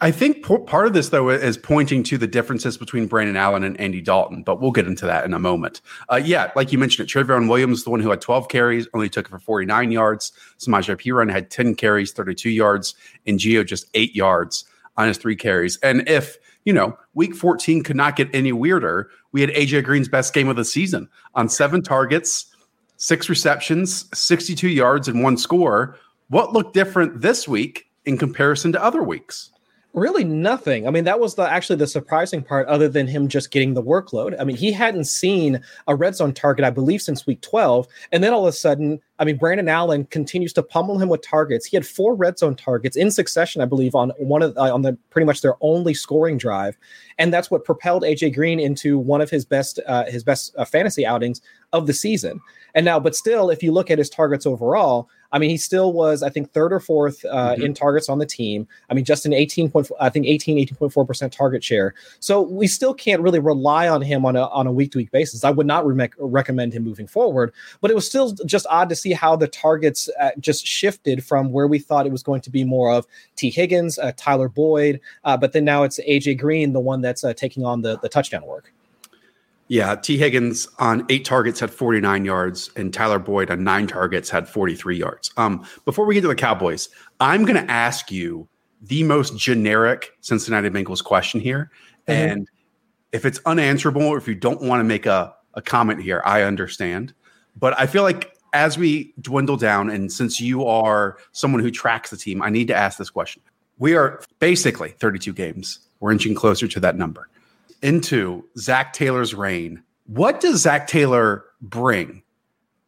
I 0.00 0.10
think 0.10 0.44
part 0.44 0.88
of 0.88 0.94
this, 0.94 1.10
though, 1.10 1.30
is 1.30 1.56
pointing 1.56 2.02
to 2.04 2.18
the 2.18 2.26
differences 2.26 2.76
between 2.76 3.06
Brandon 3.06 3.36
Allen 3.36 3.62
and 3.62 3.78
Andy 3.80 4.00
Dalton, 4.00 4.42
but 4.42 4.60
we'll 4.60 4.72
get 4.72 4.88
into 4.88 5.06
that 5.06 5.24
in 5.24 5.32
a 5.32 5.38
moment. 5.38 5.80
Uh, 6.10 6.16
yeah, 6.16 6.50
like 6.56 6.72
you 6.72 6.78
mentioned 6.78 7.08
it, 7.08 7.12
Trayveon 7.12 7.48
Williams, 7.48 7.84
the 7.84 7.90
one 7.90 8.00
who 8.00 8.10
had 8.10 8.20
12 8.20 8.48
carries, 8.48 8.88
only 8.94 9.08
took 9.08 9.26
it 9.26 9.30
for 9.30 9.38
49 9.38 9.92
yards. 9.92 10.32
Samaje 10.58 10.96
Perine 10.96 11.30
had 11.30 11.50
10 11.50 11.76
carries, 11.76 12.10
32 12.10 12.50
yards, 12.50 12.96
and 13.28 13.38
Gio 13.38 13.64
just 13.64 13.86
eight 13.94 14.16
yards 14.16 14.64
on 14.96 15.06
his 15.06 15.18
three 15.18 15.36
carries. 15.36 15.76
And 15.78 16.08
if, 16.08 16.36
you 16.64 16.72
know, 16.72 16.98
week 17.14 17.36
14 17.36 17.84
could 17.84 17.96
not 17.96 18.16
get 18.16 18.28
any 18.34 18.50
weirder, 18.50 19.08
we 19.30 19.40
had 19.40 19.50
AJ 19.50 19.84
Green's 19.84 20.08
best 20.08 20.34
game 20.34 20.48
of 20.48 20.56
the 20.56 20.64
season 20.64 21.08
on 21.36 21.48
seven 21.48 21.80
targets, 21.80 22.46
six 22.96 23.28
receptions, 23.28 24.06
62 24.18 24.68
yards, 24.68 25.06
and 25.06 25.22
one 25.22 25.36
score. 25.36 25.96
What 26.26 26.52
looked 26.52 26.74
different 26.74 27.20
this 27.20 27.46
week 27.46 27.86
in 28.04 28.18
comparison 28.18 28.72
to 28.72 28.82
other 28.82 29.02
weeks? 29.02 29.52
really 29.94 30.24
nothing. 30.24 30.86
I 30.86 30.90
mean, 30.90 31.04
that 31.04 31.20
was 31.20 31.34
the 31.34 31.48
actually 31.48 31.76
the 31.76 31.86
surprising 31.86 32.42
part, 32.42 32.66
other 32.68 32.88
than 32.88 33.06
him 33.06 33.28
just 33.28 33.50
getting 33.50 33.74
the 33.74 33.82
workload. 33.82 34.34
I 34.40 34.44
mean, 34.44 34.56
he 34.56 34.72
hadn't 34.72 35.04
seen 35.04 35.60
a 35.86 35.94
red 35.94 36.16
zone 36.16 36.32
target, 36.32 36.64
I 36.64 36.70
believe, 36.70 37.02
since 37.02 37.26
week 37.26 37.40
12. 37.42 37.86
And 38.10 38.24
then 38.24 38.32
all 38.32 38.46
of 38.46 38.48
a 38.48 38.56
sudden, 38.56 39.00
I 39.18 39.24
mean, 39.24 39.36
Brandon 39.36 39.68
Allen 39.68 40.06
continues 40.06 40.52
to 40.54 40.62
pummel 40.62 40.98
him 40.98 41.08
with 41.08 41.22
targets. 41.22 41.66
He 41.66 41.76
had 41.76 41.86
four 41.86 42.14
red 42.14 42.38
zone 42.38 42.56
targets 42.56 42.96
in 42.96 43.10
succession, 43.10 43.60
I 43.60 43.66
believe, 43.66 43.94
on 43.94 44.10
one 44.18 44.42
of 44.42 44.56
uh, 44.56 44.72
on 44.72 44.82
the 44.82 44.96
pretty 45.10 45.26
much 45.26 45.42
their 45.42 45.54
only 45.60 45.94
scoring 45.94 46.38
drive, 46.38 46.76
and 47.18 47.32
that's 47.32 47.50
what 47.50 47.64
propelled 47.64 48.02
AJ 48.02 48.34
Green 48.34 48.58
into 48.58 48.98
one 48.98 49.20
of 49.20 49.30
his 49.30 49.44
best 49.44 49.78
uh, 49.86 50.06
his 50.06 50.24
best 50.24 50.54
uh, 50.56 50.64
fantasy 50.64 51.04
outings 51.04 51.40
of 51.72 51.86
the 51.86 51.92
season. 51.92 52.40
And 52.74 52.86
now, 52.86 52.98
but 52.98 53.14
still, 53.14 53.50
if 53.50 53.62
you 53.62 53.70
look 53.70 53.90
at 53.90 53.98
his 53.98 54.08
targets 54.08 54.46
overall, 54.46 55.10
I 55.32 55.38
mean, 55.38 55.50
he 55.50 55.56
still 55.56 55.92
was, 55.92 56.22
I 56.22 56.28
think, 56.28 56.52
third 56.52 56.72
or 56.72 56.80
fourth 56.80 57.24
uh, 57.24 57.54
mm-hmm. 57.54 57.62
in 57.62 57.74
targets 57.74 58.08
on 58.08 58.18
the 58.18 58.26
team. 58.26 58.68
I 58.90 58.94
mean, 58.94 59.04
just 59.04 59.24
an 59.24 59.32
18 59.32 59.70
point, 59.70 59.90
I 59.98 60.10
think 60.10 60.26
18, 60.26 60.58
18.4% 60.68 61.30
target 61.32 61.64
share. 61.64 61.94
So 62.20 62.42
we 62.42 62.66
still 62.66 62.92
can't 62.92 63.22
really 63.22 63.38
rely 63.38 63.88
on 63.88 64.02
him 64.02 64.26
on 64.26 64.36
a, 64.36 64.46
on 64.48 64.66
a 64.66 64.72
week 64.72 64.92
to 64.92 64.98
week 64.98 65.10
basis. 65.10 65.44
I 65.44 65.50
would 65.50 65.66
not 65.66 65.86
re- 65.86 66.10
recommend 66.18 66.74
him 66.74 66.84
moving 66.84 67.06
forward, 67.06 67.52
but 67.80 67.90
it 67.90 67.94
was 67.94 68.06
still 68.06 68.32
just 68.32 68.66
odd 68.68 68.88
to 68.90 68.96
see 68.96 69.12
how 69.12 69.34
the 69.36 69.48
targets 69.48 70.08
uh, 70.20 70.30
just 70.38 70.66
shifted 70.66 71.24
from 71.24 71.50
where 71.50 71.66
we 71.66 71.78
thought 71.78 72.06
it 72.06 72.12
was 72.12 72.22
going 72.22 72.42
to 72.42 72.50
be 72.50 72.64
more 72.64 72.92
of 72.92 73.06
Tee 73.36 73.50
Higgins, 73.50 73.98
uh, 73.98 74.12
Tyler 74.16 74.48
Boyd, 74.48 75.00
uh, 75.24 75.36
but 75.36 75.52
then 75.52 75.64
now 75.64 75.82
it's 75.82 75.98
AJ 76.00 76.38
Green, 76.38 76.72
the 76.72 76.80
one 76.80 77.00
that's 77.00 77.24
uh, 77.24 77.32
taking 77.32 77.64
on 77.64 77.82
the, 77.82 77.98
the 77.98 78.08
touchdown 78.08 78.44
work. 78.44 78.72
Yeah, 79.72 79.94
Tee 79.94 80.18
Higgins 80.18 80.68
on 80.80 81.06
eight 81.08 81.24
targets 81.24 81.58
had 81.58 81.70
49 81.70 82.26
yards, 82.26 82.70
and 82.76 82.92
Tyler 82.92 83.18
Boyd 83.18 83.50
on 83.50 83.64
nine 83.64 83.86
targets 83.86 84.28
had 84.28 84.46
43 84.46 84.98
yards. 84.98 85.30
Um, 85.38 85.66
before 85.86 86.04
we 86.04 86.12
get 86.14 86.20
to 86.20 86.28
the 86.28 86.34
Cowboys, 86.34 86.90
I'm 87.20 87.46
going 87.46 87.56
to 87.56 87.72
ask 87.72 88.12
you 88.12 88.46
the 88.82 89.02
most 89.02 89.34
generic 89.38 90.12
Cincinnati 90.20 90.68
Bengals 90.68 91.02
question 91.02 91.40
here. 91.40 91.70
Mm-hmm. 92.06 92.12
And 92.12 92.48
if 93.12 93.24
it's 93.24 93.40
unanswerable, 93.46 94.02
or 94.02 94.18
if 94.18 94.28
you 94.28 94.34
don't 94.34 94.60
want 94.60 94.80
to 94.80 94.84
make 94.84 95.06
a 95.06 95.34
a 95.54 95.62
comment 95.62 96.02
here. 96.02 96.20
I 96.24 96.42
understand, 96.42 97.14
but 97.56 97.78
I 97.80 97.86
feel 97.86 98.02
like 98.02 98.36
as 98.52 98.76
we 98.76 99.14
dwindle 99.22 99.56
down, 99.56 99.88
and 99.88 100.12
since 100.12 100.38
you 100.38 100.66
are 100.66 101.16
someone 101.32 101.62
who 101.62 101.70
tracks 101.70 102.10
the 102.10 102.18
team, 102.18 102.42
I 102.42 102.50
need 102.50 102.68
to 102.68 102.74
ask 102.74 102.98
this 102.98 103.10
question. 103.10 103.42
We 103.78 103.94
are 103.94 104.22
basically 104.38 104.90
32 104.90 105.32
games. 105.32 105.80
We're 106.00 106.12
inching 106.12 106.34
closer 106.34 106.68
to 106.68 106.80
that 106.80 106.96
number. 106.96 107.28
Into 107.82 108.44
Zac 108.56 108.92
Taylor's 108.92 109.34
reign. 109.34 109.82
What 110.06 110.40
does 110.40 110.62
Zac 110.62 110.86
Taylor 110.86 111.44
bring 111.60 112.22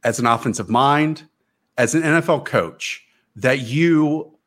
as 0.03 0.18
an 0.18 0.26
offensive 0.26 0.68
mind, 0.68 1.28
as 1.76 1.95
an 1.95 2.03
NFL 2.03 2.45
coach 2.45 3.05
that 3.36 3.61
you 3.61 4.38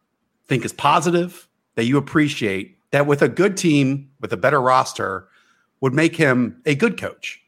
think 0.47 0.63
is 0.63 0.73
positive, 0.73 1.47
that 1.75 1.85
you 1.85 1.97
appreciate, 1.97 2.77
that 2.91 3.05
with 3.05 3.21
a 3.21 3.27
good 3.27 3.57
team, 3.57 4.09
with 4.21 4.31
a 4.31 4.37
better 4.37 4.61
roster, 4.61 5.27
would 5.81 5.93
make 5.93 6.15
him 6.15 6.61
a 6.65 6.75
good 6.75 6.97
coach? 6.97 7.41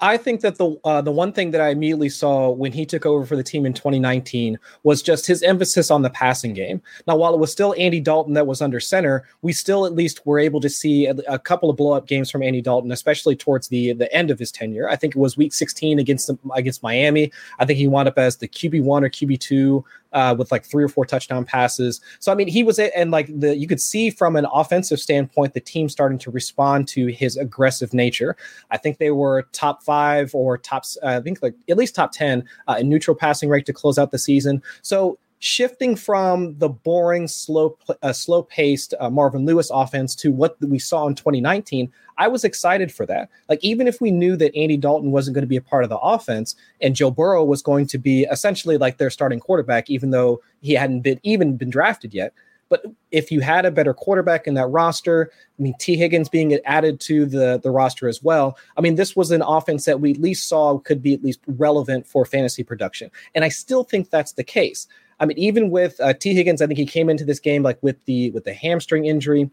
I 0.00 0.16
think 0.16 0.42
that 0.42 0.58
the 0.58 0.76
uh, 0.84 1.00
the 1.02 1.10
one 1.10 1.32
thing 1.32 1.50
that 1.50 1.60
I 1.60 1.70
immediately 1.70 2.08
saw 2.08 2.50
when 2.50 2.72
he 2.72 2.86
took 2.86 3.04
over 3.04 3.26
for 3.26 3.34
the 3.34 3.42
team 3.42 3.66
in 3.66 3.72
2019 3.72 4.58
was 4.84 5.02
just 5.02 5.26
his 5.26 5.42
emphasis 5.42 5.90
on 5.90 6.02
the 6.02 6.10
passing 6.10 6.54
game. 6.54 6.80
Now, 7.08 7.16
while 7.16 7.34
it 7.34 7.40
was 7.40 7.50
still 7.50 7.74
Andy 7.76 8.00
Dalton 8.00 8.34
that 8.34 8.46
was 8.46 8.62
under 8.62 8.78
center, 8.78 9.26
we 9.42 9.52
still 9.52 9.86
at 9.86 9.94
least 9.94 10.24
were 10.24 10.38
able 10.38 10.60
to 10.60 10.68
see 10.68 11.06
a, 11.06 11.14
a 11.26 11.38
couple 11.38 11.68
of 11.68 11.76
blow 11.76 11.92
up 11.92 12.06
games 12.06 12.30
from 12.30 12.44
Andy 12.44 12.60
Dalton, 12.60 12.92
especially 12.92 13.34
towards 13.34 13.68
the 13.68 13.92
the 13.92 14.12
end 14.14 14.30
of 14.30 14.38
his 14.38 14.52
tenure. 14.52 14.88
I 14.88 14.94
think 14.94 15.16
it 15.16 15.18
was 15.18 15.36
Week 15.36 15.52
16 15.52 15.98
against 15.98 16.30
against 16.54 16.82
Miami. 16.82 17.32
I 17.58 17.64
think 17.64 17.78
he 17.78 17.88
wound 17.88 18.08
up 18.08 18.18
as 18.18 18.36
the 18.36 18.48
QB 18.48 18.82
one 18.84 19.02
or 19.02 19.10
QB 19.10 19.40
two 19.40 19.84
uh, 20.12 20.34
with 20.38 20.50
like 20.50 20.64
three 20.64 20.84
or 20.84 20.88
four 20.88 21.04
touchdown 21.04 21.44
passes. 21.44 22.00
So 22.18 22.32
I 22.32 22.34
mean, 22.34 22.48
he 22.48 22.62
was 22.62 22.78
it 22.78 22.92
and 22.94 23.10
like 23.10 23.26
the 23.28 23.56
you 23.56 23.66
could 23.66 23.80
see 23.80 24.10
from 24.10 24.36
an 24.36 24.46
offensive 24.52 25.00
standpoint 25.00 25.54
the 25.54 25.60
team 25.60 25.88
starting 25.88 26.18
to 26.18 26.30
respond 26.30 26.88
to 26.88 27.06
his 27.06 27.36
aggressive 27.36 27.92
nature. 27.94 28.36
I 28.70 28.76
think 28.76 28.98
they 28.98 29.10
were 29.10 29.48
top 29.52 29.82
five 29.82 30.34
or 30.34 30.58
tops, 30.58 30.96
uh, 31.02 31.18
I 31.18 31.20
think 31.20 31.42
like 31.42 31.54
at 31.68 31.76
least 31.76 31.94
top 31.94 32.12
ten 32.12 32.44
uh, 32.66 32.76
in 32.80 32.88
neutral 32.88 33.14
passing 33.14 33.48
rate 33.48 33.66
to 33.66 33.72
close 33.72 33.98
out 33.98 34.10
the 34.10 34.18
season. 34.18 34.62
So 34.82 35.18
shifting 35.38 35.94
from 35.94 36.58
the 36.58 36.68
boring, 36.68 37.28
slow, 37.28 37.78
uh, 38.02 38.12
slow-paced 38.12 38.94
uh, 38.98 39.08
Marvin 39.08 39.44
Lewis 39.44 39.70
offense 39.72 40.14
to 40.16 40.32
what 40.32 40.56
we 40.60 40.78
saw 40.78 41.06
in 41.06 41.14
2019, 41.14 41.92
I 42.16 42.26
was 42.28 42.44
excited 42.44 42.92
for 42.92 43.06
that. 43.06 43.28
Like 43.48 43.60
even 43.62 43.86
if 43.86 44.00
we 44.00 44.10
knew 44.10 44.36
that 44.36 44.54
Andy 44.56 44.76
Dalton 44.76 45.12
wasn't 45.12 45.34
going 45.34 45.42
to 45.42 45.48
be 45.48 45.56
a 45.56 45.62
part 45.62 45.84
of 45.84 45.90
the 45.90 45.98
offense 45.98 46.56
and 46.80 46.96
Joe 46.96 47.10
Burrow 47.10 47.44
was 47.44 47.62
going 47.62 47.86
to 47.86 47.98
be 47.98 48.24
essentially 48.30 48.76
like 48.76 48.98
their 48.98 49.10
starting 49.10 49.38
quarterback, 49.38 49.88
even 49.88 50.10
though 50.10 50.42
he 50.60 50.72
hadn't 50.72 51.00
been 51.02 51.20
even 51.22 51.56
been 51.56 51.70
drafted 51.70 52.12
yet. 52.12 52.32
But 52.68 52.84
if 53.10 53.32
you 53.32 53.40
had 53.40 53.64
a 53.64 53.70
better 53.70 53.94
quarterback 53.94 54.46
in 54.46 54.54
that 54.54 54.66
roster, 54.66 55.30
I 55.58 55.62
mean, 55.62 55.74
Tee 55.78 55.96
Higgins 55.96 56.28
being 56.28 56.58
added 56.66 57.00
to 57.00 57.24
the, 57.24 57.58
the 57.62 57.70
roster 57.70 58.08
as 58.08 58.22
well, 58.22 58.58
I 58.76 58.82
mean, 58.82 58.96
this 58.96 59.16
was 59.16 59.30
an 59.30 59.42
offense 59.42 59.86
that 59.86 60.00
we 60.00 60.10
at 60.10 60.18
least 60.18 60.48
saw 60.48 60.78
could 60.78 61.02
be 61.02 61.14
at 61.14 61.22
least 61.22 61.40
relevant 61.46 62.06
for 62.06 62.26
fantasy 62.26 62.62
production. 62.62 63.10
And 63.34 63.44
I 63.44 63.48
still 63.48 63.84
think 63.84 64.10
that's 64.10 64.32
the 64.32 64.44
case. 64.44 64.86
I 65.20 65.26
mean, 65.26 65.38
even 65.38 65.70
with 65.70 66.00
uh, 66.00 66.14
Tee 66.14 66.34
Higgins, 66.34 66.62
I 66.62 66.66
think 66.66 66.78
he 66.78 66.86
came 66.86 67.10
into 67.10 67.24
this 67.24 67.40
game 67.40 67.62
like 67.62 67.78
with 67.82 68.04
the 68.04 68.30
with 68.30 68.44
the 68.44 68.54
hamstring 68.54 69.06
injury. 69.06 69.50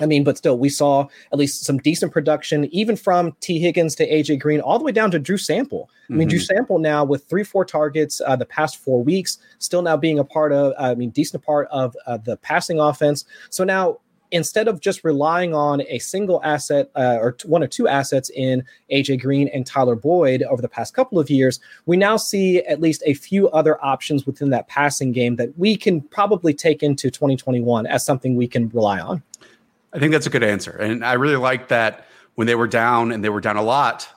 I 0.00 0.06
mean, 0.06 0.22
but 0.22 0.38
still, 0.38 0.58
we 0.58 0.68
saw 0.68 1.08
at 1.32 1.38
least 1.38 1.64
some 1.64 1.78
decent 1.78 2.12
production, 2.12 2.66
even 2.72 2.94
from 2.94 3.34
Tee 3.40 3.58
Higgins 3.58 3.96
to 3.96 4.08
AJ 4.08 4.38
Green, 4.38 4.60
all 4.60 4.78
the 4.78 4.84
way 4.84 4.92
down 4.92 5.10
to 5.10 5.18
Drew 5.18 5.36
Sample. 5.38 5.90
I 6.08 6.12
mean, 6.12 6.20
mm-hmm. 6.20 6.28
Drew 6.30 6.38
Sample 6.38 6.78
now 6.78 7.04
with 7.04 7.24
three, 7.28 7.42
four 7.42 7.64
targets 7.64 8.20
uh, 8.24 8.36
the 8.36 8.46
past 8.46 8.76
four 8.76 9.02
weeks, 9.02 9.38
still 9.58 9.82
now 9.82 9.96
being 9.96 10.20
a 10.20 10.24
part 10.24 10.52
of, 10.52 10.72
I 10.78 10.94
mean, 10.94 11.10
decent 11.10 11.42
part 11.42 11.66
of 11.72 11.96
uh, 12.06 12.18
the 12.18 12.36
passing 12.36 12.78
offense. 12.78 13.24
So 13.50 13.64
now 13.64 13.98
instead 14.30 14.68
of 14.68 14.80
just 14.80 15.04
relying 15.04 15.54
on 15.54 15.82
a 15.82 15.98
single 15.98 16.42
asset 16.44 16.90
uh, 16.94 17.18
or 17.20 17.32
t- 17.32 17.48
one 17.48 17.62
or 17.62 17.66
two 17.66 17.88
assets 17.88 18.30
in 18.30 18.64
AJ 18.92 19.20
Green 19.20 19.48
and 19.48 19.66
Tyler 19.66 19.96
Boyd 19.96 20.42
over 20.44 20.60
the 20.60 20.68
past 20.68 20.94
couple 20.94 21.18
of 21.18 21.30
years, 21.30 21.60
we 21.86 21.96
now 21.96 22.16
see 22.16 22.58
at 22.64 22.80
least 22.80 23.02
a 23.06 23.14
few 23.14 23.48
other 23.50 23.82
options 23.84 24.26
within 24.26 24.50
that 24.50 24.68
passing 24.68 25.12
game 25.12 25.36
that 25.36 25.56
we 25.58 25.76
can 25.76 26.00
probably 26.00 26.52
take 26.52 26.82
into 26.82 27.10
2021 27.10 27.86
as 27.86 28.04
something 28.04 28.36
we 28.36 28.46
can 28.46 28.68
rely 28.70 29.00
on. 29.00 29.22
I 29.92 29.98
think 29.98 30.12
that's 30.12 30.26
a 30.26 30.30
good 30.30 30.44
answer. 30.44 30.72
And 30.72 31.04
I 31.04 31.14
really 31.14 31.36
like 31.36 31.68
that 31.68 32.06
when 32.34 32.46
they 32.46 32.54
were 32.54 32.68
down 32.68 33.10
and 33.12 33.24
they 33.24 33.30
were 33.30 33.40
down 33.40 33.56
a 33.56 33.62
lot 33.62 34.08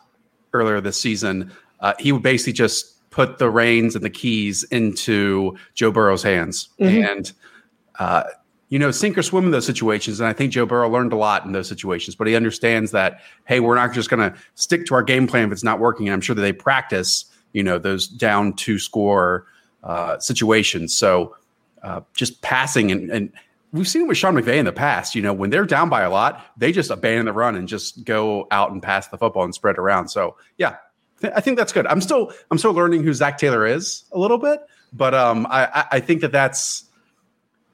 earlier 0.53 0.81
this 0.81 0.99
season, 0.99 1.51
uh, 1.79 1.93
he 1.97 2.11
would 2.11 2.23
basically 2.23 2.53
just 2.53 3.09
put 3.09 3.37
the 3.37 3.49
reins 3.49 3.95
and 3.95 4.03
the 4.03 4.09
keys 4.09 4.63
into 4.65 5.55
Joe 5.73 5.91
Burrow's 5.91 6.23
hands. 6.23 6.69
Mm-hmm. 6.79 7.03
And 7.03 7.31
uh, 7.99 8.23
you 8.71 8.79
know, 8.79 8.89
sink 8.89 9.17
or 9.17 9.21
swim 9.21 9.43
in 9.43 9.51
those 9.51 9.65
situations. 9.65 10.21
And 10.21 10.29
I 10.29 10.33
think 10.33 10.53
Joe 10.53 10.65
Burrow 10.65 10.89
learned 10.89 11.11
a 11.11 11.17
lot 11.17 11.45
in 11.45 11.51
those 11.51 11.67
situations, 11.67 12.15
but 12.15 12.25
he 12.25 12.35
understands 12.37 12.91
that, 12.91 13.19
hey, 13.43 13.59
we're 13.59 13.75
not 13.75 13.93
just 13.93 14.09
going 14.09 14.31
to 14.31 14.37
stick 14.55 14.85
to 14.85 14.95
our 14.95 15.03
game 15.03 15.27
plan 15.27 15.47
if 15.47 15.51
it's 15.51 15.63
not 15.63 15.79
working. 15.79 16.07
And 16.07 16.13
I'm 16.13 16.21
sure 16.21 16.33
that 16.33 16.41
they 16.41 16.53
practice, 16.53 17.25
you 17.51 17.63
know, 17.63 17.77
those 17.77 18.07
down 18.07 18.53
two 18.53 18.79
score 18.79 19.45
uh, 19.83 20.19
situations. 20.19 20.95
So 20.95 21.35
uh, 21.83 21.99
just 22.13 22.41
passing 22.41 22.91
and, 22.93 23.11
and 23.11 23.33
we've 23.73 23.89
seen 23.89 24.03
it 24.03 24.07
with 24.07 24.17
Sean 24.17 24.35
McVay 24.35 24.55
in 24.55 24.63
the 24.63 24.71
past. 24.71 25.15
You 25.15 25.21
know, 25.21 25.33
when 25.33 25.49
they're 25.49 25.65
down 25.65 25.89
by 25.89 26.03
a 26.03 26.09
lot, 26.09 26.45
they 26.55 26.71
just 26.71 26.91
abandon 26.91 27.25
the 27.25 27.33
run 27.33 27.57
and 27.57 27.67
just 27.67 28.05
go 28.05 28.47
out 28.51 28.71
and 28.71 28.81
pass 28.81 29.09
the 29.09 29.17
football 29.17 29.43
and 29.43 29.53
spread 29.53 29.77
around. 29.79 30.07
So 30.07 30.37
yeah, 30.57 30.77
I 31.35 31.41
think 31.41 31.57
that's 31.57 31.73
good. 31.73 31.85
I'm 31.87 31.99
still 31.99 32.31
I'm 32.49 32.57
still 32.57 32.73
learning 32.73 33.03
who 33.03 33.13
Zac 33.13 33.37
Taylor 33.37 33.65
is 33.65 34.05
a 34.13 34.17
little 34.17 34.37
bit, 34.37 34.61
but 34.93 35.13
um, 35.13 35.45
I 35.49 35.85
I 35.91 35.99
think 35.99 36.21
that 36.21 36.31
that's 36.31 36.85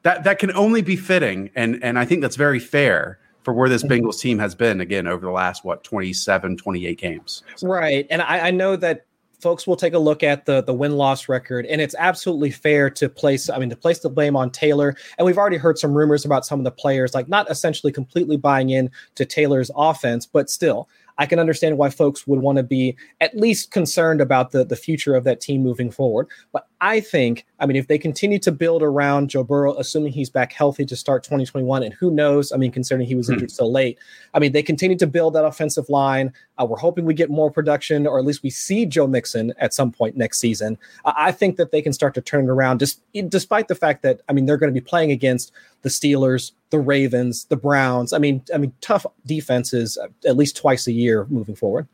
that 0.03 0.23
that 0.23 0.39
can 0.39 0.51
only 0.53 0.81
be 0.81 0.95
fitting 0.95 1.49
and 1.55 1.83
and 1.83 1.97
I 1.99 2.05
think 2.05 2.21
that's 2.21 2.35
very 2.35 2.59
fair 2.59 3.19
for 3.43 3.53
where 3.53 3.69
this 3.69 3.83
mm-hmm. 3.83 4.05
Bengals 4.05 4.19
team 4.19 4.39
has 4.39 4.55
been 4.55 4.81
again 4.81 5.07
over 5.07 5.25
the 5.25 5.31
last 5.31 5.63
what 5.63 5.83
27 5.83 6.57
28 6.57 6.97
games. 6.97 7.43
Right. 7.61 8.05
And 8.09 8.21
I, 8.21 8.47
I 8.47 8.51
know 8.51 8.75
that 8.75 9.05
folks 9.39 9.67
will 9.67 9.75
take 9.75 9.93
a 9.93 9.99
look 9.99 10.23
at 10.23 10.45
the 10.45 10.61
the 10.63 10.73
win 10.73 10.97
loss 10.97 11.29
record 11.29 11.65
and 11.67 11.79
it's 11.79 11.95
absolutely 11.99 12.49
fair 12.49 12.89
to 12.89 13.07
place 13.07 13.49
i 13.49 13.59
mean 13.59 13.69
to 13.69 13.75
place 13.75 13.99
the 13.99 14.09
blame 14.09 14.35
on 14.35 14.49
taylor 14.49 14.95
and 15.17 15.25
we've 15.25 15.37
already 15.37 15.57
heard 15.57 15.77
some 15.77 15.93
rumors 15.93 16.25
about 16.25 16.43
some 16.43 16.59
of 16.59 16.63
the 16.63 16.71
players 16.71 17.13
like 17.13 17.27
not 17.27 17.49
essentially 17.51 17.93
completely 17.93 18.35
buying 18.35 18.71
in 18.71 18.89
to 19.13 19.25
taylor's 19.25 19.69
offense 19.75 20.25
but 20.25 20.49
still 20.49 20.89
I 21.17 21.25
can 21.25 21.39
understand 21.39 21.77
why 21.77 21.89
folks 21.89 22.27
would 22.27 22.39
want 22.39 22.57
to 22.57 22.63
be 22.63 22.95
at 23.21 23.35
least 23.35 23.71
concerned 23.71 24.21
about 24.21 24.51
the, 24.51 24.63
the 24.63 24.75
future 24.75 25.15
of 25.15 25.23
that 25.23 25.41
team 25.41 25.63
moving 25.63 25.89
forward. 25.89 26.27
But 26.51 26.67
I 26.79 26.99
think, 26.99 27.45
I 27.59 27.65
mean, 27.65 27.75
if 27.75 27.87
they 27.87 27.97
continue 27.97 28.37
to 28.39 28.51
build 28.51 28.83
around 28.83 29.29
Joe 29.29 29.43
Burrow, 29.43 29.75
assuming 29.77 30.11
he's 30.11 30.29
back 30.29 30.53
healthy 30.53 30.85
to 30.85 30.95
start 30.95 31.23
2021, 31.23 31.81
and 31.81 31.93
who 31.95 32.11
knows, 32.11 32.51
I 32.51 32.57
mean, 32.57 32.71
considering 32.71 33.07
he 33.07 33.15
was 33.15 33.27
hmm. 33.27 33.33
injured 33.33 33.51
so 33.51 33.67
late, 33.67 33.97
I 34.35 34.39
mean, 34.39 34.51
they 34.51 34.61
continue 34.61 34.97
to 34.97 35.07
build 35.07 35.33
that 35.33 35.43
offensive 35.43 35.89
line. 35.89 36.31
Uh, 36.59 36.65
we're 36.65 36.77
hoping 36.77 37.05
we 37.05 37.15
get 37.15 37.31
more 37.31 37.49
production, 37.49 38.05
or 38.05 38.19
at 38.19 38.25
least 38.25 38.43
we 38.43 38.51
see 38.51 38.85
Joe 38.85 39.07
Mixon 39.07 39.53
at 39.57 39.73
some 39.73 39.91
point 39.91 40.15
next 40.15 40.39
season. 40.39 40.77
Uh, 41.03 41.13
I 41.15 41.31
think 41.31 41.57
that 41.57 41.71
they 41.71 41.81
can 41.81 41.93
start 41.93 42.13
to 42.13 42.21
turn 42.21 42.45
it 42.45 42.49
around, 42.49 42.79
just 42.79 43.01
despite 43.27 43.69
the 43.69 43.75
fact 43.75 44.03
that, 44.03 44.21
I 44.29 44.33
mean, 44.33 44.45
they're 44.45 44.57
going 44.57 44.73
to 44.73 44.79
be 44.79 44.85
playing 44.85 45.11
against 45.11 45.51
the 45.81 45.89
Steelers, 45.89 46.51
the 46.69 46.79
Ravens, 46.79 47.45
the 47.45 47.57
Browns. 47.57 48.13
I 48.13 48.19
mean, 48.19 48.43
I 48.53 48.59
mean, 48.59 48.73
tough 48.81 49.05
defenses 49.25 49.97
uh, 49.97 50.07
at 50.27 50.37
least 50.37 50.55
twice 50.57 50.85
a 50.85 50.91
year 50.91 51.25
moving 51.29 51.55
forward. 51.55 51.87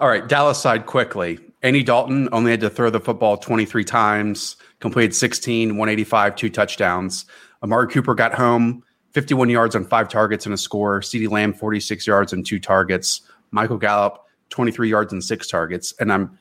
All 0.00 0.08
right, 0.08 0.26
Dallas 0.26 0.58
side 0.58 0.86
quickly. 0.86 1.38
Andy 1.62 1.82
Dalton 1.82 2.30
only 2.32 2.52
had 2.52 2.60
to 2.60 2.70
throw 2.70 2.88
the 2.88 3.00
football 3.00 3.36
23 3.36 3.84
times, 3.84 4.56
completed 4.78 5.14
16, 5.14 5.76
185, 5.76 6.36
two 6.36 6.48
touchdowns. 6.48 7.26
Amari 7.62 7.86
Cooper 7.88 8.14
got 8.14 8.32
home, 8.32 8.82
51 9.12 9.50
yards 9.50 9.76
on 9.76 9.84
five 9.84 10.08
targets 10.08 10.46
and 10.46 10.54
a 10.54 10.56
score. 10.56 11.02
CeeDee 11.02 11.30
Lamb, 11.30 11.52
46 11.52 12.06
yards 12.06 12.32
and 12.32 12.46
two 12.46 12.58
targets. 12.58 13.20
Michael 13.50 13.76
Gallup, 13.76 14.24
23 14.48 14.88
yards 14.88 15.12
and 15.12 15.22
six 15.22 15.46
targets. 15.46 15.92
And 16.00 16.10
I'm 16.10 16.38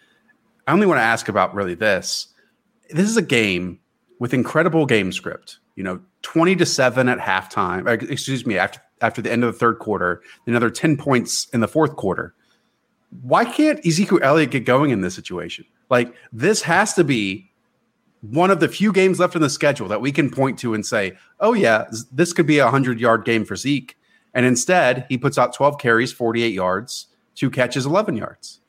I 0.65 0.71
only 0.71 0.85
want 0.85 0.99
to 0.99 1.03
ask 1.03 1.27
about 1.27 1.53
really 1.53 1.75
this. 1.75 2.27
This 2.91 3.09
is 3.09 3.17
a 3.17 3.21
game 3.21 3.79
with 4.19 4.33
incredible 4.33 4.85
game 4.85 5.11
script. 5.11 5.59
You 5.75 5.83
know, 5.83 5.99
20 6.21 6.55
to 6.55 6.65
7 6.65 7.09
at 7.09 7.19
halftime, 7.19 7.87
uh, 7.87 8.05
excuse 8.09 8.45
me, 8.45 8.57
after 8.57 8.79
after 9.01 9.21
the 9.21 9.29
end 9.29 9.43
of 9.43 9.51
the 9.51 9.59
third 9.59 9.79
quarter, 9.79 10.21
another 10.47 10.69
10 10.69 10.95
points 10.95 11.47
in 11.51 11.59
the 11.59 11.67
fourth 11.67 11.97
quarter. 11.97 12.35
Why 13.21 13.45
can't 13.45 13.85
Ezekiel 13.85 14.19
Elliott 14.21 14.51
get 14.51 14.65
going 14.65 14.91
in 14.91 15.01
this 15.01 15.15
situation? 15.15 15.65
Like 15.89 16.13
this 16.31 16.61
has 16.63 16.93
to 16.93 17.03
be 17.03 17.51
one 18.21 18.51
of 18.51 18.59
the 18.59 18.67
few 18.67 18.91
games 18.91 19.19
left 19.19 19.35
in 19.35 19.41
the 19.41 19.49
schedule 19.49 19.87
that 19.87 20.01
we 20.01 20.11
can 20.11 20.29
point 20.29 20.59
to 20.59 20.73
and 20.73 20.85
say, 20.85 21.17
"Oh 21.39 21.53
yeah, 21.53 21.89
this 22.11 22.33
could 22.33 22.45
be 22.45 22.59
a 22.59 22.67
100-yard 22.67 23.25
game 23.25 23.45
for 23.45 23.55
Zeke." 23.55 23.97
And 24.33 24.45
instead, 24.45 25.05
he 25.09 25.17
puts 25.17 25.37
out 25.37 25.53
12 25.53 25.79
carries, 25.79 26.11
48 26.11 26.53
yards, 26.53 27.07
two 27.33 27.49
catches, 27.49 27.85
11 27.85 28.17
yards. 28.17 28.61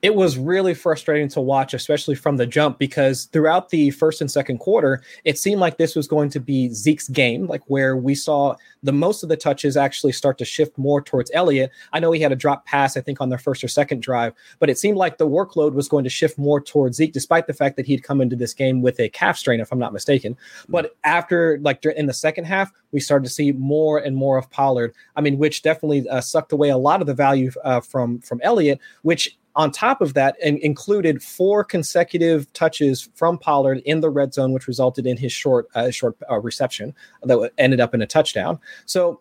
It 0.00 0.14
was 0.14 0.38
really 0.38 0.74
frustrating 0.74 1.28
to 1.28 1.40
watch, 1.40 1.74
especially 1.74 2.14
from 2.14 2.36
the 2.36 2.46
jump, 2.46 2.78
because 2.78 3.24
throughout 3.26 3.70
the 3.70 3.90
first 3.90 4.20
and 4.20 4.30
second 4.30 4.58
quarter, 4.58 5.02
it 5.24 5.38
seemed 5.38 5.60
like 5.60 5.76
this 5.76 5.96
was 5.96 6.06
going 6.06 6.30
to 6.30 6.40
be 6.40 6.68
Zeke's 6.68 7.08
game, 7.08 7.46
like 7.46 7.62
where 7.66 7.96
we 7.96 8.14
saw 8.14 8.54
the 8.84 8.92
most 8.92 9.22
of 9.22 9.28
the 9.28 9.36
touches 9.36 9.76
actually 9.76 10.12
start 10.12 10.38
to 10.38 10.44
shift 10.44 10.78
more 10.78 11.02
towards 11.02 11.30
Elliott. 11.34 11.70
I 11.92 11.98
know 11.98 12.12
he 12.12 12.20
had 12.20 12.30
a 12.30 12.36
drop 12.36 12.64
pass, 12.64 12.96
I 12.96 13.00
think, 13.00 13.20
on 13.20 13.28
their 13.28 13.38
first 13.38 13.64
or 13.64 13.68
second 13.68 14.02
drive, 14.02 14.34
but 14.60 14.70
it 14.70 14.78
seemed 14.78 14.98
like 14.98 15.18
the 15.18 15.28
workload 15.28 15.72
was 15.72 15.88
going 15.88 16.04
to 16.04 16.10
shift 16.10 16.38
more 16.38 16.60
towards 16.60 16.96
Zeke, 16.96 17.12
despite 17.12 17.48
the 17.48 17.54
fact 17.54 17.76
that 17.76 17.86
he'd 17.86 18.04
come 18.04 18.20
into 18.20 18.36
this 18.36 18.54
game 18.54 18.82
with 18.82 19.00
a 19.00 19.08
calf 19.08 19.36
strain, 19.36 19.58
if 19.58 19.72
I'm 19.72 19.80
not 19.80 19.92
mistaken. 19.92 20.36
But 20.68 20.96
after, 21.02 21.58
like, 21.62 21.84
in 21.84 22.06
the 22.06 22.14
second 22.14 22.44
half, 22.44 22.70
we 22.92 23.00
started 23.00 23.24
to 23.24 23.30
see 23.30 23.52
more 23.52 23.98
and 23.98 24.16
more 24.16 24.38
of 24.38 24.50
Pollard. 24.50 24.94
I 25.16 25.20
mean, 25.20 25.38
which 25.38 25.62
definitely 25.62 26.08
uh, 26.08 26.20
sucked 26.20 26.52
away 26.52 26.68
a 26.68 26.76
lot 26.76 27.00
of 27.00 27.06
the 27.06 27.14
value 27.14 27.50
uh, 27.64 27.80
from 27.80 28.20
from 28.20 28.40
Elliott, 28.42 28.80
which 29.02 29.37
on 29.58 29.72
top 29.72 30.00
of 30.00 30.14
that, 30.14 30.36
and 30.42 30.56
included 30.60 31.20
four 31.22 31.64
consecutive 31.64 32.50
touches 32.52 33.10
from 33.14 33.36
Pollard 33.36 33.82
in 33.84 34.00
the 34.00 34.08
red 34.08 34.32
zone, 34.32 34.52
which 34.52 34.68
resulted 34.68 35.04
in 35.04 35.16
his 35.16 35.32
short 35.32 35.66
uh, 35.74 35.90
short 35.90 36.16
uh, 36.30 36.38
reception 36.38 36.94
that 37.24 37.52
ended 37.58 37.80
up 37.80 37.92
in 37.92 38.00
a 38.00 38.06
touchdown. 38.06 38.58
So 38.86 39.20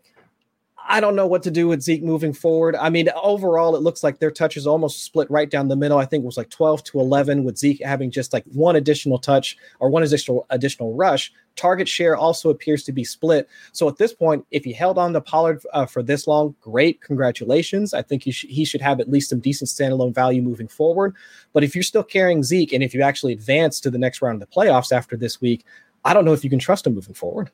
I 0.89 1.01
don't 1.01 1.17
know 1.17 1.27
what 1.27 1.43
to 1.43 1.51
do 1.51 1.67
with 1.67 1.81
Zeke 1.81 2.01
moving 2.01 2.31
forward. 2.31 2.73
I 2.77 2.89
mean, 2.89 3.09
overall, 3.21 3.75
it 3.75 3.81
looks 3.81 4.03
like 4.03 4.19
their 4.19 4.31
touches 4.31 4.65
almost 4.65 5.03
split 5.03 5.29
right 5.29 5.49
down 5.49 5.67
the 5.67 5.75
middle. 5.75 5.97
I 5.97 6.05
think 6.05 6.23
it 6.23 6.25
was 6.25 6.37
like 6.37 6.49
12 6.49 6.81
to 6.85 7.01
11 7.01 7.43
with 7.43 7.57
Zeke 7.57 7.83
having 7.83 8.09
just 8.09 8.31
like 8.31 8.45
one 8.45 8.77
additional 8.77 9.19
touch 9.19 9.57
or 9.81 9.89
one 9.89 10.03
additional 10.03 10.45
additional 10.49 10.93
rush. 10.95 11.33
Target 11.57 11.89
share 11.89 12.15
also 12.15 12.49
appears 12.49 12.83
to 12.83 12.93
be 12.93 13.03
split. 13.03 13.49
So 13.73 13.89
at 13.89 13.97
this 13.97 14.13
point, 14.13 14.45
if 14.51 14.63
he 14.63 14.71
held 14.71 14.97
on 14.97 15.11
to 15.11 15.19
Pollard 15.19 15.61
uh, 15.73 15.85
for 15.85 16.01
this 16.01 16.25
long, 16.25 16.55
great, 16.61 17.01
congratulations. 17.01 17.93
I 17.93 18.01
think 18.01 18.23
he, 18.23 18.31
sh- 18.31 18.45
he 18.47 18.63
should 18.63 18.81
have 18.81 19.01
at 19.01 19.09
least 19.09 19.29
some 19.29 19.39
decent 19.39 19.69
standalone 19.69 20.15
value 20.15 20.41
moving 20.41 20.69
forward. 20.69 21.15
But 21.51 21.65
if 21.65 21.75
you're 21.75 21.83
still 21.83 22.03
carrying 22.03 22.43
Zeke 22.43 22.71
and 22.71 22.81
if 22.81 22.93
you 22.93 23.01
actually 23.01 23.33
advance 23.33 23.81
to 23.81 23.91
the 23.91 23.97
next 23.97 24.21
round 24.21 24.41
of 24.41 24.49
the 24.49 24.55
playoffs 24.55 24.93
after 24.93 25.17
this 25.17 25.41
week, 25.41 25.65
I 26.05 26.13
don't 26.13 26.23
know 26.23 26.33
if 26.33 26.45
you 26.45 26.49
can 26.49 26.59
trust 26.59 26.87
him 26.87 26.95
moving 26.95 27.15
forward. 27.15 27.51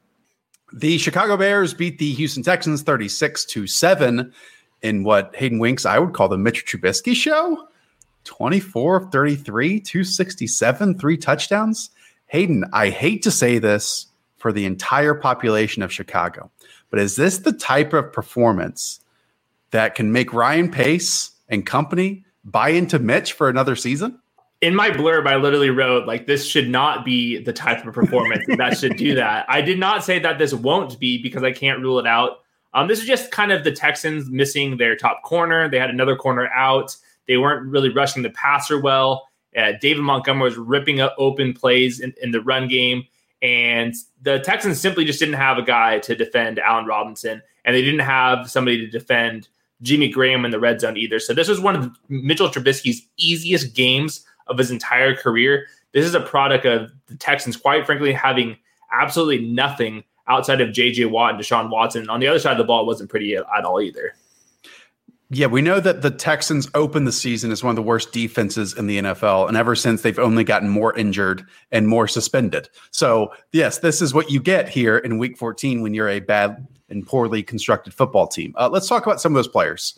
The 0.76 0.98
Chicago 0.98 1.38
Bears 1.38 1.72
beat 1.76 2.00
the 2.00 2.14
Houston 2.14 2.42
Texans 2.42 2.82
36 2.82 3.46
to 3.46 3.68
7 3.68 4.34
in 4.82 5.04
what 5.04 5.36
Hayden 5.36 5.60
Winks, 5.60 5.86
I 5.86 6.00
would 6.00 6.16
call 6.16 6.28
the 6.28 6.38
Mitch 6.38 6.66
Trubisky 6.66 7.16
show. 7.16 7.68
24 8.24 8.96
of 8.96 9.12
33, 9.12 9.80
267, 9.80 10.98
three 10.98 11.16
touchdowns. 11.16 11.92
Hayden, 12.26 12.66
I 12.74 12.90
hate 12.90 13.22
to 13.22 13.30
say 13.30 13.60
this 13.60 14.08
for 14.38 14.52
the 14.52 14.66
entire 14.66 15.14
population 15.14 15.84
of 15.84 15.94
Chicago, 15.94 16.50
but 16.90 17.00
is 17.00 17.18
this 17.18 17.40
the 17.40 17.54
type 17.54 17.94
of 17.94 18.12
performance 18.12 19.00
that 19.70 19.94
can 19.94 20.12
make 20.12 20.34
Ryan 20.34 20.72
Pace 20.72 21.32
and 21.50 21.66
company 21.66 22.26
buy 22.44 22.70
into 22.70 22.98
Mitch 22.98 23.34
for 23.34 23.48
another 23.48 23.76
season? 23.76 24.20
In 24.64 24.74
my 24.74 24.90
blurb, 24.90 25.28
I 25.28 25.36
literally 25.36 25.72
wrote 25.72 26.08
like 26.08 26.26
this 26.26 26.46
should 26.46 26.70
not 26.70 27.04
be 27.04 27.38
the 27.38 27.52
type 27.52 27.86
of 27.86 27.94
performance 27.94 28.46
that 28.48 28.78
should 28.80 28.96
do 28.96 29.14
that. 29.16 29.46
I 29.50 29.62
did 29.62 29.78
not 29.78 30.06
say 30.06 30.20
that 30.20 30.40
this 30.40 30.54
won't 30.54 30.98
be 31.02 31.22
because 31.22 31.44
I 31.44 31.52
can't 31.52 31.82
rule 31.82 32.00
it 32.00 32.08
out. 32.08 32.40
Um, 32.74 32.88
this 32.88 33.00
is 33.00 33.06
just 33.06 33.30
kind 33.30 33.52
of 33.52 33.66
the 33.66 33.74
Texans 33.74 34.30
missing 34.30 34.78
their 34.78 34.96
top 34.96 35.22
corner. 35.24 35.70
They 35.70 35.80
had 35.80 35.90
another 35.90 36.16
corner 36.16 36.48
out. 36.48 36.96
They 37.28 37.36
weren't 37.36 37.70
really 37.70 37.90
rushing 37.90 38.24
the 38.24 38.30
passer 38.30 38.80
well. 38.80 39.28
Uh, 39.56 39.74
David 39.82 40.02
Montgomery 40.02 40.46
was 40.46 40.58
ripping 40.58 41.02
up 41.02 41.14
open 41.18 41.54
plays 41.54 42.00
in, 42.00 42.14
in 42.22 42.32
the 42.32 42.42
run 42.42 42.70
game, 42.70 43.04
and 43.42 43.94
the 44.22 44.40
Texans 44.40 44.80
simply 44.80 45.04
just 45.04 45.20
didn't 45.20 45.36
have 45.36 45.58
a 45.58 45.62
guy 45.62 46.00
to 46.00 46.16
defend 46.16 46.58
Allen 46.58 46.86
Robinson, 46.86 47.42
and 47.66 47.76
they 47.76 47.82
didn't 47.82 48.00
have 48.00 48.50
somebody 48.50 48.78
to 48.78 48.88
defend 48.88 49.50
Jimmy 49.82 50.08
Graham 50.08 50.46
in 50.46 50.52
the 50.52 50.60
red 50.60 50.80
zone 50.80 50.96
either. 50.96 51.20
So 51.20 51.34
this 51.34 51.50
was 51.50 51.60
one 51.60 51.76
of 51.76 51.92
Mitchell 52.08 52.48
Trubisky's 52.48 53.06
easiest 53.18 53.76
games 53.76 54.26
of 54.48 54.58
his 54.58 54.72
entire 54.72 55.16
career. 55.16 55.68
This 55.94 56.06
is 56.06 56.16
a 56.16 56.20
product 56.20 56.66
of 56.66 56.92
the 57.08 57.16
Texans, 57.16 57.56
quite 57.56 57.86
frankly, 57.86 58.12
having 58.12 58.58
absolutely 58.92 59.46
nothing 59.48 60.04
outside 60.28 60.62
of 60.62 60.72
J.J. 60.72 61.06
Watt 61.06 61.36
and 61.36 61.40
Deshaun 61.40 61.70
Watson. 61.70 62.10
On 62.10 62.20
the 62.20 62.28
other 62.28 62.40
side 62.40 62.54
of 62.54 62.58
the 62.58 62.64
ball, 62.64 62.82
it 62.82 62.88
wasn't 62.88 63.10
pretty 63.10 63.36
at 63.36 63.66
all 63.66 63.82
either. 63.82 64.16
Yeah, 65.30 65.48
we 65.48 65.62
know 65.62 65.80
that 65.80 66.04
the 66.04 66.12
Texans 66.12 66.70
opened 66.76 67.08
the 67.08 67.12
season 67.12 67.52
as 67.52 67.64
one 67.64 67.72
of 67.72 67.76
the 67.76 67.82
worst 67.82 68.12
defenses 68.12 68.74
in 68.78 68.86
the 68.86 69.00
NFL. 69.00 69.48
And 69.48 69.58
ever 69.58 69.76
since, 69.76 70.02
they've 70.02 70.20
only 70.20 70.44
gotten 70.44 70.70
more 70.70 70.96
injured 70.96 71.44
and 71.72 71.88
more 71.88 72.08
suspended. 72.08 72.70
So, 72.92 73.34
yes, 73.52 73.80
this 73.80 74.00
is 74.00 74.14
what 74.14 74.30
you 74.30 74.40
get 74.40 74.70
here 74.70 75.00
in 75.00 75.18
week 75.18 75.38
14 75.38 75.82
when 75.82 75.96
you're 75.96 76.10
a 76.10 76.20
bad 76.20 76.68
and 76.90 77.06
poorly 77.06 77.42
constructed 77.42 77.96
football 77.96 78.28
team. 78.28 78.54
Uh, 78.58 78.70
let's 78.72 78.88
talk 78.88 79.08
about 79.08 79.22
some 79.22 79.32
of 79.32 79.36
those 79.36 79.48
players. 79.48 79.98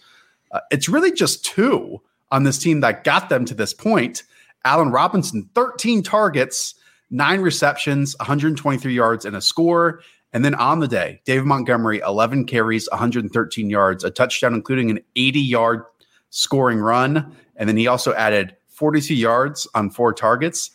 Uh, 0.52 0.62
it's 0.72 0.88
really 0.88 1.12
just 1.12 1.43
two 1.43 2.02
on 2.32 2.43
this 2.43 2.58
team 2.58 2.80
that 2.80 3.04
got 3.04 3.28
them 3.28 3.43
to 3.43 3.54
this 3.54 3.74
point. 3.74 4.24
Allen 4.66 4.91
Robinson, 4.91 5.49
13 5.55 6.03
targets, 6.03 6.76
nine 7.09 7.39
receptions, 7.39 8.16
123 8.20 8.93
yards, 8.93 9.24
and 9.24 9.36
a 9.36 9.41
score. 9.41 10.01
And 10.34 10.43
then 10.43 10.55
on 10.55 10.80
the 10.80 10.88
day, 10.88 11.22
David 11.26 11.45
Montgomery, 11.45 11.99
11 12.05 12.45
carries, 12.45 12.89
113 12.91 13.70
yards, 13.70 14.03
a 14.03 14.11
touchdown, 14.11 14.53
including 14.53 14.91
an 14.91 14.99
80 15.16 15.39
yard 15.39 15.84
scoring 16.32 16.80
run. 16.80 17.34
And 17.55 17.70
then 17.70 17.78
he 17.78 17.88
also 17.88 18.13
added 18.13 18.57
42 18.68 19.16
yards 19.16 19.68
on 19.74 19.89
four 19.89 20.13
targets. 20.13 20.72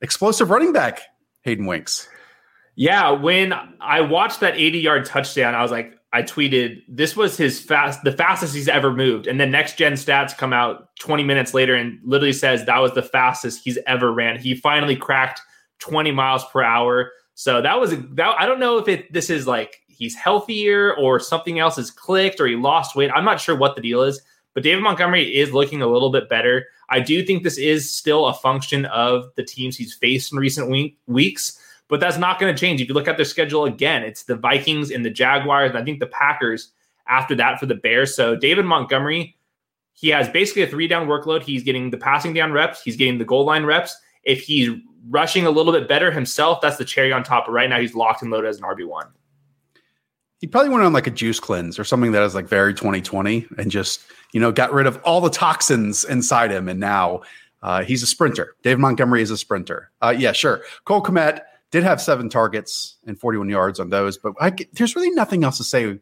Explosive 0.00 0.50
running 0.50 0.72
back, 0.72 1.00
Hayden 1.42 1.66
Winks. 1.66 2.08
Yeah, 2.76 3.10
when 3.10 3.52
I 3.80 4.00
watched 4.02 4.40
that 4.40 4.54
80 4.56 4.78
yard 4.78 5.04
touchdown, 5.06 5.54
I 5.54 5.62
was 5.62 5.70
like, 5.70 5.98
I 6.14 6.22
tweeted 6.22 6.82
this 6.86 7.16
was 7.16 7.36
his 7.36 7.58
fast, 7.58 8.04
the 8.04 8.12
fastest 8.12 8.54
he's 8.54 8.68
ever 8.68 8.92
moved. 8.92 9.26
And 9.26 9.40
then 9.40 9.50
next 9.50 9.76
gen 9.76 9.94
stats 9.94 10.36
come 10.36 10.52
out 10.52 10.94
20 11.00 11.24
minutes 11.24 11.54
later 11.54 11.74
and 11.74 11.98
literally 12.04 12.32
says 12.32 12.64
that 12.64 12.78
was 12.78 12.92
the 12.92 13.02
fastest 13.02 13.64
he's 13.64 13.78
ever 13.88 14.12
ran. 14.12 14.38
He 14.38 14.54
finally 14.54 14.94
cracked 14.94 15.40
20 15.80 16.12
miles 16.12 16.44
per 16.52 16.62
hour. 16.62 17.10
So 17.34 17.60
that 17.60 17.80
was 17.80 17.90
that. 17.90 18.36
I 18.38 18.46
don't 18.46 18.60
know 18.60 18.78
if 18.78 18.86
it 18.86 19.12
this 19.12 19.28
is 19.28 19.48
like 19.48 19.80
he's 19.88 20.14
healthier 20.14 20.94
or 20.94 21.18
something 21.18 21.58
else 21.58 21.74
has 21.76 21.90
clicked 21.90 22.40
or 22.40 22.46
he 22.46 22.54
lost 22.54 22.94
weight. 22.94 23.10
I'm 23.12 23.24
not 23.24 23.40
sure 23.40 23.56
what 23.56 23.74
the 23.74 23.82
deal 23.82 24.02
is, 24.04 24.22
but 24.54 24.62
David 24.62 24.84
Montgomery 24.84 25.36
is 25.36 25.52
looking 25.52 25.82
a 25.82 25.88
little 25.88 26.12
bit 26.12 26.28
better. 26.28 26.66
I 26.90 27.00
do 27.00 27.26
think 27.26 27.42
this 27.42 27.58
is 27.58 27.90
still 27.90 28.26
a 28.26 28.34
function 28.34 28.84
of 28.86 29.34
the 29.34 29.42
teams 29.42 29.76
he's 29.76 29.94
faced 29.94 30.32
in 30.32 30.38
recent 30.38 30.70
week, 30.70 30.96
weeks. 31.08 31.58
But 31.88 32.00
that's 32.00 32.16
not 32.16 32.40
going 32.40 32.54
to 32.54 32.58
change. 32.58 32.80
If 32.80 32.88
you 32.88 32.94
look 32.94 33.08
at 33.08 33.16
their 33.16 33.26
schedule 33.26 33.66
again, 33.66 34.02
it's 34.02 34.24
the 34.24 34.36
Vikings 34.36 34.90
and 34.90 35.04
the 35.04 35.10
Jaguars, 35.10 35.70
and 35.70 35.78
I 35.78 35.84
think 35.84 36.00
the 36.00 36.06
Packers 36.06 36.70
after 37.06 37.34
that 37.34 37.60
for 37.60 37.66
the 37.66 37.74
Bears. 37.74 38.14
So 38.16 38.34
David 38.36 38.64
Montgomery, 38.64 39.36
he 39.92 40.08
has 40.08 40.28
basically 40.28 40.62
a 40.62 40.66
three 40.66 40.88
down 40.88 41.06
workload. 41.06 41.42
He's 41.42 41.62
getting 41.62 41.90
the 41.90 41.98
passing 41.98 42.32
down 42.32 42.52
reps, 42.52 42.82
he's 42.82 42.96
getting 42.96 43.18
the 43.18 43.24
goal 43.24 43.44
line 43.44 43.64
reps. 43.64 43.96
If 44.22 44.40
he's 44.40 44.70
rushing 45.10 45.46
a 45.46 45.50
little 45.50 45.72
bit 45.72 45.86
better 45.86 46.10
himself, 46.10 46.60
that's 46.60 46.78
the 46.78 46.84
cherry 46.84 47.12
on 47.12 47.22
top. 47.22 47.46
But 47.46 47.52
right 47.52 47.68
now, 47.68 47.78
he's 47.78 47.94
locked 47.94 48.22
and 48.22 48.30
loaded 48.30 48.48
as 48.48 48.58
an 48.58 48.64
RB1. 48.64 49.08
He 50.40 50.46
probably 50.46 50.70
went 50.70 50.84
on 50.84 50.92
like 50.92 51.06
a 51.06 51.10
juice 51.10 51.40
cleanse 51.40 51.78
or 51.78 51.84
something 51.84 52.12
that 52.12 52.22
is 52.22 52.34
like 52.34 52.48
very 52.48 52.74
2020 52.74 53.46
and 53.56 53.70
just, 53.70 54.02
you 54.32 54.40
know, 54.40 54.52
got 54.52 54.72
rid 54.72 54.86
of 54.86 55.00
all 55.04 55.20
the 55.20 55.30
toxins 55.30 56.04
inside 56.04 56.50
him. 56.50 56.68
And 56.68 56.80
now 56.80 57.22
uh, 57.62 57.82
he's 57.82 58.02
a 58.02 58.06
sprinter. 58.06 58.54
Dave 58.62 58.78
Montgomery 58.78 59.22
is 59.22 59.30
a 59.30 59.38
sprinter. 59.38 59.90
Uh, 60.02 60.14
yeah, 60.16 60.32
sure. 60.32 60.62
Cole 60.84 61.02
Kmet 61.02 61.40
did 61.74 61.82
have 61.82 62.00
seven 62.00 62.28
targets 62.28 62.98
and 63.04 63.18
41 63.18 63.48
yards 63.48 63.80
on 63.80 63.90
those, 63.90 64.16
but 64.16 64.34
I, 64.40 64.52
there's 64.74 64.94
really 64.94 65.10
nothing 65.10 65.42
else 65.42 65.56
to 65.56 65.64
say 65.64 65.98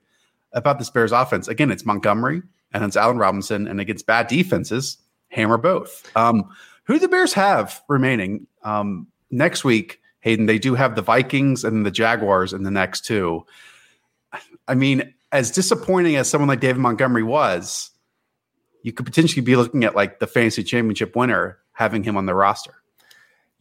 about 0.52 0.78
this 0.78 0.90
Bears 0.90 1.12
offense. 1.12 1.48
Again, 1.48 1.70
it's 1.70 1.86
Montgomery 1.86 2.42
and 2.74 2.84
it's 2.84 2.94
Allen 2.94 3.16
Robinson, 3.16 3.66
and 3.66 3.80
against 3.80 4.04
bad 4.04 4.26
defenses, 4.26 4.98
hammer 5.28 5.56
both. 5.56 6.14
Um, 6.14 6.44
who 6.84 6.98
the 6.98 7.08
Bears 7.08 7.32
have 7.32 7.82
remaining 7.88 8.46
um, 8.64 9.06
next 9.30 9.64
week? 9.64 9.98
Hayden, 10.20 10.44
they 10.44 10.58
do 10.58 10.74
have 10.74 10.94
the 10.94 11.00
Vikings 11.00 11.64
and 11.64 11.86
the 11.86 11.90
Jaguars 11.90 12.52
in 12.52 12.64
the 12.64 12.70
next 12.70 13.06
two. 13.06 13.46
I 14.68 14.74
mean, 14.74 15.14
as 15.32 15.50
disappointing 15.50 16.16
as 16.16 16.28
someone 16.28 16.48
like 16.48 16.60
David 16.60 16.82
Montgomery 16.82 17.22
was, 17.22 17.90
you 18.82 18.92
could 18.92 19.06
potentially 19.06 19.40
be 19.40 19.56
looking 19.56 19.84
at 19.84 19.96
like 19.96 20.18
the 20.18 20.26
fantasy 20.26 20.64
championship 20.64 21.16
winner 21.16 21.60
having 21.72 22.02
him 22.02 22.18
on 22.18 22.26
the 22.26 22.34
roster. 22.34 22.81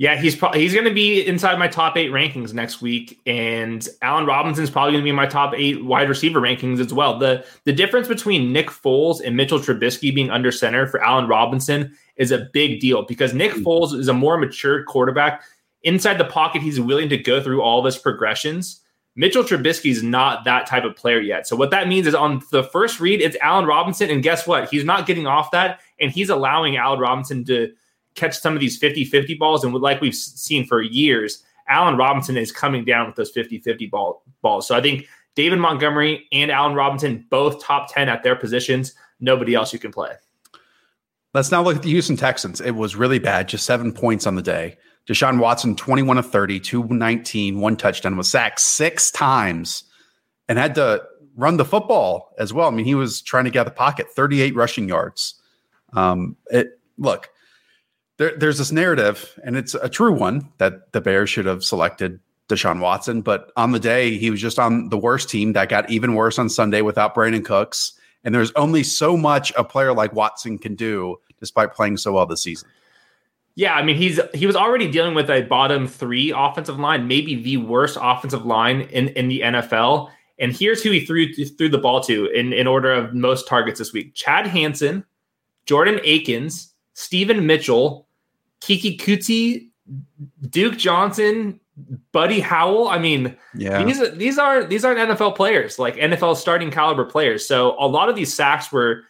Yeah, 0.01 0.19
he's 0.19 0.35
probably 0.35 0.61
he's 0.61 0.73
going 0.73 0.87
to 0.87 0.93
be 0.93 1.23
inside 1.23 1.59
my 1.59 1.67
top 1.67 1.95
eight 1.95 2.09
rankings 2.09 2.55
next 2.55 2.81
week, 2.81 3.21
and 3.27 3.87
Allen 4.01 4.25
Robinson's 4.25 4.71
probably 4.71 4.93
going 4.93 5.03
to 5.03 5.05
be 5.05 5.11
in 5.11 5.15
my 5.15 5.27
top 5.27 5.53
eight 5.55 5.85
wide 5.85 6.09
receiver 6.09 6.41
rankings 6.41 6.79
as 6.79 6.91
well. 6.91 7.19
the 7.19 7.45
The 7.65 7.71
difference 7.71 8.07
between 8.07 8.51
Nick 8.51 8.71
Foles 8.71 9.21
and 9.23 9.37
Mitchell 9.37 9.59
Trubisky 9.59 10.11
being 10.11 10.31
under 10.31 10.51
center 10.51 10.87
for 10.87 11.03
Allen 11.03 11.27
Robinson 11.27 11.95
is 12.15 12.31
a 12.31 12.49
big 12.51 12.79
deal 12.79 13.03
because 13.03 13.35
Nick 13.35 13.51
hmm. 13.51 13.61
Foles 13.61 13.93
is 13.93 14.07
a 14.07 14.13
more 14.13 14.39
mature 14.39 14.83
quarterback. 14.85 15.43
Inside 15.83 16.17
the 16.17 16.25
pocket, 16.25 16.63
he's 16.63 16.81
willing 16.81 17.09
to 17.09 17.17
go 17.17 17.39
through 17.39 17.61
all 17.61 17.77
of 17.77 17.85
his 17.85 17.99
progressions. 17.99 18.81
Mitchell 19.15 19.43
Trubisky 19.43 19.91
is 19.91 20.01
not 20.01 20.45
that 20.45 20.65
type 20.65 20.83
of 20.83 20.95
player 20.95 21.19
yet. 21.19 21.45
So 21.45 21.55
what 21.55 21.69
that 21.69 21.87
means 21.87 22.07
is 22.07 22.15
on 22.15 22.41
the 22.49 22.63
first 22.63 22.99
read, 22.99 23.21
it's 23.21 23.37
Allen 23.39 23.67
Robinson, 23.67 24.09
and 24.09 24.23
guess 24.23 24.47
what? 24.47 24.67
He's 24.67 24.83
not 24.83 25.05
getting 25.05 25.27
off 25.27 25.51
that, 25.51 25.79
and 25.99 26.09
he's 26.09 26.31
allowing 26.31 26.75
Allen 26.75 26.99
Robinson 26.99 27.45
to 27.45 27.71
catch 28.15 28.37
some 28.37 28.53
of 28.53 28.59
these 28.59 28.77
50 28.77 29.05
50 29.05 29.35
balls. 29.35 29.63
And 29.63 29.73
like 29.73 30.01
we've 30.01 30.15
seen 30.15 30.65
for 30.65 30.81
years, 30.81 31.43
Allen 31.67 31.97
Robinson 31.97 32.37
is 32.37 32.51
coming 32.51 32.85
down 32.85 33.07
with 33.07 33.15
those 33.15 33.31
50 33.31 33.59
50 33.59 33.87
ball, 33.87 34.23
balls. 34.41 34.67
So 34.67 34.75
I 34.75 34.81
think 34.81 35.07
David 35.35 35.59
Montgomery 35.59 36.27
and 36.31 36.51
Allen 36.51 36.75
Robinson, 36.75 37.25
both 37.29 37.63
top 37.63 37.93
10 37.93 38.09
at 38.09 38.23
their 38.23 38.35
positions. 38.35 38.93
Nobody 39.19 39.55
else 39.55 39.71
you 39.71 39.79
can 39.79 39.91
play. 39.91 40.13
Let's 41.33 41.51
now 41.51 41.63
look 41.63 41.77
at 41.77 41.83
the 41.83 41.89
Houston 41.89 42.17
Texans. 42.17 42.59
It 42.59 42.71
was 42.71 42.95
really 42.95 43.19
bad, 43.19 43.47
just 43.47 43.65
seven 43.65 43.93
points 43.93 44.27
on 44.27 44.35
the 44.35 44.41
day. 44.41 44.77
Deshaun 45.07 45.39
Watson, 45.39 45.75
21 45.75 46.17
of 46.17 46.29
30, 46.29 46.59
219, 46.59 47.59
one 47.59 47.77
touchdown, 47.77 48.17
was 48.17 48.29
sacked 48.29 48.59
six 48.59 49.09
times 49.11 49.85
and 50.49 50.59
had 50.59 50.75
to 50.75 51.01
run 51.35 51.57
the 51.57 51.65
football 51.65 52.33
as 52.37 52.53
well. 52.53 52.67
I 52.67 52.71
mean, 52.71 52.85
he 52.85 52.95
was 52.95 53.21
trying 53.21 53.45
to 53.45 53.49
get 53.49 53.61
out 53.61 53.67
of 53.67 53.73
the 53.73 53.77
pocket, 53.77 54.07
38 54.09 54.55
rushing 54.55 54.89
yards. 54.89 55.35
Um, 55.93 56.35
it 56.47 56.79
look, 56.97 57.29
there, 58.21 58.37
there's 58.37 58.59
this 58.59 58.71
narrative, 58.71 59.39
and 59.43 59.57
it's 59.57 59.73
a 59.73 59.89
true 59.89 60.13
one 60.13 60.47
that 60.59 60.91
the 60.91 61.01
Bears 61.01 61.27
should 61.27 61.47
have 61.47 61.63
selected 61.63 62.19
Deshaun 62.47 62.79
Watson, 62.79 63.23
but 63.23 63.51
on 63.57 63.71
the 63.71 63.79
day 63.79 64.15
he 64.15 64.29
was 64.29 64.39
just 64.39 64.59
on 64.59 64.89
the 64.89 64.97
worst 64.97 65.27
team 65.27 65.53
that 65.53 65.69
got 65.69 65.89
even 65.89 66.13
worse 66.13 66.37
on 66.37 66.47
Sunday 66.47 66.83
without 66.83 67.15
Brandin 67.15 67.43
Cooks. 67.43 67.93
And 68.23 68.35
there's 68.35 68.51
only 68.51 68.83
so 68.83 69.17
much 69.17 69.51
a 69.57 69.63
player 69.63 69.91
like 69.91 70.13
Watson 70.13 70.59
can 70.59 70.75
do 70.75 71.17
despite 71.39 71.73
playing 71.73 71.97
so 71.97 72.13
well 72.13 72.27
this 72.27 72.43
season. 72.43 72.69
Yeah, 73.55 73.73
I 73.73 73.81
mean 73.81 73.95
he's 73.95 74.19
he 74.35 74.45
was 74.45 74.55
already 74.55 74.89
dealing 74.91 75.15
with 75.15 75.29
a 75.29 75.41
bottom 75.41 75.87
three 75.87 76.31
offensive 76.31 76.77
line, 76.77 77.07
maybe 77.07 77.41
the 77.41 77.57
worst 77.57 77.97
offensive 77.99 78.45
line 78.45 78.81
in, 78.81 79.07
in 79.09 79.29
the 79.29 79.41
NFL. 79.41 80.11
And 80.37 80.55
here's 80.55 80.83
who 80.83 80.91
he 80.91 81.03
threw 81.03 81.33
threw 81.33 81.69
the 81.69 81.79
ball 81.79 82.01
to 82.01 82.27
in, 82.27 82.53
in 82.53 82.67
order 82.67 82.93
of 82.93 83.15
most 83.15 83.47
targets 83.47 83.79
this 83.79 83.91
week: 83.91 84.13
Chad 84.13 84.45
Hansen, 84.45 85.03
Jordan 85.65 85.99
Akins, 86.03 86.71
Steven 86.93 87.45
Mitchell, 87.47 88.07
Keke 88.61 88.99
Coutee, 88.99 89.69
Duke 90.49 90.77
Johnson, 90.77 91.59
Buddy 92.11 92.39
Howell. 92.39 92.87
I 92.87 92.99
mean, 92.99 93.35
yeah, 93.55 93.83
these 93.83 94.11
these 94.13 94.37
are 94.37 94.63
these 94.63 94.85
aren't 94.85 94.99
NFL 94.99 95.35
players, 95.35 95.79
like 95.79 95.95
NFL 95.95 96.37
starting 96.37 96.71
caliber 96.71 97.05
players. 97.05 97.47
So 97.47 97.75
a 97.79 97.87
lot 97.87 98.09
of 98.09 98.15
these 98.15 98.33
sacks 98.33 98.71
were 98.71 99.03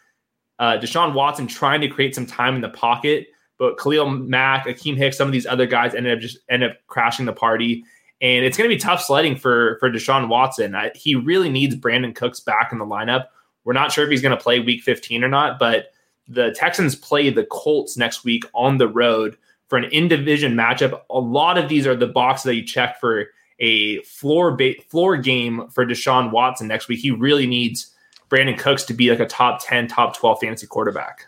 uh, 0.58 0.78
Deshaun 0.78 1.14
Watson 1.14 1.46
trying 1.46 1.80
to 1.82 1.88
create 1.88 2.14
some 2.14 2.26
time 2.26 2.54
in 2.54 2.60
the 2.60 2.68
pocket 2.68 3.26
but 3.62 3.78
Khalil 3.78 4.10
Mack, 4.10 4.66
Akiem 4.66 4.96
Hicks, 4.96 5.16
some 5.16 5.28
of 5.28 5.32
these 5.32 5.46
other 5.46 5.66
guys 5.66 5.94
ended 5.94 6.14
up 6.14 6.18
just 6.18 6.38
end 6.48 6.64
up 6.64 6.72
crashing 6.88 7.26
the 7.26 7.32
party. 7.32 7.84
And 8.20 8.44
it's 8.44 8.56
going 8.56 8.68
to 8.68 8.74
be 8.74 8.80
tough 8.80 9.00
sledding 9.00 9.36
for 9.36 9.76
for 9.78 9.88
Deshaun 9.88 10.26
Watson. 10.26 10.74
I, 10.74 10.90
he 10.96 11.14
really 11.14 11.48
needs 11.48 11.76
Brandin 11.76 12.12
Cooks 12.12 12.40
back 12.40 12.72
in 12.72 12.78
the 12.78 12.84
lineup. 12.84 13.26
We're 13.62 13.72
not 13.72 13.92
sure 13.92 14.02
if 14.02 14.10
he's 14.10 14.20
going 14.20 14.36
to 14.36 14.42
play 14.42 14.58
Week 14.58 14.82
15 14.82 15.22
or 15.22 15.28
not, 15.28 15.60
but 15.60 15.92
the 16.32 16.52
Texans 16.52 16.94
play 16.94 17.30
the 17.30 17.44
Colts 17.44 17.96
next 17.96 18.24
week 18.24 18.44
on 18.54 18.78
the 18.78 18.88
road 18.88 19.36
for 19.68 19.78
an 19.78 19.84
in 19.84 20.08
division 20.08 20.54
matchup. 20.54 21.00
A 21.10 21.18
lot 21.18 21.58
of 21.58 21.68
these 21.68 21.86
are 21.86 21.96
the 21.96 22.06
boxes 22.06 22.44
that 22.44 22.54
you 22.54 22.64
check 22.64 23.00
for 23.00 23.26
a 23.58 24.02
floor 24.02 24.56
ba- 24.56 24.74
floor 24.88 25.16
game 25.16 25.68
for 25.68 25.86
Deshaun 25.86 26.30
Watson 26.30 26.68
next 26.68 26.88
week. 26.88 27.00
He 27.00 27.10
really 27.10 27.46
needs 27.46 27.94
Brandin 28.28 28.58
Cooks 28.58 28.84
to 28.84 28.94
be 28.94 29.10
like 29.10 29.20
a 29.20 29.26
top 29.26 29.64
10, 29.64 29.88
top 29.88 30.16
12 30.16 30.40
fantasy 30.40 30.66
quarterback. 30.66 31.26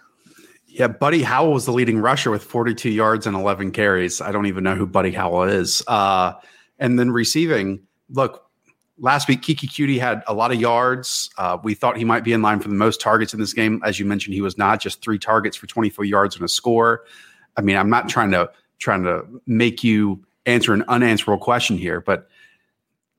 Yeah, 0.67 0.89
Buddy 0.89 1.23
Howell 1.23 1.53
was 1.53 1.67
the 1.67 1.73
leading 1.73 1.99
rusher 1.99 2.31
with 2.31 2.43
42 2.43 2.91
yards 2.91 3.27
and 3.27 3.37
11 3.37 3.71
carries. 3.71 4.21
I 4.21 4.33
don't 4.33 4.47
even 4.47 4.65
know 4.65 4.75
who 4.75 4.87
Buddy 4.87 5.13
Howell 5.13 5.45
is. 5.45 5.85
Uh, 5.87 6.33
and 6.81 6.99
then 6.99 7.13
receiving, 7.13 7.87
look, 8.11 8.44
last 8.99 9.29
week 9.29 9.43
Keke 9.43 9.69
Coutee 9.69 9.99
had 9.99 10.23
a 10.27 10.35
lot 10.35 10.53
of 10.53 10.61
yards. 10.61 11.31
Uh, 11.39 11.59
we 11.63 11.75
thought 11.75 11.97
he 11.97 12.05
might 12.05 12.25
be 12.25 12.33
in 12.33 12.43
line 12.43 12.61
for 12.61 12.69
the 12.69 12.75
most 12.75 13.01
targets 13.01 13.35
in 13.35 13.41
this 13.41 13.53
game. 13.53 13.81
As 13.85 13.99
you 13.99 14.07
mentioned, 14.07 14.35
he 14.35 14.41
was 14.41 14.57
not. 14.57 14.81
Just 14.81 15.03
three 15.03 15.19
targets 15.19 15.57
for 15.57 15.67
24 15.67 16.05
yards 16.05 16.37
and 16.37 16.45
a 16.45 16.49
score. 16.49 17.05
I 17.57 17.63
mean, 17.63 17.77
I'm 17.77 17.91
not 17.91 18.09
trying 18.09 18.31
to 18.33 18.51
trying 18.79 19.05
to 19.05 19.25
make 19.47 19.85
you 19.85 20.25
answer 20.47 20.75
an 20.75 20.85
unanswerable 20.89 21.43
question 21.43 21.79
here, 21.79 22.01
but 22.01 22.29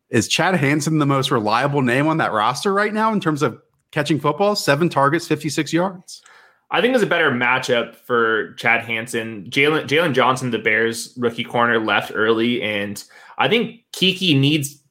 is 0.10 0.28
Chad 0.28 0.56
Hansen 0.56 1.00
the 1.00 1.06
most 1.06 1.32
reliable 1.32 1.82
name 1.82 2.08
on 2.08 2.18
that 2.18 2.32
roster 2.32 2.74
right 2.74 2.94
now 2.94 3.12
in 3.12 3.20
terms 3.20 3.42
of 3.42 3.60
catching 3.92 4.20
football? 4.20 4.56
Seven 4.56 4.90
targets, 4.90 5.28
56 5.28 5.74
yards. 5.74 6.22
I 6.72 6.82
think 6.82 6.94
there's 6.94 7.04
a 7.04 7.08
better 7.08 7.32
matchup 7.32 7.96
for 7.96 8.54
Chad 8.54 8.84
Hansen. 8.84 9.46
Jaylon 9.50 9.88
Jaylon 9.88 10.14
Johnson, 10.14 10.52
the 10.52 10.60
Bears 10.60 11.14
rookie 11.18 11.44
corner, 11.44 11.80
left 11.80 12.12
early, 12.14 12.62
and 12.62 13.04
I 13.38 13.48
think 13.48 13.84
Keke 13.92 14.38
needs 14.38 14.82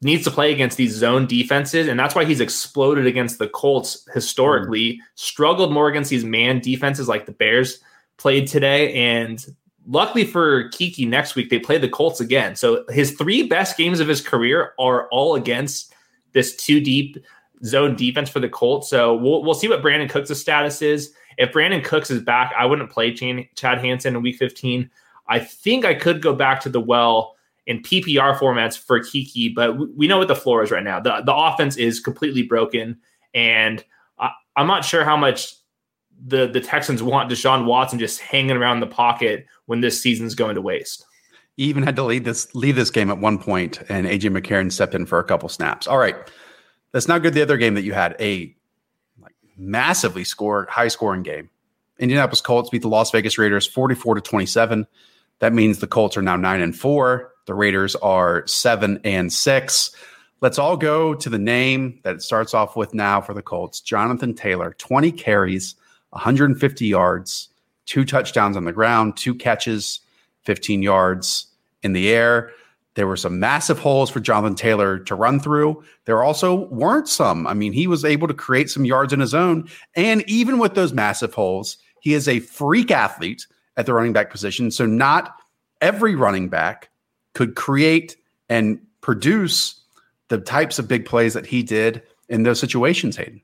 needs 0.00 0.24
to 0.24 0.30
play 0.30 0.52
against 0.52 0.76
these 0.76 0.94
zone 0.94 1.26
defenses, 1.26 1.88
and 1.88 1.98
that's 1.98 2.14
why 2.14 2.24
he's 2.24 2.40
exploded 2.40 3.06
against 3.06 3.38
the 3.38 3.48
Colts 3.48 4.06
historically. 4.14 4.94
Mm. 4.94 4.98
Struggled 5.16 5.72
more 5.72 5.88
against 5.88 6.10
these 6.10 6.24
man 6.24 6.60
defenses 6.60 7.08
like 7.08 7.26
the 7.26 7.32
Bears 7.32 7.80
played 8.16 8.46
today, 8.46 8.94
and 8.94 9.44
luckily 9.86 10.24
for 10.24 10.68
Keke, 10.70 11.08
next 11.08 11.34
week 11.34 11.50
they 11.50 11.58
play 11.58 11.78
the 11.78 11.88
Colts 11.88 12.20
again. 12.20 12.54
So 12.54 12.84
his 12.90 13.12
three 13.12 13.48
best 13.48 13.76
games 13.76 14.00
of 14.00 14.08
his 14.08 14.20
career 14.20 14.74
are 14.78 15.08
all 15.08 15.34
against 15.34 15.92
this 16.32 16.54
two 16.54 16.80
deep 16.80 17.16
zone 17.64 17.96
defense 17.96 18.28
for 18.28 18.40
the 18.40 18.48
Colts. 18.48 18.88
So 18.88 19.16
we'll 19.16 19.42
we'll 19.42 19.54
see 19.54 19.68
what 19.68 19.82
Brandin 19.82 20.10
Cooks' 20.10 20.38
status 20.38 20.82
is. 20.82 21.12
If 21.36 21.52
Brandin 21.52 21.84
Cooks 21.84 22.10
is 22.10 22.22
back, 22.22 22.52
I 22.56 22.66
wouldn't 22.66 22.90
play 22.90 23.12
Chad 23.12 23.78
Hansen 23.78 24.16
in 24.16 24.22
Week 24.22 24.36
15. 24.36 24.90
I 25.28 25.38
think 25.38 25.84
I 25.84 25.94
could 25.94 26.22
go 26.22 26.34
back 26.34 26.60
to 26.62 26.68
the 26.68 26.80
well 26.80 27.36
in 27.68 27.82
PPR 27.82 28.36
formats 28.36 28.78
for 28.78 28.98
Keke, 28.98 29.54
but 29.54 29.94
we 29.94 30.08
know 30.08 30.16
what 30.16 30.26
the 30.26 30.34
floor 30.34 30.62
is 30.62 30.70
right 30.70 30.82
now. 30.82 30.98
The 30.98 31.20
the 31.24 31.34
offense 31.34 31.76
is 31.76 32.00
completely 32.00 32.42
broken, 32.42 32.98
and 33.34 33.84
I, 34.18 34.30
I'm 34.56 34.66
not 34.66 34.86
sure 34.86 35.04
how 35.04 35.18
much 35.18 35.54
the 36.26 36.48
the 36.48 36.62
Texans 36.62 37.02
want 37.02 37.30
Deshaun 37.30 37.66
Watson 37.66 37.98
just 37.98 38.20
hanging 38.20 38.56
around 38.56 38.80
the 38.80 38.86
pocket 38.86 39.46
when 39.66 39.82
this 39.82 40.00
season's 40.00 40.34
going 40.34 40.54
to 40.54 40.62
waste. 40.62 41.04
He 41.58 41.64
even 41.64 41.82
had 41.82 41.94
to 41.96 42.02
lead 42.04 42.24
this 42.24 42.52
leave 42.54 42.74
this 42.74 42.90
game 42.90 43.10
at 43.10 43.18
one 43.18 43.38
point, 43.38 43.82
and 43.90 44.06
AJ 44.06 44.36
McCarron 44.36 44.72
stepped 44.72 44.94
in 44.94 45.04
for 45.04 45.18
a 45.18 45.24
couple 45.24 45.50
snaps. 45.50 45.86
All 45.86 45.98
right. 45.98 46.16
That's 46.92 47.06
not 47.06 47.20
good. 47.20 47.34
The 47.34 47.42
other 47.42 47.58
game 47.58 47.74
that 47.74 47.82
you 47.82 47.92
had 47.92 48.16
a 48.18 48.56
like 49.20 49.34
massively 49.58 50.24
scored, 50.24 50.70
high 50.70 50.88
scoring 50.88 51.22
game. 51.22 51.50
Indianapolis 51.98 52.40
Colts 52.40 52.70
beat 52.70 52.80
the 52.80 52.88
Las 52.88 53.10
Vegas 53.10 53.36
Raiders 53.36 53.66
44 53.66 54.14
to 54.14 54.20
27. 54.22 54.86
That 55.40 55.52
means 55.52 55.80
the 55.80 55.86
Colts 55.86 56.16
are 56.16 56.22
now 56.22 56.36
9 56.36 56.60
and 56.62 56.74
4. 56.74 57.32
The 57.48 57.54
Raiders 57.54 57.96
are 57.96 58.46
7 58.46 59.00
and 59.04 59.32
6. 59.32 59.90
Let's 60.42 60.58
all 60.58 60.76
go 60.76 61.14
to 61.14 61.30
the 61.30 61.38
name 61.38 61.98
that 62.04 62.16
it 62.16 62.22
starts 62.22 62.52
off 62.52 62.76
with 62.76 62.92
now 62.92 63.22
for 63.22 63.32
the 63.32 63.40
Colts. 63.40 63.80
Jonathan 63.80 64.34
Taylor, 64.34 64.74
20 64.76 65.10
carries, 65.12 65.74
150 66.10 66.86
yards, 66.86 67.48
two 67.86 68.04
touchdowns 68.04 68.54
on 68.54 68.66
the 68.66 68.72
ground, 68.72 69.16
two 69.16 69.34
catches, 69.34 70.00
15 70.44 70.82
yards 70.82 71.46
in 71.82 71.94
the 71.94 72.10
air. 72.10 72.50
There 72.96 73.06
were 73.06 73.16
some 73.16 73.40
massive 73.40 73.78
holes 73.78 74.10
for 74.10 74.20
Jonathan 74.20 74.54
Taylor 74.54 74.98
to 74.98 75.14
run 75.14 75.40
through. 75.40 75.82
There 76.04 76.22
also 76.22 76.66
weren't 76.66 77.08
some. 77.08 77.46
I 77.46 77.54
mean, 77.54 77.72
he 77.72 77.86
was 77.86 78.04
able 78.04 78.28
to 78.28 78.34
create 78.34 78.68
some 78.68 78.84
yards 78.84 79.14
in 79.14 79.20
his 79.20 79.32
own. 79.32 79.70
And 79.96 80.22
even 80.28 80.58
with 80.58 80.74
those 80.74 80.92
massive 80.92 81.32
holes, 81.32 81.78
he 82.00 82.12
is 82.12 82.28
a 82.28 82.40
freak 82.40 82.90
athlete 82.90 83.46
at 83.78 83.86
the 83.86 83.94
running 83.94 84.12
back 84.12 84.28
position. 84.28 84.70
So, 84.70 84.84
not 84.84 85.34
every 85.80 86.14
running 86.14 86.50
back 86.50 86.90
could 87.38 87.54
create 87.54 88.16
and 88.48 88.80
produce 89.00 89.80
the 90.26 90.38
types 90.38 90.80
of 90.80 90.88
big 90.88 91.06
plays 91.06 91.34
that 91.34 91.46
he 91.46 91.62
did 91.62 92.02
in 92.28 92.42
those 92.42 92.58
situations, 92.58 93.16
Hayden. 93.16 93.40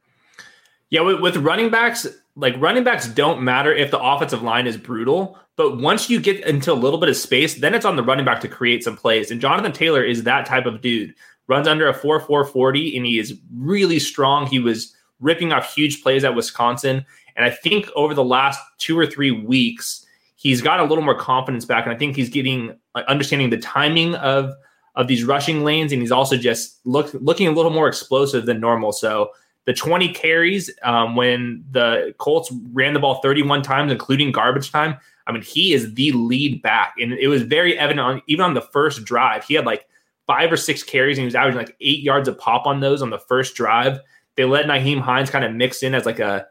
Yeah, 0.90 1.02
with, 1.02 1.20
with 1.20 1.36
running 1.36 1.70
backs, 1.70 2.04
like 2.34 2.60
running 2.60 2.82
backs 2.82 3.06
don't 3.06 3.42
matter 3.42 3.72
if 3.72 3.92
the 3.92 4.00
offensive 4.00 4.42
line 4.42 4.66
is 4.66 4.76
brutal, 4.76 5.38
but 5.54 5.78
once 5.78 6.10
you 6.10 6.20
get 6.20 6.44
into 6.44 6.72
a 6.72 6.74
little 6.74 6.98
bit 6.98 7.08
of 7.08 7.16
space, 7.16 7.54
then 7.54 7.72
it's 7.72 7.84
on 7.84 7.94
the 7.94 8.02
running 8.02 8.24
back 8.24 8.40
to 8.40 8.48
create 8.48 8.82
some 8.82 8.96
plays. 8.96 9.30
And 9.30 9.40
Jonathan 9.40 9.70
Taylor 9.70 10.02
is 10.02 10.24
that 10.24 10.44
type 10.44 10.66
of 10.66 10.80
dude. 10.80 11.14
Runs 11.46 11.68
under 11.68 11.86
a 11.86 11.94
4 11.94 12.18
4 12.18 12.46
40, 12.46 12.96
and 12.96 13.06
he 13.06 13.20
is 13.20 13.38
really 13.54 14.00
strong. 14.00 14.48
He 14.48 14.58
was 14.58 14.92
ripping 15.20 15.52
off 15.52 15.72
huge 15.72 16.02
plays 16.02 16.24
at 16.24 16.34
Wisconsin. 16.34 17.06
And 17.36 17.44
I 17.44 17.50
think 17.50 17.88
over 17.94 18.12
the 18.12 18.24
last 18.24 18.58
two 18.78 18.98
or 18.98 19.06
three 19.06 19.30
weeks, 19.30 20.03
he's 20.44 20.60
got 20.60 20.78
a 20.78 20.84
little 20.84 21.02
more 21.02 21.18
confidence 21.18 21.64
back. 21.64 21.86
And 21.86 21.92
I 21.92 21.98
think 21.98 22.14
he's 22.14 22.28
getting 22.28 22.76
like, 22.94 23.06
understanding 23.06 23.50
the 23.50 23.58
timing 23.58 24.14
of 24.14 24.52
of 24.94 25.08
these 25.08 25.24
rushing 25.24 25.64
lanes, 25.64 25.90
and 25.90 26.00
he's 26.00 26.12
also 26.12 26.36
just 26.36 26.78
look, 26.84 27.10
looking 27.14 27.48
a 27.48 27.50
little 27.50 27.72
more 27.72 27.88
explosive 27.88 28.46
than 28.46 28.60
normal. 28.60 28.92
So 28.92 29.30
the 29.64 29.72
20 29.72 30.12
carries 30.12 30.70
um, 30.84 31.16
when 31.16 31.64
the 31.72 32.14
Colts 32.18 32.52
ran 32.72 32.94
the 32.94 33.00
ball 33.00 33.20
31 33.20 33.62
times, 33.62 33.90
including 33.90 34.30
garbage 34.30 34.70
time. 34.70 34.96
I 35.26 35.32
mean, 35.32 35.42
he 35.42 35.72
is 35.72 35.94
the 35.94 36.12
lead 36.12 36.62
back. 36.62 36.94
And 37.00 37.12
it 37.14 37.26
was 37.26 37.42
very 37.42 37.76
evident 37.76 38.06
on 38.06 38.22
even 38.28 38.44
on 38.44 38.54
the 38.54 38.60
first 38.60 39.04
drive. 39.04 39.42
He 39.42 39.54
had 39.54 39.66
like 39.66 39.88
five 40.28 40.52
or 40.52 40.56
six 40.56 40.84
carries 40.84 41.18
and 41.18 41.22
he 41.22 41.26
was 41.26 41.34
averaging 41.34 41.58
like 41.58 41.76
eight 41.80 42.00
yards 42.00 42.28
of 42.28 42.38
pop 42.38 42.66
on 42.66 42.78
those 42.78 43.02
on 43.02 43.10
the 43.10 43.18
first 43.18 43.56
drive. 43.56 43.98
They 44.36 44.44
let 44.44 44.66
Nyheim 44.66 45.00
Hines 45.00 45.30
kind 45.30 45.44
of 45.44 45.52
mix 45.52 45.82
in 45.82 45.94
as 45.94 46.06
like 46.06 46.20
a 46.20 46.46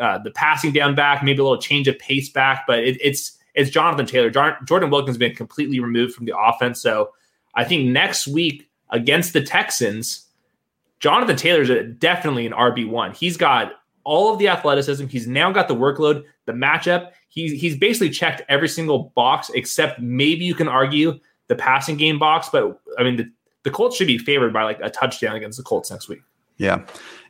uh, 0.00 0.18
the 0.18 0.30
passing 0.30 0.72
down 0.72 0.94
back, 0.94 1.22
maybe 1.22 1.38
a 1.38 1.42
little 1.42 1.60
change 1.60 1.88
of 1.88 1.98
pace 1.98 2.28
back, 2.28 2.64
but 2.66 2.80
it, 2.80 2.98
it's 3.00 3.38
it's 3.54 3.70
Jonathan 3.70 4.06
Taylor. 4.06 4.30
Jordan 4.30 4.90
Wilkins 4.90 5.10
has 5.10 5.18
been 5.18 5.34
completely 5.34 5.78
removed 5.78 6.14
from 6.14 6.26
the 6.26 6.36
offense. 6.36 6.80
So 6.80 7.12
I 7.54 7.64
think 7.64 7.88
next 7.88 8.26
week 8.26 8.68
against 8.90 9.32
the 9.32 9.42
Texans, 9.42 10.26
Jonathan 10.98 11.36
Taylor's 11.36 11.70
a, 11.70 11.84
definitely 11.84 12.46
an 12.46 12.52
RB1. 12.52 13.16
He's 13.16 13.36
got 13.36 13.74
all 14.02 14.32
of 14.32 14.38
the 14.38 14.48
athleticism. 14.48 15.06
He's 15.06 15.26
now 15.26 15.52
got 15.52 15.68
the 15.68 15.74
workload, 15.74 16.24
the 16.46 16.52
matchup. 16.52 17.12
He's 17.28 17.60
he's 17.60 17.76
basically 17.76 18.10
checked 18.10 18.42
every 18.48 18.68
single 18.68 19.12
box 19.14 19.50
except 19.54 20.00
maybe 20.00 20.44
you 20.44 20.54
can 20.54 20.68
argue 20.68 21.18
the 21.48 21.54
passing 21.54 21.96
game 21.96 22.18
box. 22.18 22.48
But 22.50 22.80
I 22.98 23.02
mean, 23.02 23.16
the, 23.16 23.30
the 23.62 23.70
Colts 23.70 23.96
should 23.96 24.06
be 24.06 24.18
favored 24.18 24.52
by 24.52 24.64
like 24.64 24.80
a 24.82 24.90
touchdown 24.90 25.36
against 25.36 25.58
the 25.58 25.64
Colts 25.64 25.90
next 25.90 26.08
week. 26.08 26.22
Yeah. 26.56 26.84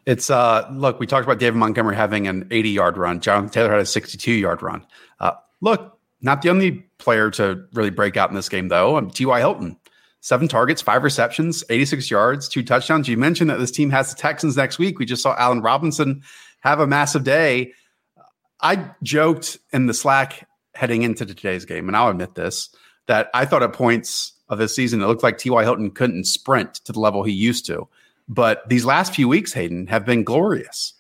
It's 0.07 0.29
uh 0.31 0.69
look, 0.73 1.01
we 1.01 1.07
talked 1.07 1.25
about 1.25 1.39
David 1.39 1.57
Montgomery 1.57 1.97
having 1.97 2.27
an 2.27 2.47
80 2.51 2.71
yard 2.71 2.97
run. 2.97 3.21
Jonathan 3.21 3.51
Taylor 3.51 3.71
had 3.71 3.81
a 3.81 3.87
62 3.87 4.33
yard 4.33 4.63
run. 4.63 4.87
Uh, 5.21 5.33
look, 5.61 5.99
not 6.21 6.43
the 6.43 6.51
only 6.51 6.87
player 6.99 7.31
to 7.33 7.65
really 7.75 7.91
break 7.91 8.17
out 8.17 8.31
in 8.31 8.35
this 8.35 8.49
game, 8.49 8.69
though. 8.69 9.01
T.Y. 9.01 9.39
Hilton, 9.41 9.77
seven 10.21 10.49
targets, 10.49 10.81
five 10.81 11.05
receptions, 11.05 11.63
86 11.69 12.11
yards, 12.11 12.49
two 12.49 12.63
touchdowns. 12.63 13.09
You 13.09 13.19
mentioned 13.19 13.51
that 13.51 13.59
this 13.59 13.71
team 13.71 13.91
has 13.91 14.11
the 14.11 14.17
Texans 14.17 14.57
next 14.57 14.79
week. 14.79 14.99
We 14.99 15.05
just 15.05 15.23
saw 15.23 15.37
Allen 15.39 15.61
Robinson 15.61 16.23
have 16.61 16.81
a 16.81 16.87
massive 16.87 17.25
day. 17.25 17.75
I 18.63 18.91
joked 19.03 19.59
in 19.73 19.85
the 19.85 19.93
Slack 19.93 20.49
heading 20.75 21.03
into 21.03 21.27
today's 21.27 21.67
game, 21.67 21.89
and 21.89 21.97
I'll 21.97 22.09
admit 22.09 22.35
this, 22.35 22.71
that 23.07 23.29
I 23.35 23.45
thought 23.45 23.63
at 23.63 23.75
points 23.75 24.33
of 24.49 24.59
this 24.59 24.75
season 24.75 25.03
it 25.03 25.07
looked 25.07 25.23
like 25.23 25.37
T.Y. 25.37 25.63
Hilton 25.63 25.91
couldn't 25.91 26.25
sprint 26.25 26.75
to 26.87 26.93
the 26.93 27.01
level 27.01 27.23
he 27.23 27.33
used 27.33 27.67
to. 27.67 27.87
But 28.29 28.69
these 28.69 28.85
last 28.85 29.15
few 29.15 29.29
weeks, 29.29 29.53
Hayden, 29.53 29.87
have 29.89 30.07
been 30.07 30.25
glorious. 30.25 30.95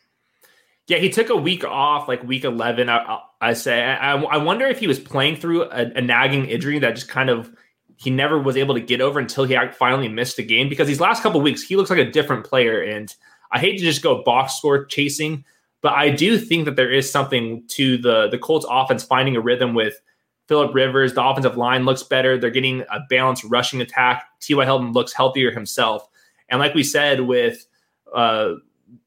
Yeah, 0.86 0.98
he 0.98 1.08
took 1.08 1.30
a 1.30 1.36
week 1.36 1.64
off, 1.64 2.08
like 2.08 2.22
week 2.22 2.44
11. 2.44 2.90
I, 2.90 3.20
I 3.40 3.54
say, 3.54 3.82
I, 3.82 4.16
I, 4.16 4.36
wonder 4.36 4.66
if 4.66 4.78
he 4.78 4.86
was 4.86 4.98
playing 4.98 5.36
through 5.36 5.62
a, 5.64 5.92
a, 5.94 6.02
nagging 6.02 6.44
injury 6.44 6.78
that 6.80 6.94
just 6.94 7.08
kind 7.08 7.30
of 7.30 7.50
he 7.96 8.10
never 8.10 8.38
was 8.38 8.58
able 8.58 8.74
to 8.74 8.82
get 8.82 9.00
over 9.00 9.18
until 9.18 9.44
he 9.44 9.56
finally 9.78 10.08
missed 10.08 10.36
the 10.36 10.42
game. 10.42 10.68
Because 10.68 10.86
these 10.86 11.00
last 11.00 11.22
couple 11.22 11.40
weeks, 11.40 11.62
he 11.62 11.76
looks 11.76 11.88
like 11.88 11.98
a 11.98 12.10
different 12.10 12.44
player. 12.44 12.82
And 12.82 13.14
I 13.50 13.58
hate 13.58 13.78
to 13.78 13.84
just 13.84 14.02
go 14.02 14.22
box 14.22 14.58
score 14.58 14.84
chasing, 14.84 15.44
but 15.80 15.94
I 15.94 16.10
do 16.10 16.38
think 16.38 16.66
that 16.66 16.76
there 16.76 16.90
is 16.90 17.10
something 17.10 17.62
to 17.68 17.96
the 17.96 18.28
the 18.28 18.38
Colts 18.38 18.66
offense 18.68 19.04
finding 19.04 19.36
a 19.36 19.40
rhythm 19.40 19.74
with 19.74 20.00
Philip 20.48 20.74
Rivers. 20.74 21.14
The 21.14 21.24
offensive 21.24 21.56
line 21.56 21.84
looks 21.86 22.02
better. 22.02 22.36
They're 22.36 22.50
getting 22.50 22.82
a 22.82 23.00
balanced 23.08 23.44
rushing 23.44 23.80
attack. 23.80 24.26
T.Y. 24.40 24.64
Hilton 24.64 24.92
looks 24.92 25.12
healthier 25.12 25.50
himself. 25.50 26.06
And 26.48 26.60
like 26.60 26.74
we 26.74 26.82
said 26.82 27.22
with 27.22 27.66
uh, 28.14 28.54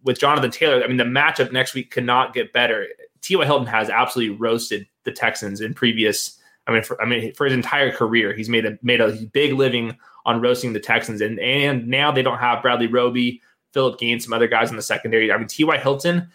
with 0.04 0.20
Jonathan 0.20 0.52
Taylor, 0.52 0.84
I 0.84 0.88
mean, 0.88 0.98
the 0.98 1.04
matchup 1.04 1.52
next 1.52 1.74
week 1.74 1.92
cannot 1.92 2.34
get 2.34 2.54
better. 2.54 2.88
T.Y. 3.22 3.46
Hilton 3.46 3.68
has 3.68 3.90
absolutely 3.90 4.36
roasted 4.36 4.88
the 5.04 5.12
Texans 5.12 5.62
in 5.62 5.74
previous. 5.74 6.38
I 6.68 6.72
mean, 6.72 6.84
for, 6.84 7.02
I 7.02 7.06
mean, 7.06 7.34
for 7.34 7.46
his 7.46 7.54
entire 7.54 7.92
career, 7.92 8.34
he's 8.34 8.50
made 8.50 8.66
a 8.66 8.78
made 8.82 9.02
a 9.02 9.14
big 9.32 9.54
living 9.54 9.98
on 10.26 10.42
roasting 10.42 10.74
the 10.74 10.80
Texans, 10.80 11.22
and 11.22 11.40
and 11.40 11.88
now 11.88 12.12
they 12.12 12.22
don't 12.22 12.40
have 12.40 12.62
Bradley 12.62 12.88
Roby, 12.88 13.42
Philip 13.74 14.00
Gaines, 14.00 14.26
some 14.26 14.34
other 14.34 14.48
guys 14.48 14.70
in 14.70 14.76
the 14.76 14.82
secondary. 14.82 15.32
I 15.32 15.38
mean, 15.38 15.48
T.Y. 15.48 15.78
Hilton, 15.78 16.30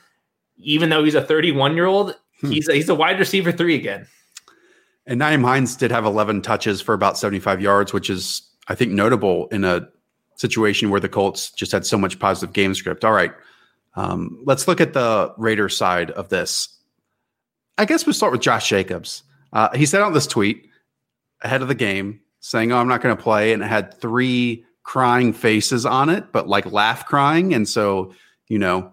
even 0.56 0.90
though 0.90 1.04
he's 1.04 1.14
a 1.14 1.22
31 1.22 1.74
year 1.74 1.86
old, 1.86 2.16
hmm. 2.40 2.50
he's 2.50 2.68
a, 2.68 2.74
he's 2.74 2.88
a 2.88 2.94
wide 2.94 3.18
receiver 3.18 3.52
three 3.52 3.74
again. 3.74 4.06
And 5.06 5.20
Nyheim 5.20 5.44
Hines 5.44 5.76
did 5.76 5.90
have 5.90 6.04
11 6.04 6.42
touches 6.42 6.80
for 6.80 6.94
about 6.94 7.18
75 7.18 7.60
yards, 7.60 7.92
which 7.92 8.08
is 8.08 8.42
I 8.68 8.74
think 8.74 8.92
notable 8.92 9.48
in 9.48 9.64
a 9.64 9.88
situation 10.36 10.90
where 10.90 11.00
the 11.00 11.08
Colts 11.08 11.50
just 11.50 11.72
had 11.72 11.86
so 11.86 11.98
much 11.98 12.18
positive 12.18 12.52
game 12.52 12.74
script. 12.74 13.04
All 13.04 13.12
right. 13.12 13.32
Um, 13.94 14.42
let's 14.44 14.66
look 14.66 14.80
at 14.80 14.92
the 14.92 15.34
Raiders 15.36 15.76
side 15.76 16.10
of 16.10 16.28
this. 16.28 16.68
I 17.78 17.84
guess 17.84 18.06
we'll 18.06 18.14
start 18.14 18.32
with 18.32 18.40
Josh 18.40 18.68
Jacobs. 18.68 19.22
Uh, 19.52 19.74
he 19.76 19.86
sent 19.86 20.02
out 20.02 20.14
this 20.14 20.26
tweet 20.26 20.68
ahead 21.42 21.62
of 21.62 21.68
the 21.68 21.74
game 21.74 22.20
saying, 22.40 22.72
Oh, 22.72 22.78
I'm 22.78 22.88
not 22.88 23.02
going 23.02 23.16
to 23.16 23.22
play. 23.22 23.52
And 23.52 23.62
it 23.62 23.66
had 23.66 24.00
three 24.00 24.64
crying 24.82 25.32
faces 25.32 25.86
on 25.86 26.08
it, 26.08 26.32
but 26.32 26.48
like 26.48 26.70
laugh 26.70 27.06
crying. 27.06 27.54
And 27.54 27.68
so, 27.68 28.14
you 28.48 28.58
know, 28.58 28.92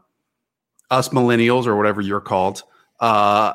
us 0.91 1.09
millennials 1.09 1.65
or 1.65 1.75
whatever 1.75 2.01
you're 2.01 2.21
called, 2.21 2.63
uh, 2.99 3.53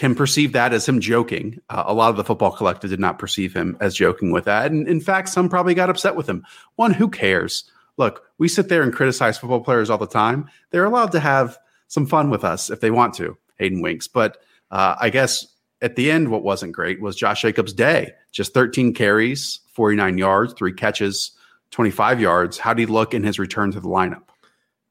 can 0.00 0.14
perceive 0.14 0.52
that 0.52 0.72
as 0.72 0.88
him 0.88 0.98
joking. 0.98 1.60
Uh, 1.68 1.82
a 1.86 1.92
lot 1.92 2.08
of 2.08 2.16
the 2.16 2.24
football 2.24 2.50
collective 2.50 2.88
did 2.88 2.98
not 2.98 3.18
perceive 3.18 3.52
him 3.52 3.76
as 3.80 3.94
joking 3.94 4.30
with 4.30 4.46
that. 4.46 4.72
And 4.72 4.88
in 4.88 4.98
fact, 4.98 5.28
some 5.28 5.50
probably 5.50 5.74
got 5.74 5.90
upset 5.90 6.16
with 6.16 6.26
him. 6.26 6.42
One, 6.76 6.94
who 6.94 7.10
cares? 7.10 7.70
Look, 7.98 8.22
we 8.38 8.48
sit 8.48 8.70
there 8.70 8.82
and 8.82 8.94
criticize 8.94 9.36
football 9.36 9.60
players 9.60 9.90
all 9.90 9.98
the 9.98 10.06
time. 10.06 10.48
They're 10.70 10.86
allowed 10.86 11.12
to 11.12 11.20
have 11.20 11.58
some 11.88 12.06
fun 12.06 12.30
with 12.30 12.44
us 12.44 12.70
if 12.70 12.80
they 12.80 12.90
want 12.90 13.12
to, 13.16 13.36
Hayden 13.58 13.82
Winks. 13.82 14.08
But 14.08 14.38
uh, 14.70 14.96
I 14.98 15.10
guess 15.10 15.46
at 15.82 15.96
the 15.96 16.10
end, 16.10 16.30
what 16.30 16.42
wasn't 16.42 16.72
great 16.72 17.02
was 17.02 17.14
Josh 17.14 17.42
Jacobs' 17.42 17.74
day. 17.74 18.14
Just 18.32 18.54
13 18.54 18.94
carries, 18.94 19.60
49 19.74 20.16
yards, 20.16 20.54
three 20.54 20.72
catches, 20.72 21.32
25 21.72 22.22
yards. 22.22 22.56
How 22.56 22.72
did 22.72 22.88
he 22.88 22.92
look 22.94 23.12
in 23.12 23.22
his 23.22 23.38
return 23.38 23.70
to 23.72 23.80
the 23.80 23.88
lineup? 23.88 24.29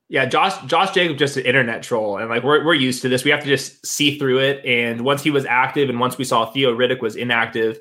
Yeah, 0.10 0.26
Josh 0.26 0.60
Josh 0.66 0.92
Jacob 0.92 1.18
just 1.18 1.38
an 1.38 1.46
internet 1.46 1.84
troll, 1.84 2.18
and 2.18 2.30
like 2.30 2.44
we're 2.44 2.66
we're 2.66 2.74
used 2.74 3.04
to 3.04 3.10
this. 3.10 3.24
We 3.24 3.30
have 3.30 3.44
to 3.44 3.48
just 3.48 3.86
see 3.86 4.18
through 4.18 4.40
it. 4.40 4.66
And 4.66 5.02
once 5.02 5.22
he 5.22 5.30
was 5.30 5.46
active, 5.46 5.88
and 5.88 6.00
once 6.00 6.18
we 6.18 6.26
saw 6.26 6.52
Theo 6.52 6.76
Riddick 6.76 7.00
was 7.00 7.16
inactive, 7.16 7.80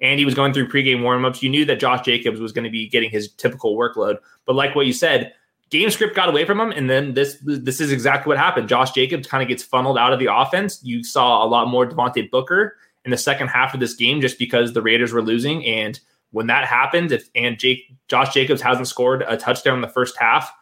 and 0.00 0.20
he 0.20 0.24
was 0.24 0.34
going 0.34 0.52
through 0.52 0.68
pregame 0.68 1.00
warmups, 1.00 1.42
you 1.42 1.50
knew 1.50 1.64
that 1.64 1.80
Josh 1.80 2.04
Jacobs 2.04 2.38
was 2.38 2.52
going 2.52 2.64
to 2.64 2.70
be 2.70 2.88
getting 2.88 3.10
his 3.10 3.32
typical 3.32 3.76
workload. 3.76 4.18
But 4.46 4.54
like 4.54 4.76
what 4.76 4.86
you 4.86 4.92
said, 4.92 5.32
game 5.70 5.90
script 5.90 6.14
got 6.14 6.28
away 6.28 6.44
from 6.44 6.60
him, 6.60 6.70
and 6.70 6.88
then 6.88 7.14
this 7.14 7.38
this 7.42 7.80
is 7.80 7.90
exactly 7.90 8.30
what 8.30 8.38
happened. 8.38 8.68
Josh 8.68 8.92
Jacobs 8.92 9.26
kind 9.26 9.42
of 9.42 9.48
gets 9.48 9.64
funneled 9.64 9.98
out 9.98 10.12
of 10.12 10.20
the 10.20 10.32
offense. 10.32 10.78
You 10.84 11.02
saw 11.02 11.44
a 11.44 11.48
lot 11.48 11.66
more 11.66 11.88
Devontae 11.88 12.30
Booker 12.30 12.76
in 13.04 13.10
the 13.10 13.18
second 13.18 13.48
half 13.48 13.74
of 13.74 13.80
this 13.80 13.94
game 13.94 14.20
just 14.20 14.38
because 14.38 14.72
the 14.72 14.82
Raiders 14.82 15.12
were 15.12 15.22
losing. 15.22 15.64
And 15.66 15.98
when 16.30 16.46
that 16.46 16.66
happened, 16.66 17.10
if, 17.10 17.28
and 17.34 17.58
Jake 17.58 17.92
Josh 18.06 18.32
Jacobs 18.32 18.62
hasn't 18.62 18.86
scored 18.86 19.24
a 19.26 19.36
touchdown 19.36 19.74
in 19.74 19.80
the 19.80 19.88
first 19.88 20.16
half 20.16 20.52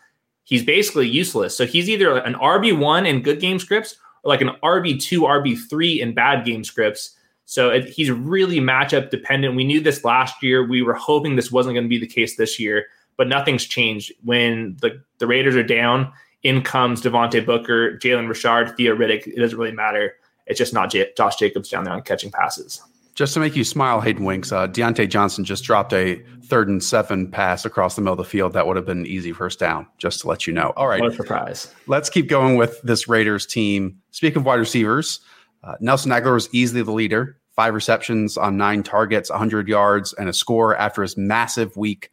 he's 0.45 0.65
basically 0.65 1.09
useless. 1.09 1.57
So 1.57 1.67
he's 1.67 1.89
either 1.89 2.17
an 2.19 2.35
RB1 2.35 3.07
in 3.07 3.23
good 3.23 3.41
game 3.41 3.59
scripts 3.59 3.97
or 4.23 4.31
like 4.31 4.41
an 4.41 4.51
RB2, 4.63 5.19
RB3 5.21 6.01
in 6.01 6.15
bad 6.15 6.45
game 6.45 6.65
scripts. 6.65 7.17
So 7.45 7.71
it, 7.71 7.89
he's 7.89 8.11
really 8.11 8.61
matchup 8.61 9.11
dependent. 9.11 9.57
We 9.57 9.65
knew 9.65 9.81
this 9.81 10.05
last 10.05 10.43
year. 10.43 10.67
We 10.67 10.83
were 10.83 10.95
hoping 10.95 11.37
this 11.37 11.53
wasn't 11.53 11.75
going 11.75 11.85
to 11.85 11.89
be 11.89 11.99
the 11.99 12.07
case 12.07 12.37
this 12.37 12.59
year, 12.59 12.87
but 13.17 13.29
nothing's 13.29 13.65
changed. 13.65 14.13
When 14.25 14.77
the, 14.81 15.03
the 15.19 15.27
Raiders 15.27 15.57
are 15.57 15.63
down, 15.63 16.13
in 16.43 16.63
comes 16.63 17.03
Devontae 17.03 17.45
Booker, 17.45 17.99
Jalen 17.99 18.29
Richard, 18.29 18.77
Theo 18.77 18.97
Riddick. 18.97 19.27
It 19.27 19.37
doesn't 19.37 19.59
really 19.59 19.73
matter. 19.73 20.15
It's 20.47 20.59
just 20.59 20.75
not 20.75 20.91
J- 20.91 21.13
Josh 21.17 21.37
Jacobs 21.37 21.69
down 21.69 21.85
there 21.85 21.95
on 21.95 22.03
catching 22.03 22.31
passes. 22.31 22.83
Just 23.15 23.35
to 23.35 23.41
make 23.41 23.55
you 23.55 23.65
smile, 23.65 24.01
Hayden 24.01 24.25
Winks, 24.25 24.53
uh, 24.53 24.67
Diontae 24.69 25.09
Johnson 25.09 25.45
just 25.45 25.65
dropped 25.65 25.93
a 25.93 26.23
third 26.53 26.69
and 26.69 26.85
seven 26.85 27.31
pass 27.31 27.65
across 27.65 27.97
the 27.97 28.03
middle 28.03 28.13
of 28.13 28.19
the 28.19 28.25
field. 28.25 28.53
That 28.53 28.67
would 28.67 28.77
have 28.77 28.85
been 28.85 28.99
an 28.99 29.07
easy 29.07 29.33
first 29.33 29.59
down, 29.59 29.87
just 29.97 30.21
to 30.21 30.29
let 30.29 30.47
you 30.47 30.53
know. 30.53 30.75
All 30.77 30.87
right. 30.87 31.01
What 31.01 31.13
a 31.13 31.17
surprise. 31.17 31.75
Let's 31.87 32.11
keep 32.11 32.29
going 32.29 32.57
with 32.57 32.79
this 32.83 33.09
Raiders 33.09 33.47
team. 33.47 33.97
Speaking 34.11 34.37
of 34.37 34.45
wide 34.45 34.57
receivers, 34.57 35.21
uh, 35.65 35.77
Nelson 35.81 36.13
Agholor 36.13 36.35
was 36.35 36.51
easily 36.53 36.83
the 36.83 36.93
leader. 36.93 37.39
Five 37.57 37.73
receptions 37.73 38.37
on 38.37 38.59
nine 38.59 38.83
targets, 38.83 39.31
100 39.31 39.67
yards, 39.67 40.13
and 40.13 40.29
a 40.29 40.33
score 40.35 40.77
after 40.77 41.01
his 41.01 41.17
massive 41.17 41.75
week 41.75 42.11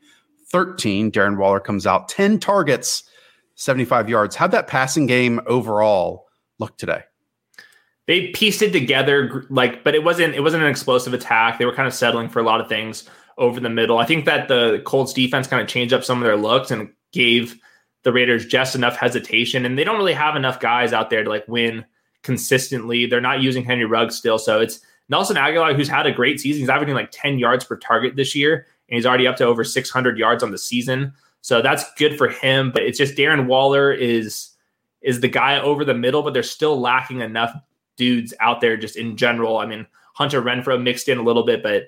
13. 0.53 1.11
Darren 1.11 1.38
Waller 1.38 1.60
comes 1.60 1.86
out 1.86 2.07
10 2.07 2.40
targets, 2.40 3.03
75 3.56 4.07
yards. 4.07 4.38
How'd 4.38 4.52
that 4.52 4.68
passing 4.68 5.06
game 5.06 5.41
overall 5.48 6.28
look 6.60 6.78
today? 6.78 7.03
they 8.07 8.30
pieced 8.30 8.64
it 8.64 8.72
together 8.72 9.45
like 9.52 9.84
but 9.84 9.94
it 9.94 10.03
wasn't 10.03 10.34
it 10.34 10.40
wasn't 10.40 10.64
an 10.64 10.68
explosive 10.68 11.14
attack 11.14 11.60
they 11.60 11.66
were 11.66 11.76
kind 11.76 11.88
of 11.88 11.94
settling 11.94 12.28
for 12.28 12.40
a 12.40 12.44
lot 12.44 12.60
of 12.60 12.68
things 12.68 13.07
over 13.40 13.60
the 13.60 13.70
middle. 13.70 13.98
I 13.98 14.06
think 14.06 14.26
that 14.26 14.48
the 14.48 14.82
colts 14.86 15.14
defense 15.14 15.48
kind 15.48 15.61
of 15.61 15.68
changed 15.68 15.94
up 15.94 16.03
some 16.03 16.20
of 16.20 16.26
their 16.26 16.38
looks 16.38 16.70
and 16.70 16.90
gave 17.11 17.57
the 18.03 18.14
raiders 18.14 18.45
just 18.45 18.76
enough 18.76 18.98
hesitation 18.98 19.66
and 19.66 19.78
they 19.78 19.84
don't 19.84 19.98
really 19.98 20.14
have 20.14 20.36
enough 20.36 20.60
guys 20.60 20.94
out 20.94 21.10
there 21.10 21.24
to 21.24 21.30
like 21.30 21.48
win 21.48 21.86
consistently. 22.22 23.06
They're 23.06 23.22
not 23.22 23.41
using 23.41 23.64
henry 23.64 23.86
ruggs 23.86 24.16
still 24.16 24.38
so 24.38 24.60
it's 24.60 24.82
nelson 25.07 25.38
agholor 25.38 25.76
who's 25.76 25.90
had 25.90 26.06
a 26.06 26.11
great 26.11 26.40
season. 26.40 26.61
He's 26.61 26.70
averaging 26.70 26.95
like 26.95 27.11
10 27.11 27.40
yards 27.40 27.66
per 27.66 27.78
target 27.78 28.16
this 28.16 28.36
year 28.36 28.68
and 28.88 28.95
he's 28.95 29.06
already 29.06 29.26
up 29.26 29.38
to 29.38 29.45
over 29.45 29.64
600 29.64 30.18
yards 30.18 30.44
on 30.44 30.52
the 30.52 30.57
season. 30.57 31.14
So 31.41 31.61
that's 31.61 31.86
good 31.95 32.18
for 32.18 32.28
him 32.28 32.72
but 32.72 32.84
it's 32.84 32.98
just 32.98 33.16
darren 33.16 33.48
waller 33.48 33.91
is 33.91 34.49
is 35.02 35.22
the 35.22 35.30
guy 35.30 35.60
over 35.60 35.84
the 35.84 35.94
middle 35.94 36.22
but 36.24 36.34
they're 36.34 36.44
still 36.44 36.80
lacking 36.80 37.22
enough 37.22 37.53
dudes 37.95 38.34
out 38.40 38.61
there 38.61 38.78
just 38.78 38.95
in 38.95 39.18
general. 39.18 39.57
I 39.57 39.66
mean, 39.66 39.86
Hunter 40.14 40.41
Renfrow 40.41 40.82
mixed 40.82 41.07
in 41.07 41.18
a 41.18 41.24
little 41.24 41.44
bit, 41.44 41.61
but 41.64 41.88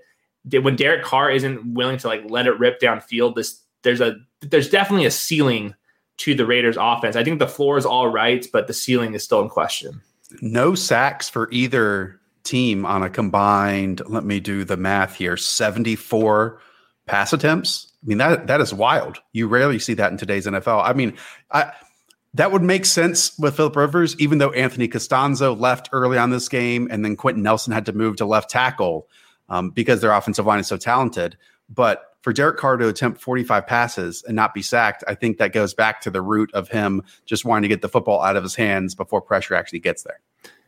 when 0.49 0.75
Derek 0.75 1.03
Carr 1.03 1.29
isn't 1.31 1.73
willing 1.73 1.97
to 1.97 2.07
like 2.07 2.23
let 2.29 2.47
it 2.47 2.59
rip 2.59 2.79
downfield, 2.79 3.35
this 3.35 3.61
there's 3.83 4.01
a 4.01 4.15
there's 4.41 4.69
definitely 4.69 5.05
a 5.05 5.11
ceiling 5.11 5.75
to 6.17 6.35
the 6.35 6.45
Raiders 6.45 6.77
offense. 6.79 7.15
I 7.15 7.23
think 7.23 7.39
the 7.39 7.47
floor 7.47 7.77
is 7.77 7.85
all 7.85 8.07
right, 8.07 8.45
but 8.51 8.67
the 8.67 8.73
ceiling 8.73 9.13
is 9.13 9.23
still 9.23 9.41
in 9.41 9.49
question. 9.49 10.01
No 10.41 10.75
sacks 10.75 11.29
for 11.29 11.49
either 11.51 12.19
team 12.43 12.85
on 12.85 13.03
a 13.03 13.09
combined, 13.09 14.01
let 14.07 14.23
me 14.23 14.39
do 14.39 14.63
the 14.63 14.77
math 14.77 15.15
here, 15.15 15.37
74 15.37 16.59
pass 17.05 17.33
attempts. 17.33 17.91
I 18.03 18.07
mean, 18.07 18.17
that 18.17 18.47
that 18.47 18.61
is 18.61 18.73
wild. 18.73 19.19
You 19.33 19.47
rarely 19.47 19.79
see 19.79 19.93
that 19.95 20.11
in 20.11 20.17
today's 20.17 20.47
NFL. 20.47 20.83
I 20.83 20.93
mean, 20.93 21.17
I 21.51 21.71
that 22.33 22.51
would 22.51 22.63
make 22.63 22.85
sense 22.85 23.37
with 23.37 23.57
Philip 23.57 23.75
Rivers, 23.75 24.17
even 24.19 24.37
though 24.37 24.51
Anthony 24.51 24.87
Castonzo 24.87 25.59
left 25.59 25.89
early 25.91 26.17
on 26.17 26.29
this 26.29 26.47
game 26.47 26.87
and 26.89 27.03
then 27.03 27.15
Quenton 27.15 27.43
Nelson 27.43 27.73
had 27.73 27.85
to 27.87 27.93
move 27.93 28.15
to 28.17 28.25
left 28.25 28.49
tackle 28.49 29.07
um, 29.51 29.69
because 29.69 30.01
their 30.01 30.13
offensive 30.13 30.45
line 30.45 30.59
is 30.59 30.67
so 30.67 30.77
talented. 30.77 31.37
But 31.69 32.15
for 32.21 32.33
Derek 32.33 32.57
Carr 32.57 32.77
to 32.77 32.87
attempt 32.87 33.21
45 33.21 33.67
passes 33.67 34.23
and 34.23 34.35
not 34.35 34.53
be 34.53 34.61
sacked, 34.61 35.03
I 35.07 35.15
think 35.15 35.37
that 35.37 35.53
goes 35.53 35.73
back 35.73 36.01
to 36.01 36.09
the 36.09 36.21
root 36.21 36.51
of 36.53 36.69
him 36.69 37.03
just 37.25 37.45
wanting 37.45 37.63
to 37.63 37.67
get 37.67 37.81
the 37.81 37.89
football 37.89 38.21
out 38.21 38.35
of 38.35 38.43
his 38.43 38.55
hands 38.55 38.95
before 38.95 39.21
pressure 39.21 39.53
actually 39.53 39.79
gets 39.79 40.03
there. 40.03 40.19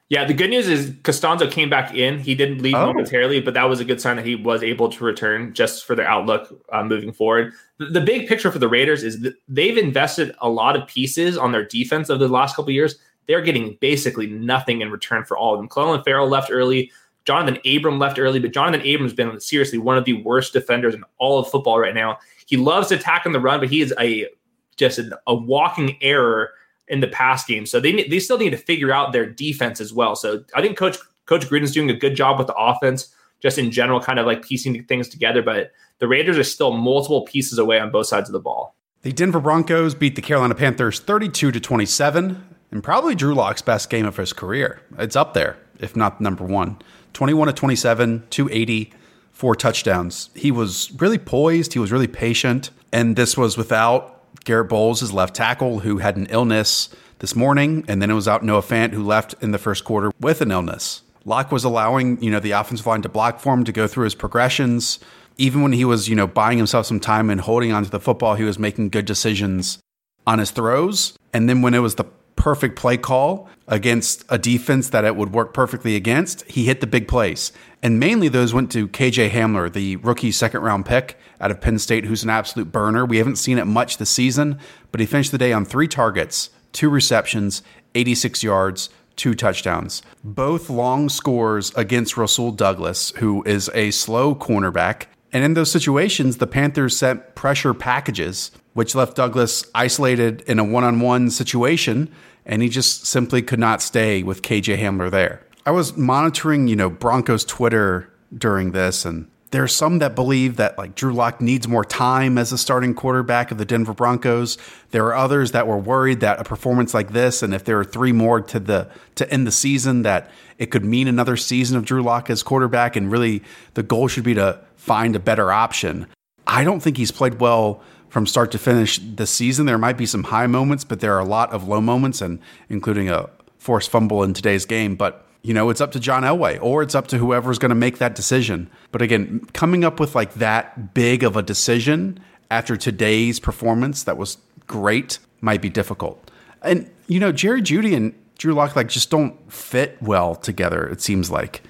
Yeah, 0.09 0.25
the 0.25 0.33
good 0.33 0.49
news 0.49 0.67
is 0.67 0.91
Castonzo 0.91 1.49
came 1.49 1.69
back 1.69 1.95
in. 1.95 2.19
He 2.19 2.35
didn't 2.35 2.61
leave 2.61 2.75
Oh. 2.75 2.87
momentarily, 2.87 3.39
but 3.39 3.53
that 3.53 3.63
was 3.69 3.79
a 3.79 3.85
good 3.85 4.01
sign 4.01 4.17
that 4.17 4.25
he 4.25 4.35
was 4.35 4.61
able 4.61 4.89
to 4.89 5.03
return 5.03 5.53
just 5.53 5.85
for 5.85 5.95
their 5.95 6.07
outlook 6.07 6.53
uh, 6.71 6.83
moving 6.83 7.13
forward. 7.13 7.53
The, 7.77 7.85
the 7.85 8.01
big 8.01 8.27
picture 8.27 8.51
for 8.51 8.59
the 8.59 8.67
Raiders 8.67 9.03
is 9.03 9.21
that 9.21 9.35
they've 9.47 9.77
invested 9.77 10.35
a 10.39 10.49
lot 10.49 10.75
of 10.75 10.87
pieces 10.87 11.37
on 11.37 11.51
their 11.51 11.65
defense 11.65 12.09
over 12.09 12.27
the 12.27 12.33
last 12.33 12.55
couple 12.55 12.69
of 12.69 12.75
years. 12.75 12.95
They're 13.27 13.41
getting 13.41 13.77
basically 13.79 14.27
nothing 14.27 14.81
in 14.81 14.91
return 14.91 15.23
for 15.23 15.37
all 15.37 15.53
of 15.53 15.59
them. 15.59 15.69
Clelin 15.69 16.03
Ferrell 16.03 16.27
left 16.27 16.51
early. 16.51 16.91
Johnathan 17.25 17.77
Abram 17.77 17.99
left 17.99 18.19
early, 18.19 18.39
but 18.39 18.51
Johnathan 18.51 18.83
Abram's 18.85 19.13
been 19.13 19.39
seriously 19.39 19.77
one 19.77 19.97
of 19.97 20.05
the 20.05 20.21
worst 20.23 20.53
defenders 20.53 20.93
in 20.93 21.03
all 21.17 21.39
of 21.39 21.49
football 21.49 21.79
right 21.79 21.95
now. 21.95 22.17
He 22.45 22.57
loves 22.57 22.91
attacking 22.91 23.31
the 23.31 23.39
run, 23.39 23.59
but 23.59 23.69
he 23.69 23.81
is 23.81 23.93
a 23.99 24.27
just 24.75 24.99
a, 24.99 25.19
a 25.27 25.35
walking 25.35 25.97
error 26.01 26.51
in 26.87 26.99
the 26.99 27.07
pass 27.07 27.45
game. 27.45 27.65
So 27.65 27.79
they 27.79 28.07
they 28.07 28.19
still 28.19 28.37
need 28.37 28.51
to 28.51 28.57
figure 28.57 28.91
out 28.91 29.13
their 29.13 29.25
defense 29.25 29.79
as 29.79 29.93
well. 29.93 30.15
So 30.15 30.43
I 30.53 30.61
think 30.61 30.77
Coach 30.77 30.97
Coach 31.25 31.47
Gruden's 31.47 31.71
doing 31.71 31.89
a 31.89 31.93
good 31.93 32.15
job 32.15 32.37
with 32.37 32.47
the 32.47 32.55
offense, 32.55 33.13
just 33.41 33.57
in 33.57 33.71
general, 33.71 33.99
kind 33.99 34.19
of 34.19 34.25
like 34.25 34.43
piecing 34.43 34.83
things 34.85 35.07
together. 35.07 35.41
But 35.41 35.71
the 35.99 36.07
Raiders 36.07 36.37
are 36.37 36.43
still 36.43 36.73
multiple 36.73 37.21
pieces 37.23 37.57
away 37.57 37.79
on 37.79 37.91
both 37.91 38.07
sides 38.07 38.27
of 38.27 38.33
the 38.33 38.39
ball. 38.39 38.75
The 39.03 39.11
Denver 39.11 39.39
Broncos 39.39 39.95
beat 39.95 40.15
the 40.15 40.21
Carolina 40.21 40.55
Panthers 40.55 40.99
32 40.99 41.51
to 41.51 41.59
27, 41.59 42.55
and 42.71 42.83
probably 42.83 43.15
Drew 43.15 43.33
Lock's 43.33 43.61
best 43.61 43.89
game 43.89 44.05
of 44.05 44.17
his 44.17 44.31
career. 44.31 44.81
It's 44.97 45.15
up 45.15 45.33
there, 45.33 45.57
if 45.79 45.95
not 45.95 46.21
number 46.21 46.45
one. 46.45 46.81
21 47.13 47.47
to 47.47 47.53
27, 47.53 48.23
280, 48.29 48.93
four 49.31 49.55
touchdowns. 49.55 50.29
He 50.35 50.51
was 50.51 50.91
really 50.99 51.17
poised, 51.17 51.73
he 51.73 51.79
was 51.79 51.91
really 51.91 52.07
patient, 52.07 52.71
and 52.91 53.15
this 53.15 53.37
was 53.37 53.57
without 53.57 54.21
Garett 54.45 54.69
Bolles, 54.69 54.99
his 54.99 55.13
left 55.13 55.35
tackle, 55.35 55.79
who 55.79 55.99
had 55.99 56.17
an 56.17 56.27
illness 56.27 56.89
this 57.19 57.35
morning, 57.35 57.85
and 57.87 58.01
then 58.01 58.11
it 58.11 58.15
was 58.15 58.27
out 58.27 58.43
Noah 58.43 58.61
Fant, 58.61 58.91
who 58.91 59.03
left 59.03 59.35
in 59.41 59.51
the 59.51 59.57
first 59.57 59.83
quarter 59.85 60.11
with 60.19 60.41
an 60.41 60.51
illness. 60.51 61.01
Lock 61.25 61.51
was 61.51 61.63
allowing, 61.63 62.21
you 62.21 62.29
know, 62.29 62.39
the 62.39 62.51
offensive 62.51 62.85
line 62.85 63.01
to 63.03 63.09
block 63.09 63.39
for 63.39 63.53
him 63.53 63.63
to 63.63 63.71
go 63.71 63.87
through 63.87 64.03
his 64.03 64.15
progressions. 64.15 64.99
Even 65.37 65.61
when 65.61 65.71
he 65.71 65.85
was, 65.85 66.09
you 66.09 66.15
know, 66.15 66.27
buying 66.27 66.57
himself 66.57 66.85
some 66.85 66.99
time 66.99 67.29
and 67.29 67.39
holding 67.41 67.71
onto 67.71 67.89
the 67.89 67.99
football, 67.99 68.35
he 68.35 68.43
was 68.43 68.59
making 68.59 68.89
good 68.89 69.05
decisions 69.05 69.79
on 70.27 70.39
his 70.39 70.51
throws. 70.51 71.17
And 71.33 71.47
then 71.47 71.61
when 71.61 71.73
it 71.73 71.79
was 71.79 71.95
the 71.95 72.05
perfect 72.35 72.77
play 72.77 72.97
call 72.97 73.49
against 73.67 74.25
a 74.29 74.37
defense 74.37 74.89
that 74.89 75.05
it 75.05 75.15
would 75.15 75.33
work 75.33 75.53
perfectly 75.53 75.95
against, 75.95 76.43
he 76.49 76.65
hit 76.65 76.81
the 76.81 76.87
big 76.87 77.07
plays. 77.07 77.51
And 77.81 77.99
mainly 77.99 78.27
those 78.27 78.53
went 78.53 78.71
to 78.71 78.87
KJ 78.87 79.29
Hamler, 79.31 79.71
the 79.71 79.97
rookie 79.97 80.31
second 80.31 80.61
round 80.61 80.85
pick 80.85 81.17
out 81.39 81.51
of 81.51 81.61
Penn 81.61 81.79
State, 81.79 82.05
who's 82.05 82.23
an 82.23 82.29
absolute 82.29 82.71
burner. 82.71 83.05
We 83.05 83.17
haven't 83.17 83.37
seen 83.37 83.57
it 83.57 83.65
much 83.65 83.97
this 83.97 84.09
season, 84.09 84.59
but 84.91 84.99
he 84.99 85.05
finished 85.05 85.31
the 85.31 85.37
day 85.37 85.53
on 85.53 85.65
three 85.65 85.87
targets, 85.87 86.49
two 86.71 86.89
receptions, 86.89 87.61
86 87.95 88.43
yards, 88.43 88.89
two 89.15 89.33
touchdowns. 89.33 90.01
Both 90.23 90.69
long 90.69 91.09
scores 91.09 91.73
against 91.75 92.17
Rasul 92.17 92.51
Douglas, 92.51 93.11
who 93.17 93.43
is 93.43 93.69
a 93.73 93.91
slow 93.91 94.33
cornerback. 94.35 95.05
And 95.31 95.43
in 95.43 95.53
those 95.53 95.71
situations, 95.71 96.37
the 96.37 96.47
Panthers 96.47 96.97
sent 96.97 97.35
pressure 97.35 97.73
packages, 97.73 98.51
which 98.73 98.95
left 98.95 99.15
Douglas 99.15 99.65
isolated 99.73 100.41
in 100.41 100.59
a 100.59 100.63
one 100.63 100.83
on 100.83 100.99
one 100.99 101.29
situation, 101.29 102.11
and 102.45 102.61
he 102.61 102.69
just 102.69 103.05
simply 103.05 103.41
could 103.41 103.59
not 103.59 103.81
stay 103.81 104.23
with 104.23 104.41
KJ 104.41 104.77
Hamler 104.77 105.09
there. 105.09 105.41
I 105.65 105.71
was 105.71 105.95
monitoring, 105.95 106.67
you 106.67 106.75
know, 106.75 106.89
Broncos 106.89 107.45
Twitter 107.45 108.11
during 108.35 108.71
this, 108.71 109.05
and 109.05 109.27
there 109.51 109.63
are 109.63 109.67
some 109.67 109.99
that 109.99 110.15
believe 110.15 110.55
that 110.57 110.79
like 110.79 110.95
Drew 110.95 111.13
Lock 111.13 111.39
needs 111.39 111.67
more 111.67 111.85
time 111.85 112.39
as 112.39 112.51
a 112.51 112.57
starting 112.57 112.95
quarterback 112.95 113.51
of 113.51 113.59
the 113.59 113.65
Denver 113.65 113.93
Broncos. 113.93 114.57
There 114.89 115.05
are 115.05 115.15
others 115.15 115.51
that 115.51 115.67
were 115.67 115.77
worried 115.77 116.21
that 116.21 116.39
a 116.39 116.43
performance 116.43 116.95
like 116.95 117.13
this, 117.13 117.43
and 117.43 117.53
if 117.53 117.63
there 117.63 117.79
are 117.79 117.85
three 117.85 118.11
more 118.11 118.41
to 118.41 118.59
the 118.59 118.89
to 119.15 119.31
end 119.31 119.45
the 119.45 119.51
season, 119.51 120.01
that 120.01 120.31
it 120.57 120.71
could 120.71 120.83
mean 120.83 121.07
another 121.07 121.37
season 121.37 121.77
of 121.77 121.85
Drew 121.85 122.01
Lock 122.01 122.31
as 122.31 122.41
quarterback, 122.41 122.95
and 122.95 123.11
really 123.11 123.43
the 123.75 123.83
goal 123.83 124.07
should 124.07 124.23
be 124.23 124.33
to 124.33 124.59
find 124.75 125.15
a 125.15 125.19
better 125.19 125.51
option. 125.51 126.07
I 126.47 126.63
don't 126.63 126.79
think 126.79 126.97
he's 126.97 127.11
played 127.11 127.39
well 127.39 127.83
from 128.13 128.27
start 128.27 128.51
to 128.51 128.59
finish 128.59 128.99
this 128.99 129.31
season. 129.31 129.65
There 129.65 129.79
might 129.79 129.97
be 129.97 130.05
some 130.05 130.25
high 130.25 130.45
moments, 130.45 130.83
but 130.83 130.99
there 130.99 131.15
are 131.15 131.19
a 131.19 131.25
lot 131.25 131.51
of 131.51 131.67
low 131.67 131.81
moments, 131.81 132.21
and 132.21 132.37
including 132.69 133.09
a 133.09 133.27
forced 133.57 133.89
fumble 133.89 134.21
in 134.21 134.35
today's 134.35 134.67
game. 134.67 134.95
But 134.95 135.25
you 135.41 135.51
know, 135.51 135.71
it's 135.71 135.81
up 135.81 135.91
to 135.93 135.99
John 135.99 136.21
Elway 136.21 136.61
or 136.61 136.83
it's 136.83 136.93
up 136.93 137.07
to 137.07 137.17
whoever's 137.17 137.57
going 137.57 137.71
to 137.71 137.75
make 137.75 137.97
that 137.97 138.13
decision. 138.13 138.69
But 138.91 139.01
again, 139.01 139.41
coming 139.53 139.83
up 139.83 139.99
with 139.99 140.13
like 140.13 140.35
that 140.35 140.93
big 140.93 141.23
of 141.23 141.35
a 141.35 141.41
decision 141.41 142.19
after 142.51 142.77
today's 142.77 143.39
performance 143.39 144.03
that 144.03 144.15
was 144.15 144.37
great 144.67 145.17
might 145.41 145.61
be 145.63 145.69
difficult. 145.69 146.29
And 146.61 146.91
you 147.07 147.19
know, 147.19 147.31
Jerry 147.31 147.63
Jeudy 147.63 147.95
and 147.95 148.13
Drew 148.37 148.53
Lock 148.53 148.75
like 148.75 148.89
just 148.89 149.09
don't 149.09 149.51
fit 149.51 149.97
well 150.03 150.35
together. 150.35 150.87
It 150.87 151.01
seems 151.01 151.31
like. 151.31 151.63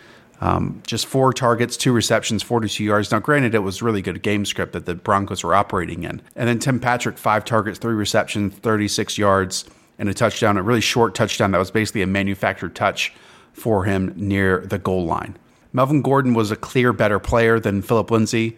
Um, 0.44 0.84
just 0.86 1.06
four 1.06 1.32
targets, 1.32 1.78
two 1.78 1.94
receptions, 1.94 2.44
42 2.44 2.84
yards. 2.84 3.10
Now, 3.14 3.20
granted, 3.20 3.56
it 3.56 3.60
was 3.60 3.82
really 3.82 4.02
good 4.02 4.22
game 4.22 4.44
script 4.44 4.74
that 4.74 4.86
the 4.86 4.94
Broncos 4.94 5.42
were 5.42 5.56
operating 5.56 6.04
in. 6.04 6.22
And 6.36 6.50
then 6.50 6.60
Tim 6.60 6.82
Patrick, 6.82 7.18
five 7.18 7.46
targets, 7.46 7.80
three 7.80 7.94
receptions, 7.94 8.54
36 8.56 9.18
yards, 9.18 9.64
and 9.98 10.10
a 10.10 10.14
touchdown, 10.14 10.58
a 10.58 10.62
really 10.62 10.82
short 10.82 11.16
touchdown 11.16 11.52
that 11.52 11.60
was 11.60 11.72
basically 11.72 12.02
a 12.02 12.08
manufactured 12.08 12.76
touch 12.76 13.14
for 13.54 13.86
him 13.86 14.12
near 14.18 14.60
the 14.60 14.78
goal 14.78 15.06
line. 15.06 15.38
Melvin 15.72 16.02
Gordon 16.02 16.34
was 16.34 16.52
a 16.52 16.58
clear 16.58 16.92
better 16.92 17.20
player 17.20 17.58
than 17.58 17.82
Philip 17.82 18.12
Lindsay. 18.12 18.58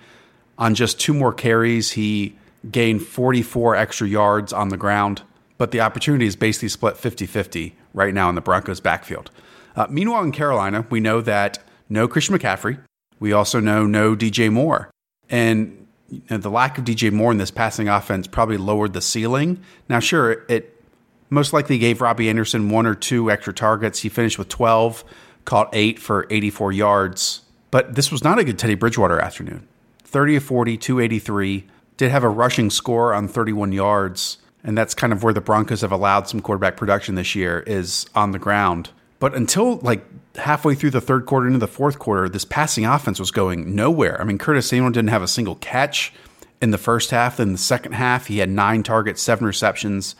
On 0.57 0.73
just 0.73 0.99
two 0.99 1.13
more 1.13 1.33
carries, 1.33 1.91
he 1.91 2.35
gained 2.71 3.03
44 3.05 3.75
extra 3.75 4.07
yards 4.07 4.51
on 4.51 4.69
the 4.69 4.77
ground, 4.77 5.21
but 5.59 5.69
the 5.69 5.81
opportunity 5.81 6.25
is 6.25 6.35
basically 6.35 6.69
split 6.69 6.97
50 6.97 7.27
50 7.27 7.75
right 7.93 8.13
now 8.15 8.27
in 8.29 8.33
the 8.33 8.41
Broncos' 8.41 8.79
backfield. 8.79 9.29
Uh, 9.75 9.85
meanwhile, 9.87 10.23
in 10.23 10.31
Carolina, 10.31 10.87
we 10.89 10.99
know 10.99 11.21
that 11.21 11.59
no 11.89 12.07
Christian 12.07 12.37
McCaffrey. 12.37 12.79
We 13.19 13.31
also 13.31 13.59
know 13.59 13.85
no 13.85 14.15
DJ 14.15 14.51
Moore. 14.51 14.89
And 15.29 15.87
you 16.09 16.21
know, 16.29 16.37
the 16.37 16.49
lack 16.49 16.77
of 16.77 16.85
DJ 16.85 17.11
Moore 17.11 17.31
in 17.31 17.37
this 17.37 17.51
passing 17.51 17.87
offense 17.87 18.27
probably 18.27 18.57
lowered 18.57 18.93
the 18.93 19.01
ceiling. 19.01 19.61
Now, 19.89 19.99
sure, 19.99 20.45
it 20.47 20.83
most 21.29 21.53
likely 21.53 21.77
gave 21.77 22.01
Robbie 22.01 22.29
Anderson 22.29 22.69
one 22.69 22.85
or 22.85 22.95
two 22.95 23.31
extra 23.31 23.53
targets. 23.53 24.01
He 24.01 24.09
finished 24.09 24.37
with 24.37 24.49
12, 24.49 25.03
caught 25.45 25.69
eight 25.73 25.99
for 25.99 26.27
84 26.29 26.71
yards. 26.71 27.41
But 27.71 27.95
this 27.95 28.11
was 28.11 28.23
not 28.23 28.39
a 28.39 28.43
good 28.43 28.59
Teddy 28.59 28.75
Bridgewater 28.75 29.19
afternoon. 29.19 29.67
30 30.03 30.37
of 30.37 30.43
40, 30.43 30.77
283. 30.77 31.67
Did 31.97 32.11
have 32.11 32.23
a 32.23 32.29
rushing 32.29 32.69
score 32.69 33.13
on 33.13 33.27
31 33.27 33.71
yards. 33.71 34.37
And 34.63 34.77
that's 34.77 34.93
kind 34.93 35.13
of 35.13 35.23
where 35.23 35.33
the 35.33 35.41
Broncos 35.41 35.81
have 35.81 35.91
allowed 35.91 36.27
some 36.27 36.41
quarterback 36.41 36.77
production 36.77 37.15
this 37.15 37.35
year 37.35 37.63
is 37.67 38.05
on 38.15 38.31
the 38.31 38.39
ground. 38.39 38.89
But 39.19 39.33
until 39.35 39.77
like 39.77 40.05
halfway 40.35 40.75
through 40.75 40.91
the 40.91 41.01
third 41.01 41.25
quarter 41.25 41.47
into 41.47 41.59
the 41.59 41.67
fourth 41.67 41.99
quarter, 41.99 42.27
this 42.27 42.45
passing 42.45 42.85
offense 42.85 43.19
was 43.19 43.31
going 43.31 43.75
nowhere. 43.75 44.19
I 44.19 44.23
mean, 44.23 44.37
Curtis 44.37 44.67
Samuel 44.67 44.91
didn't 44.91 45.09
have 45.09 45.23
a 45.23 45.27
single 45.27 45.55
catch 45.55 46.13
in 46.61 46.71
the 46.71 46.77
first 46.77 47.11
half. 47.11 47.37
Then 47.37 47.53
the 47.53 47.57
second 47.57 47.93
half, 47.93 48.27
he 48.27 48.39
had 48.39 48.49
nine 48.49 48.83
targets, 48.83 49.21
seven 49.21 49.45
receptions, 49.45 50.15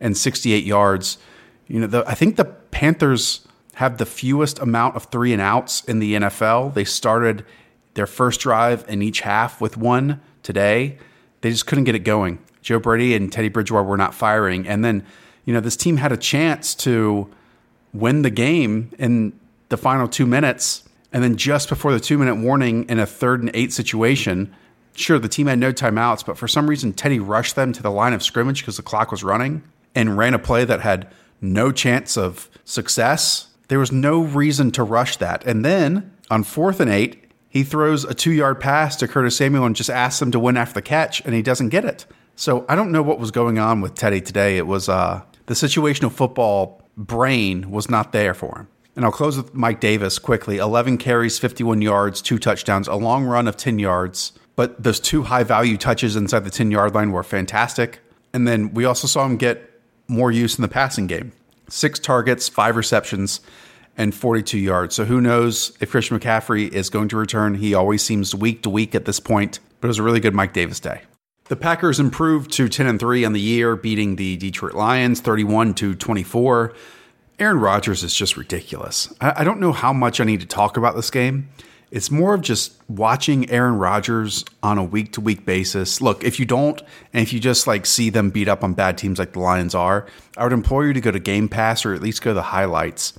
and 0.00 0.16
68 0.16 0.64
yards. 0.64 1.18
You 1.66 1.80
know, 1.80 1.86
the, 1.86 2.04
I 2.06 2.14
think 2.14 2.36
the 2.36 2.44
Panthers 2.44 3.46
have 3.74 3.98
the 3.98 4.06
fewest 4.06 4.58
amount 4.58 4.96
of 4.96 5.04
three 5.04 5.32
and 5.32 5.40
outs 5.40 5.84
in 5.84 6.00
the 6.00 6.14
NFL. 6.14 6.74
They 6.74 6.84
started 6.84 7.44
their 7.94 8.06
first 8.06 8.40
drive 8.40 8.84
in 8.88 9.02
each 9.02 9.20
half 9.20 9.60
with 9.60 9.76
one 9.76 10.20
today. 10.42 10.98
They 11.40 11.50
just 11.50 11.66
couldn't 11.66 11.84
get 11.84 11.94
it 11.94 12.00
going. 12.00 12.38
Joe 12.62 12.78
Brady 12.78 13.14
and 13.14 13.32
Teddy 13.32 13.48
Bridgewater 13.48 13.86
were 13.86 13.96
not 13.96 14.14
firing. 14.14 14.66
And 14.66 14.84
then, 14.84 15.04
you 15.44 15.54
know, 15.54 15.60
this 15.60 15.76
team 15.76 15.96
had 15.96 16.12
a 16.12 16.16
chance 16.16 16.74
to 16.76 17.30
win 17.92 18.22
the 18.22 18.30
game 18.30 18.90
in 18.98 19.32
the 19.68 19.76
final 19.76 20.08
two 20.08 20.26
minutes. 20.26 20.84
And 21.12 21.24
then 21.24 21.36
just 21.36 21.68
before 21.68 21.92
the 21.92 22.00
two 22.00 22.18
minute 22.18 22.36
warning 22.36 22.88
in 22.88 22.98
a 22.98 23.06
third 23.06 23.40
and 23.40 23.50
eight 23.54 23.72
situation, 23.72 24.54
sure, 24.94 25.18
the 25.18 25.28
team 25.28 25.46
had 25.46 25.58
no 25.58 25.72
timeouts, 25.72 26.24
but 26.24 26.38
for 26.38 26.46
some 26.46 26.68
reason, 26.68 26.92
Teddy 26.92 27.18
rushed 27.18 27.56
them 27.56 27.72
to 27.72 27.82
the 27.82 27.90
line 27.90 28.12
of 28.12 28.22
scrimmage 28.22 28.60
because 28.60 28.76
the 28.76 28.82
clock 28.82 29.10
was 29.10 29.24
running 29.24 29.62
and 29.94 30.16
ran 30.16 30.34
a 30.34 30.38
play 30.38 30.64
that 30.64 30.80
had 30.80 31.08
no 31.40 31.72
chance 31.72 32.16
of 32.16 32.48
success. 32.64 33.48
There 33.68 33.78
was 33.78 33.92
no 33.92 34.22
reason 34.22 34.70
to 34.72 34.82
rush 34.82 35.16
that. 35.16 35.44
And 35.46 35.64
then 35.64 36.12
on 36.30 36.44
fourth 36.44 36.80
and 36.80 36.90
eight, 36.90 37.24
he 37.48 37.64
throws 37.64 38.04
a 38.04 38.14
two 38.14 38.32
yard 38.32 38.60
pass 38.60 38.94
to 38.96 39.08
Curtis 39.08 39.36
Samuel 39.36 39.64
and 39.64 39.74
just 39.74 39.90
asks 39.90 40.22
him 40.22 40.30
to 40.30 40.38
win 40.38 40.56
after 40.56 40.74
the 40.74 40.82
catch, 40.82 41.20
and 41.24 41.34
he 41.34 41.42
doesn't 41.42 41.70
get 41.70 41.84
it. 41.84 42.06
So 42.36 42.64
I 42.68 42.76
don't 42.76 42.92
know 42.92 43.02
what 43.02 43.18
was 43.18 43.32
going 43.32 43.58
on 43.58 43.80
with 43.80 43.94
Teddy 43.94 44.20
today. 44.20 44.56
It 44.56 44.66
was 44.66 44.88
uh, 44.88 45.22
the 45.46 45.54
situational 45.54 46.12
football 46.12 46.80
brain 47.06 47.70
was 47.70 47.90
not 47.90 48.12
there 48.12 48.34
for 48.34 48.58
him. 48.58 48.68
And 48.94 49.04
I'll 49.04 49.12
close 49.12 49.36
with 49.36 49.54
Mike 49.54 49.80
Davis 49.80 50.18
quickly 50.18 50.58
11 50.58 50.98
carries, 50.98 51.38
51 51.38 51.80
yards, 51.80 52.20
two 52.20 52.38
touchdowns, 52.38 52.86
a 52.86 52.94
long 52.94 53.24
run 53.24 53.48
of 53.48 53.56
10 53.56 53.78
yards. 53.78 54.32
But 54.56 54.82
those 54.82 55.00
two 55.00 55.22
high 55.22 55.44
value 55.44 55.76
touches 55.78 56.16
inside 56.16 56.44
the 56.44 56.50
10 56.50 56.70
yard 56.70 56.94
line 56.94 57.12
were 57.12 57.22
fantastic. 57.22 58.00
And 58.34 58.46
then 58.46 58.74
we 58.74 58.84
also 58.84 59.06
saw 59.06 59.24
him 59.24 59.36
get 59.36 59.80
more 60.06 60.30
use 60.30 60.58
in 60.58 60.62
the 60.62 60.68
passing 60.68 61.06
game 61.06 61.32
six 61.68 62.00
targets, 62.00 62.48
five 62.48 62.74
receptions, 62.74 63.40
and 63.96 64.12
42 64.12 64.58
yards. 64.58 64.94
So 64.94 65.04
who 65.04 65.20
knows 65.20 65.76
if 65.80 65.92
Christian 65.92 66.18
McCaffrey 66.18 66.68
is 66.68 66.90
going 66.90 67.08
to 67.08 67.16
return? 67.16 67.54
He 67.54 67.74
always 67.74 68.02
seems 68.02 68.34
week 68.34 68.62
to 68.64 68.70
week 68.70 68.94
at 68.94 69.04
this 69.04 69.20
point, 69.20 69.60
but 69.80 69.86
it 69.86 69.90
was 69.90 69.98
a 69.98 70.02
really 70.02 70.20
good 70.20 70.34
Mike 70.34 70.52
Davis 70.52 70.80
day. 70.80 71.02
The 71.50 71.56
Packers 71.56 71.98
improved 71.98 72.52
to 72.52 72.68
10 72.68 72.86
and 72.86 73.00
3 73.00 73.24
on 73.24 73.32
the 73.32 73.40
year, 73.40 73.74
beating 73.74 74.14
the 74.14 74.36
Detroit 74.36 74.72
Lions 74.72 75.20
31 75.20 75.74
to 75.74 75.96
24. 75.96 76.72
Aaron 77.40 77.58
Rodgers 77.58 78.04
is 78.04 78.14
just 78.14 78.36
ridiculous. 78.36 79.12
I, 79.20 79.42
don't 79.42 79.58
know 79.58 79.72
how 79.72 79.92
much 79.92 80.20
I 80.20 80.24
need 80.24 80.38
to 80.42 80.46
talk 80.46 80.76
about 80.76 80.94
this 80.94 81.10
game. 81.10 81.48
It's 81.90 82.08
more 82.08 82.34
of 82.34 82.42
just 82.42 82.74
watching 82.88 83.50
Aaron 83.50 83.78
Rodgers 83.78 84.44
on 84.62 84.78
a 84.78 84.84
week 84.84 85.10
to 85.14 85.20
week 85.20 85.44
basis. 85.44 86.00
Look, 86.00 86.22
if 86.22 86.38
you 86.38 86.46
don't, 86.46 86.80
and 87.12 87.20
if 87.20 87.32
you 87.32 87.40
just 87.40 87.66
like 87.66 87.84
see 87.84 88.10
them 88.10 88.30
beat 88.30 88.46
up 88.46 88.62
on 88.62 88.74
bad 88.74 88.96
teams 88.96 89.18
like 89.18 89.32
the 89.32 89.40
Lions 89.40 89.74
are, 89.74 90.06
I 90.36 90.44
would 90.44 90.52
implore 90.52 90.86
you 90.86 90.92
to 90.92 91.00
go 91.00 91.10
to 91.10 91.18
Game 91.18 91.48
Pass 91.48 91.84
or 91.84 91.94
at 91.94 92.00
least 92.00 92.22
go 92.22 92.30
to 92.30 92.34
the 92.34 92.42
highlights 92.42 93.14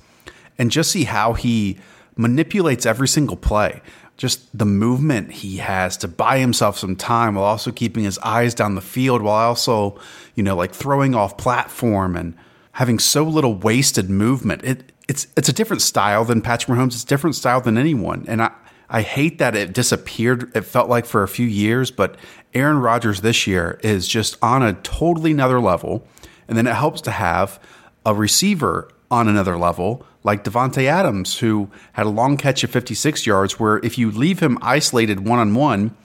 and 0.56 0.70
just 0.70 0.90
see 0.90 1.04
how 1.04 1.34
he 1.34 1.76
manipulates 2.16 2.86
every 2.86 3.08
single 3.08 3.36
play. 3.36 3.82
Just 4.22 4.56
the 4.56 4.64
movement 4.64 5.32
he 5.32 5.56
has 5.56 5.96
to 5.96 6.06
buy 6.06 6.38
himself 6.38 6.78
some 6.78 6.94
time 6.94 7.34
while 7.34 7.44
also 7.44 7.72
keeping 7.72 8.04
his 8.04 8.20
eyes 8.20 8.54
down 8.54 8.76
the 8.76 8.80
field, 8.80 9.20
while 9.20 9.48
also, 9.48 9.98
you 10.36 10.44
know, 10.44 10.54
like 10.54 10.72
throwing 10.72 11.12
off 11.12 11.36
platform 11.36 12.14
and 12.14 12.36
having 12.70 13.00
so 13.00 13.24
little 13.24 13.56
wasted 13.56 14.08
movement. 14.08 14.62
It 14.62 14.92
it's 15.08 15.26
it's 15.36 15.48
a 15.48 15.52
different 15.52 15.82
style 15.82 16.24
than 16.24 16.40
Patrick 16.40 16.78
Mahomes. 16.78 16.92
It's 16.92 17.02
a 17.02 17.06
different 17.08 17.34
style 17.34 17.60
than 17.60 17.76
anyone. 17.76 18.24
And 18.28 18.40
I 18.40 18.52
I 18.88 19.02
hate 19.02 19.38
that 19.38 19.56
it 19.56 19.72
disappeared. 19.72 20.52
It 20.54 20.66
felt 20.66 20.88
like 20.88 21.04
for 21.04 21.24
a 21.24 21.28
few 21.28 21.48
years, 21.48 21.90
but 21.90 22.14
Aaron 22.54 22.78
Rodgers 22.78 23.22
this 23.22 23.48
year 23.48 23.80
is 23.82 24.06
just 24.06 24.38
on 24.40 24.62
a 24.62 24.74
totally 24.84 25.32
another 25.32 25.60
level. 25.60 26.06
And 26.46 26.56
then 26.56 26.68
it 26.68 26.76
helps 26.76 27.00
to 27.00 27.10
have 27.10 27.58
a 28.06 28.14
receiver 28.14 28.88
on 29.10 29.26
another 29.26 29.58
level 29.58 30.06
like 30.24 30.44
Davante 30.44 30.84
Adams, 30.84 31.38
who 31.38 31.70
had 31.94 32.06
a 32.06 32.10
long 32.10 32.36
catch 32.36 32.62
of 32.64 32.70
56 32.70 33.26
yards, 33.26 33.58
where 33.58 33.78
if 33.78 33.98
you 33.98 34.10
leave 34.10 34.40
him 34.40 34.58
isolated 34.62 35.26
one 35.26 35.38
on 35.38 35.54
one, 35.54 35.96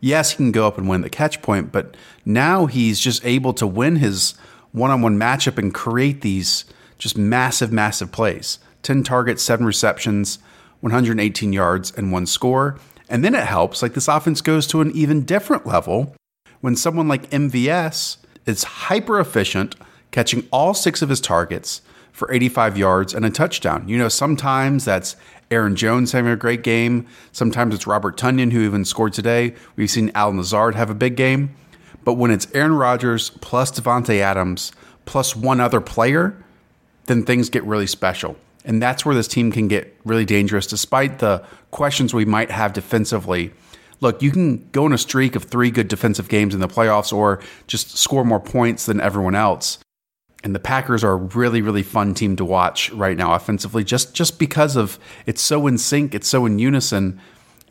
yes, 0.00 0.32
he 0.32 0.36
can 0.36 0.52
go 0.52 0.66
up 0.66 0.78
and 0.78 0.88
win 0.88 1.00
the 1.00 1.10
catch 1.10 1.42
point, 1.42 1.72
but 1.72 1.96
now 2.24 2.66
he's 2.66 3.00
just 3.00 3.24
able 3.24 3.52
to 3.54 3.66
win 3.66 3.96
his 3.96 4.34
one 4.72 4.90
on 4.90 5.02
one 5.02 5.18
matchup 5.18 5.58
and 5.58 5.72
create 5.72 6.20
these 6.20 6.64
just 6.98 7.16
massive, 7.16 7.72
massive 7.72 8.12
plays 8.12 8.58
10 8.82 9.02
targets, 9.02 9.42
seven 9.42 9.64
receptions, 9.64 10.38
118 10.80 11.52
yards, 11.52 11.90
and 11.96 12.12
one 12.12 12.26
score. 12.26 12.78
And 13.08 13.24
then 13.24 13.34
it 13.34 13.44
helps, 13.44 13.82
like 13.82 13.94
this 13.94 14.08
offense 14.08 14.40
goes 14.40 14.66
to 14.68 14.80
an 14.80 14.90
even 14.92 15.24
different 15.24 15.66
level 15.66 16.14
when 16.60 16.76
someone 16.76 17.08
like 17.08 17.30
MVS 17.30 18.18
is 18.46 18.64
hyper 18.64 19.18
efficient, 19.18 19.76
catching 20.10 20.46
all 20.50 20.74
six 20.74 21.02
of 21.02 21.08
his 21.08 21.20
targets 21.20 21.80
for 22.14 22.32
85 22.32 22.78
yards 22.78 23.12
and 23.12 23.24
a 23.24 23.30
touchdown. 23.30 23.88
You 23.88 23.98
know, 23.98 24.08
sometimes 24.08 24.84
that's 24.84 25.16
Aaron 25.50 25.74
Jones 25.74 26.12
having 26.12 26.30
a 26.30 26.36
great 26.36 26.62
game. 26.62 27.08
Sometimes 27.32 27.74
it's 27.74 27.88
Robert 27.88 28.16
Tonyan, 28.16 28.52
who 28.52 28.60
even 28.60 28.84
scored 28.84 29.12
today. 29.12 29.52
We've 29.74 29.90
seen 29.90 30.12
Al 30.14 30.30
Lazard 30.30 30.76
have 30.76 30.90
a 30.90 30.94
big 30.94 31.16
game. 31.16 31.56
But 32.04 32.14
when 32.14 32.30
it's 32.30 32.46
Aaron 32.54 32.74
Rodgers 32.74 33.30
plus 33.30 33.72
Davante 33.72 34.20
Adams 34.20 34.70
plus 35.06 35.34
one 35.34 35.58
other 35.60 35.80
player, 35.80 36.40
then 37.06 37.24
things 37.24 37.50
get 37.50 37.64
really 37.64 37.88
special. 37.88 38.36
And 38.64 38.80
that's 38.80 39.04
where 39.04 39.14
this 39.14 39.26
team 39.26 39.50
can 39.50 39.66
get 39.66 39.94
really 40.04 40.24
dangerous, 40.24 40.68
despite 40.68 41.18
the 41.18 41.44
questions 41.72 42.14
we 42.14 42.24
might 42.24 42.52
have 42.52 42.72
defensively. 42.72 43.52
Look, 44.00 44.22
you 44.22 44.30
can 44.30 44.68
go 44.70 44.84
on 44.84 44.92
a 44.92 44.98
streak 44.98 45.34
of 45.34 45.44
three 45.44 45.72
good 45.72 45.88
defensive 45.88 46.28
games 46.28 46.54
in 46.54 46.60
the 46.60 46.68
playoffs 46.68 47.12
or 47.12 47.40
just 47.66 47.98
score 47.98 48.24
more 48.24 48.40
points 48.40 48.86
than 48.86 49.00
everyone 49.00 49.34
else. 49.34 49.80
And 50.44 50.54
the 50.54 50.60
Packers 50.60 51.02
are 51.02 51.12
a 51.12 51.16
really, 51.16 51.62
really 51.62 51.82
fun 51.82 52.12
team 52.12 52.36
to 52.36 52.44
watch 52.44 52.90
right 52.90 53.16
now 53.16 53.32
offensively, 53.32 53.82
just 53.82 54.14
just 54.14 54.38
because 54.38 54.76
of 54.76 54.98
it's 55.24 55.40
so 55.40 55.66
in 55.66 55.78
sync, 55.78 56.14
it's 56.14 56.28
so 56.28 56.44
in 56.44 56.58
unison, 56.58 57.18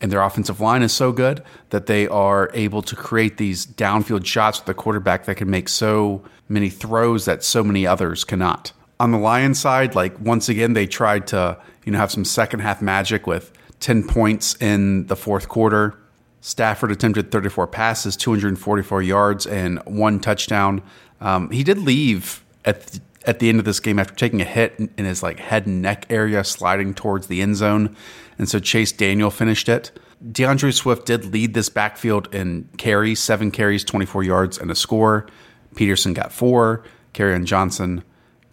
and 0.02 0.12
their 0.12 0.24
offensive 0.24 0.60
line 0.60 0.82
is 0.82 0.92
so 0.92 1.12
good 1.12 1.44
that 1.70 1.86
they 1.86 2.08
are 2.08 2.50
able 2.56 2.82
to 2.82 2.96
create 2.96 3.38
these 3.38 3.68
downfield 3.68 4.26
shots 4.26 4.60
with 4.60 4.66
the 4.66 4.74
quarterback 4.74 5.26
that 5.26 5.38
can 5.38 5.52
make 5.52 5.70
so 5.70 6.24
many 6.50 6.68
throws 6.68 7.26
that 7.26 7.44
so 7.44 7.64
many 7.64 7.86
others 7.86 8.24
cannot. 8.24 8.72
On 9.00 9.12
the 9.12 9.20
Lions 9.20 9.60
side, 9.60 9.94
like 9.94 10.20
once 10.20 10.50
again, 10.50 10.74
they 10.74 10.88
tried 10.88 11.28
to 11.28 11.58
you 11.86 11.92
know 11.92 12.00
have 12.00 12.12
some 12.12 12.26
second 12.26 12.62
half 12.62 12.82
magic 12.82 13.28
with 13.28 13.54
10 13.82 14.08
points 14.08 14.56
in 14.56 15.06
the 15.08 15.16
fourth 15.16 15.48
quarter. 15.48 16.00
Stafford 16.42 16.92
attempted 16.92 17.32
34 17.32 17.68
passes, 17.68 18.18
244 18.18 19.02
yards, 19.04 19.46
and 19.46 19.80
one 19.86 20.20
touchdown. 20.20 20.82
Um, 21.22 21.50
he 21.52 21.64
did 21.64 21.78
leave 21.78 22.43
at 22.66 22.88
the, 22.88 23.02
at 23.26 23.40
the 23.40 23.50
end 23.50 23.60
of 23.60 23.66
this 23.66 23.80
game 23.80 24.00
after 24.00 24.16
taking 24.16 24.42
a 24.42 24.46
hit 24.46 24.74
in 24.78 25.06
his 25.06 25.24
like 25.24 25.40
head 25.40 25.66
and 25.66 25.82
neck 25.82 26.06
area, 26.10 26.44
sliding 26.44 26.94
towards 26.94 27.28
the 27.28 27.42
end 27.42 27.56
zone, 27.56 27.96
and 28.38 28.50
so 28.50 28.60
Chase 28.60 28.92
Daniel 28.92 29.32
finished 29.32 29.70
it. 29.70 29.92
D'Andre 30.32 30.72
Swift 30.72 31.06
did 31.06 31.26
lead 31.34 31.54
this 31.54 31.70
backfield 31.70 32.34
in 32.34 32.70
carries, 32.78 33.20
seven 33.20 33.52
carries, 33.52 33.84
24 33.84 34.24
yards, 34.24 34.58
and 34.58 34.72
a 34.72 34.76
score. 34.76 35.28
Peterson 35.76 36.14
got 36.14 36.32
four. 36.32 36.84
Kerryon 37.14 37.46
Johnson 37.46 38.04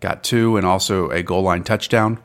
got 0.01 0.25
two, 0.25 0.57
and 0.57 0.67
also 0.67 1.11
a 1.11 1.23
goal 1.23 1.43
line 1.43 1.63
touchdown. 1.63 2.19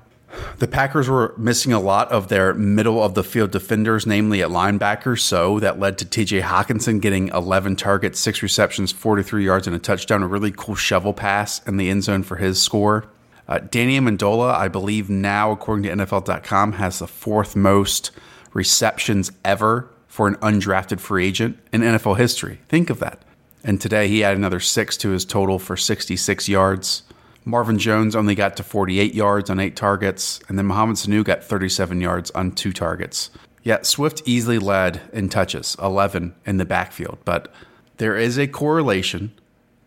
The 0.57 0.67
Packers 0.67 1.09
were 1.09 1.33
missing 1.37 1.73
a 1.73 1.79
lot 1.79 2.11
of 2.11 2.27
their 2.27 2.53
middle 2.53 3.03
of 3.03 3.13
the 3.13 3.23
field 3.23 3.51
defenders, 3.51 4.05
namely 4.05 4.41
at 4.41 4.49
linebacker. 4.49 5.19
So 5.19 5.59
that 5.59 5.79
led 5.79 5.97
to 5.99 6.05
TJ 6.05 6.41
Hockenson 6.41 7.01
getting 7.01 7.27
11 7.29 7.75
targets, 7.75 8.19
six 8.19 8.41
receptions, 8.41 8.91
43 8.91 9.45
yards, 9.45 9.67
and 9.67 9.75
a 9.75 9.79
touchdown. 9.79 10.23
A 10.23 10.27
really 10.27 10.51
cool 10.51 10.75
shovel 10.75 11.13
pass 11.13 11.65
in 11.67 11.77
the 11.77 11.89
end 11.89 12.03
zone 12.03 12.23
for 12.23 12.37
his 12.37 12.61
score. 12.61 13.05
Uh, 13.47 13.59
Danny 13.59 13.99
Amendola, 13.99 14.53
I 14.53 14.67
believe 14.67 15.09
now, 15.09 15.51
according 15.51 15.83
to 15.83 16.05
NFL.com, 16.05 16.73
has 16.73 16.99
the 16.99 17.07
fourth 17.07 17.55
most 17.55 18.11
receptions 18.53 19.31
ever 19.43 19.89
for 20.07 20.27
an 20.27 20.35
undrafted 20.35 20.99
free 20.99 21.27
agent 21.27 21.59
in 21.71 21.81
NFL 21.81 22.17
history. 22.17 22.59
Think 22.69 22.89
of 22.89 22.99
that. 22.99 23.21
And 23.63 23.81
today 23.81 24.07
he 24.07 24.19
had 24.19 24.37
another 24.37 24.59
six 24.59 24.95
to 24.97 25.09
his 25.09 25.25
total 25.25 25.59
for 25.59 25.75
66 25.75 26.47
yards. 26.47 27.03
Marvin 27.45 27.77
Jones 27.77 28.15
only 28.15 28.33
got 28.33 28.57
to 28.57 28.63
48 28.63 29.13
yards 29.13 29.49
on 29.51 29.59
eight 29.59 29.75
targets, 29.75 30.39
and 30.49 30.57
then 30.57 30.65
Mohamed 30.65 30.95
Sanu 30.95 31.23
got 31.23 31.43
37 31.43 32.01
yards 32.01 32.31
on 32.31 32.51
two 32.51 32.73
targets. 32.73 33.29
Yet 33.61 33.85
Swift 33.85 34.23
easily 34.25 34.59
led 34.59 35.01
in 35.13 35.29
touches, 35.29 35.75
11 35.81 36.35
in 36.45 36.57
the 36.57 36.65
backfield, 36.65 37.19
but 37.23 37.53
there 37.97 38.15
is 38.15 38.37
a 38.37 38.47
correlation 38.47 39.31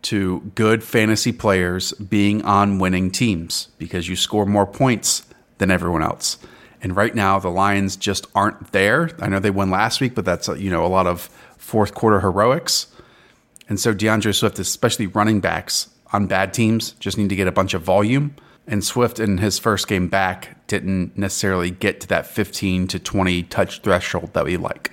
to 0.01 0.51
good 0.55 0.83
fantasy 0.83 1.31
players 1.31 1.91
being 1.93 2.41
on 2.43 2.79
winning 2.79 3.11
teams 3.11 3.67
because 3.77 4.07
you 4.07 4.15
score 4.15 4.45
more 4.45 4.65
points 4.65 5.25
than 5.57 5.69
everyone 5.69 6.01
else. 6.01 6.37
And 6.81 6.95
right 6.95 7.13
now 7.13 7.39
the 7.39 7.49
Lions 7.49 7.97
just 7.97 8.25
aren't 8.33 8.71
there. 8.71 9.11
I 9.19 9.27
know 9.27 9.39
they 9.39 9.49
won 9.49 9.69
last 9.69 9.99
week, 9.99 10.15
but 10.15 10.23
that's 10.23 10.47
you 10.47 10.69
know 10.69 10.85
a 10.85 10.87
lot 10.87 11.07
of 11.07 11.29
fourth 11.57 11.93
quarter 11.93 12.21
heroics. 12.21 12.87
And 13.67 13.79
so 13.79 13.93
D'Andre 13.93 14.31
Swift, 14.31 14.57
especially 14.59 15.07
running 15.07 15.41
backs, 15.41 15.89
on 16.11 16.27
bad 16.27 16.53
teams 16.53 16.91
just 16.93 17.17
need 17.17 17.29
to 17.29 17.35
get 17.35 17.47
a 17.47 17.51
bunch 17.51 17.73
of 17.73 17.81
volume. 17.81 18.35
And 18.67 18.83
Swift 18.83 19.19
in 19.19 19.39
his 19.39 19.57
first 19.57 19.87
game 19.87 20.07
back 20.07 20.67
didn't 20.67 21.17
necessarily 21.17 21.71
get 21.71 22.01
to 22.01 22.07
that 22.07 22.27
15 22.27 22.87
to 22.89 22.99
20 22.99 23.43
touch 23.43 23.81
threshold 23.81 24.33
that 24.33 24.45
we 24.45 24.57
like. 24.57 24.91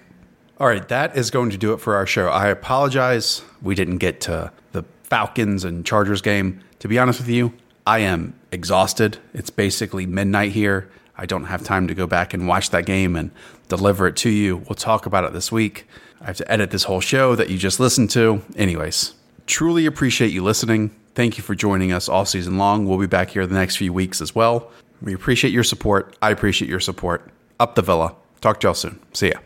All 0.58 0.66
right, 0.66 0.86
that 0.88 1.16
is 1.16 1.30
going 1.30 1.50
to 1.50 1.58
do 1.58 1.74
it 1.74 1.80
for 1.80 1.94
our 1.94 2.06
show. 2.06 2.28
I 2.28 2.48
apologize. 2.48 3.42
We 3.60 3.74
didn't 3.74 3.98
get 3.98 4.22
to 4.22 4.50
the 4.72 4.84
Falcons 5.02 5.64
and 5.64 5.84
Chargers 5.84 6.22
game. 6.22 6.60
To 6.78 6.88
be 6.88 6.98
honest 6.98 7.20
with 7.20 7.28
you, 7.28 7.52
I 7.86 7.98
am 7.98 8.34
exhausted. 8.50 9.18
It's 9.34 9.50
basically 9.50 10.06
midnight 10.06 10.52
here. 10.52 10.90
I 11.18 11.26
don't 11.26 11.44
have 11.44 11.62
time 11.62 11.88
to 11.88 11.94
go 11.94 12.06
back 12.06 12.32
and 12.32 12.48
watch 12.48 12.70
that 12.70 12.86
game 12.86 13.16
and 13.16 13.30
deliver 13.68 14.06
it 14.06 14.16
to 14.16 14.30
you. 14.30 14.56
We'll 14.56 14.74
talk 14.74 15.04
about 15.04 15.24
it 15.24 15.34
this 15.34 15.52
week. 15.52 15.86
I 16.20 16.26
have 16.26 16.36
to 16.38 16.50
edit 16.50 16.70
this 16.70 16.84
whole 16.84 17.00
show 17.00 17.34
that 17.34 17.50
you 17.50 17.58
just 17.58 17.78
listened 17.78 18.10
to. 18.10 18.42
Anyways, 18.56 19.14
truly 19.46 19.84
appreciate 19.84 20.32
you 20.32 20.42
listening. 20.42 20.94
Thank 21.16 21.38
you 21.38 21.42
for 21.42 21.54
joining 21.54 21.92
us 21.92 22.10
all 22.10 22.26
season 22.26 22.58
long. 22.58 22.86
We'll 22.86 22.98
be 22.98 23.06
back 23.06 23.30
here 23.30 23.46
the 23.46 23.54
next 23.54 23.76
few 23.76 23.90
weeks 23.90 24.20
as 24.20 24.34
well. 24.34 24.70
We 25.00 25.14
appreciate 25.14 25.50
your 25.50 25.64
support. 25.64 26.14
I 26.20 26.30
appreciate 26.30 26.68
your 26.68 26.78
support. 26.78 27.30
Up 27.58 27.74
the 27.74 27.80
villa. 27.80 28.14
Talk 28.42 28.60
to 28.60 28.66
y'all 28.66 28.74
soon. 28.74 29.00
See 29.14 29.30
ya. 29.30 29.38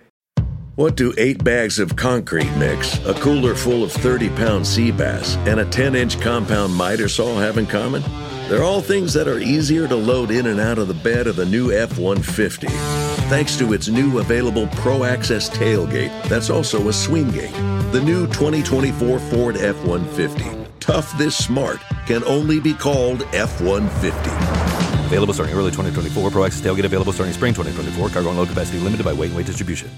What 0.74 0.96
do 0.96 1.14
eight 1.16 1.44
bags 1.44 1.78
of 1.78 1.94
concrete 1.94 2.50
mix, 2.56 2.98
a 3.06 3.14
cooler 3.14 3.54
full 3.54 3.84
of 3.84 3.92
30 3.92 4.30
pound 4.30 4.66
sea 4.66 4.90
bass, 4.90 5.36
and 5.46 5.60
a 5.60 5.64
10 5.64 5.94
inch 5.94 6.20
compound 6.20 6.74
miter 6.74 7.08
saw 7.08 7.38
have 7.38 7.56
in 7.56 7.66
common? 7.66 8.02
They're 8.48 8.64
all 8.64 8.80
things 8.80 9.12
that 9.12 9.28
are 9.28 9.38
easier 9.38 9.86
to 9.86 9.94
load 9.94 10.32
in 10.32 10.46
and 10.46 10.58
out 10.58 10.78
of 10.78 10.88
the 10.88 10.94
bed 10.94 11.28
of 11.28 11.36
the 11.36 11.46
new 11.46 11.70
F 11.70 11.98
150. 11.98 12.66
Thanks 13.28 13.56
to 13.58 13.74
its 13.74 13.86
new 13.86 14.18
available 14.18 14.66
Pro 14.74 15.04
Access 15.04 15.48
tailgate, 15.48 16.28
that's 16.28 16.50
also 16.50 16.88
a 16.88 16.92
swing 16.92 17.30
gate. 17.30 17.54
The 17.92 18.02
new 18.02 18.26
2024 18.26 19.20
Ford 19.20 19.56
F 19.56 19.76
150 19.84 20.59
tough 20.90 21.16
this 21.16 21.36
smart 21.36 21.80
can 22.04 22.24
only 22.24 22.58
be 22.58 22.74
called 22.74 23.22
F 23.32 23.60
150. 23.60 24.18
Available 25.06 25.32
starting 25.32 25.54
early 25.54 25.70
2024. 25.70 26.30
Pro 26.32 26.44
Access 26.44 26.62
tailgate 26.62 26.84
available 26.84 27.12
starting 27.12 27.32
spring 27.32 27.54
2024. 27.54 28.08
Cargo 28.08 28.30
and 28.30 28.38
load 28.38 28.48
capacity 28.48 28.80
limited 28.80 29.04
by 29.04 29.12
weight 29.12 29.28
and 29.28 29.36
weight 29.36 29.46
distribution. 29.46 29.88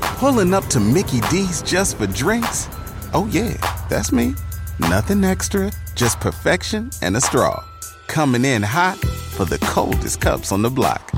Pulling 0.00 0.54
up 0.54 0.64
to 0.68 0.80
Mickey 0.80 1.20
D's 1.30 1.60
just 1.62 1.98
for 1.98 2.06
drinks? 2.06 2.66
Oh, 3.12 3.28
yeah, 3.30 3.54
that's 3.90 4.10
me. 4.10 4.34
Nothing 4.80 5.22
extra, 5.22 5.70
just 5.94 6.18
perfection 6.20 6.90
and 7.02 7.14
a 7.14 7.20
straw. 7.20 7.62
Coming 8.06 8.46
in 8.46 8.62
hot 8.62 8.96
for 9.36 9.44
the 9.44 9.58
coldest 9.58 10.22
cups 10.22 10.50
on 10.50 10.62
the 10.62 10.70
block. 10.70 11.12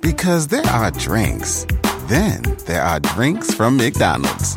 Because 0.00 0.46
there 0.46 0.66
are 0.66 0.92
drinks, 0.92 1.66
then 2.06 2.42
there 2.66 2.82
are 2.82 3.00
drinks 3.00 3.52
from 3.52 3.76
McDonald's. 3.76 4.56